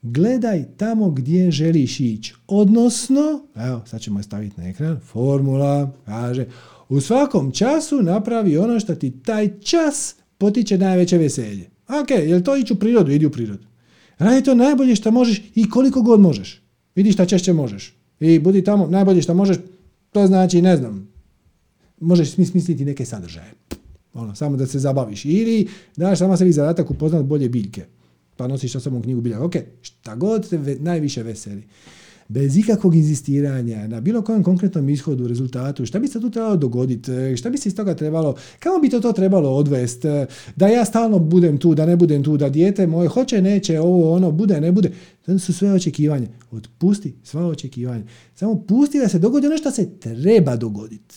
gledaj 0.01 0.65
tamo 0.77 1.09
gdje 1.09 1.51
želiš 1.51 1.99
ići. 1.99 2.33
Odnosno, 2.47 3.47
evo 3.55 3.81
sad 3.85 4.01
ćemo 4.01 4.19
je 4.19 4.23
staviti 4.23 4.61
na 4.61 4.67
ekran, 4.67 4.99
formula 4.99 5.91
kaže 6.05 6.45
u 6.89 7.01
svakom 7.01 7.51
času 7.51 8.01
napravi 8.01 8.57
ono 8.57 8.79
što 8.79 8.95
ti 8.95 9.11
taj 9.25 9.59
čas 9.59 10.15
potiče 10.37 10.77
najveće 10.77 11.17
veselje. 11.17 11.69
Ok, 11.87 12.09
jel 12.09 12.41
to 12.41 12.57
ići 12.57 12.73
u 12.73 12.75
prirodu? 12.75 13.11
Idi 13.11 13.25
u 13.25 13.31
prirodu. 13.31 13.72
Radi 14.17 14.43
to 14.43 14.55
najbolje 14.55 14.95
što 14.95 15.11
možeš 15.11 15.41
i 15.55 15.69
koliko 15.69 16.01
god 16.01 16.19
možeš. 16.19 16.61
Vidi 16.95 17.11
šta 17.11 17.25
češće 17.25 17.53
možeš. 17.53 17.95
I 18.19 18.39
budi 18.39 18.63
tamo 18.63 18.87
najbolje 18.87 19.21
što 19.21 19.33
možeš, 19.33 19.57
to 20.11 20.27
znači, 20.27 20.61
ne 20.61 20.77
znam, 20.77 21.07
možeš 21.99 22.31
smisliti 22.31 22.85
neke 22.85 23.05
sadržaje. 23.05 23.53
Ono, 24.13 24.35
samo 24.35 24.57
da 24.57 24.67
se 24.67 24.79
zabaviš. 24.79 25.25
Ili 25.25 25.67
daš 25.95 26.19
sama 26.19 26.37
sebi 26.37 26.51
zadatak 26.51 26.91
upoznat 26.91 27.25
bolje 27.25 27.49
biljke. 27.49 27.85
Pa 28.37 28.47
nosiš 28.47 28.71
sa 28.71 28.79
sobom 28.79 29.01
knjigu 29.01 29.21
biljaka. 29.21 29.45
Ok, 29.45 29.55
šta 29.81 30.15
god 30.15 30.49
te 30.49 30.77
najviše 30.79 31.23
veseli 31.23 31.63
bez 32.27 32.57
ikakvog 32.57 32.95
inzistiranja 32.95 33.87
na 33.87 34.01
bilo 34.01 34.21
kojem 34.21 34.43
konkretnom 34.43 34.89
ishodu, 34.89 35.27
rezultatu, 35.27 35.85
šta 35.85 35.99
bi 35.99 36.07
se 36.07 36.21
tu 36.21 36.29
trebalo 36.29 36.57
dogoditi, 36.57 37.37
šta 37.37 37.49
bi 37.49 37.57
se 37.57 37.69
iz 37.69 37.75
toga 37.75 37.95
trebalo, 37.95 38.35
kamo 38.59 38.79
bi 38.79 38.89
to 38.89 38.99
to 38.99 39.11
trebalo 39.11 39.49
odvesti, 39.49 40.07
da 40.55 40.67
ja 40.67 40.85
stalno 40.85 41.19
budem 41.19 41.57
tu, 41.57 41.75
da 41.75 41.85
ne 41.85 41.95
budem 41.95 42.23
tu, 42.23 42.37
da 42.37 42.49
dijete 42.49 42.87
moje 42.87 43.07
hoće, 43.07 43.41
neće, 43.41 43.79
ovo, 43.79 44.13
ono, 44.13 44.31
bude, 44.31 44.61
ne 44.61 44.71
bude. 44.71 44.91
To 45.25 45.39
su 45.39 45.53
sve 45.53 45.73
očekivanje. 45.73 46.27
Otpusti 46.51 47.13
sva 47.23 47.47
očekivanja. 47.47 48.03
Samo 48.35 48.63
pusti 48.67 48.99
da 48.99 49.09
se 49.09 49.19
dogodi 49.19 49.47
ono 49.47 49.57
što 49.57 49.71
se 49.71 49.99
treba 49.99 50.55
dogoditi. 50.55 51.15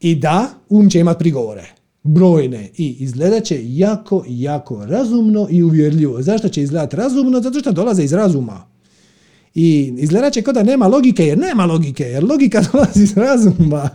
I 0.00 0.14
da, 0.14 0.48
um 0.68 0.90
će 0.90 1.00
imati 1.00 1.18
prigovore 1.18 1.64
brojne 2.02 2.70
i 2.76 2.96
izgledat 2.98 3.44
će 3.44 3.60
jako, 3.62 4.24
jako 4.28 4.86
razumno 4.86 5.46
i 5.50 5.62
uvjerljivo. 5.62 6.22
Zašto 6.22 6.48
će 6.48 6.62
izgledati 6.62 6.96
razumno? 6.96 7.40
Zato 7.40 7.60
što 7.60 7.72
dolaze 7.72 8.04
iz 8.04 8.12
razuma. 8.12 8.73
I 9.54 9.94
izgleda 9.98 10.30
će 10.30 10.42
kao 10.42 10.52
da 10.52 10.62
nema 10.62 10.86
logike, 10.86 11.26
jer 11.26 11.38
nema 11.38 11.64
logike, 11.64 12.04
jer 12.04 12.24
logika 12.24 12.62
dolazi 12.72 13.02
iz 13.02 13.16
razuma. 13.16 13.90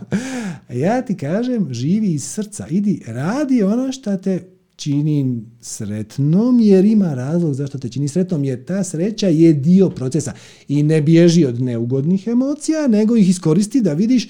Ja 0.72 1.02
ti 1.02 1.16
kažem, 1.16 1.74
živi 1.74 2.12
iz 2.12 2.24
srca, 2.24 2.66
idi, 2.68 3.02
radi 3.06 3.62
ono 3.62 3.92
što 3.92 4.16
te 4.16 4.40
čini 4.76 5.42
sretnom, 5.60 6.60
jer 6.60 6.84
ima 6.84 7.14
razlog 7.14 7.54
zašto 7.54 7.78
te 7.78 7.88
čini 7.88 8.08
sretnom, 8.08 8.44
jer 8.44 8.64
ta 8.64 8.84
sreća 8.84 9.28
je 9.28 9.52
dio 9.52 9.90
procesa 9.90 10.32
i 10.68 10.82
ne 10.82 11.02
bježi 11.02 11.44
od 11.44 11.60
neugodnih 11.60 12.26
emocija, 12.26 12.86
nego 12.86 13.16
ih 13.16 13.28
iskoristi 13.28 13.80
da 13.80 13.92
vidiš 13.92 14.28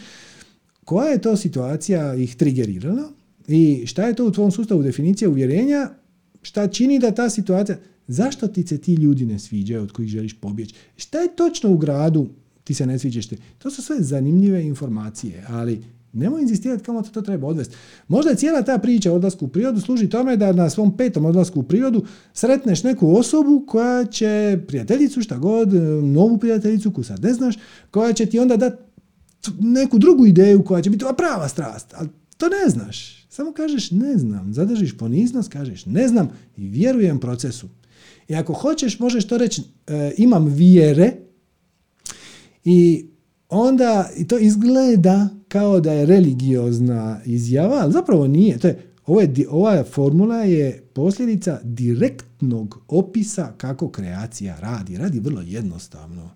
koja 0.85 1.09
je 1.09 1.21
to 1.21 1.37
situacija 1.37 2.15
ih 2.15 2.37
trigerirala 2.37 3.11
i 3.49 3.87
šta 3.87 4.07
je 4.07 4.15
to 4.15 4.27
u 4.27 4.31
tvom 4.31 4.51
sustavu 4.51 4.83
definicije 4.83 5.29
uvjerenja, 5.29 5.91
šta 6.43 6.69
čini 6.69 6.99
da 6.99 7.11
ta 7.11 7.31
situacija, 7.31 7.79
Zašto 8.13 8.49
ti 8.49 8.67
se 8.67 8.79
ti 8.79 8.95
ljudi 8.95 9.27
ne 9.27 9.39
sviđaju 9.39 9.83
od 9.83 9.93
kojih 9.93 10.11
želiš 10.11 10.35
pobjeći? 10.41 10.75
Šta 10.97 11.19
je 11.19 11.37
točno 11.37 11.71
u 11.71 11.77
gradu 11.77 12.29
ti 12.65 12.75
se 12.75 12.87
ne 12.87 12.99
sviđaš 12.99 13.27
te? 13.27 13.37
To 13.59 13.71
su 13.71 13.83
sve 13.83 13.97
zanimljive 14.01 14.65
informacije, 14.65 15.45
ali 15.49 15.83
nemoj 16.13 16.43
inzistirati 16.43 16.85
kamo 16.85 17.03
te 17.03 17.11
to 17.11 17.23
treba 17.23 17.47
odvesti. 17.47 17.77
Možda 18.09 18.31
je 18.31 18.37
cijela 18.37 18.63
ta 18.63 18.79
priča 18.79 19.13
o 19.13 19.15
odlasku 19.15 19.45
u 19.45 19.49
prirodu 19.49 19.81
služi 19.81 20.09
tome 20.09 20.37
da 20.37 20.53
na 20.53 20.71
svom 20.71 20.97
petom 20.97 21.25
odlasku 21.25 21.61
u 21.61 21.63
prirodu 21.63 22.05
sretneš 22.33 22.83
neku 22.83 23.17
osobu 23.17 23.65
koja 23.67 24.05
će 24.05 24.61
prijateljicu, 24.67 25.23
šta 25.23 25.39
god, 25.39 25.73
novu 26.05 26.39
prijateljicu 26.39 26.91
koju 26.91 27.05
sad 27.05 27.23
ne 27.23 27.33
znaš, 27.33 27.59
koja 27.91 28.13
će 28.13 28.27
ti 28.27 28.39
onda 28.39 28.57
dati 28.57 28.83
neku 29.61 29.99
drugu 29.99 30.27
ideju 30.27 30.65
koja 30.65 30.83
će 30.83 30.91
biti 30.91 31.05
prava 31.17 31.49
strast, 31.49 31.95
ali 31.95 32.09
to 32.37 32.47
ne 32.49 32.71
znaš. 32.71 33.27
Samo 33.29 33.53
kažeš 33.53 33.91
ne 33.91 34.19
znam, 34.19 34.55
zadržiš 34.55 34.99
poniznost, 34.99 35.53
kažeš 35.53 35.87
ne 35.87 36.09
znam 36.09 36.29
i 36.57 36.69
vjerujem 36.69 37.19
procesu. 37.19 37.69
I 38.31 38.35
ako 38.35 38.53
hoćeš, 38.53 38.99
možeš 38.99 39.27
to 39.27 39.39
reći, 39.39 39.63
e, 39.87 40.13
imam 40.17 40.47
vjere 40.47 41.13
i 42.65 43.07
onda 43.49 44.11
i 44.17 44.29
to 44.29 44.39
izgleda 44.39 45.29
kao 45.49 45.81
da 45.81 45.93
je 45.93 46.07
religiozna 46.07 47.21
izjava, 47.25 47.79
ali 47.81 47.93
zapravo 47.93 48.27
nije. 48.27 48.59
To 48.59 48.69
je, 48.69 48.83
ovo 49.07 49.21
je, 49.21 49.33
ova 49.51 49.85
formula 49.85 50.37
je 50.37 50.83
posljedica 50.93 51.61
direktnog 51.63 52.81
opisa 52.89 53.53
kako 53.57 53.91
kreacija 53.91 54.61
radi. 54.61 54.97
Radi 54.97 55.21
vrlo 55.21 55.41
jednostavno. 55.41 56.31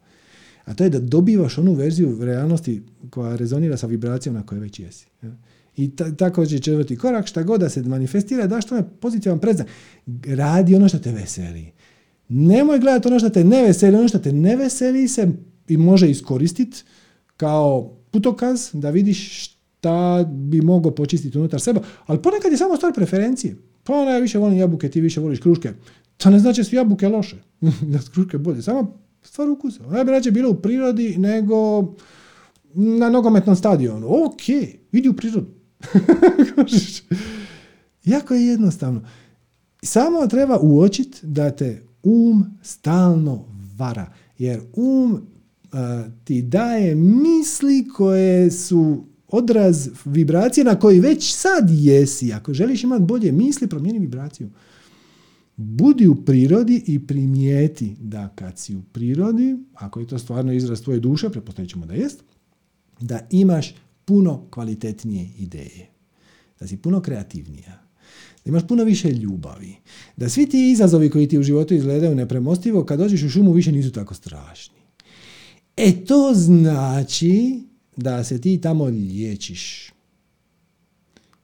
A 0.65 0.75
to 0.75 0.85
je 0.85 0.91
da 0.91 1.01
dobivaš 1.01 1.59
onu 1.59 1.73
verziju 1.73 2.25
realnosti 2.25 2.83
koja 3.11 3.37
rezonira 3.37 3.77
sa 3.77 3.87
vibracijom 3.87 4.35
na 4.35 4.47
kojoj 4.47 4.61
već 4.61 4.81
jesi. 4.81 5.07
I 5.77 5.97
tako 5.97 6.47
će 6.47 6.59
četvrti 6.59 6.97
korak, 6.97 7.27
šta 7.27 7.43
god 7.43 7.61
da 7.61 7.69
se 7.69 7.83
manifestira, 7.83 8.47
daš 8.47 8.67
tome 8.67 8.85
pozitivan 9.01 9.39
predznak. 9.39 9.67
Radi 10.27 10.75
ono 10.75 10.89
što 10.89 10.99
te 10.99 11.13
veseli. 11.13 11.74
Nemoj 12.29 12.79
gledati 12.79 13.09
ono 13.09 13.19
što 13.19 13.31
te 13.31 13.45
ne 13.45 13.63
veseli, 13.63 13.97
ono 13.97 14.09
što 14.09 14.19
te 14.19 14.33
ne 14.33 14.57
veseli 14.57 15.09
se 15.09 15.29
i 15.69 15.77
može 15.77 16.11
iskoristiti 16.11 16.83
kao 17.37 17.97
putokaz 18.11 18.71
da 18.73 18.91
vidiš 18.91 19.49
šta 19.85 20.25
bi 20.33 20.61
mogao 20.61 20.95
počistiti 20.95 21.39
unutar 21.39 21.61
sebe, 21.61 21.81
ali 22.07 22.23
ponekad 22.23 22.53
je 22.53 22.59
samo 22.59 22.77
stvar 22.77 22.93
preferencije. 22.93 23.57
Pa 23.85 23.95
ona 23.95 24.11
ja 24.11 24.19
više 24.19 24.39
volim 24.39 24.59
jabuke, 24.59 24.89
ti 24.89 25.01
više 25.01 25.21
voliš 25.21 25.41
kruške. 25.41 25.73
To 26.17 26.31
ne 26.31 26.39
znači 26.39 26.61
da 26.61 26.65
su 26.65 26.77
jabuke 26.77 27.09
loše, 27.09 27.37
da 27.93 27.99
su 27.99 28.11
kruške 28.11 28.39
bolje. 28.39 28.63
Samo 28.63 28.99
stvar 29.23 29.49
ukusa. 29.49 29.87
Ona 29.87 30.05
bi 30.05 30.11
rađe 30.11 30.31
bila 30.31 30.49
u 30.49 30.55
prirodi 30.55 31.15
nego 31.19 31.89
na 32.75 33.11
nogometnom 33.11 33.57
stadionu. 33.57 34.07
Ok, 34.25 34.49
idi 34.93 35.09
u 35.09 35.17
prirodu. 35.17 35.47
jako 38.05 38.35
je 38.35 38.47
jednostavno. 38.47 39.03
Samo 39.83 40.27
treba 40.27 40.59
uočiti 40.59 41.27
da 41.27 41.51
te 41.51 41.83
um 42.05 42.45
stalno 42.63 43.45
vara. 43.77 44.13
Jer 44.39 44.61
um 44.73 45.23
ti 46.25 46.43
daje 46.43 46.95
misli 46.95 47.89
koje 47.89 48.51
su 48.51 49.05
odraz 49.29 49.89
vibracije 50.05 50.65
na 50.65 50.79
koji 50.79 51.01
već 51.01 51.35
sad 51.35 51.71
jesi. 51.71 52.33
Ako 52.33 52.55
želiš 52.55 52.85
imati 52.85 53.03
bolje 53.03 53.33
misli, 53.33 53.69
promijeni 53.69 53.99
vibraciju. 53.99 54.51
Budi 55.57 56.07
u 56.07 56.25
prirodi 56.25 56.85
i 56.87 57.07
primijeti 57.07 57.97
da 58.01 58.29
kad 58.29 58.59
si 58.59 58.77
u 58.77 58.83
prirodi, 58.83 59.57
ako 59.75 60.01
je 60.01 60.07
to 60.07 60.19
stvarno 60.19 60.53
izraz 60.53 60.83
tvoje 60.83 61.01
duše, 61.01 61.31
pretpostavit 61.31 61.71
ćemo 61.71 61.87
da 61.87 61.95
jest, 61.95 62.23
da 63.01 63.21
imaš 63.31 63.75
puno 64.05 64.47
kvalitetnije 64.51 65.31
ideje. 65.39 65.91
Da 66.61 66.67
si 66.67 66.77
puno 66.77 67.01
kreativnija 67.01 67.84
da 68.45 68.49
imaš 68.49 68.67
puno 68.69 68.85
više 68.85 69.11
ljubavi, 69.11 69.77
da 70.17 70.29
svi 70.29 70.47
ti 70.47 70.71
izazovi 70.71 71.11
koji 71.11 71.29
ti 71.29 71.39
u 71.39 71.43
životu 71.43 71.75
izgledaju 71.75 72.15
nepremostivo, 72.15 72.85
kad 72.85 72.99
dođeš 72.99 73.23
u 73.23 73.29
šumu 73.29 73.53
više 73.53 73.73
nisu 73.73 73.93
tako 73.93 74.15
strašni. 74.15 74.75
E 75.77 76.05
to 76.05 76.33
znači 76.35 77.63
da 77.97 78.25
se 78.25 78.41
ti 78.41 78.61
tamo 78.61 78.85
liječiš. 78.85 79.93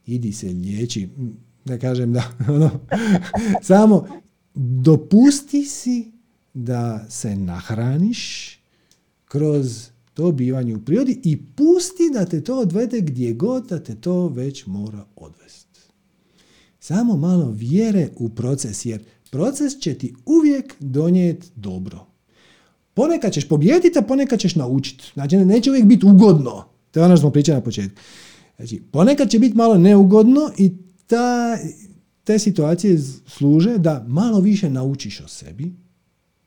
Idi 0.07 0.33
se 0.33 0.49
liječi. 0.49 1.09
Ne 1.65 1.81
kažem 1.81 2.13
da, 2.13 2.33
ono, 2.55 2.71
samo 3.63 4.07
dopusti 4.55 5.65
si 5.65 6.13
da 6.55 7.07
se 7.09 7.37
nahraniš 7.37 8.57
kroz 9.25 9.89
to 10.15 10.33
bivanje 10.33 10.75
u 10.75 10.85
prirodi 10.85 11.21
i 11.25 11.37
pusti 11.37 12.11
da 12.13 12.27
te 12.27 12.45
to 12.45 12.59
odvede 12.59 13.01
gdje 13.01 13.33
god 13.33 13.67
da 13.67 13.83
te 13.83 13.95
to 13.95 14.29
već 14.29 14.67
mora 14.67 15.05
odvesti. 15.17 15.40
Samo 16.81 17.17
malo 17.17 17.51
vjere 17.51 18.09
u 18.17 18.29
proces, 18.29 18.87
jer 18.87 19.05
proces 19.31 19.79
će 19.79 19.95
ti 19.95 20.15
uvijek 20.27 20.75
donijeti 20.81 21.49
dobro. 21.55 22.07
Ponekad 22.95 23.33
ćeš 23.33 23.49
pobijediti, 23.49 23.99
a 23.99 24.03
ponekad 24.03 24.41
ćeš 24.41 24.55
naučiti. 24.55 25.05
Znači, 25.15 25.37
neće 25.37 25.71
uvijek 25.71 25.85
biti 25.87 26.07
ugodno. 26.07 26.65
To 26.91 27.01
je 27.01 27.05
ono 27.05 27.17
što 27.17 27.21
smo 27.21 27.31
pričali 27.31 27.57
na 27.57 27.65
početku. 27.65 28.01
Znači, 28.57 28.83
ponekad 28.93 29.31
će 29.31 29.39
biti 29.39 29.57
malo 29.57 29.79
neugodno 29.79 30.51
i 30.59 30.73
ta, 31.07 31.59
te 32.25 32.39
situacije 32.39 32.99
služe 33.27 33.79
da 33.79 34.05
malo 34.09 34.41
više 34.41 34.71
naučiš 34.71 35.21
o 35.21 35.29
sebi 35.29 35.73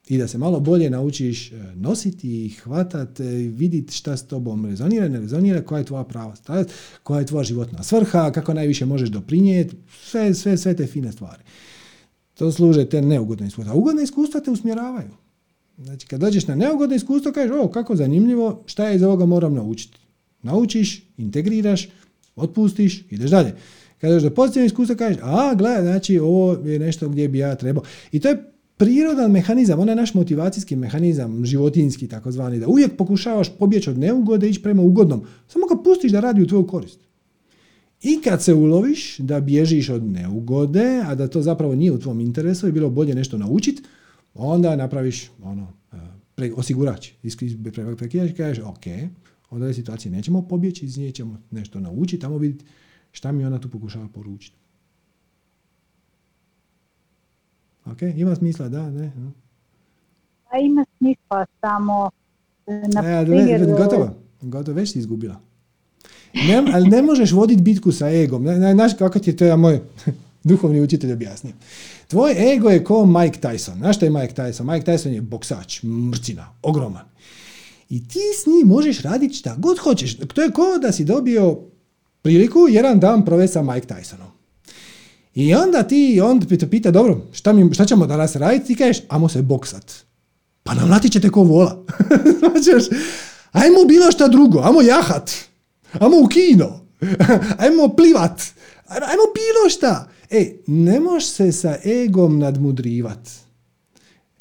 i 0.07 0.17
da 0.17 0.27
se 0.27 0.37
malo 0.37 0.59
bolje 0.59 0.89
naučiš 0.89 1.51
e, 1.51 1.55
nositi, 1.75 2.49
hvatati, 2.49 3.23
vidjeti 3.47 3.93
šta 3.93 4.17
s 4.17 4.27
tobom 4.27 4.65
rezonira, 4.65 5.07
ne 5.07 5.19
rezonira, 5.19 5.61
koja 5.61 5.79
je 5.79 5.85
tvoja 5.85 6.03
prava 6.03 6.35
stavljati, 6.35 6.73
koja 7.03 7.19
je 7.19 7.25
tvoja 7.25 7.43
životna 7.43 7.83
svrha, 7.83 8.31
kako 8.31 8.53
najviše 8.53 8.85
možeš 8.85 9.09
doprinijeti, 9.09 9.75
sve, 10.03 10.33
sve, 10.33 10.57
sve 10.57 10.75
te 10.75 10.87
fine 10.87 11.11
stvari. 11.11 11.43
To 12.33 12.51
služe 12.51 12.85
te 12.85 13.01
neugodne 13.01 13.47
iskustva. 13.47 13.73
Ugodne 13.73 14.03
iskustva 14.03 14.39
te 14.39 14.51
usmjeravaju. 14.51 15.09
Znači, 15.77 16.07
kad 16.07 16.19
dođeš 16.19 16.47
na 16.47 16.55
neugodno 16.55 16.95
iskustvo, 16.95 17.31
kažeš, 17.31 17.51
o, 17.61 17.67
kako 17.67 17.95
zanimljivo, 17.95 18.63
šta 18.65 18.87
ja 18.87 18.93
iz 18.93 19.03
ovoga 19.03 19.25
moram 19.25 19.53
naučiti. 19.53 19.97
Naučiš, 20.41 21.03
integriraš, 21.17 21.89
otpustiš, 22.35 23.05
ideš 23.09 23.31
dalje. 23.31 23.55
Kad 24.01 24.09
dođeš 24.09 24.23
do 24.23 24.35
pozitivnog 24.35 24.65
iskustva, 24.65 24.95
kažeš, 24.95 25.17
a, 25.21 25.55
gledaj, 25.55 25.81
znači, 25.81 26.19
ovo 26.19 26.53
je 26.53 26.79
nešto 26.79 27.09
gdje 27.09 27.27
bi 27.27 27.37
ja 27.37 27.55
trebao. 27.55 27.83
I 28.11 28.19
to 28.19 28.29
je 28.29 28.52
prirodan 28.83 29.31
mehanizam, 29.31 29.79
onaj 29.79 29.95
naš 29.95 30.13
motivacijski 30.13 30.75
mehanizam, 30.75 31.45
životinski 31.45 32.07
takozvani, 32.07 32.59
da 32.59 32.67
uvijek 32.67 32.97
pokušavaš 32.97 33.57
pobjeći 33.57 33.89
od 33.89 33.97
neugode 33.97 34.47
i 34.47 34.49
ići 34.49 34.61
prema 34.61 34.81
ugodnom. 34.81 35.21
Samo 35.47 35.67
ga 35.67 35.83
pustiš 35.83 36.11
da 36.11 36.19
radi 36.19 36.41
u 36.41 36.47
tvoju 36.47 36.67
korist. 36.67 36.99
I 38.01 38.21
kad 38.23 38.43
se 38.43 38.53
uloviš 38.53 39.17
da 39.17 39.39
bježiš 39.39 39.89
od 39.89 40.03
neugode, 40.03 41.01
a 41.05 41.15
da 41.15 41.27
to 41.27 41.41
zapravo 41.41 41.75
nije 41.75 41.91
u 41.91 41.99
tvom 41.99 42.19
interesu 42.19 42.67
i 42.67 42.71
bilo 42.71 42.89
bolje 42.89 43.15
nešto 43.15 43.37
naučiti, 43.37 43.83
onda 44.33 44.75
napraviš 44.75 45.31
ono, 45.43 45.73
e, 45.93 45.95
pre, 46.35 46.51
osigurač, 46.55 47.09
prekidaš 47.97 48.29
i 48.29 48.33
kažeš, 48.33 48.63
ok, 48.65 48.85
od 49.49 49.61
ove 49.61 49.73
situacije 49.73 50.11
nećemo 50.11 50.47
pobjeći, 50.47 50.85
iz 50.85 50.97
nje 50.97 51.11
ćemo 51.11 51.41
nešto 51.51 51.79
naučiti, 51.79 52.21
tamo 52.21 52.37
vidjeti 52.37 52.65
šta 53.11 53.31
mi 53.31 53.45
ona 53.45 53.59
tu 53.59 53.69
pokušava 53.69 54.07
poručiti. 54.07 54.62
Ok, 57.85 58.01
ima 58.01 58.35
smisla, 58.35 58.69
da, 58.69 58.89
ne? 58.89 59.11
A 60.51 60.57
ima 60.59 60.85
smisla, 60.97 61.45
samo 61.61 62.09
na 62.67 63.21
e, 63.21 63.25
primjer... 63.25 63.65
Gotovo, 63.77 64.09
gotovo, 64.41 64.75
već 64.75 64.91
si 64.91 64.99
izgubila. 64.99 65.39
Ne, 66.33 66.63
ali 66.73 66.89
ne 66.89 67.01
možeš 67.01 67.31
voditi 67.31 67.61
bitku 67.61 67.91
sa 67.91 68.09
egom. 68.09 68.45
Znaš 68.73 68.93
kako 68.93 69.19
ti 69.19 69.29
je 69.29 69.37
to 69.37 69.45
ja 69.45 69.55
moj 69.55 69.79
duhovni 70.43 70.81
učitelj 70.81 71.13
objasnio. 71.13 71.53
Tvoj 72.07 72.53
ego 72.53 72.69
je 72.69 72.83
ko 72.83 73.05
Mike 73.05 73.39
Tyson. 73.39 73.77
Znaš 73.77 73.95
što 73.95 74.05
je 74.05 74.11
Mike 74.11 74.33
Tyson? 74.33 74.73
Mike 74.73 74.91
Tyson 74.91 75.09
je 75.09 75.21
boksač, 75.21 75.83
mrcina, 75.83 76.47
ogroman. 76.61 77.05
I 77.89 78.07
ti 78.07 78.19
s 78.43 78.45
njim 78.45 78.67
možeš 78.67 79.01
raditi 79.01 79.33
šta 79.33 79.55
god 79.57 79.79
hoćeš. 79.79 80.17
To 80.17 80.41
je 80.41 80.51
ko 80.51 80.77
da 80.81 80.91
si 80.91 81.05
dobio 81.05 81.59
priliku 82.21 82.59
jedan 82.69 82.99
dan 82.99 83.25
provesti 83.25 83.53
sa 83.53 83.61
Mike 83.61 83.87
Tysonom. 83.87 84.32
I 85.35 85.55
onda 85.55 85.83
ti, 85.83 86.21
on 86.23 86.41
te 86.41 86.69
pita, 86.69 86.91
dobro, 86.91 87.21
šta, 87.31 87.53
mi, 87.53 87.73
šta 87.73 87.85
ćemo 87.85 88.07
danas 88.07 88.35
raditi? 88.35 88.65
Ti 88.65 88.75
kažeš, 88.75 89.03
amo 89.09 89.29
se 89.29 89.41
boksat. 89.41 89.93
Pa 90.63 90.73
nam 90.73 90.99
ćete 91.09 91.29
ko 91.29 91.43
vola. 91.43 91.85
Znači, 92.39 92.89
ajmo 93.51 93.85
bilo 93.87 94.11
šta 94.11 94.27
drugo, 94.27 94.59
ajmo 94.59 94.81
jahat, 94.81 95.31
ajmo 95.99 96.17
u 96.23 96.27
kino, 96.27 96.79
ajmo 97.57 97.95
plivat, 97.95 98.41
ajmo 98.87 99.23
bilo 99.33 99.69
šta. 99.69 100.09
E, 100.29 100.55
ne 100.67 100.99
možeš 100.99 101.29
se 101.29 101.51
sa 101.51 101.77
egom 101.85 102.39
nadmudrivat. 102.39 103.29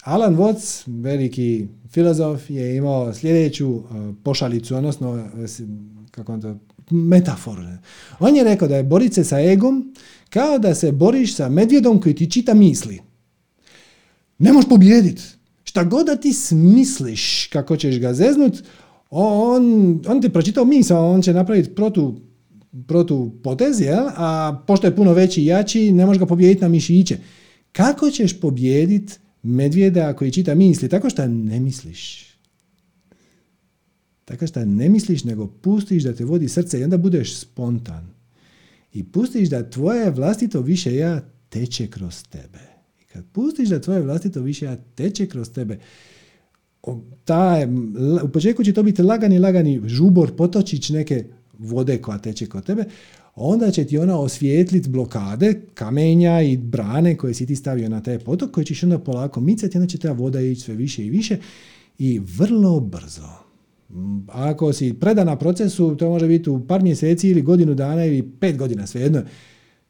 Alan 0.03 0.37
Watts, 0.37 0.83
veliki 0.87 1.67
filozof, 1.91 2.51
je 2.51 2.77
imao 2.77 3.15
sljedeću 3.15 3.71
uh, 3.71 3.85
pošalicu, 4.25 4.77
odnosno 4.77 5.11
uh, 5.13 5.21
kako 6.11 6.33
on 6.33 6.41
to, 6.41 6.57
metaforu. 6.91 7.63
On 8.21 8.37
je 8.37 8.45
rekao 8.45 8.69
da 8.69 8.77
je 8.77 8.83
borit 8.83 9.15
se 9.15 9.25
sa 9.25 9.41
egom 9.41 9.95
kao 10.33 10.59
da 10.59 10.75
se 10.75 10.93
boriš 10.93 11.35
sa 11.35 11.49
medvjedom 11.49 12.01
koji 12.01 12.15
ti 12.15 12.31
čita 12.31 12.55
misli. 12.55 13.01
Ne 14.39 14.53
možeš 14.53 14.69
pobijediti. 14.69 15.23
Šta 15.65 15.85
god 15.85 16.07
da 16.07 16.17
ti 16.17 16.33
smisliš 16.33 17.47
kako 17.47 17.77
ćeš 17.77 17.99
ga 17.99 18.15
zeznut, 18.15 18.63
on, 19.11 20.01
on 20.07 20.21
ti 20.23 20.29
pročitao 20.29 20.65
misao, 20.65 21.11
on 21.11 21.23
će 21.23 21.33
napraviti 21.33 21.75
protu, 21.75 22.21
protu 22.87 23.33
potez, 23.43 23.81
jel? 23.81 24.07
a 24.17 24.63
pošto 24.67 24.87
je 24.87 24.97
puno 24.97 25.13
veći 25.13 25.43
i 25.43 25.47
jači, 25.47 25.93
ne 25.93 26.07
možeš 26.07 26.21
ga 26.21 26.27
pobijediti 26.27 26.63
na 26.63 26.69
mišiće. 26.69 27.19
Kako 27.73 28.11
ćeš 28.11 28.41
pobijediti 28.41 29.15
medvjeda 29.43 30.13
koji 30.13 30.31
čita 30.31 30.55
misli? 30.55 30.89
Tako 30.89 31.11
što 31.11 31.27
ne 31.27 31.61
misliš. 31.61 32.27
Tako 34.25 34.47
što 34.47 34.65
ne 34.65 34.89
misliš, 34.89 35.25
nego 35.25 35.47
pustiš 35.47 36.03
da 36.03 36.15
te 36.15 36.25
vodi 36.25 36.49
srce 36.49 36.81
i 36.81 36.85
onda 36.85 36.97
budeš 36.97 37.37
spontan 37.37 38.22
i 38.93 39.05
pustiš 39.05 39.49
da 39.49 39.71
tvoje 39.71 40.11
vlastito 40.11 40.61
više 40.61 40.97
ja 40.97 41.21
teče 41.49 41.87
kroz 41.87 42.25
tebe. 42.29 42.59
I 43.01 43.05
kad 43.05 43.25
pustiš 43.33 43.69
da 43.69 43.81
tvoje 43.81 44.01
vlastito 44.01 44.41
više 44.41 44.65
ja 44.65 44.77
teče 44.77 45.27
kroz 45.27 45.51
tebe, 45.51 45.79
ta, 47.25 47.57
u 48.23 48.29
početku 48.29 48.65
će 48.65 48.73
to 48.73 48.83
biti 48.83 49.03
lagani, 49.03 49.39
lagani 49.39 49.81
žubor, 49.87 50.37
potočić 50.37 50.91
neke 50.91 51.25
vode 51.59 51.99
koja 51.99 52.19
teče 52.19 52.47
kod 52.47 52.67
tebe, 52.67 52.85
onda 53.35 53.71
će 53.71 53.85
ti 53.85 53.99
ona 53.99 54.19
osvijetliti 54.19 54.89
blokade, 54.89 55.61
kamenja 55.75 56.43
i 56.43 56.57
brane 56.57 57.17
koje 57.17 57.35
si 57.35 57.47
ti 57.47 57.57
stavio 57.57 57.89
na 57.89 58.03
taj 58.03 58.19
potok, 58.19 58.51
koje 58.51 58.65
ćeš 58.65 58.83
onda 58.83 58.99
polako 58.99 59.41
micati, 59.41 59.79
onda 59.79 59.89
će 59.89 59.99
ta 59.99 60.13
voda 60.13 60.41
ići 60.41 60.61
sve 60.61 60.75
više 60.75 61.07
i 61.07 61.11
više 61.11 61.37
i 61.99 62.19
vrlo 62.19 62.81
brzo 62.81 63.42
ako 64.29 64.73
si 64.73 64.95
predan 64.95 65.39
procesu, 65.39 65.97
to 65.97 66.11
može 66.11 66.29
biti 66.29 66.51
u 66.51 66.67
par 66.67 66.83
mjeseci 66.83 67.29
ili 67.29 67.43
godinu 67.43 67.75
dana 67.75 68.05
ili 68.05 68.23
pet 68.41 68.57
godina, 68.59 68.87
svejedno. 68.87 69.23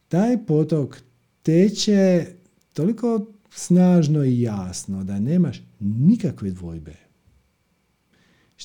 Taj 0.09 0.45
potok 0.47 1.03
teče 1.43 2.27
toliko 2.73 3.27
snažno 3.55 4.25
i 4.25 4.41
jasno 4.41 5.05
da 5.05 5.21
nemaš 5.21 5.63
nikakve 5.81 6.51
dvojbe. 6.51 6.95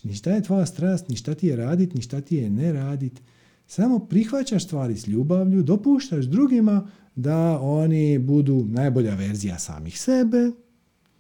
Ni 0.04 0.14
šta 0.14 0.32
je 0.32 0.44
tvoja 0.44 0.66
strast, 0.66 1.10
ni 1.10 1.16
šta 1.16 1.36
ti 1.36 1.48
je 1.48 1.56
radit, 1.56 1.94
ni 1.94 2.02
šta 2.02 2.22
ti 2.22 2.36
je 2.36 2.50
ne 2.50 2.74
radit. 2.74 3.22
Samo 3.68 4.00
prihvaćaš 4.00 4.66
stvari 4.66 4.98
s 4.98 5.08
ljubavlju, 5.08 5.64
dopuštaš 5.64 6.26
drugima 6.26 6.88
da 7.16 7.60
oni 7.60 8.20
budu 8.20 8.66
najbolja 8.70 9.16
verzija 9.16 9.60
samih 9.60 10.00
sebe, 10.00 10.52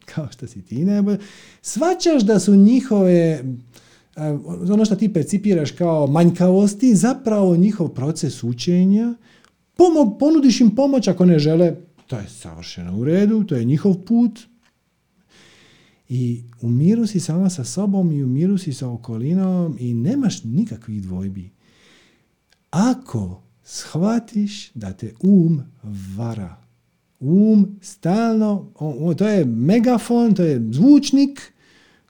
kao 0.05 0.27
što 0.31 0.47
si 0.47 0.61
ti 0.61 0.85
najbolja. 0.85 1.17
Svaćaš 1.61 2.23
da 2.23 2.39
su 2.39 2.55
njihove 2.55 3.43
ono 4.71 4.85
što 4.85 4.95
ti 4.95 5.13
percipiraš 5.13 5.71
kao 5.71 6.07
manjkavosti, 6.07 6.95
zapravo 6.95 7.57
njihov 7.57 7.87
proces 7.89 8.43
učenja, 8.43 9.13
Pomo, 9.77 10.17
ponudiš 10.19 10.61
im 10.61 10.75
pomoć 10.75 11.07
ako 11.07 11.25
ne 11.25 11.39
žele, 11.39 11.75
to 12.07 12.17
je 12.17 12.29
savršeno 12.29 12.97
u 12.97 13.03
redu, 13.03 13.43
to 13.43 13.55
je 13.55 13.65
njihov 13.65 13.95
put. 14.05 14.39
I 16.09 16.43
u 16.61 16.69
miru 16.69 17.07
si 17.07 17.19
sama 17.19 17.49
sa 17.49 17.63
sobom 17.63 18.11
i 18.11 18.23
u 18.23 18.27
miru 18.27 18.57
si 18.57 18.73
sa 18.73 18.89
okolinom 18.89 19.77
i 19.79 19.93
nemaš 19.93 20.43
nikakvih 20.43 21.01
dvojbi. 21.01 21.51
Ako 22.71 23.41
shvatiš 23.63 24.71
da 24.73 24.93
te 24.93 25.13
um 25.21 25.61
vara, 26.15 26.55
um 27.19 27.77
stalno, 27.81 28.71
to 29.17 29.27
je 29.27 29.45
megafon, 29.45 30.33
to 30.33 30.43
je 30.43 30.67
zvučnik 30.71 31.53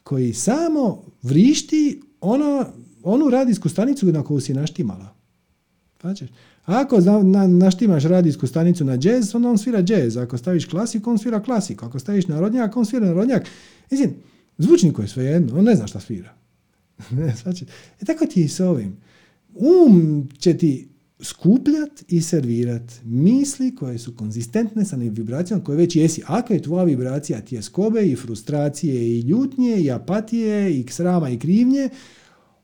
koji 0.08 0.34
samo 0.34 1.04
vrišti 1.24 2.02
ono, 2.22 2.66
onu 3.04 3.30
radijsku 3.30 3.70
stanicu 3.70 4.06
na 4.06 4.24
koju 4.24 4.40
si 4.40 4.54
naštimala. 4.54 5.16
Znači, 6.02 6.28
ako 6.66 7.00
na, 7.02 7.48
naštimaš 7.48 8.04
radijsku 8.04 8.48
stanicu 8.48 8.86
na 8.86 8.98
jazz, 9.02 9.36
onda 9.36 9.50
on 9.50 9.58
svira 9.58 9.84
jazz. 9.88 10.18
Ako 10.18 10.38
staviš 10.38 10.66
klasiku, 10.66 11.10
on 11.10 11.18
svira 11.18 11.44
klasiku. 11.44 11.86
Ako 11.86 12.00
staviš 12.00 12.28
narodnjak, 12.28 12.78
on 12.78 12.86
svira 12.86 13.06
narodnjak. 13.06 13.48
Mislim, 13.92 14.16
zvučniku 14.58 15.02
je 15.02 15.08
sve 15.08 15.24
jedno, 15.24 15.58
on 15.60 15.64
ne 15.64 15.76
zna 15.76 15.88
šta 15.88 16.00
svira. 16.00 16.34
e 18.02 18.06
tako 18.06 18.26
ti 18.26 18.44
i 18.44 18.48
s 18.48 18.60
ovim. 18.60 18.98
Um 19.56 20.30
će 20.40 20.58
ti 20.58 20.88
skupljat 21.19 22.03
i 22.07 22.22
servirat 22.22 22.91
misli 23.03 23.76
koje 23.76 23.98
su 23.99 24.15
konzistentne 24.15 24.85
sa 24.85 24.95
vibracijom 24.95 25.64
koje 25.64 25.77
već 25.77 25.95
jesi. 25.95 26.22
Ako 26.26 26.53
je 26.53 26.61
tvoja 26.61 26.84
vibracija 26.84 27.41
tjeskobe 27.41 28.06
i 28.06 28.15
frustracije 28.15 29.18
i 29.18 29.19
ljutnje 29.19 29.77
i 29.77 29.91
apatije 29.91 30.80
i 30.80 30.85
srama 30.89 31.30
i 31.30 31.39
krivnje, 31.39 31.89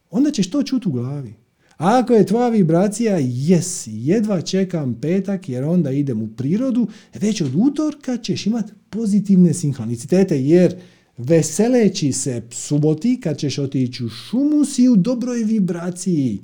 onda 0.10 0.32
ćeš 0.32 0.50
to 0.50 0.64
čuti 0.64 0.90
u 0.90 0.92
glavi. 0.92 1.34
Ako 1.78 2.14
je 2.14 2.26
tvoja 2.26 2.50
vibracija 2.50 3.18
jes, 3.22 3.84
jedva 3.88 4.42
čekam 4.42 5.00
petak 5.02 5.50
jer 5.50 5.64
onda 5.64 5.92
idem 5.92 6.22
u 6.22 6.28
prirodu, 6.28 6.88
već 7.14 7.42
od 7.42 7.52
utorka 7.56 8.18
ćeš 8.18 8.46
imati 8.46 8.74
pozitivne 8.90 9.54
sinhronicitete 9.54 10.42
jer 10.42 10.76
veseleći 11.18 12.12
se 12.12 12.42
suboti 12.52 13.20
kad 13.20 13.38
ćeš 13.38 13.58
otići 13.58 14.06
u 14.06 14.10
šumu 14.10 14.66
si 14.66 14.90
u 14.90 14.96
dobroj 14.96 15.44
vibraciji. 15.44 16.40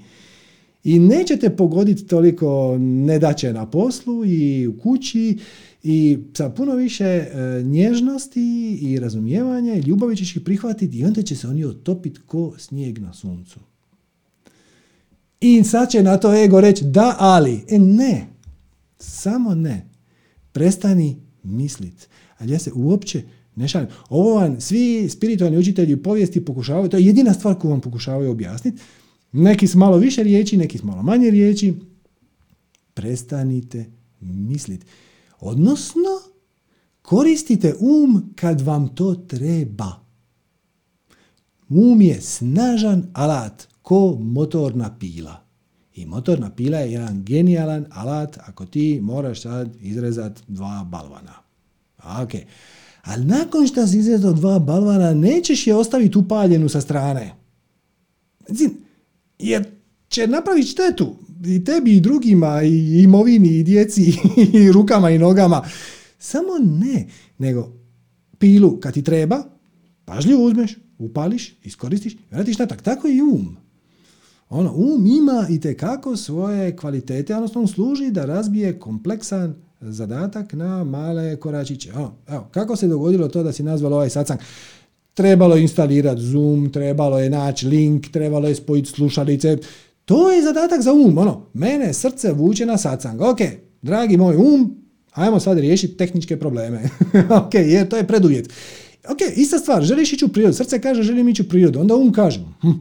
I 0.84 1.00
nećete 1.00 1.50
pogoditi 1.50 2.08
toliko 2.08 2.78
nedaće 2.80 3.54
na 3.54 3.70
poslu 3.70 4.26
i 4.26 4.68
u 4.68 4.80
kući 4.80 5.38
i 5.84 6.18
sa 6.34 6.50
puno 6.50 6.76
više 6.76 7.06
e, 7.06 7.28
nježnosti 7.64 8.78
i 8.82 9.00
razumijevanja 9.00 9.74
i 9.74 9.82
ljubavi 9.82 10.16
ćeš 10.16 10.36
ih 10.36 10.42
prihvatiti 10.42 10.98
i 10.98 11.06
onda 11.06 11.22
će 11.22 11.36
se 11.36 11.48
oni 11.48 11.66
otopiti 11.66 12.20
ko 12.26 12.54
snijeg 12.58 13.00
na 13.00 13.14
suncu. 13.14 13.60
I 15.42 15.64
sad 15.64 15.90
će 15.90 16.04
na 16.04 16.18
to 16.18 16.44
ego 16.44 16.62
reći 16.62 16.86
da, 16.86 17.16
ali. 17.20 17.64
E 17.70 17.80
ne, 17.80 18.28
samo 19.00 19.56
ne. 19.56 19.90
Prestani 20.52 21.18
mislit. 21.44 22.08
Ali 22.38 22.54
ja 22.54 22.60
se 22.60 22.72
uopće 22.76 23.24
ne 23.56 23.68
šalim. 23.68 23.88
Ovo 24.10 24.36
vam 24.36 24.62
svi 24.62 25.10
spiritualni 25.10 25.58
učitelji 25.58 26.04
povijesti 26.04 26.46
pokušavaju, 26.46 26.90
to 26.90 26.98
je 26.98 27.06
jedina 27.06 27.34
stvar 27.34 27.56
koju 27.56 27.72
vam 27.72 27.82
pokušavaju 27.82 28.32
objasniti. 28.32 28.82
Neki 29.32 29.68
s 29.68 29.76
malo 29.76 29.98
više 29.98 30.24
riječi, 30.24 30.58
neki 30.58 30.78
s 30.78 30.84
malo 30.84 31.04
manje 31.04 31.30
riječi. 31.30 31.74
Prestanite 32.94 33.86
misliti. 34.20 34.86
Odnosno, 35.40 36.10
koristite 37.02 37.76
um 37.80 38.34
kad 38.36 38.62
vam 38.62 38.96
to 38.96 39.16
treba. 39.16 40.06
Um 41.70 42.02
je 42.02 42.22
snažan 42.22 43.10
alat 43.14 43.68
ko 43.82 44.18
motorna 44.20 44.98
pila. 45.00 45.44
I 45.96 46.06
motorna 46.06 46.50
pila 46.56 46.78
je 46.78 46.92
jedan 46.92 47.24
genijalan 47.24 47.86
alat 47.90 48.38
ako 48.38 48.66
ti 48.66 49.00
moraš 49.02 49.42
sad 49.42 49.76
izrezat 49.82 50.40
dva 50.48 50.88
balvana. 50.92 51.34
Ok. 52.24 52.32
Ali 53.04 53.26
nakon 53.26 53.68
što 53.68 53.88
si 53.88 53.98
izrezao 53.98 54.34
dva 54.34 54.60
balvana, 54.60 55.14
nećeš 55.14 55.68
je 55.68 55.76
ostaviti 55.76 56.18
upaljenu 56.18 56.70
sa 56.70 56.82
strane. 56.82 57.36
Jer 59.40 59.66
će 60.10 60.28
napraviti 60.28 60.68
štetu 60.68 61.16
i 61.46 61.64
tebi 61.64 61.96
i 61.96 62.02
drugima 62.02 62.64
i 62.64 63.04
imovini 63.04 63.48
i 63.48 63.64
djeci 63.64 64.14
i 64.64 64.72
rukama 64.72 65.10
i 65.10 65.20
nogama. 65.20 65.66
Samo 66.20 66.52
ne, 66.62 67.08
nego 67.38 67.72
pilu 68.38 68.80
kad 68.80 68.94
ti 68.94 69.04
treba, 69.04 69.44
pažljivo 70.06 70.44
uzmeš, 70.44 70.78
upališ, 70.98 71.56
iskoristiš 71.64 72.18
vratiš 72.32 72.58
natak. 72.58 72.82
Tako 72.82 73.08
i 73.08 73.22
um. 73.22 73.58
Ono, 74.50 74.74
um 74.76 75.06
ima 75.06 75.48
i 75.50 75.60
tekako 75.60 76.18
svoje 76.18 76.76
kvalitete, 76.76 77.36
odnosno 77.36 77.62
on 77.62 77.68
služi 77.68 78.12
da 78.12 78.26
razbije 78.26 78.80
kompleksan 78.80 79.56
zadatak 79.82 80.54
na 80.54 80.84
male 80.84 81.36
koračiće. 81.36 81.94
Ono, 81.94 82.14
evo, 82.28 82.48
kako 82.52 82.76
se 82.76 82.88
dogodilo 82.88 83.28
to 83.28 83.44
da 83.44 83.52
si 83.52 83.64
nazvalo 83.64 83.96
ovaj 83.96 84.10
sacang? 84.10 84.40
Trebalo 85.20 85.56
je 85.56 85.62
instalirati 85.62 86.22
Zoom, 86.22 86.70
trebalo 86.72 87.20
je 87.20 87.30
naći 87.30 87.68
link, 87.68 88.08
trebalo 88.12 88.48
je 88.48 88.56
spojiti 88.56 88.90
slušalice. 88.90 89.58
To 90.06 90.32
je 90.32 90.44
zadatak 90.44 90.82
za 90.82 90.94
um. 90.94 91.18
Ono, 91.18 91.46
mene 91.54 91.94
srce 91.94 92.32
vuče 92.32 92.66
na 92.66 92.78
sacang. 92.78 93.22
Ok, 93.22 93.38
dragi 93.82 94.18
moj 94.18 94.36
um, 94.36 94.78
ajmo 95.12 95.40
sad 95.40 95.58
riješiti 95.58 95.98
tehničke 95.98 96.40
probleme. 96.40 96.82
ok, 97.42 97.54
jer 97.54 97.90
to 97.90 97.98
je 97.98 98.08
preduvjet. 98.08 98.50
Ok, 99.10 99.18
ista 99.36 99.60
stvar, 99.60 99.84
želiš 99.84 100.14
ići 100.14 100.26
u 100.26 100.28
prirodu. 100.28 100.54
Srce 100.54 100.82
kaže 100.82 101.04
želim 101.04 101.30
ići 101.30 101.42
u 101.42 101.50
prirodu. 101.50 101.80
Onda 101.80 101.96
um 101.96 102.12
kaže, 102.12 102.40
hm, 102.62 102.72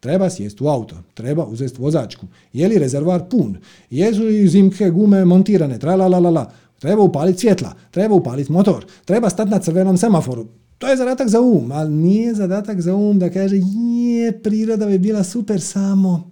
Treba 0.00 0.30
sjesti 0.30 0.64
u 0.64 0.68
auto, 0.68 0.96
treba 1.14 1.44
uzeti 1.44 1.82
vozačku. 1.82 2.26
Je 2.52 2.68
li 2.68 2.78
rezervoar 2.78 3.28
pun? 3.30 3.56
Jesu 3.90 4.22
li 4.22 4.48
zimke 4.48 4.90
gume 4.90 5.24
montirane? 5.24 5.78
Tra, 5.78 5.96
la, 5.96 6.08
la, 6.08 6.18
la, 6.18 6.30
la. 6.30 6.52
Treba 6.78 7.02
upaliti 7.02 7.38
svjetla, 7.38 7.74
treba 7.90 8.14
upaliti 8.14 8.52
motor, 8.52 8.86
treba 9.04 9.30
stati 9.30 9.50
na 9.50 9.58
crvenom 9.58 9.96
semaforu. 9.96 10.46
To 10.78 10.86
je 10.86 10.96
zadatak 10.96 11.28
za 11.28 11.40
um, 11.40 11.72
ali 11.72 11.90
nije 11.90 12.34
zadatak 12.34 12.80
za 12.80 12.94
um 12.94 13.18
da 13.18 13.30
kaže 13.30 13.56
je, 13.56 14.42
priroda 14.42 14.86
bi 14.86 14.98
bila 14.98 15.24
super 15.24 15.60
samo. 15.60 16.30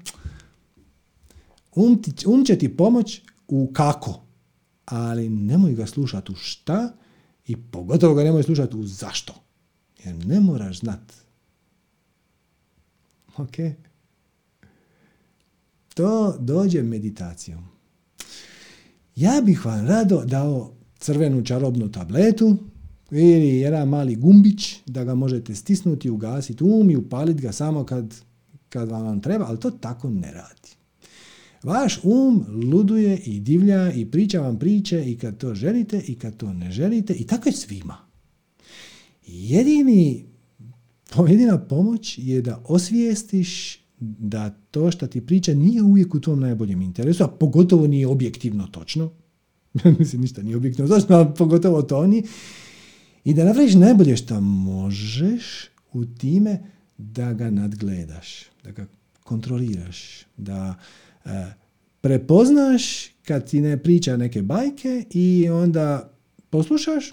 Um, 1.74 2.02
ti, 2.02 2.27
um 2.27 2.44
će 2.44 2.59
ti 2.59 2.77
pomoć 2.77 3.23
u 3.48 3.70
kako, 3.73 4.23
ali 4.85 5.28
nemoj 5.28 5.74
ga 5.74 5.86
slušati 5.86 6.32
u 6.32 6.35
šta 6.35 6.93
i 7.47 7.56
pogotovo 7.56 8.14
ga 8.14 8.24
nemoj 8.24 8.43
slušati 8.43 8.77
u 8.77 8.85
zašto. 8.86 9.35
Jer 10.05 10.27
ne 10.27 10.40
moraš 10.40 10.78
znati 10.78 11.14
Ok? 13.36 13.56
To 15.94 16.36
dođe 16.39 16.82
meditacijom. 16.82 17.64
Ja 19.16 19.40
bih 19.44 19.66
vam 19.66 19.86
rado 19.86 20.24
dao 20.24 20.73
crvenu 20.98 21.44
čarobnu 21.44 21.93
tabletu 21.93 22.56
ili 23.11 23.59
jedan 23.59 23.89
mali 23.89 24.16
gumbić 24.16 24.77
da 24.87 25.05
ga 25.05 25.15
možete 25.15 25.55
stisnuti, 25.55 26.11
ugasiti 26.11 26.65
um 26.65 26.91
i 26.91 26.97
upaliti 26.97 27.43
ga 27.43 27.53
samo 27.53 27.85
kad, 27.85 28.15
kad 28.69 28.89
vam 28.89 29.20
treba, 29.20 29.45
ali 29.49 29.61
to 29.61 29.70
tako 29.70 30.11
ne 30.11 30.33
radi. 30.33 30.77
Vaš 31.62 32.01
um 32.03 32.45
luduje 32.73 33.19
i 33.19 33.41
divlja 33.41 33.93
i 33.93 34.07
priča 34.07 34.41
vam 34.41 34.59
priče 34.59 35.05
i 35.11 35.19
kad 35.19 35.37
to 35.37 35.55
želite 35.55 36.03
i 36.07 36.15
kad 36.15 36.37
to 36.37 36.53
ne 36.53 36.70
želite 36.70 37.15
i 37.15 37.27
tako 37.27 37.49
je 37.49 37.53
svima. 37.53 37.97
Jedini 39.27 40.27
jedina 41.28 41.59
pomoć 41.59 42.19
je 42.23 42.43
da 42.43 42.62
osvijestiš 42.65 43.81
da 44.01 44.51
to 44.70 44.91
što 44.91 45.07
ti 45.07 45.20
priča 45.20 45.55
nije 45.55 45.83
uvijek 45.83 46.15
u 46.15 46.20
tom 46.20 46.41
najboljem 46.41 46.83
interesu, 46.83 47.24
a 47.24 47.28
pogotovo 47.28 47.87
nije 47.87 48.07
objektivno 48.07 48.66
točno. 48.66 49.11
Mislim, 49.99 50.23
ništa 50.23 50.43
nije 50.43 50.57
objektivno 50.57 50.95
točno, 50.97 51.16
a 51.16 51.35
pogotovo 51.35 51.83
to 51.83 52.07
nije. 52.07 52.23
I 53.27 53.35
da 53.35 53.44
napraviš 53.44 53.74
najbolje 53.74 54.16
što 54.16 54.40
možeš 54.40 55.69
u 55.93 56.05
time 56.05 56.61
da 56.98 57.32
ga 57.32 57.51
nadgledaš, 57.51 58.44
da 58.65 58.70
ga 58.70 58.86
kontroliraš, 59.24 60.24
da 60.36 60.74
e, 61.24 61.28
prepoznaš 62.01 63.09
kad 63.24 63.51
ti 63.51 63.61
ne 63.61 63.82
priča 63.82 64.16
neke 64.16 64.43
bajke 64.43 65.05
i 65.11 65.48
onda 65.48 66.12
poslušaš, 66.51 67.12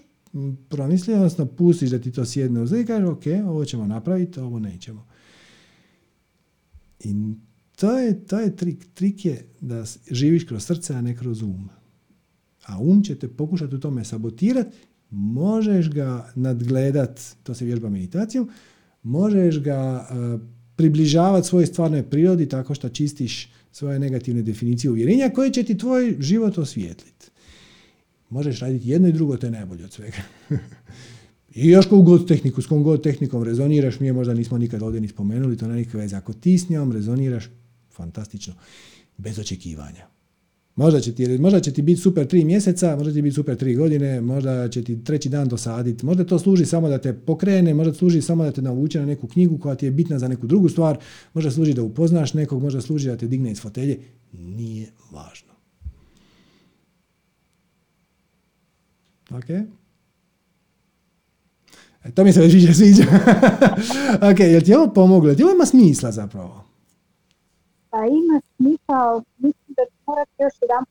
promisli, 0.69 1.13
odnosno 1.13 1.45
pustiš 1.45 1.89
da 1.89 1.99
ti 1.99 2.11
to 2.11 2.25
sjedne 2.25 2.61
uz 2.61 2.71
i 2.71 2.85
kažeš, 2.85 3.09
ok, 3.09 3.23
ovo 3.45 3.65
ćemo 3.65 3.87
napraviti, 3.87 4.39
ovo 4.39 4.59
nećemo. 4.59 5.07
I 6.99 7.13
to 7.75 7.97
je, 7.97 8.25
to 8.25 8.39
je 8.39 8.55
trik. 8.55 8.85
Trik 8.93 9.25
je 9.25 9.45
da 9.61 9.83
živiš 10.11 10.43
kroz 10.43 10.65
srce, 10.65 10.93
a 10.93 11.01
ne 11.01 11.15
kroz 11.17 11.41
um. 11.41 11.69
A 12.65 12.79
um 12.79 13.03
će 13.03 13.15
te 13.15 13.27
pokušati 13.27 13.75
u 13.75 13.79
tome 13.79 14.05
sabotirati, 14.05 14.77
možeš 15.13 15.89
ga 15.89 16.31
nadgledat, 16.35 17.21
to 17.43 17.53
se 17.53 17.65
vježba 17.65 17.89
meditacijom, 17.89 18.49
možeš 19.03 19.59
ga 19.59 20.07
uh, 20.09 20.41
približavati 20.75 21.47
svojoj 21.47 21.65
stvarnoj 21.65 22.03
prirodi 22.03 22.49
tako 22.49 22.75
što 22.75 22.89
čistiš 22.89 23.49
svoje 23.71 23.99
negativne 23.99 24.41
definicije 24.41 24.91
uvjerenja 24.91 25.29
koje 25.29 25.51
će 25.51 25.63
ti 25.63 25.77
tvoj 25.77 26.15
život 26.19 26.57
osvijetliti. 26.57 27.29
Možeš 28.29 28.59
raditi 28.59 28.89
jedno 28.89 29.07
i 29.07 29.11
drugo, 29.11 29.37
to 29.37 29.47
je 29.47 29.51
najbolje 29.51 29.83
od 29.83 29.91
svega. 29.91 30.17
I 31.55 31.69
još 31.69 31.85
koju 31.85 32.01
god 32.01 32.27
tehniku, 32.27 32.61
s 32.61 32.67
kom 32.67 32.83
god 32.83 33.03
tehnikom 33.03 33.43
rezoniraš, 33.43 33.99
mi 33.99 34.07
je 34.07 34.13
možda 34.13 34.33
nismo 34.33 34.57
nikad 34.57 34.81
ovdje 34.81 35.01
ni 35.01 35.07
spomenuli, 35.07 35.57
to 35.57 35.65
nema 35.65 35.77
nikakve 35.77 35.99
veze. 35.99 36.15
Ako 36.15 36.33
ti 36.33 36.57
s 36.57 36.69
njom 36.69 36.91
rezoniraš, 36.91 37.49
fantastično, 37.91 38.53
bez 39.17 39.39
očekivanja. 39.39 40.07
Možda 40.75 40.99
će, 40.99 41.15
ti, 41.15 41.37
možda 41.37 41.59
će 41.59 41.73
ti 41.73 41.81
biti 41.81 42.01
super 42.01 42.27
tri 42.27 42.45
mjeseca, 42.45 42.95
možda 42.95 43.11
će 43.11 43.15
ti 43.15 43.21
biti 43.21 43.35
super 43.35 43.57
tri 43.57 43.75
godine, 43.75 44.21
možda 44.21 44.69
će 44.69 44.83
ti 44.83 45.03
treći 45.03 45.29
dan 45.29 45.47
dosaditi, 45.47 46.05
možda 46.05 46.23
to 46.23 46.39
služi 46.39 46.65
samo 46.65 46.89
da 46.89 46.97
te 46.97 47.13
pokrene, 47.13 47.73
možda 47.73 47.93
služi 47.93 48.21
samo 48.21 48.43
da 48.43 48.51
te 48.51 48.61
navuče 48.61 48.99
na 48.99 49.05
neku 49.05 49.27
knjigu 49.27 49.57
koja 49.57 49.75
ti 49.75 49.85
je 49.85 49.91
bitna 49.91 50.19
za 50.19 50.27
neku 50.27 50.47
drugu 50.47 50.69
stvar, 50.69 50.97
možda 51.33 51.51
služi 51.51 51.73
da 51.73 51.83
upoznaš 51.83 52.33
nekog, 52.33 52.61
možda 52.61 52.81
služi 52.81 53.07
da 53.09 53.17
te 53.17 53.27
digne 53.27 53.51
iz 53.51 53.61
fotelje, 53.61 53.99
nije 54.31 54.87
važno. 55.11 55.53
Ok? 59.31 59.49
E, 62.03 62.11
to 62.15 62.23
mi 62.23 62.33
se 62.33 62.41
već 62.41 62.53
više 62.53 62.73
sviđa. 62.73 63.03
ok, 64.31 64.39
jel 64.39 64.61
ti 64.61 64.71
je 64.71 64.77
ovo 64.77 64.93
pomoglo? 64.93 65.35
Ti 65.35 65.43
ovo 65.43 65.53
ima 65.53 65.65
smisla 65.65 66.11
zapravo? 66.11 66.63
Pa 67.89 67.97
ima 67.97 68.41
smisla, 68.57 69.23
morate 70.07 70.43
još 70.43 70.53
jedan 70.61 70.83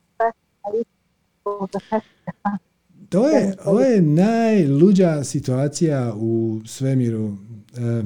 to 3.08 3.28
je, 3.28 3.54
ovo 3.64 3.80
je 3.80 4.02
najluđa 4.02 5.24
situacija 5.24 6.14
u 6.16 6.60
svemiru. 6.66 7.26
E, 7.28 8.02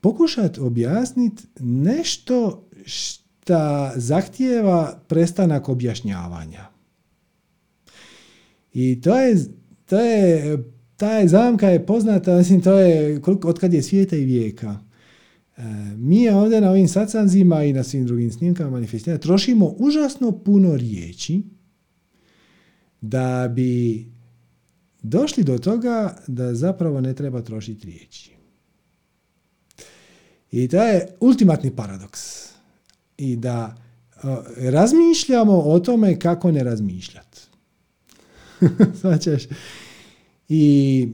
pokušat 0.00 0.58
objasniti 0.58 1.42
nešto 1.60 2.64
što 2.84 3.90
zahtijeva 3.96 5.00
prestanak 5.08 5.68
objašnjavanja. 5.68 6.66
I 8.72 9.00
to 9.00 9.20
je, 9.20 9.36
to 9.86 10.00
je, 10.00 10.58
ta 10.96 11.12
je 11.12 11.28
zamka 11.28 11.68
je 11.68 11.86
poznata, 11.86 12.36
mislim, 12.36 12.60
to 12.60 12.78
je 12.78 13.20
od 13.44 13.58
kad 13.58 13.74
je 13.74 13.82
svijeta 13.82 14.16
i 14.16 14.24
vijeka. 14.24 14.76
Mi 15.96 16.28
ovdje 16.28 16.60
na 16.60 16.70
ovim 16.70 16.88
sacanzima 16.88 17.64
i 17.64 17.72
na 17.72 17.82
svim 17.82 18.06
drugim 18.06 18.32
snimkama 18.32 18.70
manifestiranja 18.70 19.20
trošimo 19.20 19.74
užasno 19.78 20.32
puno 20.32 20.76
riječi 20.76 21.42
da 23.00 23.52
bi 23.54 24.06
došli 25.02 25.44
do 25.44 25.58
toga 25.58 26.16
da 26.26 26.54
zapravo 26.54 27.00
ne 27.00 27.14
treba 27.14 27.42
trošiti 27.42 27.86
riječi. 27.86 28.32
I 30.52 30.68
to 30.68 30.82
je 30.82 31.08
ultimatni 31.20 31.76
paradoks. 31.76 32.48
I 33.18 33.36
da 33.36 33.76
razmišljamo 34.56 35.58
o 35.58 35.80
tome 35.80 36.18
kako 36.18 36.52
ne 36.52 36.64
razmišljati. 36.64 37.40
I 40.48 41.08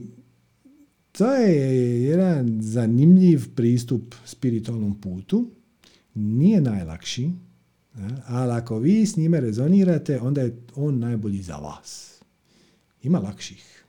to 1.19 1.33
je 1.33 2.03
jedan 2.03 2.61
zanimljiv 2.61 3.55
pristup 3.55 4.15
spiritualnom 4.25 5.01
putu. 5.01 5.51
Nije 6.13 6.61
najlakši, 6.61 7.31
ali 8.25 8.51
ako 8.51 8.79
vi 8.79 9.05
s 9.05 9.17
njime 9.17 9.39
rezonirate, 9.39 10.19
onda 10.21 10.41
je 10.41 10.57
on 10.75 10.99
najbolji 10.99 11.41
za 11.41 11.55
vas. 11.55 12.21
Ima 13.03 13.19
lakših. 13.19 13.85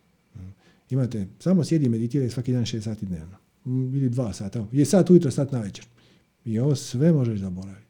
Imate, 0.90 1.26
samo 1.38 1.64
sjedi 1.64 1.86
i 1.86 1.88
meditiraj 1.88 2.30
svaki 2.30 2.52
dan 2.52 2.62
6 2.62 2.80
sati 2.80 3.06
dnevno. 3.06 3.36
Ili 3.66 4.08
dva 4.08 4.32
sata. 4.32 4.66
Je 4.72 4.84
sat 4.84 5.10
ujutro, 5.10 5.30
sat 5.30 5.52
na 5.52 5.60
večer. 5.60 5.86
I 6.44 6.58
ovo 6.58 6.74
sve 6.74 7.12
možeš 7.12 7.40
zaboraviti. 7.40 7.86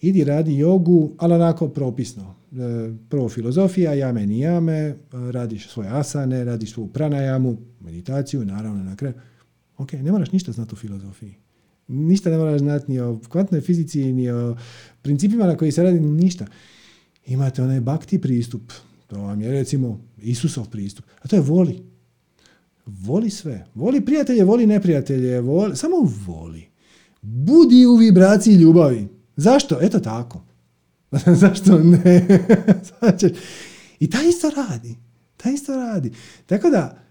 Idi 0.00 0.24
radi 0.24 0.56
jogu, 0.56 1.12
ali 1.18 1.34
onako 1.34 1.68
propisno. 1.68 2.34
E, 2.52 2.92
prvo 3.08 3.28
filozofija, 3.28 3.94
jame 3.94 4.26
ni 4.26 4.40
jame, 4.40 4.96
radiš 5.12 5.68
svoje 5.68 5.88
asane, 5.88 6.44
radiš 6.44 6.72
svoju 6.72 6.88
pranajamu, 6.88 7.56
meditaciju, 7.80 8.44
naravno 8.44 8.84
na 8.84 8.96
kraju. 8.96 9.14
Ok, 9.78 9.92
ne 9.92 10.12
moraš 10.12 10.32
ništa 10.32 10.52
znati 10.52 10.74
o 10.74 10.76
filozofiji. 10.76 11.34
Ništa 11.88 12.30
ne 12.30 12.36
moraš 12.36 12.60
znati 12.60 12.92
ni 12.92 13.00
o 13.00 13.20
kvantnoj 13.28 13.60
fizici, 13.60 14.12
ni 14.12 14.30
o 14.30 14.56
principima 15.02 15.46
na 15.46 15.56
koji 15.56 15.72
se 15.72 15.82
radi, 15.82 16.00
ništa. 16.00 16.46
Imate 17.26 17.62
onaj 17.62 17.80
bakti 17.80 18.20
pristup. 18.20 18.72
To 19.06 19.20
vam 19.20 19.40
je 19.40 19.52
recimo 19.52 20.00
Isusov 20.18 20.70
pristup. 20.70 21.04
A 21.22 21.28
to 21.28 21.36
je 21.36 21.42
voli. 21.42 21.82
Voli 22.86 23.30
sve. 23.30 23.66
Voli 23.74 24.04
prijatelje, 24.04 24.44
voli 24.44 24.66
neprijatelje. 24.66 25.40
Voli, 25.40 25.76
samo 25.76 25.96
voli. 26.26 26.64
Budi 27.22 27.86
u 27.86 27.96
vibraciji 27.96 28.54
ljubavi. 28.54 29.08
Zašto? 29.36 29.78
Eto 29.80 30.00
tako. 30.00 30.44
Zašto 31.42 31.78
ne? 31.78 32.26
I 34.00 34.10
ta 34.10 34.22
isto 34.22 34.50
radi. 34.50 34.96
Ta 35.36 35.50
isto 35.50 35.76
radi. 35.76 36.12
Tako 36.46 36.70
da, 36.70 37.02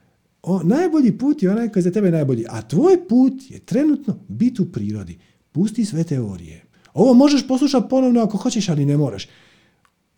o, 0.43 0.63
najbolji 0.63 1.17
put 1.17 1.43
je 1.43 1.51
onaj 1.51 1.69
koji 1.69 1.81
je 1.81 1.83
za 1.83 1.91
tebe 1.91 2.11
najbolji. 2.11 2.45
A 2.49 2.61
tvoj 2.61 3.07
put 3.07 3.33
je 3.49 3.59
trenutno 3.59 4.19
biti 4.27 4.61
u 4.61 4.71
prirodi. 4.71 5.19
Pusti 5.51 5.85
sve 5.85 6.03
teorije. 6.03 6.65
Ovo 6.93 7.13
možeš 7.13 7.47
poslušati 7.47 7.89
ponovno 7.89 8.21
ako 8.21 8.37
hoćeš, 8.37 8.69
ali 8.69 8.85
ne 8.85 8.97
moraš. 8.97 9.27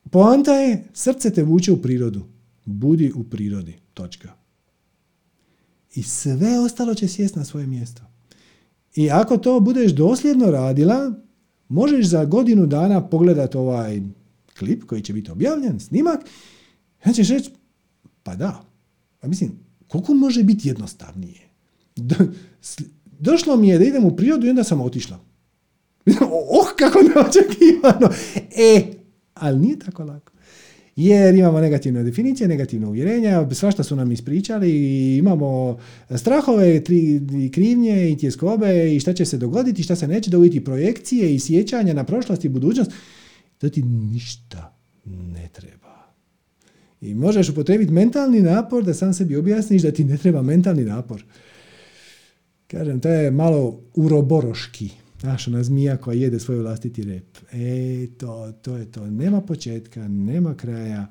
Poanta 0.10 0.54
je, 0.54 0.84
srce 0.94 1.34
te 1.34 1.44
vuče 1.44 1.72
u 1.72 1.82
prirodu. 1.82 2.26
Budi 2.66 3.12
u 3.16 3.24
prirodi. 3.24 3.76
Točka. 3.94 4.34
I 5.96 6.04
sve 6.04 6.60
ostalo 6.60 6.94
će 6.96 7.08
sjest 7.08 7.36
na 7.36 7.46
svoje 7.46 7.68
mjesto. 7.68 8.02
I 8.96 9.10
ako 9.12 9.38
to 9.38 9.60
budeš 9.60 9.92
dosljedno 9.92 10.52
radila, 10.52 11.14
možeš 11.70 12.06
za 12.06 12.26
godinu 12.26 12.66
dana 12.66 13.08
pogledati 13.08 13.58
ovaj 13.58 14.02
klip 14.60 14.84
koji 14.84 15.02
će 15.02 15.14
biti 15.14 15.32
objavljen, 15.32 15.80
snimak, 15.80 16.20
ja 17.06 17.14
ćeš 17.14 17.30
reći, 17.30 17.52
pa 18.24 18.36
da, 18.36 18.66
pa 19.20 19.28
mislim, 19.28 19.52
koliko 19.88 20.14
može 20.14 20.44
biti 20.44 20.68
jednostavnije? 20.68 21.50
Došlo 23.20 23.58
mi 23.58 23.70
je 23.70 23.78
da 23.78 23.86
idem 23.86 24.06
u 24.06 24.16
prirodu 24.16 24.48
i 24.48 24.50
onda 24.50 24.64
sam 24.64 24.82
otišla. 24.82 25.20
Oh, 26.50 26.68
kako 26.76 27.00
neočekivano! 27.00 28.10
E, 28.58 28.94
ali 29.34 29.60
nije 29.60 29.80
tako 29.80 30.04
lako. 30.04 30.33
Jer 30.96 31.36
imamo 31.36 31.60
negativne 31.60 32.04
definicije, 32.04 32.48
negativne 32.48 32.88
uvjerenja, 32.88 33.48
svašta 33.52 33.84
su 33.84 33.96
nam 33.96 34.12
ispričali 34.12 34.70
i 34.72 35.18
imamo 35.18 35.78
strahove, 36.16 36.84
tri, 36.84 37.22
krivnje 37.54 38.12
i 38.12 38.18
tjeskobe 38.18 38.96
i 38.96 39.00
šta 39.00 39.14
će 39.14 39.26
se 39.26 39.38
dogoditi, 39.38 39.84
šta 39.84 39.96
se 39.96 40.08
neće 40.08 40.30
dogoditi, 40.30 40.64
projekcije 40.64 41.36
i 41.36 41.40
sjećanja 41.40 41.94
na 41.94 42.04
prošlost 42.04 42.46
i 42.46 42.50
budućnost. 42.50 42.92
To 43.58 43.70
ti 43.70 43.82
ništa 43.84 44.78
ne 45.06 45.50
treba. 45.54 46.14
I 47.02 47.14
možeš 47.14 47.50
upotrebiti 47.50 47.92
mentalni 47.92 48.42
napor 48.42 48.84
da 48.84 48.94
sam 48.94 49.14
sebi 49.14 49.36
objasniš 49.36 49.82
da 49.82 49.92
ti 49.92 50.04
ne 50.04 50.18
treba 50.18 50.42
mentalni 50.42 50.84
napor. 50.84 51.24
Kažem, 52.68 53.00
to 53.00 53.10
je 53.10 53.32
malo 53.32 53.82
uroboroški. 53.96 54.90
Znaš, 55.24 55.48
ona 55.48 55.64
zmija 55.64 55.98
koja 55.98 56.16
jede 56.16 56.40
svoj 56.40 56.58
vlastiti 56.58 57.04
rep. 57.04 57.38
E, 57.52 58.08
to, 58.18 58.54
to 58.62 58.78
je 58.78 58.92
to. 58.92 59.08
Nema 59.08 59.42
početka, 59.42 60.08
nema 60.08 60.56
kraja. 60.56 61.08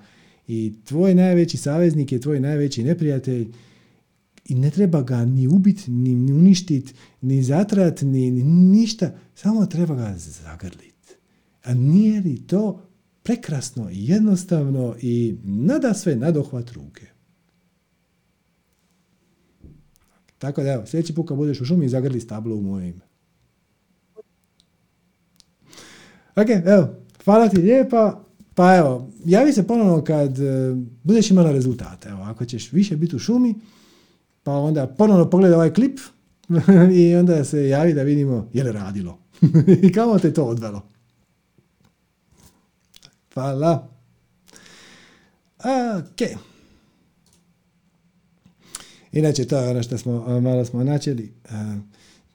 I 0.47 0.74
tvoj 0.84 1.14
najveći 1.14 1.56
saveznik 1.56 2.12
je 2.12 2.20
tvoj 2.20 2.40
najveći 2.40 2.84
neprijatelj. 2.84 3.52
I 4.44 4.55
ne 4.55 4.70
treba 4.70 5.02
ga 5.02 5.24
ni 5.24 5.48
ubiti, 5.48 5.90
ni 5.90 6.32
uništiti, 6.32 6.93
ni 7.20 7.43
zatrat, 7.43 8.02
ni, 8.02 8.30
ni 8.30 8.43
ništa. 8.43 9.18
Samo 9.34 9.66
treba 9.66 9.94
ga 9.94 10.14
zagrliti. 10.16 11.14
A 11.64 11.74
nije 11.74 12.20
li 12.20 12.47
to 12.47 12.82
prekrasno 13.22 13.89
jednostavno 13.93 14.97
i 15.01 15.36
nada 15.44 15.94
sve 15.94 16.16
nadohvat 16.16 16.70
ruke. 16.72 17.06
Tako 20.39 20.62
da 20.62 20.72
evo, 20.72 20.86
sljedeći 20.86 21.14
put 21.14 21.28
kad 21.28 21.36
budeš 21.36 21.60
u 21.60 21.64
šumi, 21.64 21.89
zagrli 21.89 22.20
stablo 22.20 22.56
u 22.56 22.62
moje. 22.62 23.11
Ok, 26.36 26.48
evo, 26.66 26.88
hvala 27.24 27.48
ti 27.48 27.56
lijepa. 27.56 28.24
Pa 28.54 28.76
evo, 28.76 29.10
javi 29.24 29.52
se 29.52 29.66
ponovno 29.66 30.04
kad 30.04 30.38
uh, 30.38 30.78
budeš 31.02 31.30
imala 31.30 31.52
rezultate. 31.52 32.09
Evo, 32.09 32.22
ako 32.22 32.44
ćeš 32.44 32.72
više 32.72 32.96
biti 32.96 33.16
u 33.16 33.18
šumi, 33.18 33.54
pa 34.42 34.52
onda 34.52 34.86
ponovno 34.86 35.30
pogledaj 35.30 35.56
ovaj 35.56 35.72
klip 35.74 36.00
i 37.00 37.14
onda 37.14 37.44
se 37.44 37.68
javi 37.68 37.94
da 37.94 38.02
vidimo 38.02 38.48
je 38.52 38.64
li 38.64 38.72
radilo. 38.72 39.18
I 39.82 39.92
kamo 39.92 40.18
te 40.18 40.32
to 40.32 40.44
odvelo. 40.44 40.82
Hvala. 43.34 43.88
Ok. 45.98 46.28
Inače, 49.12 49.44
to 49.44 49.59
je 49.59 49.70
ono 49.70 49.82
što 49.82 49.98
smo, 49.98 50.40
malo 50.40 50.64
smo 50.64 50.84
načeli. 50.84 51.32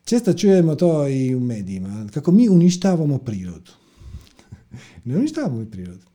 Često 0.06 0.34
čujemo 0.34 0.76
to 0.76 1.08
i 1.08 1.36
u 1.36 1.40
medijima, 1.40 2.08
kako 2.14 2.32
mi 2.32 2.50
uništavamo 2.50 3.18
prirodu. 3.18 3.72
Ne 5.04 5.18
uništavamo 5.18 5.58
mi 5.58 5.72
prirodu. 5.72 6.06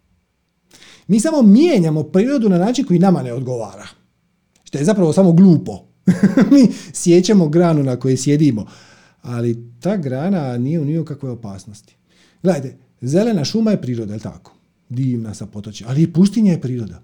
Mi 1.06 1.20
samo 1.20 1.42
mijenjamo 1.42 2.02
prirodu 2.02 2.48
na 2.48 2.58
način 2.58 2.84
koji 2.84 2.98
nama 2.98 3.22
ne 3.22 3.32
odgovara. 3.32 3.86
Što 4.64 4.78
je 4.78 4.84
zapravo 4.84 5.12
samo 5.12 5.32
glupo. 5.32 5.84
mi 6.52 6.68
sjećamo 6.92 7.48
granu 7.48 7.82
na 7.82 7.96
kojoj 7.96 8.16
sjedimo. 8.16 8.66
Ali 9.22 9.72
ta 9.80 9.96
grana 9.96 10.58
nije 10.58 10.80
u 10.80 10.84
nikakve 10.84 11.30
opasnosti. 11.30 11.96
Gledajte, 12.42 12.78
zelena 13.00 13.44
šuma 13.44 13.70
je 13.70 13.82
priroda, 13.82 14.14
je 14.14 14.20
tako? 14.20 14.54
Divna 14.88 15.34
sa 15.34 15.46
potočima. 15.46 15.90
Ali 15.90 16.02
i 16.02 16.12
pustinja 16.12 16.52
je 16.52 16.60
priroda. 16.60 17.02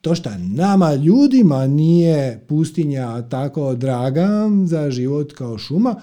To 0.00 0.14
što 0.14 0.30
nama 0.38 0.94
ljudima 0.94 1.66
nije 1.66 2.44
pustinja 2.48 3.22
tako 3.28 3.74
draga 3.74 4.28
za 4.64 4.90
život 4.90 5.32
kao 5.32 5.58
šuma, 5.58 6.00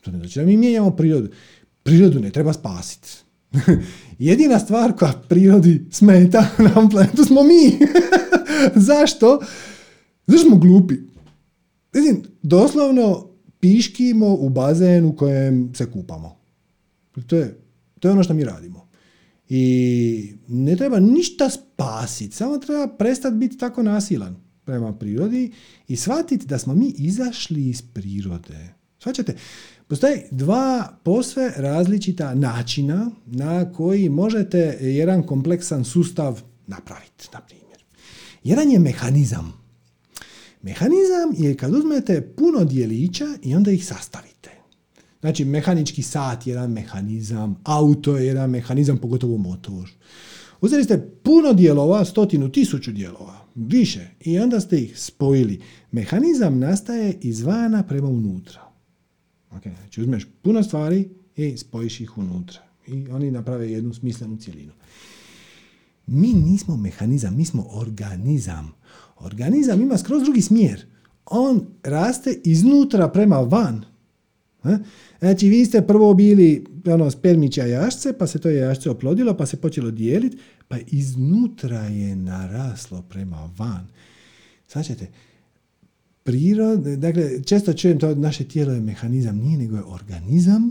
to 0.00 0.10
ne 0.10 0.18
znači 0.18 0.38
da 0.38 0.46
mi 0.46 0.56
mijenjamo 0.56 0.90
prirodu. 0.90 1.28
Prirodu 1.82 2.20
ne 2.20 2.30
treba 2.30 2.52
spasiti. 2.52 3.23
Jedina 4.18 4.58
stvar 4.58 4.96
koja 4.96 5.12
prirodi 5.28 5.86
smeta 5.90 6.46
na 6.74 6.88
planetu 6.90 7.24
smo 7.24 7.42
mi. 7.42 7.78
Zašto? 8.88 9.40
Zašto 10.26 10.48
smo 10.48 10.56
glupi? 10.56 10.94
Mislim, 11.94 12.22
doslovno 12.42 13.28
piškimo 13.60 14.34
u 14.34 14.48
bazen 14.48 15.04
u 15.04 15.16
kojem 15.16 15.74
se 15.74 15.90
kupamo. 15.90 16.36
To 17.26 17.36
je, 17.36 17.58
to 18.00 18.08
je 18.08 18.12
ono 18.12 18.22
što 18.22 18.34
mi 18.34 18.44
radimo. 18.44 18.88
I 19.48 20.34
ne 20.48 20.76
treba 20.76 21.00
ništa 21.00 21.50
spasiti, 21.50 22.36
samo 22.36 22.58
treba 22.58 22.88
prestati 22.88 23.36
biti 23.36 23.58
tako 23.58 23.82
nasilan 23.82 24.36
prema 24.64 24.92
prirodi 24.92 25.52
i 25.88 25.96
shvatiti 25.96 26.46
da 26.46 26.58
smo 26.58 26.74
mi 26.74 26.94
izašli 26.98 27.68
iz 27.68 27.82
prirode. 27.82 28.74
Svaćate, 28.98 29.34
Postoje 29.88 30.28
dva 30.30 30.98
posve 31.02 31.52
različita 31.56 32.34
načina 32.34 33.10
na 33.26 33.72
koji 33.72 34.08
možete 34.08 34.78
jedan 34.80 35.22
kompleksan 35.22 35.84
sustav 35.84 36.42
napraviti, 36.66 37.28
na 37.32 37.40
primjer. 37.40 37.84
Jedan 38.44 38.70
je 38.70 38.78
mehanizam. 38.78 39.52
Mehanizam 40.62 41.34
je 41.46 41.56
kad 41.56 41.74
uzmete 41.74 42.20
puno 42.36 42.64
dijelića 42.64 43.26
i 43.42 43.54
onda 43.54 43.70
ih 43.70 43.86
sastavite. 43.86 44.50
Znači, 45.20 45.44
mehanički 45.44 46.02
sat 46.02 46.46
je 46.46 46.50
jedan 46.50 46.72
mehanizam, 46.72 47.60
auto 47.64 48.16
je 48.16 48.26
jedan 48.26 48.50
mehanizam, 48.50 48.98
pogotovo 48.98 49.36
motor. 49.36 49.90
Uzeli 50.60 50.84
ste 50.84 51.08
puno 51.22 51.52
dijelova, 51.52 52.04
stotinu, 52.04 52.48
tisuću 52.52 52.92
dijelova, 52.92 53.46
više, 53.54 54.08
i 54.20 54.38
onda 54.38 54.60
ste 54.60 54.78
ih 54.78 54.98
spojili. 55.00 55.60
Mehanizam 55.92 56.58
nastaje 56.58 57.18
izvana 57.20 57.82
prema 57.82 58.08
unutra. 58.08 58.63
Okay, 59.54 59.76
znači 59.80 60.00
uzmeš 60.00 60.26
puno 60.42 60.62
stvari 60.62 61.08
i 61.36 61.56
spojiš 61.56 62.00
ih 62.00 62.18
unutra. 62.18 62.60
I 62.86 63.08
oni 63.08 63.30
naprave 63.30 63.72
jednu 63.72 63.94
smislenu 63.94 64.36
cjelinu. 64.36 64.72
Mi 66.06 66.32
nismo 66.32 66.76
mehanizam, 66.76 67.36
mi 67.36 67.44
smo 67.44 67.66
organizam. 67.70 68.72
Organizam 69.18 69.80
ima 69.80 69.98
skroz 69.98 70.22
drugi 70.22 70.42
smjer. 70.42 70.86
On 71.26 71.66
raste 71.82 72.40
iznutra 72.44 73.08
prema 73.08 73.36
van. 73.36 73.84
Znači, 75.18 75.48
vi 75.48 75.64
ste 75.64 75.86
prvo 75.86 76.14
bili 76.14 76.64
ono, 76.86 77.10
spermića 77.10 77.64
jašce, 77.64 78.12
pa 78.18 78.26
se 78.26 78.38
to 78.38 78.50
jašce 78.50 78.90
oplodilo, 78.90 79.36
pa 79.36 79.46
se 79.46 79.56
počelo 79.56 79.90
dijeliti, 79.90 80.36
pa 80.68 80.76
iznutra 80.86 81.80
je 81.80 82.16
naraslo 82.16 83.02
prema 83.02 83.50
van. 83.58 83.86
Svačate, 84.66 85.08
prirod, 86.24 86.80
dakle, 86.80 87.42
često 87.42 87.72
čujem 87.72 87.98
to, 87.98 88.14
naše 88.14 88.44
tijelo 88.44 88.72
je 88.72 88.80
mehanizam, 88.80 89.36
nije 89.36 89.58
nego 89.58 89.76
je 89.76 89.84
organizam. 89.84 90.70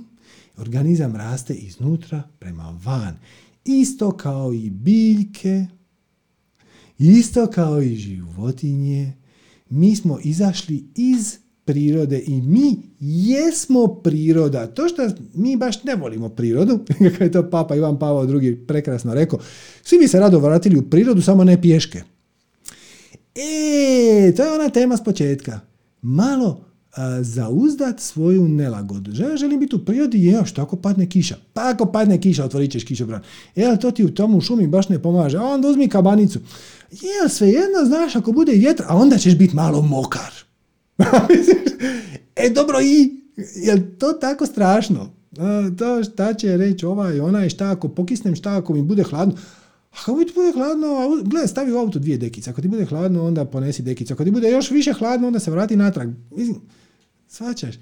Organizam 0.57 1.15
raste 1.15 1.53
iznutra 1.53 2.23
prema 2.39 2.79
van. 2.83 3.15
Isto 3.65 4.11
kao 4.11 4.53
i 4.53 4.69
biljke, 4.69 5.65
isto 6.97 7.47
kao 7.47 7.81
i 7.81 7.95
životinje, 7.95 9.13
mi 9.69 9.95
smo 9.95 10.19
izašli 10.23 10.85
iz 10.95 11.37
prirode 11.65 12.23
i 12.27 12.41
mi 12.41 12.77
jesmo 12.99 13.87
priroda. 13.87 14.67
To 14.67 14.87
što 14.87 15.07
mi 15.33 15.57
baš 15.57 15.83
ne 15.83 15.95
volimo 15.95 16.29
prirodu, 16.29 16.79
kako 17.11 17.23
je 17.23 17.31
to 17.31 17.49
papa 17.49 17.75
Ivan 17.75 17.99
Pavao 17.99 18.41
II 18.41 18.55
prekrasno 18.67 19.13
rekao, 19.13 19.39
svi 19.83 19.97
bi 19.97 20.07
se 20.07 20.19
rado 20.19 20.39
vratili 20.39 20.77
u 20.77 20.89
prirodu, 20.89 21.21
samo 21.21 21.43
ne 21.43 21.61
pješke. 21.61 22.03
E, 23.35 24.33
to 24.35 24.43
je 24.43 24.53
ona 24.53 24.69
tema 24.69 24.97
s 24.97 25.03
početka. 25.03 25.59
Malo 26.01 26.65
a, 26.95 27.23
zauzdat 27.23 27.99
svoju 27.99 28.47
nelagodu. 28.47 29.11
Želim 29.35 29.59
biti 29.59 29.75
u 29.75 29.85
prirodi, 29.85 30.25
je, 30.25 30.45
što 30.45 30.61
ako 30.61 30.75
padne 30.75 31.09
kiša? 31.09 31.35
Pa 31.53 31.69
ako 31.69 31.85
padne 31.85 32.21
kiša, 32.21 32.45
otvorit 32.45 32.71
ćeš 32.71 32.83
kišobran. 32.83 33.21
E, 33.55 33.65
ali 33.65 33.79
to 33.79 33.91
ti 33.91 34.05
u 34.05 34.13
tomu 34.13 34.41
šumi 34.41 34.67
baš 34.67 34.89
ne 34.89 35.01
pomaže. 35.01 35.37
A 35.37 35.43
onda 35.43 35.67
uzmi 35.67 35.89
kabanicu. 35.89 36.39
Je, 36.91 37.29
svejedno, 37.29 37.85
znaš, 37.85 38.15
ako 38.15 38.31
bude 38.31 38.51
vjetra, 38.51 38.85
a 38.89 38.95
onda 38.95 39.17
ćeš 39.17 39.37
biti 39.37 39.55
malo 39.55 39.81
mokar. 39.81 40.33
e, 42.35 42.49
dobro, 42.49 42.81
i, 42.81 43.11
je 43.55 43.97
to 43.97 44.13
tako 44.13 44.45
strašno? 44.45 45.09
to 45.77 46.03
šta 46.03 46.33
će 46.33 46.57
reći 46.57 46.85
ovaj, 46.85 47.19
onaj, 47.19 47.49
šta 47.49 47.71
ako 47.71 47.87
pokisnem, 47.87 48.35
šta 48.35 48.57
ako 48.57 48.73
mi 48.73 48.81
bude 48.81 49.03
hladno. 49.03 49.35
A 49.93 50.05
kako 50.05 50.23
ti 50.23 50.31
bude 50.35 50.51
hladno, 50.51 50.87
gledaj, 51.23 51.47
stavi 51.47 51.71
u 51.71 51.77
auto 51.77 51.99
dvije 51.99 52.17
dekice. 52.17 52.49
Ako 52.49 52.61
ti 52.61 52.67
bude 52.67 52.85
hladno, 52.85 53.25
onda 53.25 53.45
ponesi 53.45 53.83
dekicu. 53.83 54.13
Ako 54.13 54.23
ti 54.23 54.31
bude 54.31 54.49
još 54.49 54.71
više 54.71 54.93
hladno, 54.93 55.27
onda 55.27 55.39
se 55.39 55.51
vrati 55.51 55.75
natrag. 55.75 56.09
Mislim, 56.35 56.57
svačaš. 57.27 57.75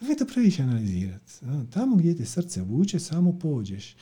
Ne 0.00 0.14
to 0.14 0.24
previše 0.26 0.62
analizirati. 0.62 1.32
Tamo 1.70 1.96
gdje 1.96 2.16
te 2.16 2.24
srce 2.24 2.62
vuče, 2.62 2.98
samo 2.98 3.38
pođeš. 3.38 3.96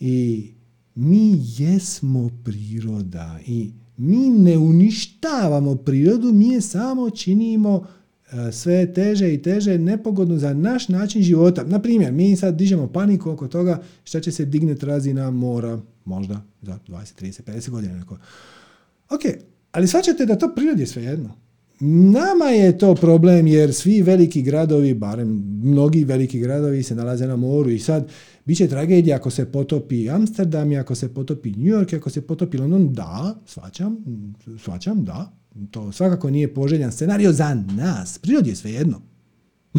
I 0.00 0.48
mi 0.94 1.42
jesmo 1.58 2.30
priroda 2.44 3.38
i 3.46 3.70
mi 3.96 4.30
ne 4.30 4.58
uništavamo 4.58 5.76
prirodu, 5.76 6.32
mi 6.32 6.48
je 6.48 6.60
samo 6.60 7.10
činimo 7.10 7.86
e, 8.32 8.52
sve 8.52 8.92
teže 8.92 9.34
i 9.34 9.42
teže 9.42 9.78
nepogodno 9.78 10.38
za 10.38 10.54
naš 10.54 10.88
način 10.88 11.22
života. 11.22 11.64
Na 11.64 11.78
primjer, 11.78 12.12
mi 12.12 12.36
sad 12.36 12.56
dižemo 12.56 12.86
paniku 12.86 13.30
oko 13.30 13.48
toga 13.48 13.82
šta 14.04 14.20
će 14.20 14.32
se 14.32 14.44
dignuti 14.44 14.86
razina 14.86 15.30
mora, 15.30 15.80
možda 16.04 16.42
za 16.62 16.78
20, 16.88 17.22
30, 17.22 17.42
50 17.42 17.70
godina. 17.70 17.96
Neko. 17.96 18.18
Ok, 19.10 19.20
ali 19.72 19.88
shvaćate 19.88 20.26
da 20.26 20.38
to 20.38 20.54
prirodi 20.54 20.82
je 20.82 20.86
svejedno. 20.86 21.34
Nama 21.80 22.44
je 22.44 22.78
to 22.78 22.94
problem 22.94 23.46
jer 23.46 23.74
svi 23.74 24.02
veliki 24.02 24.42
gradovi, 24.42 24.94
barem 24.94 25.28
mnogi 25.62 26.04
veliki 26.04 26.40
gradovi 26.40 26.82
se 26.82 26.94
nalaze 26.94 27.26
na 27.26 27.36
moru 27.36 27.70
i 27.70 27.78
sad 27.78 28.10
Biće 28.44 28.68
tragedija 28.68 29.16
ako 29.16 29.30
se 29.30 29.52
potopi 29.52 30.10
Amsterdam 30.10 30.72
i 30.72 30.78
ako 30.78 30.94
se 30.94 31.14
potopi 31.14 31.50
New 31.50 31.78
York, 31.78 31.96
ako 31.96 32.10
se 32.10 32.26
potopi 32.26 32.58
London, 32.58 32.92
da, 32.92 33.34
svačam, 33.46 33.96
svačam, 34.64 35.04
da. 35.04 35.32
To 35.70 35.92
svakako 35.92 36.30
nije 36.30 36.54
poželjan 36.54 36.92
scenario 36.92 37.32
za 37.32 37.54
nas. 37.54 38.18
Prirodi 38.18 38.50
je 38.50 38.56
svejedno. 38.56 39.02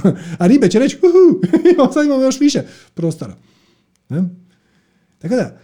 A 0.40 0.48
ribe 0.48 0.70
će 0.70 0.80
reći, 0.80 0.98
uhu, 0.98 1.42
sad 1.94 2.06
imamo 2.06 2.24
još 2.24 2.40
više 2.40 2.62
prostora. 2.94 3.36
Ne? 4.10 4.24
Tako 5.20 5.36
da, 5.36 5.60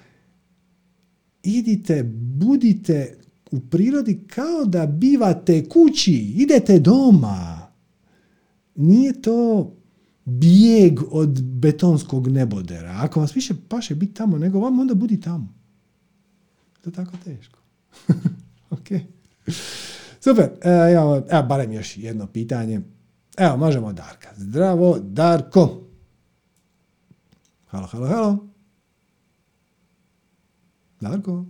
idite, 1.43 2.03
budite 2.13 3.17
u 3.51 3.59
prirodi 3.59 4.23
kao 4.27 4.65
da 4.65 4.85
bivate 4.85 5.69
kući, 5.69 6.33
idete 6.35 6.79
doma. 6.79 7.67
Nije 8.75 9.21
to 9.21 9.71
bijeg 10.25 10.99
od 11.11 11.43
betonskog 11.43 12.27
nebodera. 12.27 12.97
Ako 13.01 13.19
vas 13.19 13.35
više 13.35 13.53
paše 13.69 13.95
biti 13.95 14.13
tamo 14.13 14.37
nego 14.37 14.59
vam, 14.59 14.79
onda 14.79 14.93
budi 14.93 15.21
tamo. 15.21 15.53
To 16.81 16.89
je 16.89 16.93
tako 16.93 17.11
teško. 17.23 17.59
ok. 18.77 18.87
Super. 20.19 20.49
E, 20.61 20.69
evo, 20.93 21.23
evo, 21.29 21.43
barem 21.43 21.71
još 21.71 21.97
jedno 21.97 22.27
pitanje. 22.27 22.81
Evo, 23.37 23.57
možemo 23.57 23.93
Darka. 23.93 24.29
Zdravo, 24.37 24.99
Darko. 24.99 25.81
Halo, 27.65 27.87
halo, 27.87 28.07
halo. 28.07 28.50
Darko. 31.01 31.45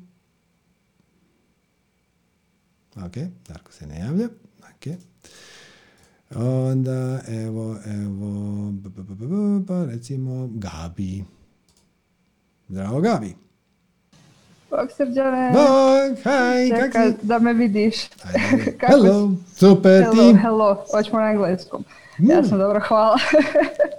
Ok, 2.95 3.18
Darko 3.48 3.72
se 3.72 3.88
ne 3.88 3.99
javlja. 3.99 4.28
Ok. 4.60 4.98
Onda, 6.36 7.19
evo, 7.28 7.78
evo, 7.86 8.73
pa 9.68 9.86
recimo 9.86 10.49
Gabi. 10.53 11.23
Zdravo, 12.69 13.02
Gabi. 13.02 13.36
Bog 14.69 14.91
srđane. 14.98 15.52
Bog, 15.53 16.18
hej, 16.23 16.69
kak 16.69 16.94
si? 16.94 17.28
da 17.28 17.40
me 17.40 17.53
vidiš. 17.53 17.95
hello, 18.88 19.32
super 19.56 20.03
hello, 20.03 20.32
ti. 20.32 20.38
Hello, 20.41 20.86
hoćemo 20.91 21.19
na 21.19 21.32
engleskom. 21.32 21.84
Ja 22.19 22.44
sam 22.44 22.60
dobro, 22.60 22.82
hvala. 22.88 23.18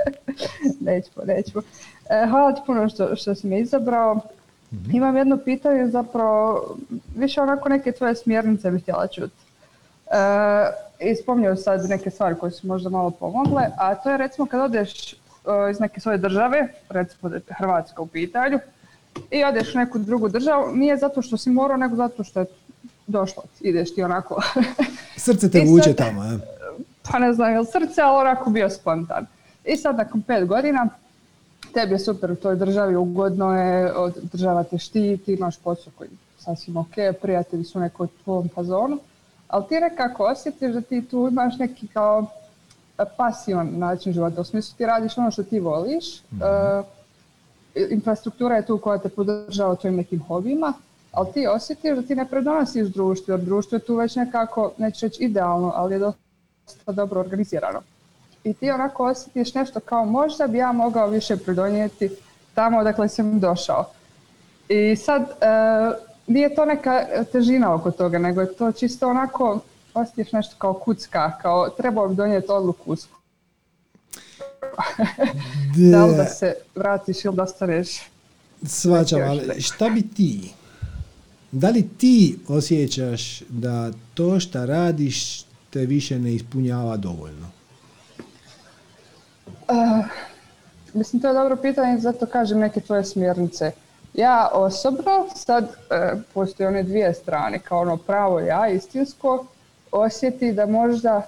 nećemo, 0.87 1.25
nećemo. 1.27 1.63
E, 2.11 2.27
hvala 2.31 2.55
ti 2.55 2.61
puno 2.67 2.89
što, 2.89 3.17
što 3.17 3.35
si 3.35 3.47
me 3.47 3.61
izabrao. 3.61 4.21
Mhm. 4.73 4.97
Imam 4.97 5.17
jedno 5.17 5.37
pitanje, 5.37 5.87
zapravo, 5.87 6.67
više 7.17 7.41
onako 7.41 7.69
neke 7.69 7.93
tvoje 7.93 8.15
smjernice 8.15 8.71
bih 8.71 8.83
htjela 8.83 9.07
čuti. 9.07 9.45
E, 11.01 11.11
I 11.11 11.17
spominjao 11.17 11.57
sad 11.57 11.89
neke 11.89 12.11
stvari 12.11 12.35
koje 12.41 12.53
su 12.53 12.67
možda 12.67 12.91
malo 12.91 13.11
pomogle, 13.11 13.63
a 13.79 13.95
to 13.95 14.11
je 14.11 14.17
recimo 14.17 14.47
kad 14.47 14.61
odeš 14.61 15.13
e, 15.13 15.17
iz 15.71 15.81
neke 15.81 16.01
svoje 16.01 16.19
države, 16.19 16.69
recimo 16.89 17.29
da 17.29 17.37
je 17.37 17.43
Hrvatska 17.49 18.03
u 18.03 18.07
pitanju, 18.07 18.59
i 19.31 19.45
odeš 19.45 19.75
u 19.75 19.79
neku 19.79 19.99
drugu 19.99 20.29
državu, 20.29 20.77
nije 20.77 20.97
zato 20.97 21.23
što 21.23 21.37
si 21.37 21.51
morao, 21.51 21.77
nego 21.77 21.97
zato 21.97 22.25
što 22.25 22.41
je 22.41 22.47
došlo, 23.07 23.43
ideš 23.61 23.95
ti 23.95 24.03
onako. 24.03 24.43
Srce 25.17 25.51
te 25.51 25.65
vuče 25.67 25.95
tamo, 25.95 26.25
je? 26.25 26.39
Pa 27.11 27.19
ne 27.19 27.33
znam, 27.33 27.53
jel 27.53 27.65
srce, 27.65 28.03
ali 28.03 28.21
onako 28.21 28.51
bio 28.51 28.71
spontan. 28.71 29.27
I 29.65 29.77
sad 29.77 29.97
nakon 29.97 30.23
pet 30.23 30.47
godina, 30.47 30.89
tebi 31.73 31.95
je 31.95 31.99
super 31.99 32.33
u 32.33 32.37
toj 32.37 32.57
državi, 32.57 32.97
ugodno 32.97 33.57
je, 33.59 33.93
država 34.33 34.65
te 34.65 34.79
štiti, 34.79 35.33
imaš 35.33 35.59
posao 35.59 35.93
koji 35.99 36.11
sasvim 36.39 36.77
ok, 36.77 36.95
prijatelji 37.23 37.65
su 37.65 37.81
neko 37.81 38.05
u 38.05 38.09
tvom 38.25 38.49
fazonu, 38.55 38.99
ali 39.49 39.65
ti 39.69 39.75
nekako 39.75 40.25
osjetiš 40.25 40.73
da 40.73 40.81
ti 40.81 41.05
tu 41.11 41.29
imaš 41.31 41.59
neki 41.59 41.87
kao 41.87 42.27
e, 42.99 43.05
pasivan 43.17 43.79
način 43.79 44.13
života, 44.13 44.41
u 44.41 44.45
smislu 44.45 44.77
ti 44.77 44.87
radiš 44.87 45.19
ono 45.19 45.31
što 45.31 45.43
ti 45.43 45.61
voliš, 45.61 46.23
mm 46.33 46.41
infrastruktura 47.75 48.57
je 48.57 48.67
tu 48.67 48.79
koja 48.79 48.99
te 48.99 49.09
podržava 49.09 49.73
u 49.73 49.77
tvojim 49.77 49.97
nekim 49.97 50.23
hobijima, 50.23 50.73
ali 51.13 51.33
ti 51.33 51.47
osjetiš 51.47 51.97
da 51.97 52.03
ti 52.03 52.15
ne 52.15 52.29
predonosiš 52.29 52.89
društvu, 52.89 53.33
jer 53.33 53.41
društvo 53.41 53.77
je 53.77 53.81
tu 53.81 53.97
već 53.97 54.17
nekako, 54.17 54.73
neću 54.79 55.07
reći 55.07 55.25
idealno, 55.25 55.73
ali 55.75 55.95
je 55.95 55.99
dosta 55.99 56.93
dobro 56.93 57.21
organizirano. 57.21 57.81
I 58.45 58.55
ti 58.55 58.71
onako 58.71 59.07
osjetiš 59.07 59.55
nešto 59.55 59.81
kao 59.81 60.05
možda 60.05 60.47
bi 60.47 60.59
ja 60.59 60.73
mogao 60.73 61.09
više 61.09 61.37
pridonijeti 61.37 62.11
tamo 62.55 62.79
odakle 62.79 63.09
sam 63.09 63.41
došao. 63.41 63.91
I 64.69 64.97
sad, 64.97 65.23
e, 65.23 65.27
nije 66.27 66.55
to 66.55 66.65
neka 66.65 67.05
težina 67.33 67.75
oko 67.75 67.91
toga, 67.91 68.19
nego 68.19 68.41
je 68.41 68.55
to 68.55 68.73
čisto 68.73 69.09
onako, 69.09 69.61
osjetiš 69.95 70.33
nešto 70.33 70.55
kao 70.59 70.75
kucka, 70.75 71.39
kao 71.43 71.69
trebao 71.69 72.09
bi 72.09 72.15
donijeti 72.15 72.47
odluku 72.51 72.97
da 75.93 76.07
li 76.07 76.17
da 76.17 76.25
se 76.25 76.55
vratiš 76.75 77.25
ili 77.25 77.37
da 77.37 77.47
staneš. 77.47 77.89
Svačam, 78.67 79.21
ali 79.23 79.61
šta 79.61 79.89
bi 79.89 80.03
ti? 80.09 80.53
Da 81.53 81.69
li 81.71 81.89
ti 81.99 82.39
osjećaš 82.49 83.43
da 83.49 83.91
to 84.15 84.41
što 84.41 84.67
radiš 84.67 85.43
te 85.71 85.87
više 85.87 86.19
ne 86.19 86.35
ispunjava 86.35 86.97
dovoljno? 86.97 87.62
Uh, 89.73 90.05
mislim, 90.95 91.23
to 91.23 91.29
je 91.29 91.35
dobro 91.35 91.57
pitanje, 91.57 91.99
zato 91.99 92.27
kažem 92.27 92.59
neke 92.59 92.81
tvoje 92.81 93.05
smjernice. 93.05 93.73
Ja 94.15 94.49
osobno, 94.53 95.27
sad 95.35 95.65
e, 95.65 96.15
postoje 96.35 96.69
one 96.69 96.83
dvije 96.83 97.15
strane, 97.15 97.59
kao 97.59 97.81
ono 97.81 97.97
pravo 97.97 98.41
ja, 98.41 98.69
istinsko, 98.69 99.47
osjeti 99.93 100.53
da 100.53 100.67
možda 100.67 101.23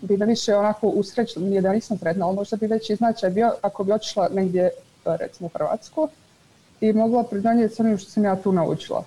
bi 0.00 0.16
da 0.16 0.24
više 0.24 0.56
onako 0.56 0.88
usrećila, 0.88 1.46
nije 1.46 1.60
da 1.60 1.72
nisam 1.72 1.98
sretna, 1.98 2.26
ali 2.26 2.36
možda 2.36 2.56
bi 2.56 2.66
veći 2.66 2.96
značaj 2.96 3.30
bio 3.30 3.52
ako 3.62 3.84
bi 3.84 3.92
otišla 3.92 4.28
negdje, 4.32 4.70
recimo 5.04 5.46
u 5.46 5.50
Hrvatsku, 5.52 6.08
i 6.80 6.92
mogla 6.92 7.22
pridonijeti 7.22 7.74
s 7.74 7.80
onim 7.80 7.98
što 7.98 8.10
sam 8.10 8.24
ja 8.24 8.36
tu 8.36 8.52
naučila. 8.52 9.04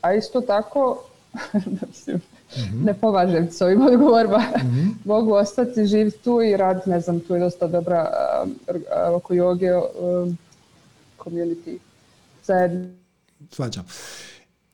A 0.00 0.14
isto 0.14 0.40
tako, 0.40 1.04
mm 1.32 2.82
ne 2.86 2.94
považem 2.94 3.50
s 3.50 3.60
ovim 3.60 3.82
odgovorima, 3.82 4.38
mm 4.38 4.98
mogu 5.04 5.32
ostati 5.32 5.86
živjeti 5.86 6.18
tu 6.18 6.42
i 6.42 6.56
raditi, 6.56 6.90
ne 6.90 7.00
znam, 7.00 7.20
tu 7.20 7.34
je 7.34 7.40
dosta 7.40 7.66
dobra 7.66 8.10
uh, 8.44 9.16
oko 9.16 9.34
joge 9.34 9.74
um, 9.74 10.38
community 11.18 11.78
zajedno. 12.44 12.88
Svađam. 13.50 13.84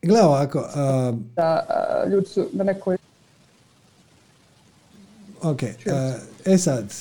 Gle 0.02 0.22
ovako. 0.22 0.58
Uh, 0.58 1.18
da 1.36 1.66
ljudi 2.10 2.26
su 2.26 2.48
na 2.52 2.64
nekoj... 2.64 2.96
Ok, 5.42 5.62
e 6.44 6.58
sad, 6.58 6.94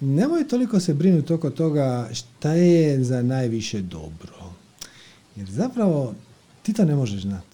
nemoj 0.00 0.48
toliko 0.48 0.80
se 0.80 0.94
brinuti 0.94 1.32
oko 1.32 1.50
toga 1.50 2.08
šta 2.12 2.52
je 2.52 3.04
za 3.04 3.22
najviše 3.22 3.80
dobro. 3.80 4.52
Jer 5.36 5.50
zapravo 5.50 6.14
ti 6.62 6.72
to 6.72 6.84
ne 6.84 6.94
možeš 6.94 7.22
znati. 7.22 7.47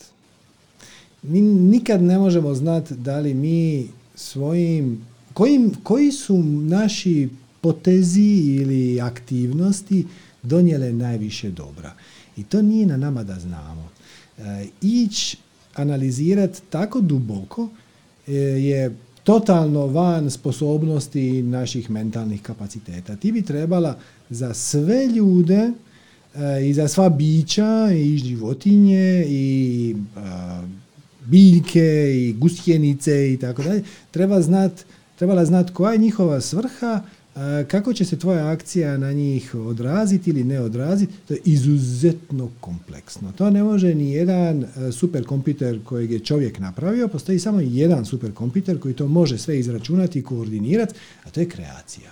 Mi 1.28 1.40
nikad 1.40 2.02
ne 2.02 2.18
možemo 2.18 2.54
znati 2.54 2.94
da 2.94 3.18
li 3.18 3.34
mi 3.34 3.88
svojim, 4.14 5.06
kojim, 5.34 5.72
koji 5.82 6.12
su 6.12 6.42
naši 6.42 7.28
potezi 7.60 8.30
ili 8.60 9.00
aktivnosti 9.00 10.06
donijele 10.42 10.92
najviše 10.92 11.50
dobra. 11.50 11.92
I 12.36 12.42
to 12.42 12.62
nije 12.62 12.86
na 12.86 12.96
nama 12.96 13.22
da 13.22 13.38
znamo. 13.38 13.88
E, 14.38 14.66
ići 14.82 15.36
analizirati 15.74 16.60
tako 16.70 17.00
duboko 17.00 17.68
e, 18.26 18.32
je 18.32 18.96
totalno 19.24 19.86
van 19.86 20.30
sposobnosti 20.30 21.42
naših 21.42 21.90
mentalnih 21.90 22.42
kapaciteta. 22.42 23.16
Ti 23.16 23.32
bi 23.32 23.42
trebala 23.42 23.96
za 24.30 24.54
sve 24.54 25.06
ljude 25.06 25.70
e, 26.34 26.68
i 26.68 26.74
za 26.74 26.88
sva 26.88 27.08
bića 27.08 27.90
i 27.92 28.18
životinje 28.18 29.24
i 29.28 29.96
biljke 31.24 32.12
i 32.14 32.32
gusjenice 32.32 33.32
i 33.32 33.36
tako 33.36 33.62
dalje, 33.62 33.82
treba 34.10 34.42
znat, 34.42 34.84
trebala 35.16 35.44
znati 35.44 35.72
koja 35.72 35.92
je 35.92 35.98
njihova 35.98 36.40
svrha, 36.40 37.02
kako 37.68 37.92
će 37.92 38.04
se 38.04 38.18
tvoja 38.18 38.48
akcija 38.48 38.96
na 38.96 39.12
njih 39.12 39.54
odraziti 39.54 40.30
ili 40.30 40.44
ne 40.44 40.60
odraziti, 40.60 41.12
to 41.28 41.34
je 41.34 41.40
izuzetno 41.44 42.50
kompleksno. 42.60 43.32
To 43.32 43.50
ne 43.50 43.62
može 43.62 43.94
ni 43.94 44.12
jedan 44.12 44.64
superkompjuter 44.92 45.80
kojeg 45.84 46.10
je 46.10 46.18
čovjek 46.18 46.58
napravio, 46.58 47.08
postoji 47.08 47.38
samo 47.38 47.60
jedan 47.60 48.04
superkompjuter 48.04 48.80
koji 48.80 48.94
to 48.94 49.08
može 49.08 49.38
sve 49.38 49.58
izračunati 49.58 50.18
i 50.18 50.22
koordinirati, 50.22 50.94
a 51.24 51.30
to 51.30 51.40
je 51.40 51.48
kreacija. 51.48 52.10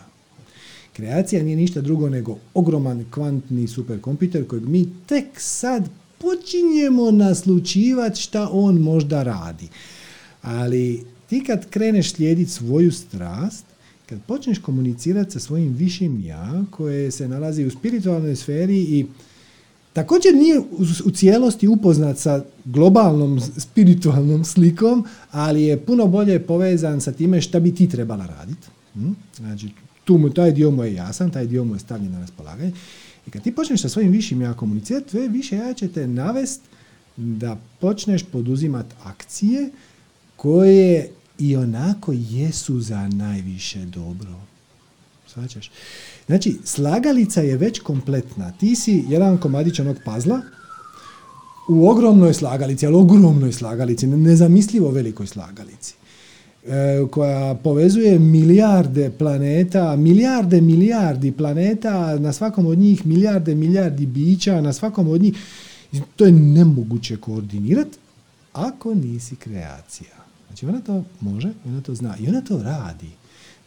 Kreacija 0.92 1.42
nije 1.42 1.56
ništa 1.56 1.80
drugo 1.80 2.08
nego 2.08 2.38
ogroman 2.54 3.04
kvantni 3.10 3.68
superkompjuter 3.68 4.46
kojeg 4.46 4.68
mi 4.68 4.88
tek 5.06 5.26
sad 5.36 5.88
počinjemo 6.22 7.10
naslučivati 7.10 8.20
šta 8.20 8.48
on 8.52 8.78
možda 8.78 9.22
radi. 9.22 9.68
Ali 10.42 11.04
ti 11.28 11.44
kad 11.46 11.70
kreneš 11.70 12.12
slijediti 12.12 12.50
svoju 12.50 12.92
strast, 12.92 13.64
kad 14.06 14.22
počneš 14.22 14.58
komunicirati 14.58 15.30
sa 15.30 15.40
svojim 15.40 15.72
višim 15.72 16.20
ja, 16.24 16.64
koje 16.70 17.10
se 17.10 17.28
nalazi 17.28 17.64
u 17.64 17.70
spiritualnoj 17.70 18.36
sferi 18.36 18.78
i 18.78 19.06
također 19.92 20.34
nije 20.34 20.60
u 21.04 21.10
cijelosti 21.10 21.68
upoznat 21.68 22.18
sa 22.18 22.44
globalnom 22.64 23.40
spiritualnom 23.40 24.44
slikom, 24.44 25.06
ali 25.30 25.62
je 25.62 25.80
puno 25.80 26.06
bolje 26.06 26.40
povezan 26.40 27.00
sa 27.00 27.12
time 27.12 27.40
šta 27.40 27.60
bi 27.60 27.74
ti 27.74 27.88
trebala 27.88 28.26
raditi. 28.26 28.68
Hm? 28.94 29.12
Znači, 29.36 29.68
tu 30.04 30.18
mu, 30.18 30.30
taj 30.30 30.52
dio 30.52 30.70
mu 30.70 30.84
je 30.84 30.94
jasan, 30.94 31.30
taj 31.30 31.46
dio 31.46 31.64
mu 31.64 31.74
je 31.74 31.78
stavljen 31.78 32.12
na 32.12 32.20
raspolaganje. 32.20 32.72
I 33.26 33.30
kad 33.30 33.42
ti 33.42 33.54
počneš 33.54 33.82
sa 33.82 33.88
svojim 33.88 34.10
višim 34.10 34.42
ja 34.42 34.54
komunicirati, 34.54 35.10
tvoje 35.10 35.28
više 35.28 35.56
ja 35.56 35.74
će 35.74 35.88
te 35.88 36.06
navest 36.06 36.60
da 37.16 37.58
počneš 37.80 38.22
poduzimati 38.22 38.94
akcije 39.04 39.70
koje 40.36 41.10
i 41.38 41.56
onako 41.56 42.12
jesu 42.12 42.80
za 42.80 43.08
najviše 43.08 43.84
dobro. 43.84 44.40
Svačaš? 45.26 45.70
Znači, 46.26 46.58
slagalica 46.64 47.40
je 47.40 47.56
već 47.56 47.80
kompletna. 47.80 48.52
Ti 48.52 48.76
si 48.76 49.04
jedan 49.08 49.38
komadić 49.38 49.80
onog 49.80 49.96
pazla 50.04 50.40
u 51.68 51.88
ogromnoj 51.88 52.34
slagalici, 52.34 52.86
ali 52.86 52.96
ogromnoj 52.96 53.52
slagalici, 53.52 54.06
nezamislivo 54.06 54.90
velikoj 54.90 55.26
slagalici 55.26 55.94
koja 57.10 57.54
povezuje 57.54 58.18
milijarde 58.18 59.10
planeta, 59.10 59.96
milijarde 59.96 60.60
milijardi 60.60 61.32
planeta, 61.32 62.18
na 62.18 62.32
svakom 62.32 62.66
od 62.66 62.78
njih 62.78 63.06
milijarde 63.06 63.54
milijardi 63.54 64.06
bića, 64.06 64.60
na 64.60 64.72
svakom 64.72 65.08
od 65.08 65.22
njih 65.22 65.34
to 66.16 66.24
je 66.24 66.32
nemoguće 66.32 67.16
koordinirati 67.16 67.98
ako 68.52 68.94
nisi 68.94 69.36
kreacija. 69.36 70.10
Znači 70.46 70.66
ona 70.66 70.80
to 70.80 71.04
može, 71.20 71.52
ona 71.66 71.80
to 71.80 71.94
zna 71.94 72.16
i 72.20 72.28
ona 72.28 72.40
to 72.40 72.62
radi. 72.62 73.10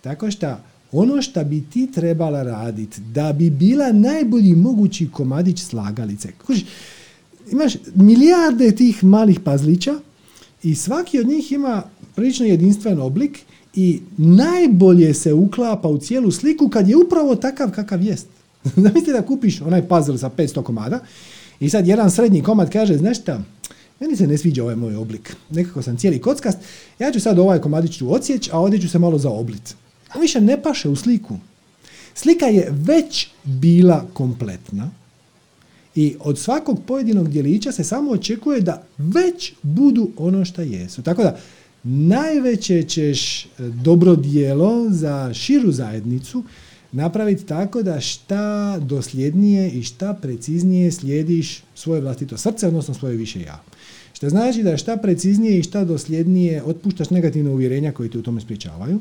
Tako 0.02 0.32
što 0.32 0.58
ono 0.92 1.22
što 1.22 1.44
bi 1.44 1.62
ti 1.62 1.92
trebala 1.92 2.44
raditi 2.44 3.02
da 3.02 3.34
bi 3.34 3.50
bila 3.50 3.92
najbolji 3.92 4.56
mogući 4.56 5.10
komadić 5.12 5.64
slagalice. 5.64 6.32
Kuži, 6.46 6.66
imaš 7.52 7.74
milijarde 7.96 8.76
tih 8.76 9.04
malih 9.04 9.40
pazlića 9.40 9.94
i 10.64 10.76
svaki 10.76 11.20
od 11.20 11.28
njih 11.28 11.52
ima 11.52 11.84
prilično 12.16 12.46
jedinstven 12.46 13.00
oblik 13.00 13.40
i 13.76 14.02
najbolje 14.18 15.14
se 15.14 15.34
uklapa 15.34 15.88
u 15.88 15.98
cijelu 15.98 16.32
sliku 16.32 16.70
kad 16.70 16.90
je 16.90 16.98
upravo 16.98 17.36
takav 17.36 17.72
kakav 17.72 18.02
jest. 18.02 18.28
Zamislite 18.76 19.12
da 19.12 19.22
kupiš 19.22 19.62
onaj 19.62 19.88
puzzle 19.88 20.18
sa 20.18 20.30
500 20.38 20.64
komada 20.64 21.00
i 21.60 21.70
sad 21.70 21.88
jedan 21.88 22.12
srednji 22.12 22.44
komad 22.44 22.70
kaže, 22.70 22.98
znaš 22.98 23.22
šta, 23.22 23.44
meni 24.00 24.16
se 24.16 24.28
ne 24.28 24.38
sviđa 24.38 24.64
ovaj 24.64 24.76
moj 24.76 24.96
oblik. 24.96 25.36
Nekako 25.50 25.82
sam 25.82 25.98
cijeli 25.98 26.22
kockast. 26.22 26.58
Ja 27.00 27.12
ću 27.12 27.20
sad 27.20 27.40
ovaj 27.40 27.60
komadić 27.60 27.98
tu 27.98 28.14
odsjeć, 28.14 28.50
a 28.52 28.60
ovdje 28.60 28.82
ću 28.82 28.90
se 28.90 29.00
malo 29.00 29.18
zaoblit. 29.18 29.76
On 30.16 30.22
više 30.22 30.42
ne 30.42 30.62
paše 30.62 30.90
u 30.90 30.96
sliku. 30.96 31.38
Slika 32.14 32.46
je 32.46 32.68
već 32.72 33.28
bila 33.44 34.06
kompletna 34.14 34.90
i 35.96 36.16
od 36.20 36.40
svakog 36.40 36.80
pojedinog 36.88 37.30
djelića 37.30 37.72
se 37.72 37.84
samo 37.84 38.12
očekuje 38.12 38.62
da 38.62 38.84
već 38.98 39.54
budu 39.62 40.10
ono 40.18 40.46
što 40.46 40.62
jesu. 40.62 41.02
Tako 41.02 41.24
da, 41.24 41.40
najveće 41.86 42.84
ćeš 42.84 43.46
e, 43.46 43.48
dobro 43.60 44.16
dijelo 44.16 44.90
za 44.90 45.34
širu 45.34 45.72
zajednicu 45.72 46.44
napraviti 46.92 47.46
tako 47.46 47.84
da 47.84 48.00
šta 48.00 48.80
dosljednije 48.80 49.70
i 49.70 49.84
šta 49.84 50.14
preciznije 50.14 50.92
slijediš 50.92 51.64
svoje 51.76 52.02
vlastito 52.02 52.38
srce, 52.38 52.68
odnosno 52.68 52.94
svoje 52.94 53.16
više 53.16 53.42
ja. 53.42 53.64
Što 54.14 54.30
znači 54.30 54.64
da 54.64 54.78
šta 54.78 54.98
preciznije 54.98 55.60
i 55.60 55.64
šta 55.64 55.84
dosljednije 55.84 56.64
otpuštaš 56.64 57.10
negativne 57.10 57.52
uvjerenja 57.52 57.92
koji 57.92 58.10
te 58.10 58.18
u 58.18 58.22
tome 58.22 58.42
sprječavaju, 58.42 59.00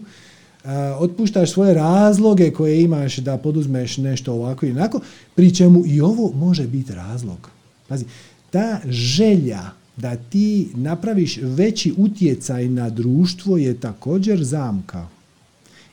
otpuštaš 0.98 1.52
svoje 1.52 1.74
razloge 1.74 2.50
koje 2.50 2.82
imaš 2.82 3.16
da 3.16 3.38
poduzmeš 3.38 3.96
nešto 3.96 4.32
ovako 4.32 4.66
i 4.66 4.70
onako, 4.70 5.00
pri 5.34 5.54
čemu 5.54 5.82
i 5.86 6.00
ovo 6.00 6.32
može 6.32 6.66
biti 6.66 6.94
razlog. 6.94 7.50
Pazi, 7.88 8.04
ta 8.50 8.80
želja 8.88 9.70
da 9.96 10.16
ti 10.16 10.68
napraviš 10.74 11.38
veći 11.42 11.94
utjecaj 11.96 12.68
na 12.68 12.90
društvo 12.90 13.56
je 13.56 13.80
također 13.80 14.44
zamka. 14.44 15.06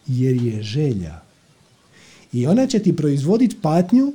Jer 0.07 0.35
je 0.35 0.63
želja. 0.63 1.21
I 2.33 2.47
ona 2.47 2.67
će 2.67 2.79
ti 2.79 2.95
proizvoditi 2.95 3.55
patnju 3.61 4.13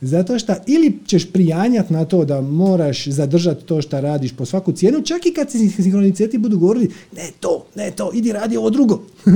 zato 0.00 0.38
što 0.38 0.54
ili 0.66 0.98
ćeš 1.06 1.32
prijanjati 1.32 1.92
na 1.92 2.04
to 2.04 2.24
da 2.24 2.40
moraš 2.40 3.06
zadržati 3.06 3.64
to 3.64 3.82
što 3.82 4.00
radiš 4.00 4.32
po 4.32 4.46
svaku 4.46 4.72
cijenu, 4.72 5.02
čak 5.02 5.26
i 5.26 5.32
kad 5.32 5.50
se 5.50 5.58
sinhroniceti 5.58 6.38
budu 6.38 6.58
govorili 6.58 6.90
ne 7.16 7.30
to, 7.40 7.66
ne 7.74 7.90
to, 7.90 8.10
idi 8.14 8.32
radi 8.32 8.56
ovo 8.56 8.70
drugo. 8.70 9.02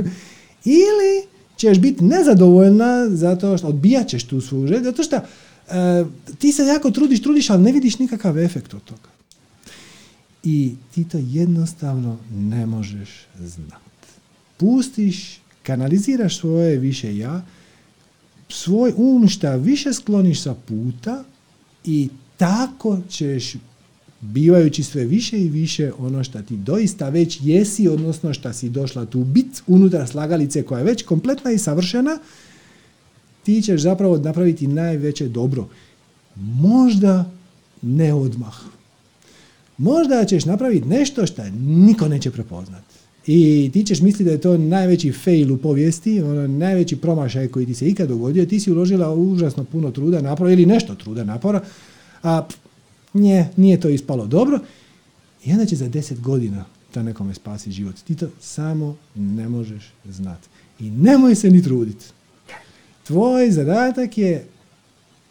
ili 0.64 1.26
ćeš 1.56 1.78
biti 1.78 2.04
nezadovoljna 2.04 3.08
zato 3.08 3.58
što 3.58 3.66
odbijat 3.66 4.08
ćeš 4.08 4.24
tu 4.24 4.40
svoju 4.40 4.66
želju, 4.66 4.84
zato 4.84 5.02
što 5.02 5.16
e, 5.16 5.22
ti 6.38 6.52
se 6.52 6.62
jako 6.62 6.90
trudiš, 6.90 7.22
trudiš, 7.22 7.50
ali 7.50 7.62
ne 7.62 7.72
vidiš 7.72 7.98
nikakav 7.98 8.38
efekt 8.38 8.74
od 8.74 8.84
toga. 8.84 9.11
I 10.44 10.74
ti 10.94 11.04
to 11.04 11.18
jednostavno 11.18 12.18
ne 12.34 12.66
možeš 12.66 13.26
znati. 13.38 14.08
Pustiš, 14.56 15.40
kanaliziraš 15.62 16.38
svoje 16.38 16.78
više 16.78 17.16
ja, 17.16 17.44
svoj 18.48 18.92
um 18.96 19.28
šta 19.28 19.54
više 19.54 19.92
skloniš 19.92 20.42
sa 20.42 20.54
puta 20.54 21.24
i 21.84 22.08
tako 22.36 22.98
ćeš 23.08 23.54
bivajući 24.20 24.82
sve 24.82 25.04
više 25.04 25.40
i 25.40 25.48
više 25.48 25.92
ono 25.98 26.24
što 26.24 26.42
ti 26.42 26.56
doista 26.56 27.08
već 27.08 27.38
jesi, 27.42 27.88
odnosno 27.88 28.34
što 28.34 28.52
si 28.52 28.70
došla 28.70 29.06
tu 29.06 29.24
bit 29.24 29.62
unutar 29.66 30.08
slagalice 30.08 30.62
koja 30.62 30.78
je 30.78 30.84
već 30.84 31.02
kompletna 31.02 31.50
i 31.50 31.58
savršena, 31.58 32.18
ti 33.42 33.62
ćeš 33.62 33.80
zapravo 33.80 34.18
napraviti 34.18 34.66
najveće 34.66 35.28
dobro. 35.28 35.68
Možda 36.36 37.30
ne 37.82 38.14
odmah. 38.14 38.71
Možda 39.78 40.24
ćeš 40.24 40.44
napraviti 40.44 40.88
nešto 40.88 41.26
što 41.26 41.42
niko 41.60 42.08
neće 42.08 42.30
prepoznati. 42.30 42.94
I 43.26 43.70
ti 43.72 43.84
ćeš 43.84 44.00
misliti 44.00 44.24
da 44.24 44.30
je 44.30 44.40
to 44.40 44.58
najveći 44.58 45.12
fail 45.12 45.52
u 45.52 45.58
povijesti, 45.58 46.22
ono, 46.22 46.46
najveći 46.46 46.96
promašaj 46.96 47.48
koji 47.48 47.66
ti 47.66 47.74
se 47.74 47.88
ikad 47.88 48.08
dogodio. 48.08 48.46
Ti 48.46 48.60
si 48.60 48.72
uložila 48.72 49.14
užasno 49.14 49.64
puno 49.64 49.90
truda, 49.90 50.20
napora 50.20 50.52
ili 50.52 50.66
nešto 50.66 50.94
truda, 50.94 51.24
napora, 51.24 51.60
a 52.22 52.46
nje, 53.14 53.48
nije 53.56 53.80
to 53.80 53.88
ispalo 53.88 54.26
dobro. 54.26 54.58
I 55.44 55.52
onda 55.52 55.66
će 55.66 55.76
za 55.76 55.88
deset 55.88 56.20
godina 56.20 56.64
to 56.94 57.02
nekome 57.02 57.34
spasi 57.34 57.72
život. 57.72 57.94
Ti 58.04 58.14
to 58.14 58.28
samo 58.40 58.96
ne 59.14 59.48
možeš 59.48 59.92
znati. 60.04 60.48
I 60.80 60.90
nemoj 60.90 61.34
se 61.34 61.50
ni 61.50 61.62
truditi. 61.62 62.04
Tvoj 63.06 63.50
zadatak 63.50 64.18
je 64.18 64.46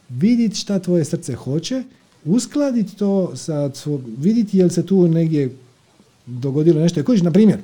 vidjeti 0.09 0.55
šta 0.55 0.80
tvoje 0.80 1.05
srce 1.05 1.35
hoće, 1.35 1.84
uskladiti 2.26 2.95
to 2.95 3.35
sa 3.35 3.72
vidjeti 4.18 4.57
jel 4.57 4.69
se 4.69 4.85
tu 4.85 5.07
negdje 5.07 5.56
dogodilo 6.26 6.81
nešto. 6.81 7.03
Kojiš, 7.03 7.22
na 7.22 7.31
primjer, 7.31 7.60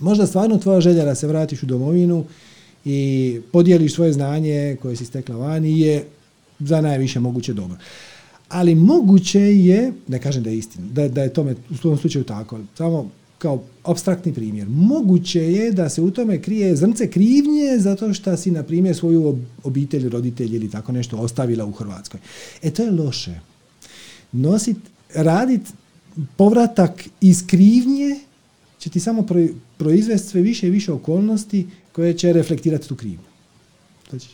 možda 0.00 0.26
stvarno 0.26 0.58
tvoja 0.58 0.80
želja 0.80 1.04
da 1.04 1.14
se 1.14 1.26
vratiš 1.26 1.62
u 1.62 1.66
domovinu 1.66 2.24
i 2.84 3.40
podijeliš 3.52 3.94
svoje 3.94 4.12
znanje 4.12 4.76
koje 4.82 4.96
si 4.96 5.04
stekla 5.04 5.36
vani 5.36 5.80
je 5.80 6.04
za 6.58 6.80
najviše 6.80 7.20
moguće 7.20 7.52
dobro. 7.52 7.76
Ali 8.48 8.74
moguće 8.74 9.40
je, 9.40 9.92
ne 10.08 10.20
kažem 10.20 10.42
da 10.42 10.50
je 10.50 10.58
istina, 10.58 10.86
da, 10.92 11.08
da 11.08 11.22
je 11.22 11.32
tome 11.32 11.54
u 11.70 11.74
tom 11.74 11.98
slučaju 11.98 12.24
tako, 12.24 12.58
samo 12.74 13.10
kao 13.38 13.62
abstraktni 13.84 14.32
primjer. 14.32 14.68
Moguće 14.68 15.40
je 15.52 15.72
da 15.72 15.88
se 15.88 16.02
u 16.02 16.10
tome 16.10 16.42
krije 16.42 16.76
zrnce 16.76 17.10
krivnje 17.10 17.78
zato 17.78 18.14
što 18.14 18.36
si, 18.36 18.50
na 18.50 18.62
primjer, 18.62 18.96
svoju 18.96 19.38
obitelj, 19.64 20.08
roditelj 20.08 20.56
ili 20.56 20.70
tako 20.70 20.92
nešto 20.92 21.16
ostavila 21.16 21.64
u 21.64 21.72
Hrvatskoj. 21.72 22.20
E, 22.62 22.70
to 22.70 22.82
je 22.82 22.90
loše. 22.90 23.40
Nosit, 24.32 24.76
radit 25.14 25.60
povratak 26.36 27.04
iz 27.20 27.46
krivnje 27.46 28.20
će 28.78 28.90
ti 28.90 29.00
samo 29.00 29.26
proizvesti 29.76 30.28
sve 30.28 30.40
više 30.40 30.66
i 30.66 30.70
više 30.70 30.92
okolnosti 30.92 31.66
koje 31.92 32.18
će 32.18 32.32
reflektirati 32.32 32.88
tu 32.88 32.96
krivnju. 32.96 33.32
Znači, 34.10 34.28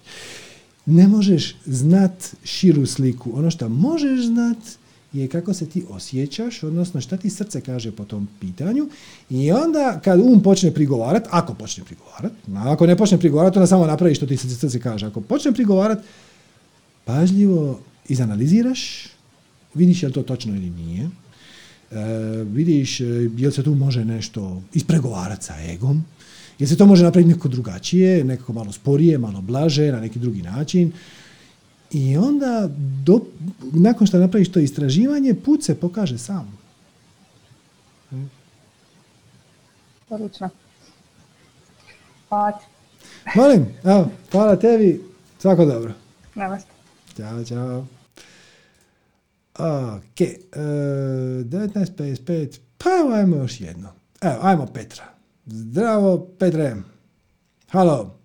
ne 0.86 1.08
možeš 1.08 1.56
znat 1.66 2.34
širu 2.44 2.86
sliku. 2.86 3.30
Ono 3.34 3.50
što 3.50 3.68
možeš 3.68 4.26
znat 4.26 4.56
je 5.12 5.28
kako 5.28 5.54
se 5.54 5.66
ti 5.66 5.84
osjećaš, 5.90 6.62
odnosno 6.62 7.00
šta 7.00 7.16
ti 7.16 7.30
srce 7.30 7.60
kaže 7.60 7.92
po 7.92 8.04
tom 8.04 8.28
pitanju 8.40 8.88
i 9.30 9.52
onda 9.52 10.00
kad 10.04 10.20
um 10.20 10.42
počne 10.42 10.74
prigovarat, 10.74 11.26
ako 11.30 11.54
počne 11.54 11.84
prigovarat, 11.84 12.32
ako 12.54 12.86
ne 12.86 12.96
počne 12.96 13.18
prigovarat, 13.18 13.56
onda 13.56 13.66
samo 13.66 13.86
napravi 13.86 14.14
što 14.14 14.26
ti 14.26 14.36
srce 14.36 14.80
kaže. 14.80 15.06
Ako 15.06 15.20
počne 15.20 15.52
prigovarat, 15.52 15.98
pažljivo 17.04 17.80
izanaliziraš, 18.08 19.08
vidiš 19.78 20.02
je 20.02 20.06
li 20.06 20.12
to 20.12 20.22
točno 20.22 20.54
ili 20.56 20.70
nije, 20.70 21.04
e, 21.04 21.96
vidiš 22.44 23.00
e, 23.00 23.04
jel 23.36 23.52
se 23.52 23.62
tu 23.62 23.74
može 23.74 24.04
nešto 24.04 24.62
ispregovarati 24.74 25.44
sa 25.44 25.54
egom, 25.72 26.04
jel 26.58 26.68
se 26.68 26.76
to 26.76 26.86
može 26.86 27.04
napraviti 27.04 27.34
neko 27.34 27.48
drugačije, 27.48 28.24
nekako 28.24 28.52
malo 28.52 28.72
sporije, 28.72 29.18
malo 29.18 29.40
blaže, 29.40 29.92
na 29.92 30.00
neki 30.00 30.18
drugi 30.18 30.42
način. 30.42 30.92
I 31.90 32.16
onda, 32.16 32.70
do, 33.04 33.20
nakon 33.72 34.06
što 34.06 34.18
napraviš 34.18 34.52
to 34.52 34.60
istraživanje, 34.60 35.34
put 35.34 35.64
se 35.64 35.74
pokaže 35.74 36.18
sam. 36.18 36.58
Odlično. 40.10 40.48
Hvala 42.28 42.52
ti. 42.52 42.64
Molim, 43.34 43.66
evo, 43.84 44.10
hvala 44.32 44.56
tebi, 44.56 45.00
svako 45.38 45.64
dobro. 45.64 45.92
Namaste. 46.34 46.70
Ćao, 47.16 47.44
čao. 47.44 47.97
Ok, 49.58 50.20
e, 50.20 50.36
19.55, 51.44 52.58
pa 52.78 52.90
evo 53.00 53.14
ajmo 53.14 53.36
još 53.36 53.60
jedno. 53.60 53.92
Evo, 54.20 54.38
ajmo 54.42 54.66
Petra. 54.66 55.04
Zdravo, 55.46 56.28
Petre. 56.38 56.76
Halo. 57.68 58.18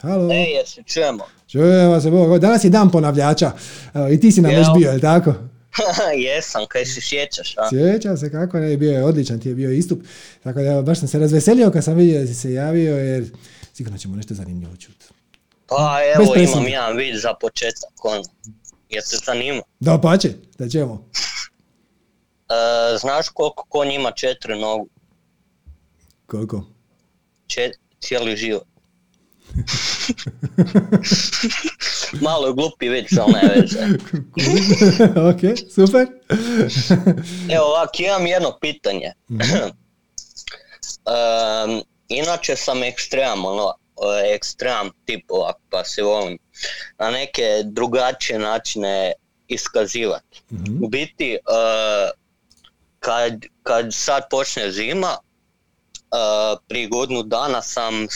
Halo. 0.00 0.32
E, 0.32 0.36
jesi, 0.36 0.82
čujemo. 0.86 1.24
Čujemo 1.48 2.00
se, 2.00 2.10
Bog. 2.10 2.38
Danas 2.38 2.64
je 2.64 2.70
dan 2.70 2.90
ponavljača. 2.90 3.52
Evo, 3.94 4.08
I 4.08 4.20
ti 4.20 4.32
si 4.32 4.40
nam 4.40 4.52
već 4.52 4.66
bio, 4.78 4.90
je 4.90 5.00
tako? 5.00 5.34
Jesam, 6.26 6.62
kaj 6.68 6.84
se 6.84 7.00
sjećaš, 7.00 7.54
a? 7.56 7.68
Sjećam 7.68 8.16
se, 8.16 8.30
kako 8.30 8.58
ne, 8.58 8.76
bio 8.76 8.92
je 8.92 9.04
odličan, 9.04 9.40
ti 9.40 9.48
je 9.48 9.54
bio 9.54 9.70
istup. 9.70 10.02
Tako 10.42 10.60
da, 10.60 10.66
evo, 10.66 10.82
baš 10.82 10.98
sam 10.98 11.08
se 11.08 11.18
razveselio 11.18 11.70
kad 11.70 11.84
sam 11.84 11.94
vidio 11.94 12.20
da 12.20 12.26
si 12.26 12.34
se 12.34 12.52
javio, 12.52 12.96
jer 12.96 13.30
sigurno 13.72 13.98
ćemo 13.98 14.16
nešto 14.16 14.34
zanimljivo 14.34 14.76
čuti. 14.76 15.06
Pa 15.66 15.98
evo, 16.14 16.34
imam 16.36 16.68
jedan 16.68 16.96
vid 16.96 17.16
za 17.16 17.34
početak, 17.34 18.04
ono. 18.04 18.22
Je 18.88 19.00
te 19.00 19.16
zanima? 19.26 19.62
Da, 19.80 19.98
pa 19.98 20.16
će, 20.16 20.32
da 20.58 20.68
ćemo. 20.68 21.04
E, 22.48 22.98
znaš 22.98 23.28
koliko 23.28 23.64
konj 23.68 23.92
ima 23.92 24.10
četiri 24.10 24.60
nogu? 24.60 24.88
Koliko? 26.26 26.64
cijeli 28.00 28.36
život. 28.36 28.64
Malo 32.26 32.46
je 32.46 32.52
glupi 32.52 32.88
već, 32.88 33.12
ali 33.20 33.32
ne 33.32 33.54
veze. 33.54 33.78
ok, 35.30 35.40
super. 35.74 36.06
Evo 37.50 37.64
ovak, 37.64 38.00
imam 38.00 38.26
jedno 38.26 38.58
pitanje. 38.60 39.12
um, 41.68 41.82
inače 42.08 42.56
sam 42.56 42.82
ekstrem, 42.82 43.44
ono, 43.44 43.72
ekstrem 44.34 44.90
tip 45.04 45.24
ovak, 45.28 45.56
pa 45.70 45.84
se 45.84 46.02
volim 46.02 46.38
na 46.98 47.10
neke 47.10 47.62
drugačije 47.64 48.38
načine 48.38 49.12
iskazivati. 49.48 50.42
mm 50.50 50.84
U 50.84 50.88
biti, 50.88 51.38
uh, 51.48 52.10
kad, 53.00 53.44
kad 53.62 53.94
sad 53.94 54.22
počne 54.30 54.70
zima, 54.70 55.16
uh, 55.18 56.58
prije 56.68 56.88
godinu 56.88 57.22
dana 57.22 57.62
sam 57.62 58.06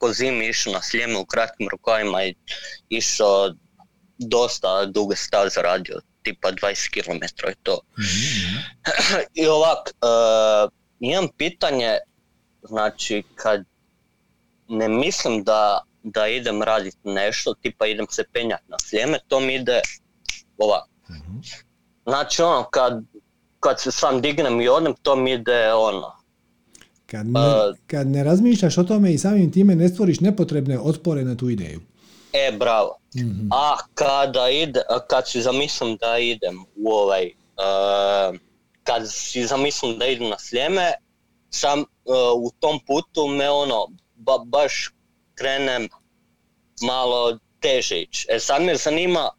po 0.00 0.12
zimi 0.12 0.48
išao 0.48 0.72
na 0.72 0.82
sljeme 0.82 1.18
u 1.18 1.24
kratkim 1.24 1.68
rukavima 1.68 2.24
i 2.24 2.34
išao 2.88 3.54
dosta 4.18 4.84
duge 4.84 5.16
staze 5.16 5.62
radio, 5.62 6.00
tipa 6.22 6.52
20 6.52 6.90
km 6.90 7.24
i 7.50 7.54
to. 7.62 7.80
Mhm. 7.98 8.56
I 9.42 9.46
ovak, 9.46 9.90
uh, 10.02 10.70
imam 11.00 11.28
pitanje, 11.38 11.98
znači 12.62 13.22
kad 13.34 13.64
ne 14.70 14.88
mislim 14.88 15.44
da, 15.44 15.82
da 16.02 16.28
idem 16.28 16.62
raditi 16.62 16.98
nešto, 17.04 17.54
tipa 17.54 17.86
idem 17.86 18.06
se 18.10 18.24
penjati 18.32 18.64
na 18.68 18.76
sljeme, 18.78 19.18
to 19.28 19.40
mi 19.40 19.54
ide 19.54 19.80
ovak. 20.58 20.84
Mhm. 21.10 21.38
Znači 22.04 22.42
ono, 22.42 22.64
kad 22.64 23.02
kad 23.60 23.80
se 23.80 23.92
sam 23.92 24.20
dignem 24.20 24.60
i 24.60 24.68
odem, 24.68 24.94
to 25.02 25.16
mi 25.16 25.32
ide 25.32 25.72
ono. 25.72 26.12
Kad 27.06 27.26
ne, 27.26 27.40
kad 27.86 28.06
ne 28.06 28.24
razmišljaš 28.24 28.78
o 28.78 28.84
tome 28.84 29.12
i 29.12 29.18
samim 29.18 29.52
time 29.52 29.74
ne 29.74 29.88
stvoriš 29.88 30.20
nepotrebne 30.20 30.78
otpore 30.78 31.24
na 31.24 31.36
tu 31.36 31.50
ideju. 31.50 31.80
E, 32.32 32.52
bravo. 32.58 32.96
mm 33.16 33.48
A 33.52 33.76
kada 33.94 34.48
ide, 34.48 34.80
kad 35.08 35.28
si 35.28 35.42
zamislim 35.42 35.96
da 35.96 36.18
idem 36.18 36.64
u 36.76 36.92
ovaj, 36.92 37.26
uh, 37.26 38.38
kad 38.84 39.02
si 39.12 39.46
zamislim 39.46 39.98
da 39.98 40.06
idem 40.06 40.28
na 40.28 40.38
sljeme, 40.38 40.92
sam 41.50 41.84
u 42.36 42.50
tom 42.58 42.80
putu 42.86 43.26
me 43.26 43.50
ono, 43.50 43.86
baš 44.46 44.90
krenem 45.34 45.88
malo 46.82 47.38
teže 47.60 48.00
ići. 48.00 48.26
E 48.30 48.40
sad 48.40 48.62
me 48.62 48.76
zanima 48.76 49.30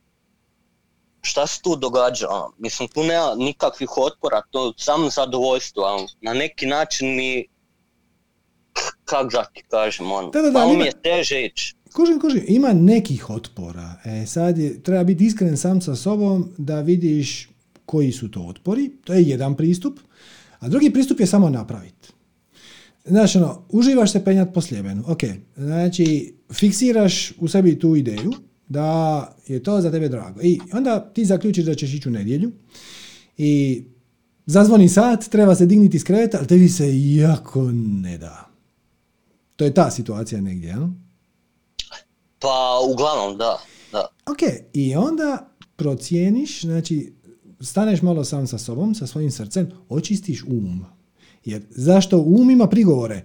šta 1.21 1.47
se 1.47 1.61
tu 1.61 1.75
događa? 1.75 2.27
Ono? 2.29 2.53
Mislim, 2.57 2.89
tu 2.89 3.03
nema 3.03 3.35
nikakvih 3.35 3.97
otpora, 3.97 4.41
to 4.49 4.73
samo 4.77 5.09
zadovoljstvo, 5.09 5.83
ali 5.83 6.07
na 6.21 6.33
neki 6.33 6.65
način 6.65 7.15
mi, 7.15 7.45
kak 9.05 9.31
da 9.31 9.43
ti 9.53 9.63
kažem, 9.69 10.11
ono, 10.11 10.29
da, 10.29 10.41
da, 10.41 10.49
da, 10.49 10.59
malo 10.59 10.73
mi 10.73 10.85
je 10.85 11.01
teže 11.03 11.45
ići. 11.45 11.75
Kužim, 11.93 12.19
kužim, 12.19 12.43
ima 12.47 12.73
nekih 12.73 13.29
otpora. 13.29 13.95
E, 14.05 14.25
sad 14.25 14.57
je, 14.57 14.83
treba 14.83 15.03
biti 15.03 15.25
iskren 15.25 15.57
sam 15.57 15.81
sa 15.81 15.95
sobom 15.95 16.53
da 16.57 16.81
vidiš 16.81 17.49
koji 17.85 18.11
su 18.11 18.31
to 18.31 18.41
otpori. 18.41 18.91
To 19.03 19.13
je 19.13 19.23
jedan 19.23 19.55
pristup. 19.55 19.99
A 20.59 20.67
drugi 20.67 20.93
pristup 20.93 21.19
je 21.19 21.27
samo 21.27 21.49
napraviti. 21.49 22.10
Znači, 23.05 23.37
ono, 23.37 23.65
uživaš 23.69 24.11
se 24.11 24.23
penjat 24.23 24.53
po 24.53 24.61
sljemenu. 24.61 25.03
Ok, 25.07 25.19
znači, 25.55 26.35
fiksiraš 26.53 27.33
u 27.39 27.47
sebi 27.47 27.79
tu 27.79 27.95
ideju 27.95 28.31
da 28.67 29.27
je 29.47 29.63
to 29.63 29.81
za 29.81 29.91
tebe 29.91 30.09
drago. 30.09 30.41
I 30.41 30.59
onda 30.73 30.99
ti 31.13 31.25
zaključiš 31.25 31.65
da 31.65 31.75
ćeš 31.75 31.93
ići 31.93 32.09
u 32.09 32.11
nedjelju 32.11 32.51
i 33.37 33.83
zazvoni 34.45 34.89
sat, 34.89 35.29
treba 35.29 35.55
se 35.55 35.65
digniti 35.65 35.97
iz 35.97 36.03
kreveta, 36.03 36.37
ali 36.37 36.47
tebi 36.47 36.69
se 36.69 37.15
jako 37.15 37.71
ne 37.73 38.17
da. 38.17 38.49
To 39.55 39.65
je 39.65 39.73
ta 39.73 39.91
situacija 39.91 40.41
negdje, 40.41 40.69
jel? 40.69 40.87
Pa, 42.39 42.79
uglavnom, 42.91 43.37
da. 43.37 43.61
da. 43.91 44.07
Ok, 44.25 44.39
i 44.73 44.95
onda 44.95 45.49
procijeniš, 45.75 46.61
znači, 46.61 47.13
staneš 47.61 48.01
malo 48.01 48.23
sam 48.23 48.47
sa 48.47 48.57
sobom, 48.57 48.95
sa 48.95 49.07
svojim 49.07 49.31
srcem, 49.31 49.71
očistiš 49.89 50.43
um. 50.43 50.85
Jer 51.45 51.61
zašto 51.69 52.17
um 52.17 52.49
ima 52.49 52.67
prigovore? 52.67 53.21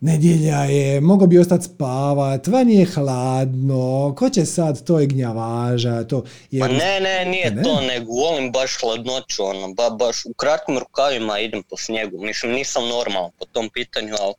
Nedjelja 0.00 0.56
je, 0.56 1.00
mogo 1.00 1.26
bi 1.26 1.38
ostati 1.38 1.64
spavat, 1.64 2.46
van 2.46 2.70
je 2.70 2.84
hladno, 2.84 4.14
ko 4.18 4.30
će 4.30 4.44
sad, 4.44 4.84
to 4.84 5.00
je 5.00 5.06
gnjavaža, 5.06 6.04
to... 6.04 6.24
je... 6.50 6.60
Pa 6.60 6.68
ne, 6.68 7.00
ne, 7.00 7.24
nije 7.24 7.50
ne? 7.50 7.62
to, 7.62 7.80
nego 7.80 8.12
volim 8.12 8.52
baš 8.52 8.80
hladnoću, 8.80 9.44
ono, 9.44 9.74
ba, 9.74 9.90
baš 9.90 10.24
u 10.24 10.32
kratkim 10.36 10.78
rukavima 10.78 11.38
idem 11.38 11.62
po 11.62 11.76
snijegu, 11.76 12.22
mislim 12.22 12.52
nisam 12.52 12.88
normalan 12.88 13.30
po 13.38 13.44
tom 13.44 13.68
pitanju, 13.68 14.14
ali... 14.20 14.34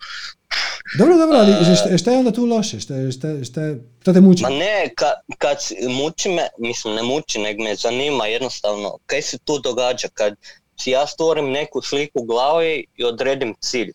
Dobro, 0.98 1.18
dobro, 1.18 1.38
ali 1.38 1.76
šta, 1.76 1.98
šta 1.98 2.12
je 2.12 2.18
onda 2.18 2.32
tu 2.32 2.46
loše, 2.46 2.80
šta, 2.80 2.94
šta, 3.12 3.44
šta, 3.44 3.62
šta 4.02 4.14
te 4.14 4.22
muči? 4.22 4.44
Ma 4.44 4.50
ne, 4.50 4.90
ka, 4.96 5.12
kad 5.38 5.58
muči 5.90 6.30
me, 6.30 6.48
mislim 6.58 6.96
ne 6.96 7.04
muči, 7.04 7.40
nego 7.40 7.64
me 7.64 7.76
zanima 7.76 8.28
jednostavno, 8.28 8.98
kaj 9.06 9.22
se 9.22 9.38
tu 9.38 9.60
događa 9.60 10.08
kad 10.14 10.36
si 10.80 10.92
ja 10.92 11.08
stvorim 11.08 11.52
neku 11.52 11.82
sliku 11.82 12.24
glavi 12.24 12.86
i 12.98 13.04
odredim 13.04 13.56
cilj 13.60 13.92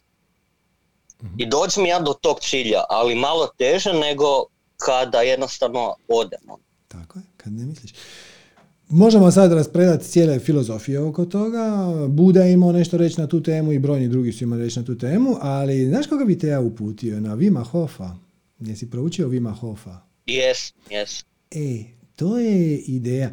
i 1.39 1.47
dođem 1.47 1.87
ja 1.87 2.01
do 2.01 2.13
tog 2.13 2.41
cilja, 2.41 2.83
ali 2.89 3.15
malo 3.15 3.49
teže 3.59 3.93
nego 3.93 4.27
kada 4.77 5.21
jednostavno 5.21 5.95
odemo. 6.09 6.59
Tako 6.89 7.19
je, 7.19 7.23
kad 7.37 7.53
ne 7.53 7.67
misliš. 7.67 7.93
Možemo 8.89 9.31
sad 9.31 9.53
raspredati 9.53 10.05
cijele 10.05 10.39
filozofije 10.39 11.01
oko 11.01 11.25
toga. 11.25 11.89
Buda 12.09 12.45
imao 12.45 12.73
nešto 12.73 12.97
reći 12.97 13.21
na 13.21 13.27
tu 13.27 13.43
temu 13.43 13.73
i 13.73 13.79
brojni 13.79 14.09
drugi 14.09 14.33
su 14.33 14.45
imali 14.45 14.65
reći 14.65 14.79
na 14.79 14.85
tu 14.85 14.99
temu, 14.99 15.37
ali 15.41 15.87
znaš 15.87 16.07
koga 16.07 16.25
bi 16.25 16.39
te 16.39 16.47
ja 16.47 16.61
uputio? 16.61 17.21
Na 17.21 17.35
Vima 17.35 17.65
Hofa. 17.65 18.11
Jesi 18.61 18.91
proučio 18.91 19.29
Vima 19.29 19.53
Hofa? 19.53 19.99
Jes, 20.27 20.73
jes. 20.91 21.25
E, 21.51 21.85
to 22.17 22.39
je 22.39 22.79
ideja. 22.79 23.31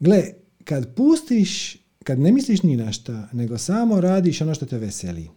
Gle, 0.00 0.22
kad 0.64 0.94
pustiš, 0.94 1.76
kad 2.04 2.18
ne 2.18 2.32
misliš 2.32 2.62
ni 2.62 2.76
na 2.76 2.92
šta, 2.92 3.28
nego 3.32 3.58
samo 3.58 4.00
radiš 4.00 4.40
ono 4.40 4.54
što 4.54 4.66
te 4.66 4.78
veseli, 4.78 5.28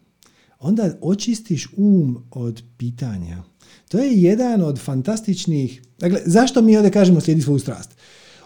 onda 0.60 0.98
očistiš 1.02 1.68
um 1.78 2.24
od 2.32 2.64
pitanja. 2.78 3.44
To 3.88 4.00
je 4.00 4.22
jedan 4.22 4.62
od 4.62 4.80
fantastičnih... 4.80 5.82
Dakle, 6.00 6.20
zašto 6.26 6.62
mi 6.62 6.78
ovdje 6.78 6.92
kažemo 6.92 7.22
slijedi 7.22 7.42
svoju 7.42 7.60
strast? 7.60 7.90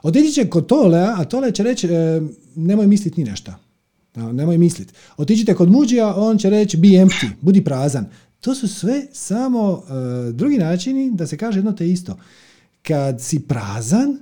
Otići 0.03 0.31
će 0.31 0.49
kod 0.49 0.67
Tolea, 0.67 1.15
a 1.17 1.25
Tole 1.25 1.51
će 1.51 1.63
reći 1.63 1.87
e, 1.87 2.21
nemoj 2.55 2.87
misliti 2.87 3.23
ni 3.23 3.29
na 3.29 3.35
šta. 3.35 3.59
nemoj 4.15 4.57
misliti. 4.57 4.93
Otiđite 5.17 5.53
kod 5.53 5.69
Muđija, 5.69 6.15
on 6.15 6.37
će 6.37 6.49
reći 6.49 6.77
be 6.77 6.87
empty, 6.87 7.29
budi 7.41 7.63
prazan. 7.63 8.05
To 8.39 8.55
su 8.55 8.67
sve 8.67 9.07
samo 9.11 9.83
e, 9.83 10.31
drugi 10.31 10.57
načini 10.57 11.11
da 11.11 11.27
se 11.27 11.37
kaže 11.37 11.59
jedno 11.59 11.71
te 11.71 11.89
isto. 11.89 12.17
Kad 12.81 13.21
si 13.21 13.39
prazan, 13.39 14.17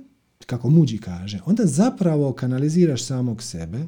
kako 0.50 0.70
Muđi 0.70 0.98
kaže, 0.98 1.40
onda 1.46 1.66
zapravo 1.66 2.32
kanaliziraš 2.32 3.04
samog 3.04 3.42
sebe, 3.42 3.86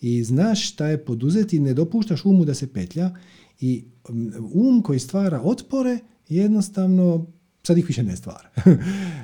i 0.00 0.24
znaš 0.24 0.68
šta 0.72 0.86
je 0.86 1.04
poduzeti, 1.04 1.60
ne 1.60 1.74
dopuštaš 1.74 2.24
umu 2.24 2.44
da 2.44 2.54
se 2.54 2.72
petlja 2.72 3.10
i 3.60 3.84
mm, 4.08 4.28
um 4.52 4.82
koji 4.82 4.98
stvara 4.98 5.40
otpore 5.40 5.98
jednostavno 6.28 7.26
sad 7.62 7.78
ih 7.78 7.86
više 7.86 8.02
ne 8.02 8.16
stvara. 8.16 8.50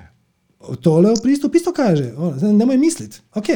Tole 0.82 1.11
o 1.11 1.16
pristup 1.23 1.55
isto 1.55 1.73
kaže, 1.73 2.12
ono, 2.16 2.53
nemoj 2.53 2.77
mislit, 2.77 3.23
ok, 3.35 3.47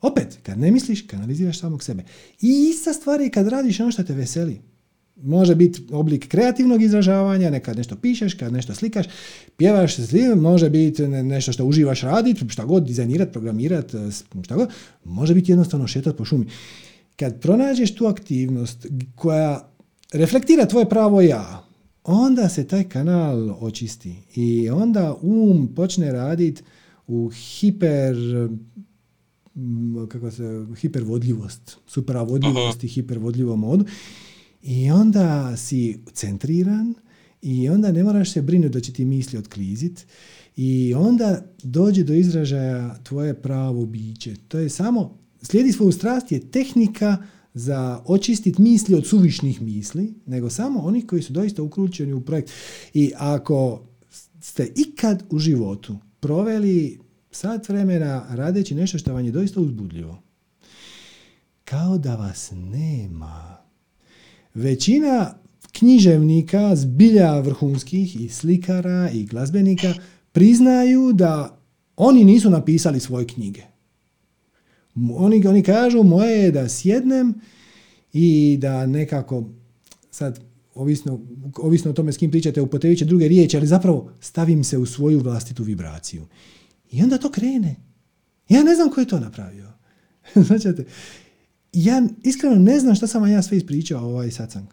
opet, 0.00 0.38
kad 0.42 0.58
ne 0.58 0.70
misliš, 0.70 1.06
kanaliziraš 1.06 1.60
samog 1.60 1.82
sebe. 1.82 2.04
I 2.40 2.68
ista 2.70 2.92
stvar 2.92 3.20
je 3.20 3.30
kad 3.30 3.48
radiš 3.48 3.80
ono 3.80 3.90
što 3.90 4.02
te 4.02 4.14
veseli. 4.14 4.60
Može 5.22 5.54
biti 5.54 5.82
oblik 5.90 6.28
kreativnog 6.28 6.82
izražavanja, 6.82 7.50
nekad 7.50 7.76
nešto 7.76 7.96
pišeš, 7.96 8.34
kad 8.34 8.52
nešto 8.52 8.74
slikaš, 8.74 9.06
pjevaš, 9.56 9.96
može 10.36 10.70
biti 10.70 11.08
nešto 11.08 11.52
što 11.52 11.64
uživaš 11.64 12.00
raditi, 12.00 12.48
šta 12.48 12.64
god, 12.64 12.84
dizajnirati, 12.84 13.32
programirati, 13.32 13.96
šta 14.44 14.56
god. 14.56 14.68
Može 15.04 15.34
biti 15.34 15.52
jednostavno 15.52 15.86
šetati 15.86 16.16
po 16.16 16.24
šumi. 16.24 16.46
Kad 17.16 17.40
pronađeš 17.40 17.94
tu 17.94 18.06
aktivnost 18.06 18.86
koja 19.14 19.68
reflektira 20.12 20.66
tvoje 20.66 20.88
pravo 20.88 21.20
ja, 21.20 21.66
onda 22.04 22.48
se 22.48 22.66
taj 22.66 22.84
kanal 22.84 23.56
očisti 23.60 24.14
i 24.34 24.70
onda 24.70 25.16
um 25.22 25.72
počne 25.76 26.12
raditi 26.12 26.62
u 27.06 27.28
hiper 27.28 28.16
kako 30.08 30.30
se, 30.30 30.66
hipervodljivost, 30.80 31.76
supravodljivost 31.86 32.84
i 32.84 32.88
hipervodljivom 32.88 33.60
modu 33.60 33.84
i 34.66 34.90
onda 34.90 35.56
si 35.56 35.98
centriran 36.12 36.94
i 37.42 37.68
onda 37.68 37.92
ne 37.92 38.04
moraš 38.04 38.32
se 38.32 38.42
brinuti 38.42 38.72
da 38.72 38.80
će 38.80 38.92
ti 38.92 39.04
misli 39.04 39.38
otklizit 39.38 40.06
i 40.56 40.94
onda 40.94 41.42
dođe 41.62 42.04
do 42.04 42.14
izražaja 42.14 42.98
tvoje 43.02 43.42
pravo 43.42 43.86
biće. 43.86 44.34
To 44.48 44.58
je 44.58 44.68
samo, 44.68 45.18
slijedi 45.42 45.72
svoju 45.72 45.92
strast 45.92 46.32
je 46.32 46.50
tehnika 46.50 47.16
za 47.54 48.02
očistiti 48.06 48.62
misli 48.62 48.94
od 48.94 49.06
suvišnih 49.06 49.62
misli, 49.62 50.14
nego 50.26 50.50
samo 50.50 50.80
oni 50.80 51.06
koji 51.06 51.22
su 51.22 51.32
doista 51.32 51.62
uključeni 51.62 52.12
u 52.12 52.20
projekt. 52.20 52.50
I 52.94 53.12
ako 53.16 53.86
ste 54.40 54.72
ikad 54.76 55.22
u 55.30 55.38
životu 55.38 55.96
proveli 56.20 56.98
sat 57.30 57.68
vremena 57.68 58.26
radeći 58.30 58.74
nešto 58.74 58.98
što 58.98 59.14
vam 59.14 59.24
je 59.24 59.32
doista 59.32 59.60
uzbudljivo, 59.60 60.22
kao 61.64 61.98
da 61.98 62.16
vas 62.16 62.52
nema, 62.54 63.65
Većina 64.56 65.34
književnika, 65.72 66.76
zbilja 66.76 67.40
vrhunskih 67.40 68.20
i 68.20 68.28
slikara 68.28 69.10
i 69.10 69.24
glazbenika 69.24 69.94
priznaju 70.32 71.12
da 71.12 71.60
oni 71.96 72.24
nisu 72.24 72.50
napisali 72.50 73.00
svoje 73.00 73.26
knjige. 73.26 73.62
Oni, 75.14 75.46
oni 75.46 75.62
kažu 75.62 76.02
moje 76.02 76.38
je 76.38 76.50
da 76.50 76.68
sjednem 76.68 77.34
i 78.12 78.58
da 78.60 78.86
nekako 78.86 79.44
sad 80.10 80.40
ovisno, 80.74 81.20
ovisno 81.56 81.90
o 81.90 81.94
tome 81.94 82.12
s 82.12 82.16
kim 82.16 82.30
pričate 82.30 82.60
upotrebit 82.60 82.98
će 82.98 83.04
druge 83.04 83.28
riječi, 83.28 83.56
ali 83.56 83.66
zapravo 83.66 84.10
stavim 84.20 84.64
se 84.64 84.78
u 84.78 84.86
svoju 84.86 85.18
vlastitu 85.18 85.62
vibraciju. 85.62 86.26
I 86.90 87.02
onda 87.02 87.18
to 87.18 87.30
krene. 87.30 87.76
Ja 88.48 88.62
ne 88.62 88.74
znam 88.74 88.90
ko 88.90 89.00
je 89.00 89.08
to 89.08 89.20
napravio. 89.20 89.72
Znači, 90.46 90.68
ja 91.84 92.02
iskreno 92.22 92.56
ne 92.56 92.80
znam 92.80 92.94
šta 92.94 93.06
sam 93.06 93.22
vam 93.22 93.30
ja 93.30 93.42
sve 93.42 93.56
ispričao 93.56 94.04
ovaj 94.04 94.30
satsang. 94.30 94.66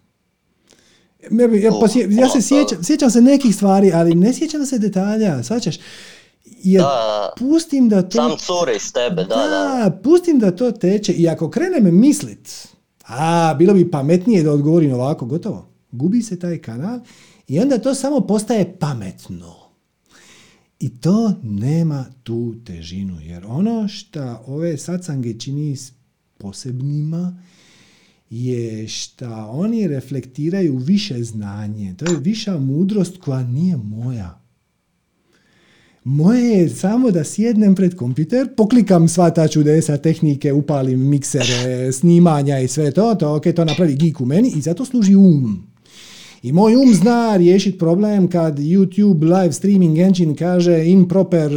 Ja, 1.31 1.45
ja, 1.45 1.71
ja 2.09 2.29
se 2.29 2.41
sjećam, 2.41 2.83
sjećam 2.83 3.11
se 3.11 3.21
nekih 3.21 3.55
stvari, 3.55 3.91
ali 3.93 4.15
ne 4.15 4.33
sjećam 4.33 4.65
se 4.65 4.79
detalja, 4.79 5.43
svačaš? 5.43 5.79
Jer 6.45 6.81
da, 6.81 7.33
pustim 7.39 7.89
da 7.89 8.01
to... 8.01 8.17
Sam 8.17 8.31
curi 8.37 8.79
s 8.79 8.91
tebe, 8.91 9.15
da, 9.15 9.35
da, 9.35 9.45
da. 9.83 9.99
pustim 10.03 10.39
da 10.39 10.55
to 10.55 10.71
teče 10.71 11.13
i 11.13 11.27
ako 11.27 11.49
krenem 11.49 11.99
mislit, 11.99 12.67
a, 13.07 13.55
bilo 13.59 13.73
bi 13.73 13.91
pametnije 13.91 14.43
da 14.43 14.51
odgovorim 14.51 14.93
ovako, 14.93 15.25
gotovo. 15.25 15.67
Gubi 15.91 16.21
se 16.21 16.39
taj 16.39 16.57
kanal 16.57 16.99
i 17.47 17.59
onda 17.59 17.77
to 17.77 17.95
samo 17.95 18.19
postaje 18.19 18.77
pametno. 18.79 19.55
I 20.79 20.99
to 20.99 21.33
nema 21.43 22.05
tu 22.23 22.55
težinu, 22.65 23.21
jer 23.21 23.45
ono 23.47 23.87
što 23.87 24.43
ove 24.47 24.77
satsange 24.77 25.39
čini 25.39 25.75
posebnima 26.43 27.37
je 28.29 28.87
što 28.87 29.47
oni 29.49 29.87
reflektiraju 29.87 30.77
više 30.77 31.23
znanje. 31.23 31.95
To 31.97 32.11
je 32.11 32.19
viša 32.19 32.57
mudrost 32.57 33.17
koja 33.17 33.43
nije 33.43 33.77
moja. 33.77 34.39
Moje 36.03 36.43
je 36.43 36.69
samo 36.69 37.11
da 37.11 37.23
sjednem 37.23 37.75
pred 37.75 37.95
kompjuter, 37.95 38.55
poklikam 38.57 39.07
sva 39.07 39.29
ta 39.29 39.47
čudesa, 39.47 39.97
tehnike, 39.97 40.53
upalim 40.53 41.09
miksere, 41.09 41.91
snimanja 41.91 42.59
i 42.59 42.67
sve 42.67 42.91
to, 42.91 43.15
to, 43.15 43.35
ok, 43.35 43.43
to 43.55 43.65
napravi 43.65 43.95
geek 43.95 44.21
u 44.21 44.25
meni 44.25 44.51
i 44.55 44.61
zato 44.61 44.85
služi 44.85 45.15
um. 45.15 45.72
I 46.43 46.51
moj 46.51 46.75
um 46.75 46.93
zna 46.93 47.37
riješiti 47.37 47.77
problem 47.77 48.29
kad 48.29 48.59
YouTube 48.59 49.41
live 49.41 49.53
streaming 49.53 49.97
engine 49.97 50.35
kaže 50.35 50.85
improper 50.85 51.51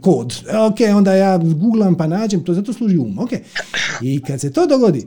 kod. 0.00 0.44
Ok, 0.70 0.76
onda 0.96 1.14
ja 1.14 1.38
googlam 1.38 1.96
pa 1.96 2.06
nađem, 2.06 2.44
to 2.44 2.54
zato 2.54 2.72
služi 2.72 2.98
um. 2.98 3.18
Ok. 3.18 3.30
I 4.02 4.20
kad 4.20 4.40
se 4.40 4.52
to 4.52 4.66
dogodi, 4.66 5.06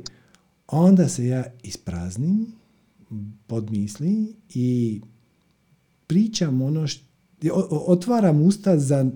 onda 0.68 1.10
se 1.10 1.28
ja 1.28 1.44
ispraznim 1.64 2.48
pod 3.48 3.72
misli 3.72 4.36
i 4.50 5.02
pričam 6.08 6.62
ono 6.62 6.88
što 6.88 7.08
otvaram 7.72 8.42
usta 8.42 8.80
za, 8.80 9.12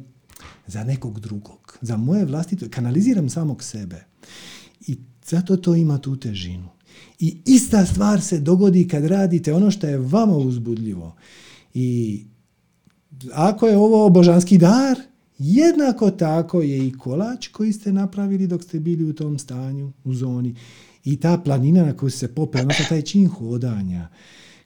za 0.68 0.84
nekog 0.84 1.20
drugog, 1.20 1.78
za 1.82 1.98
moje 1.98 2.26
vlastito, 2.26 2.66
kanaliziram 2.70 3.30
samog 3.30 3.64
sebe. 3.64 4.06
I 4.88 4.98
zato 5.26 5.58
to 5.58 5.76
ima 5.76 5.98
tu 5.98 6.16
težinu. 6.16 6.70
I 7.22 7.38
ista 7.46 7.86
stvar 7.86 8.22
se 8.22 8.40
dogodi 8.40 8.88
kad 8.88 9.06
radite 9.06 9.54
ono 9.54 9.72
što 9.72 9.88
je 9.88 9.98
vama 9.98 10.38
uzbudljivo. 10.38 11.16
I 11.74 12.20
ako 13.34 13.68
je 13.68 13.78
ovo 13.78 14.10
božanski 14.10 14.58
dar, 14.58 14.98
jednako 15.38 16.12
tako 16.12 16.62
je 16.62 16.88
i 16.88 16.94
kolač 16.94 17.48
koji 17.48 17.74
ste 17.74 17.94
napravili 17.94 18.48
dok 18.48 18.64
ste 18.64 18.80
bili 18.80 19.06
u 19.06 19.14
tom 19.14 19.40
stanju, 19.40 19.92
u 20.04 20.14
zoni. 20.14 20.56
I 21.04 21.20
ta 21.20 21.38
planina 21.38 21.86
na 21.86 21.98
koju 21.98 22.10
se 22.10 22.36
popeo, 22.36 22.62
odnosno 22.62 22.86
taj 22.90 23.02
čin 23.02 23.28
hodanja 23.28 24.08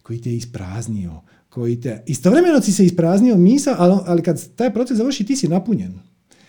koji 0.03 0.21
te 0.21 0.29
je 0.29 0.37
ispraznio, 0.37 1.21
koji. 1.49 1.81
Istovremeno 2.05 2.61
si 2.61 2.71
se 2.71 2.85
ispraznio 2.85 3.37
misa, 3.37 3.75
ali 4.05 4.21
kad 4.21 4.47
taj 4.55 4.73
proces 4.73 4.97
završi, 4.97 5.25
ti 5.25 5.35
si 5.35 5.47
napunjen. 5.47 5.99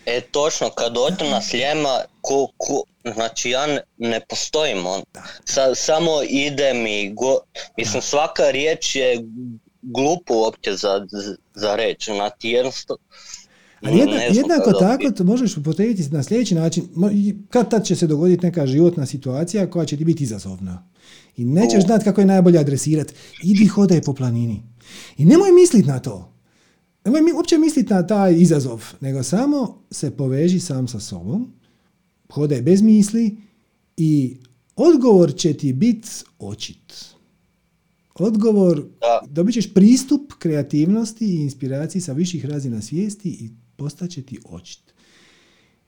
E, 0.07 0.21
točno, 0.21 0.71
kad 0.71 0.93
dođu 0.93 1.31
na 1.31 1.43
sljema, 1.43 2.01
ku, 2.21 2.49
ku, 2.57 2.85
znači 3.15 3.51
ja 3.51 3.67
ne, 3.67 3.81
ne 3.99 4.21
postojim 4.29 4.87
on. 4.87 5.03
Sa, 5.45 5.75
samo 5.75 6.11
idem 6.29 6.87
i 6.87 7.15
go, 7.15 7.39
mislim 7.77 8.03
svaka 8.03 8.51
riječ 8.51 8.97
je 8.97 9.19
glupo 9.83 10.35
uopće 10.35 10.73
za, 10.75 11.07
za 11.55 11.77
reći, 11.77 12.13
znači 12.13 12.49
jednostavno 12.49 13.03
ali 13.83 13.99
jedna, 13.99 14.17
jednako 14.17 14.73
tako 14.73 15.11
to 15.11 15.25
možeš 15.25 15.57
upotrijebiti 15.57 16.09
na 16.11 16.23
sljedeći 16.23 16.55
način. 16.55 16.89
Kad 17.51 17.71
tad 17.71 17.85
će 17.85 17.97
se 17.97 18.07
dogoditi 18.07 18.47
neka 18.47 18.67
životna 18.67 19.07
situacija 19.07 19.71
koja 19.71 19.87
će 19.87 19.97
ti 19.97 20.05
biti 20.05 20.25
izazovna. 20.25 20.89
I 21.37 21.45
nećeš 21.45 21.85
znati 21.85 22.05
kako 22.05 22.21
je 22.21 22.27
najbolje 22.27 22.59
adresirati. 22.59 23.15
Idi 23.43 23.67
hodaj 23.67 24.01
po 24.01 24.15
planini. 24.15 24.63
I 25.19 25.25
nemoj 25.25 25.53
misliti 25.53 25.89
na 25.89 25.99
to. 25.99 26.36
Nemoj 27.07 27.23
mi 27.23 27.33
uopće 27.33 27.59
misliti 27.59 27.95
na 27.95 28.07
taj 28.07 28.35
izazov, 28.35 28.85
nego 29.01 29.23
samo 29.23 29.83
se 29.91 30.17
poveži 30.17 30.61
sam 30.61 30.89
sa 30.89 31.01
sobom, 31.01 31.53
hodaj 32.33 32.63
bez 32.63 32.83
misli 32.83 33.37
i 33.97 34.37
odgovor 34.77 35.35
će 35.35 35.55
ti 35.55 35.73
biti 35.73 36.09
očit. 36.39 37.05
Odgovor, 38.15 38.85
dobit 39.27 39.55
ćeš 39.55 39.75
pristup 39.75 40.33
kreativnosti 40.39 41.25
i 41.27 41.43
inspiraciji 41.43 42.03
sa 42.03 42.13
viših 42.13 42.45
razina 42.45 42.83
svijesti 42.83 43.29
i 43.29 43.51
postaće 43.77 44.23
ti 44.23 44.39
očit. 44.45 44.95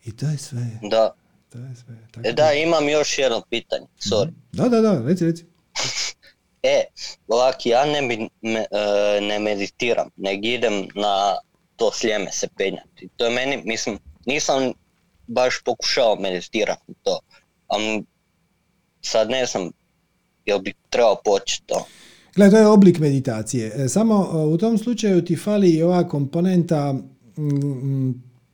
I 0.04 0.16
to 0.16 0.28
je 0.28 0.38
sve. 0.38 0.80
Da. 0.90 1.10
To 1.52 1.58
je 1.58 1.74
sve. 1.76 2.08
Tako 2.10 2.28
e 2.28 2.32
da, 2.32 2.52
imam 2.52 2.88
još 2.88 3.18
jedno 3.18 3.42
pitanje, 3.50 3.86
sorry. 4.00 4.30
Da, 4.52 4.68
da, 4.68 4.80
da, 4.80 5.02
reci, 5.06 5.24
reci. 5.24 5.44
e, 6.62 6.84
ovak, 7.28 7.66
ja 7.66 7.86
ne, 7.86 8.02
me, 8.02 8.14
e, 8.60 9.20
ne 9.20 9.38
meditiram, 9.38 10.10
nego 10.16 10.46
idem 10.46 10.88
na 10.94 11.36
to 11.76 11.90
sljeme 11.92 12.32
se 12.32 12.48
penjati. 12.56 13.08
To 13.16 13.24
je 13.24 13.30
meni, 13.30 13.62
mislim, 13.64 13.98
nisam 14.26 14.72
baš 15.26 15.62
pokušao 15.64 16.16
meditirati 16.16 16.92
to. 17.02 17.20
Um, 17.76 18.06
sad 19.02 19.30
ne 19.30 19.46
znam, 19.46 19.70
jel 20.46 20.58
bi 20.58 20.74
trebao 20.90 21.16
početi 21.24 21.66
to. 21.66 21.86
Gle, 22.34 22.50
to 22.50 22.58
je 22.58 22.66
oblik 22.66 22.98
meditacije. 22.98 23.72
E, 23.76 23.88
samo 23.88 24.30
e, 24.32 24.36
u 24.36 24.58
tom 24.58 24.78
slučaju 24.78 25.24
ti 25.24 25.36
fali 25.36 25.70
i 25.70 25.82
ova 25.82 26.08
komponenta 26.08 26.94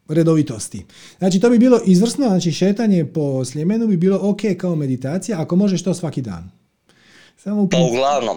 redovitosti. 0.09 0.85
Znači 1.18 1.40
to 1.40 1.51
bi 1.51 1.59
bilo 1.59 1.81
izvrsno, 1.85 2.28
znači 2.28 2.52
šetanje 2.52 3.05
po 3.05 3.44
Sljemenu 3.44 3.86
bi 3.86 3.97
bilo 3.97 4.18
ok 4.22 4.40
kao 4.59 4.76
meditacija 4.76 5.40
ako 5.40 5.56
možeš 5.56 5.82
to 5.82 5.94
svaki 5.94 6.22
dan. 6.22 6.51
Samo 7.45 7.69
Pa 7.69 7.79
uglavnom, 7.79 8.37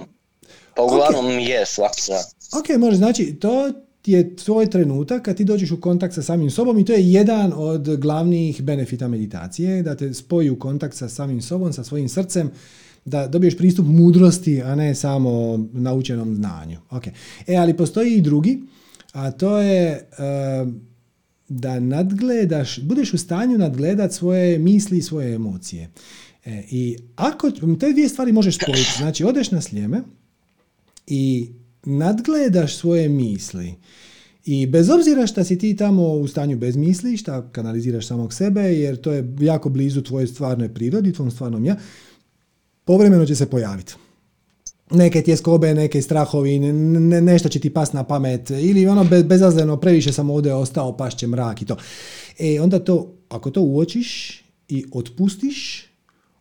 pa 0.76 0.82
uglavnom 0.82 1.26
okay. 1.26 1.50
je 1.50 1.66
svaki 1.66 2.02
dan. 2.08 2.24
Ok, 2.60 2.80
može, 2.80 2.98
znači 2.98 3.36
to 3.36 3.72
je 4.06 4.36
tvoj 4.36 4.70
trenutak 4.70 5.22
kad 5.22 5.38
ti 5.38 5.44
dođeš 5.44 5.72
u 5.72 5.82
kontakt 5.82 6.14
sa 6.14 6.22
samim 6.22 6.52
sobom 6.52 6.80
i 6.80 6.86
to 6.86 6.94
je 6.94 7.12
jedan 7.12 7.54
od 7.56 7.98
glavnih 7.98 8.62
benefita 8.62 9.08
meditacije, 9.08 9.84
da 9.84 9.96
te 9.96 10.14
spoji 10.14 10.50
u 10.50 10.60
kontakt 10.60 10.96
sa 10.96 11.10
samim 11.10 11.42
sobom, 11.42 11.74
sa 11.74 11.84
svojim 11.84 12.10
srcem, 12.10 12.52
da 13.06 13.28
dobiješ 13.28 13.58
pristup 13.58 13.86
mudrosti, 13.86 14.62
a 14.62 14.76
ne 14.76 14.96
samo 14.96 15.60
naučenom 15.74 16.36
znanju. 16.36 16.80
Okay. 16.92 17.12
E, 17.48 17.56
ali 17.56 17.78
postoji 17.78 18.14
i 18.14 18.22
drugi, 18.22 18.62
a 19.14 19.32
to 19.32 19.60
je 19.60 19.92
eh, 19.92 20.68
da 21.50 21.80
nadgledaš, 21.80 22.80
budeš 22.80 23.14
u 23.14 23.18
stanju 23.18 23.58
nadgledat 23.58 24.14
svoje 24.14 24.60
misli 24.60 24.98
i 24.98 25.02
svoje 25.02 25.36
emocije. 25.36 25.90
E, 26.48 26.64
I 26.70 26.98
ako 27.16 27.52
te 27.80 27.92
dvije 27.92 28.10
stvari 28.10 28.32
možeš 28.32 28.56
spojiti, 28.56 28.94
znači 28.98 29.24
odeš 29.24 29.52
na 29.52 29.62
sljeme 29.62 30.02
i 31.08 31.50
nadgledaš 31.84 32.78
svoje 32.78 33.10
misli 33.10 33.76
i 34.46 34.66
bez 34.66 34.90
obzira 34.90 35.28
što 35.28 35.44
si 35.44 35.58
ti 35.58 35.76
tamo 35.76 36.14
u 36.14 36.28
stanju 36.28 36.58
bez 36.58 36.76
misli, 36.76 37.18
šta 37.18 37.50
kanaliziraš 37.52 38.08
samog 38.08 38.34
sebe, 38.34 38.62
jer 38.62 39.02
to 39.02 39.12
je 39.12 39.34
jako 39.40 39.70
blizu 39.70 40.02
tvojoj 40.02 40.28
stvarnoj 40.28 40.74
prirodi, 40.74 41.14
tvom 41.14 41.32
stvarnom 41.32 41.66
ja, 41.66 41.78
povremeno 42.86 43.26
će 43.26 43.36
se 43.36 43.50
pojaviti 43.50 43.94
neke 44.92 45.22
tjeskobe, 45.22 45.74
neke 45.74 46.02
strahovi, 46.02 46.60
ne, 46.60 47.22
nešto 47.22 47.50
će 47.50 47.60
ti 47.60 47.70
pas 47.70 47.94
na 47.94 48.04
pamet 48.04 48.50
ili 48.50 48.88
ono 48.88 49.04
be, 49.04 49.24
bezazleno 49.24 49.78
previše 49.78 50.14
sam 50.14 50.30
ovdje 50.30 50.54
ostao, 50.54 50.98
pašće 50.98 51.28
mrak 51.28 51.62
i 51.62 51.66
to. 51.66 51.78
E 52.40 52.62
onda 52.62 52.80
to, 52.80 53.14
ako 53.30 53.52
to 53.52 53.62
uočiš 53.62 54.42
i 54.70 54.86
otpustiš, 54.92 55.87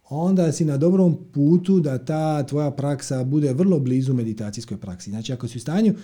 onda 0.09 0.53
si 0.53 0.65
na 0.65 0.77
dobrom 0.77 1.17
putu 1.33 1.81
da 1.81 2.05
ta 2.05 2.43
tvoja 2.43 2.71
praksa 2.71 3.25
bude 3.25 3.53
vrlo 3.53 3.79
blizu 3.79 4.15
meditacijskoj 4.15 4.77
praksi. 4.77 5.11
Znači 5.11 5.33
ako 5.33 5.49
si 5.49 5.59
u 5.59 5.61
stanju 5.61 5.95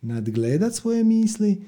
nadgledat 0.00 0.74
svoje 0.74 1.04
misli, 1.04 1.62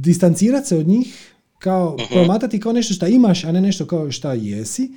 distancirati 0.00 0.68
se 0.68 0.76
od 0.76 0.88
njih, 0.88 1.34
kao 1.58 1.96
mhm. 2.00 2.12
promatati 2.12 2.60
kao 2.60 2.72
nešto 2.72 2.94
što 2.94 3.06
imaš, 3.06 3.44
a 3.44 3.52
ne 3.52 3.60
nešto 3.60 3.86
kao 3.86 4.10
šta 4.10 4.32
jesi, 4.32 4.92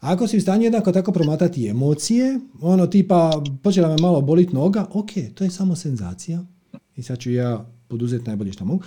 ako 0.00 0.26
si 0.26 0.36
u 0.36 0.40
stanju 0.40 0.64
jednako 0.64 0.92
tako 0.92 1.12
promatrati 1.12 1.68
emocije, 1.68 2.40
ono 2.60 2.86
tipa 2.86 3.42
počela 3.62 3.88
me 3.88 3.96
malo 4.00 4.20
boliti 4.20 4.54
noga, 4.54 4.86
ok, 4.92 5.10
to 5.34 5.44
je 5.44 5.50
samo 5.50 5.76
senzacija 5.76 6.44
i 6.96 7.02
sad 7.02 7.18
ću 7.18 7.30
ja 7.30 7.66
poduzeti 7.88 8.26
najbolje 8.26 8.52
što 8.52 8.64
mogu. 8.64 8.82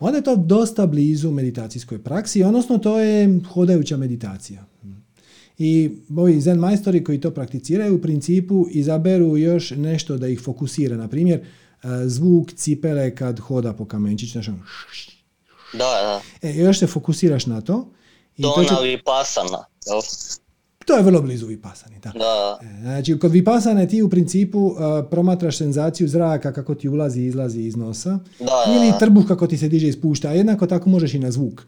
Onda 0.00 0.18
je 0.18 0.24
to 0.24 0.36
dosta 0.36 0.86
blizu 0.86 1.30
meditacijskoj 1.30 2.02
praksi, 2.02 2.42
odnosno 2.42 2.78
to 2.78 2.98
je 2.98 3.40
hodajuća 3.52 3.96
meditacija. 3.96 4.64
I 5.58 5.90
ovi 6.16 6.40
zen 6.40 6.58
majstori 6.58 7.04
koji 7.04 7.20
to 7.20 7.30
prakticiraju 7.30 7.94
u 7.94 8.00
principu 8.00 8.66
izaberu 8.70 9.36
još 9.36 9.70
nešto 9.70 10.16
da 10.16 10.28
ih 10.28 10.40
fokusira. 10.40 10.96
Na 10.96 11.08
primjer, 11.08 11.40
e, 11.40 11.44
zvuk 12.04 12.52
cipele 12.52 13.14
kad 13.14 13.40
hoda 13.40 13.72
po 13.72 13.84
kamenčiću. 13.84 14.32
Znači, 14.32 14.50
ono, 14.50 14.62
da, 15.72 15.78
da. 16.42 16.48
E, 16.48 16.54
još 16.54 16.78
se 16.78 16.86
fokusiraš 16.86 17.46
na 17.46 17.60
to. 17.60 17.88
I 18.36 18.42
to, 18.42 18.48
to 18.56 18.64
će... 18.64 19.02
pasana. 19.04 19.64
To 20.86 20.96
je 20.96 21.02
vrlo 21.02 21.22
blizu 21.22 21.46
vipasani. 21.46 21.96
Da. 22.02 22.10
da. 22.10 22.58
E, 22.62 22.80
znači, 22.80 23.18
kod 23.18 23.32
vipasane 23.32 23.88
ti 23.88 24.02
u 24.02 24.10
principu 24.10 24.58
uh, 24.58 24.76
promatraš 25.10 25.56
senzaciju 25.58 26.08
zraka 26.08 26.52
kako 26.52 26.74
ti 26.74 26.88
ulazi 26.88 27.20
i 27.20 27.26
izlazi 27.26 27.60
iz 27.60 27.76
nosa. 27.76 28.18
Da, 28.38 28.64
ili 28.76 28.92
trbuh 28.98 29.26
kako 29.28 29.46
ti 29.46 29.58
se 29.58 29.68
diže 29.68 29.88
i 29.88 29.92
spušta. 29.92 30.30
Jednako 30.30 30.66
tako 30.66 30.90
možeš 30.90 31.14
i 31.14 31.18
na 31.18 31.30
zvuk. 31.30 31.66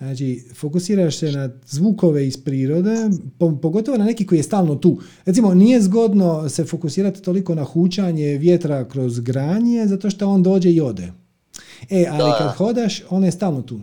Znači, 0.00 0.44
fokusiraš 0.54 1.18
se 1.18 1.32
na 1.32 1.50
zvukove 1.66 2.26
iz 2.26 2.44
prirode, 2.44 2.96
pogotovo 3.62 3.98
na 3.98 4.04
neki 4.04 4.26
koji 4.26 4.38
je 4.38 4.42
stalno 4.42 4.74
tu. 4.74 5.00
Recimo, 5.24 5.54
nije 5.54 5.80
zgodno 5.80 6.48
se 6.48 6.64
fokusirati 6.64 7.22
toliko 7.22 7.54
na 7.54 7.64
hučanje 7.64 8.38
vjetra 8.38 8.88
kroz 8.88 9.20
granje, 9.20 9.86
zato 9.86 10.10
što 10.10 10.28
on 10.28 10.42
dođe 10.42 10.70
i 10.70 10.80
ode. 10.80 11.12
E, 11.90 12.06
ali 12.10 12.32
kad 12.38 12.56
hodaš, 12.56 13.02
on 13.10 13.24
je 13.24 13.32
stalno 13.32 13.62
tu. 13.62 13.80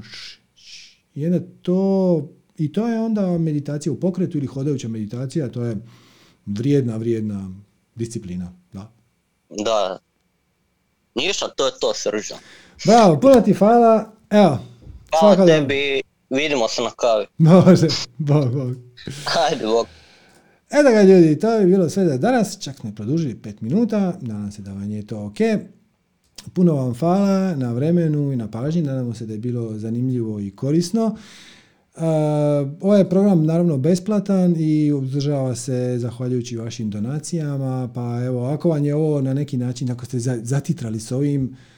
I 1.15 1.25
onda 1.25 1.39
to 1.61 2.29
i 2.57 2.71
to 2.71 2.87
je 2.87 2.99
onda 2.99 3.37
meditacija 3.37 3.93
u 3.93 3.99
pokretu 3.99 4.37
ili 4.37 4.47
hodajuća 4.47 4.87
meditacija, 4.87 5.51
to 5.51 5.63
je 5.63 5.77
vrijedna, 6.45 6.97
vrijedna 6.97 7.49
disciplina. 7.95 8.53
Da. 8.73 8.91
Da. 9.49 9.99
Ništa, 11.15 11.47
to 11.47 11.65
je 11.65 11.71
to 11.79 11.93
srža. 11.93 12.35
Bravo, 12.85 13.19
puno 13.19 13.41
ti 13.41 13.53
hvala. 13.53 14.11
Evo. 14.29 14.59
Hvala 15.19 15.45
tebi, 15.45 16.01
vidimo 16.29 16.67
se 16.67 16.81
na 16.81 16.89
kavi. 16.89 17.25
Može, 17.37 17.87
bog, 18.17 18.53
bog. 18.53 18.75
Hajde, 19.25 19.65
bog. 19.65 19.87
Eto 20.69 20.91
ga 20.91 21.01
ljudi, 21.01 21.39
to 21.39 21.51
je 21.51 21.65
bilo 21.65 21.89
sve 21.89 22.05
za 22.05 22.17
danas, 22.17 22.59
čak 22.59 22.75
smo 22.75 22.95
produžili 22.95 23.35
pet 23.35 23.61
minuta, 23.61 24.13
nadam 24.21 24.51
se 24.51 24.61
da 24.61 24.73
vam 24.73 24.91
je 24.91 25.07
to 25.07 25.25
ok. 25.25 25.37
Puno 26.53 26.73
vam 26.73 26.93
hvala 26.93 27.55
na 27.55 27.73
vremenu 27.73 28.31
i 28.31 28.35
na 28.35 28.47
pažnji, 28.51 28.81
nadamo 28.81 29.13
se 29.13 29.25
da 29.25 29.33
je 29.33 29.39
bilo 29.39 29.77
zanimljivo 29.77 30.39
i 30.39 30.51
korisno. 30.51 31.05
Uh, 31.95 32.03
ovaj 32.81 33.09
program 33.09 33.45
naravno 33.45 33.77
besplatan 33.77 34.55
i 34.57 34.91
održava 34.91 35.55
se 35.55 35.95
zahvaljujući 35.97 36.57
vašim 36.57 36.89
donacijama, 36.89 37.89
pa 37.95 38.23
evo, 38.25 38.45
ako 38.45 38.69
vam 38.69 38.85
je 38.85 38.95
ovo 38.95 39.21
na 39.21 39.33
neki 39.33 39.57
način, 39.57 39.91
ako 39.91 40.05
ste 40.05 40.19
zatitrali 40.19 40.99
s 40.99 41.11
ovim, 41.11 41.43
uh, 41.43 41.76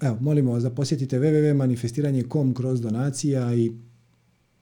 evo, 0.00 0.16
molimo 0.20 0.52
vas 0.52 0.62
da 0.62 0.70
posjetite 0.70 1.18
www.manifestiranje.com 1.18 2.54
kroz 2.54 2.80
donacija 2.80 3.54
i 3.54 3.72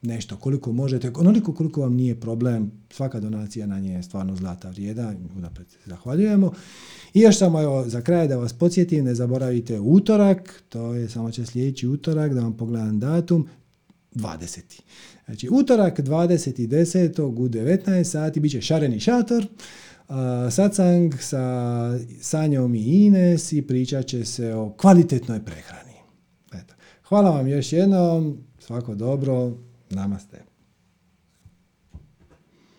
nešto, 0.03 0.37
koliko 0.37 0.73
možete, 0.73 1.12
onoliko 1.15 1.55
koliko 1.55 1.81
vam 1.81 1.95
nije 1.95 2.20
problem, 2.20 2.73
svaka 2.91 3.20
donacija 3.20 3.66
na 3.66 3.81
nje 3.81 3.93
je 3.93 4.03
stvarno 4.03 4.37
zlata 4.37 4.70
vrijeda, 4.70 5.15
unaprijed 5.37 5.69
zahvaljujemo. 5.87 6.53
I 7.15 7.20
još 7.20 7.39
samo 7.39 7.62
evo, 7.62 7.89
za 7.89 8.01
kraj 8.01 8.29
da 8.29 8.37
vas 8.37 8.53
podsjetim, 8.53 9.05
ne 9.05 9.15
zaboravite 9.15 9.81
utorak, 9.81 10.62
to 10.69 10.95
je 10.95 11.09
samo 11.09 11.31
će 11.31 11.47
sljedeći 11.47 11.89
utorak, 11.89 12.33
da 12.35 12.41
vam 12.41 12.57
pogledam 12.57 13.01
datum, 13.01 13.49
20. 14.15 14.61
Znači, 15.24 15.49
utorak 15.53 15.99
20.10. 15.99 17.23
u 17.23 17.49
19 17.49 18.05
sati 18.05 18.41
bit 18.41 18.53
će 18.53 18.61
šareni 18.61 19.01
šator, 19.01 19.47
sacang 20.51 21.15
sa 21.21 21.45
Sanjom 22.21 22.75
i 22.75 23.07
Ines 23.07 23.53
i 23.53 23.67
pričat 23.67 24.07
će 24.07 24.25
se 24.25 24.55
o 24.55 24.73
kvalitetnoj 24.73 25.45
prehrani. 25.45 25.95
Eto. 26.55 26.75
Hvala 27.09 27.31
vam 27.31 27.49
još 27.49 27.73
jednom, 27.73 28.39
svako 28.59 28.95
dobro, 28.95 29.57
namaste. 29.91 30.52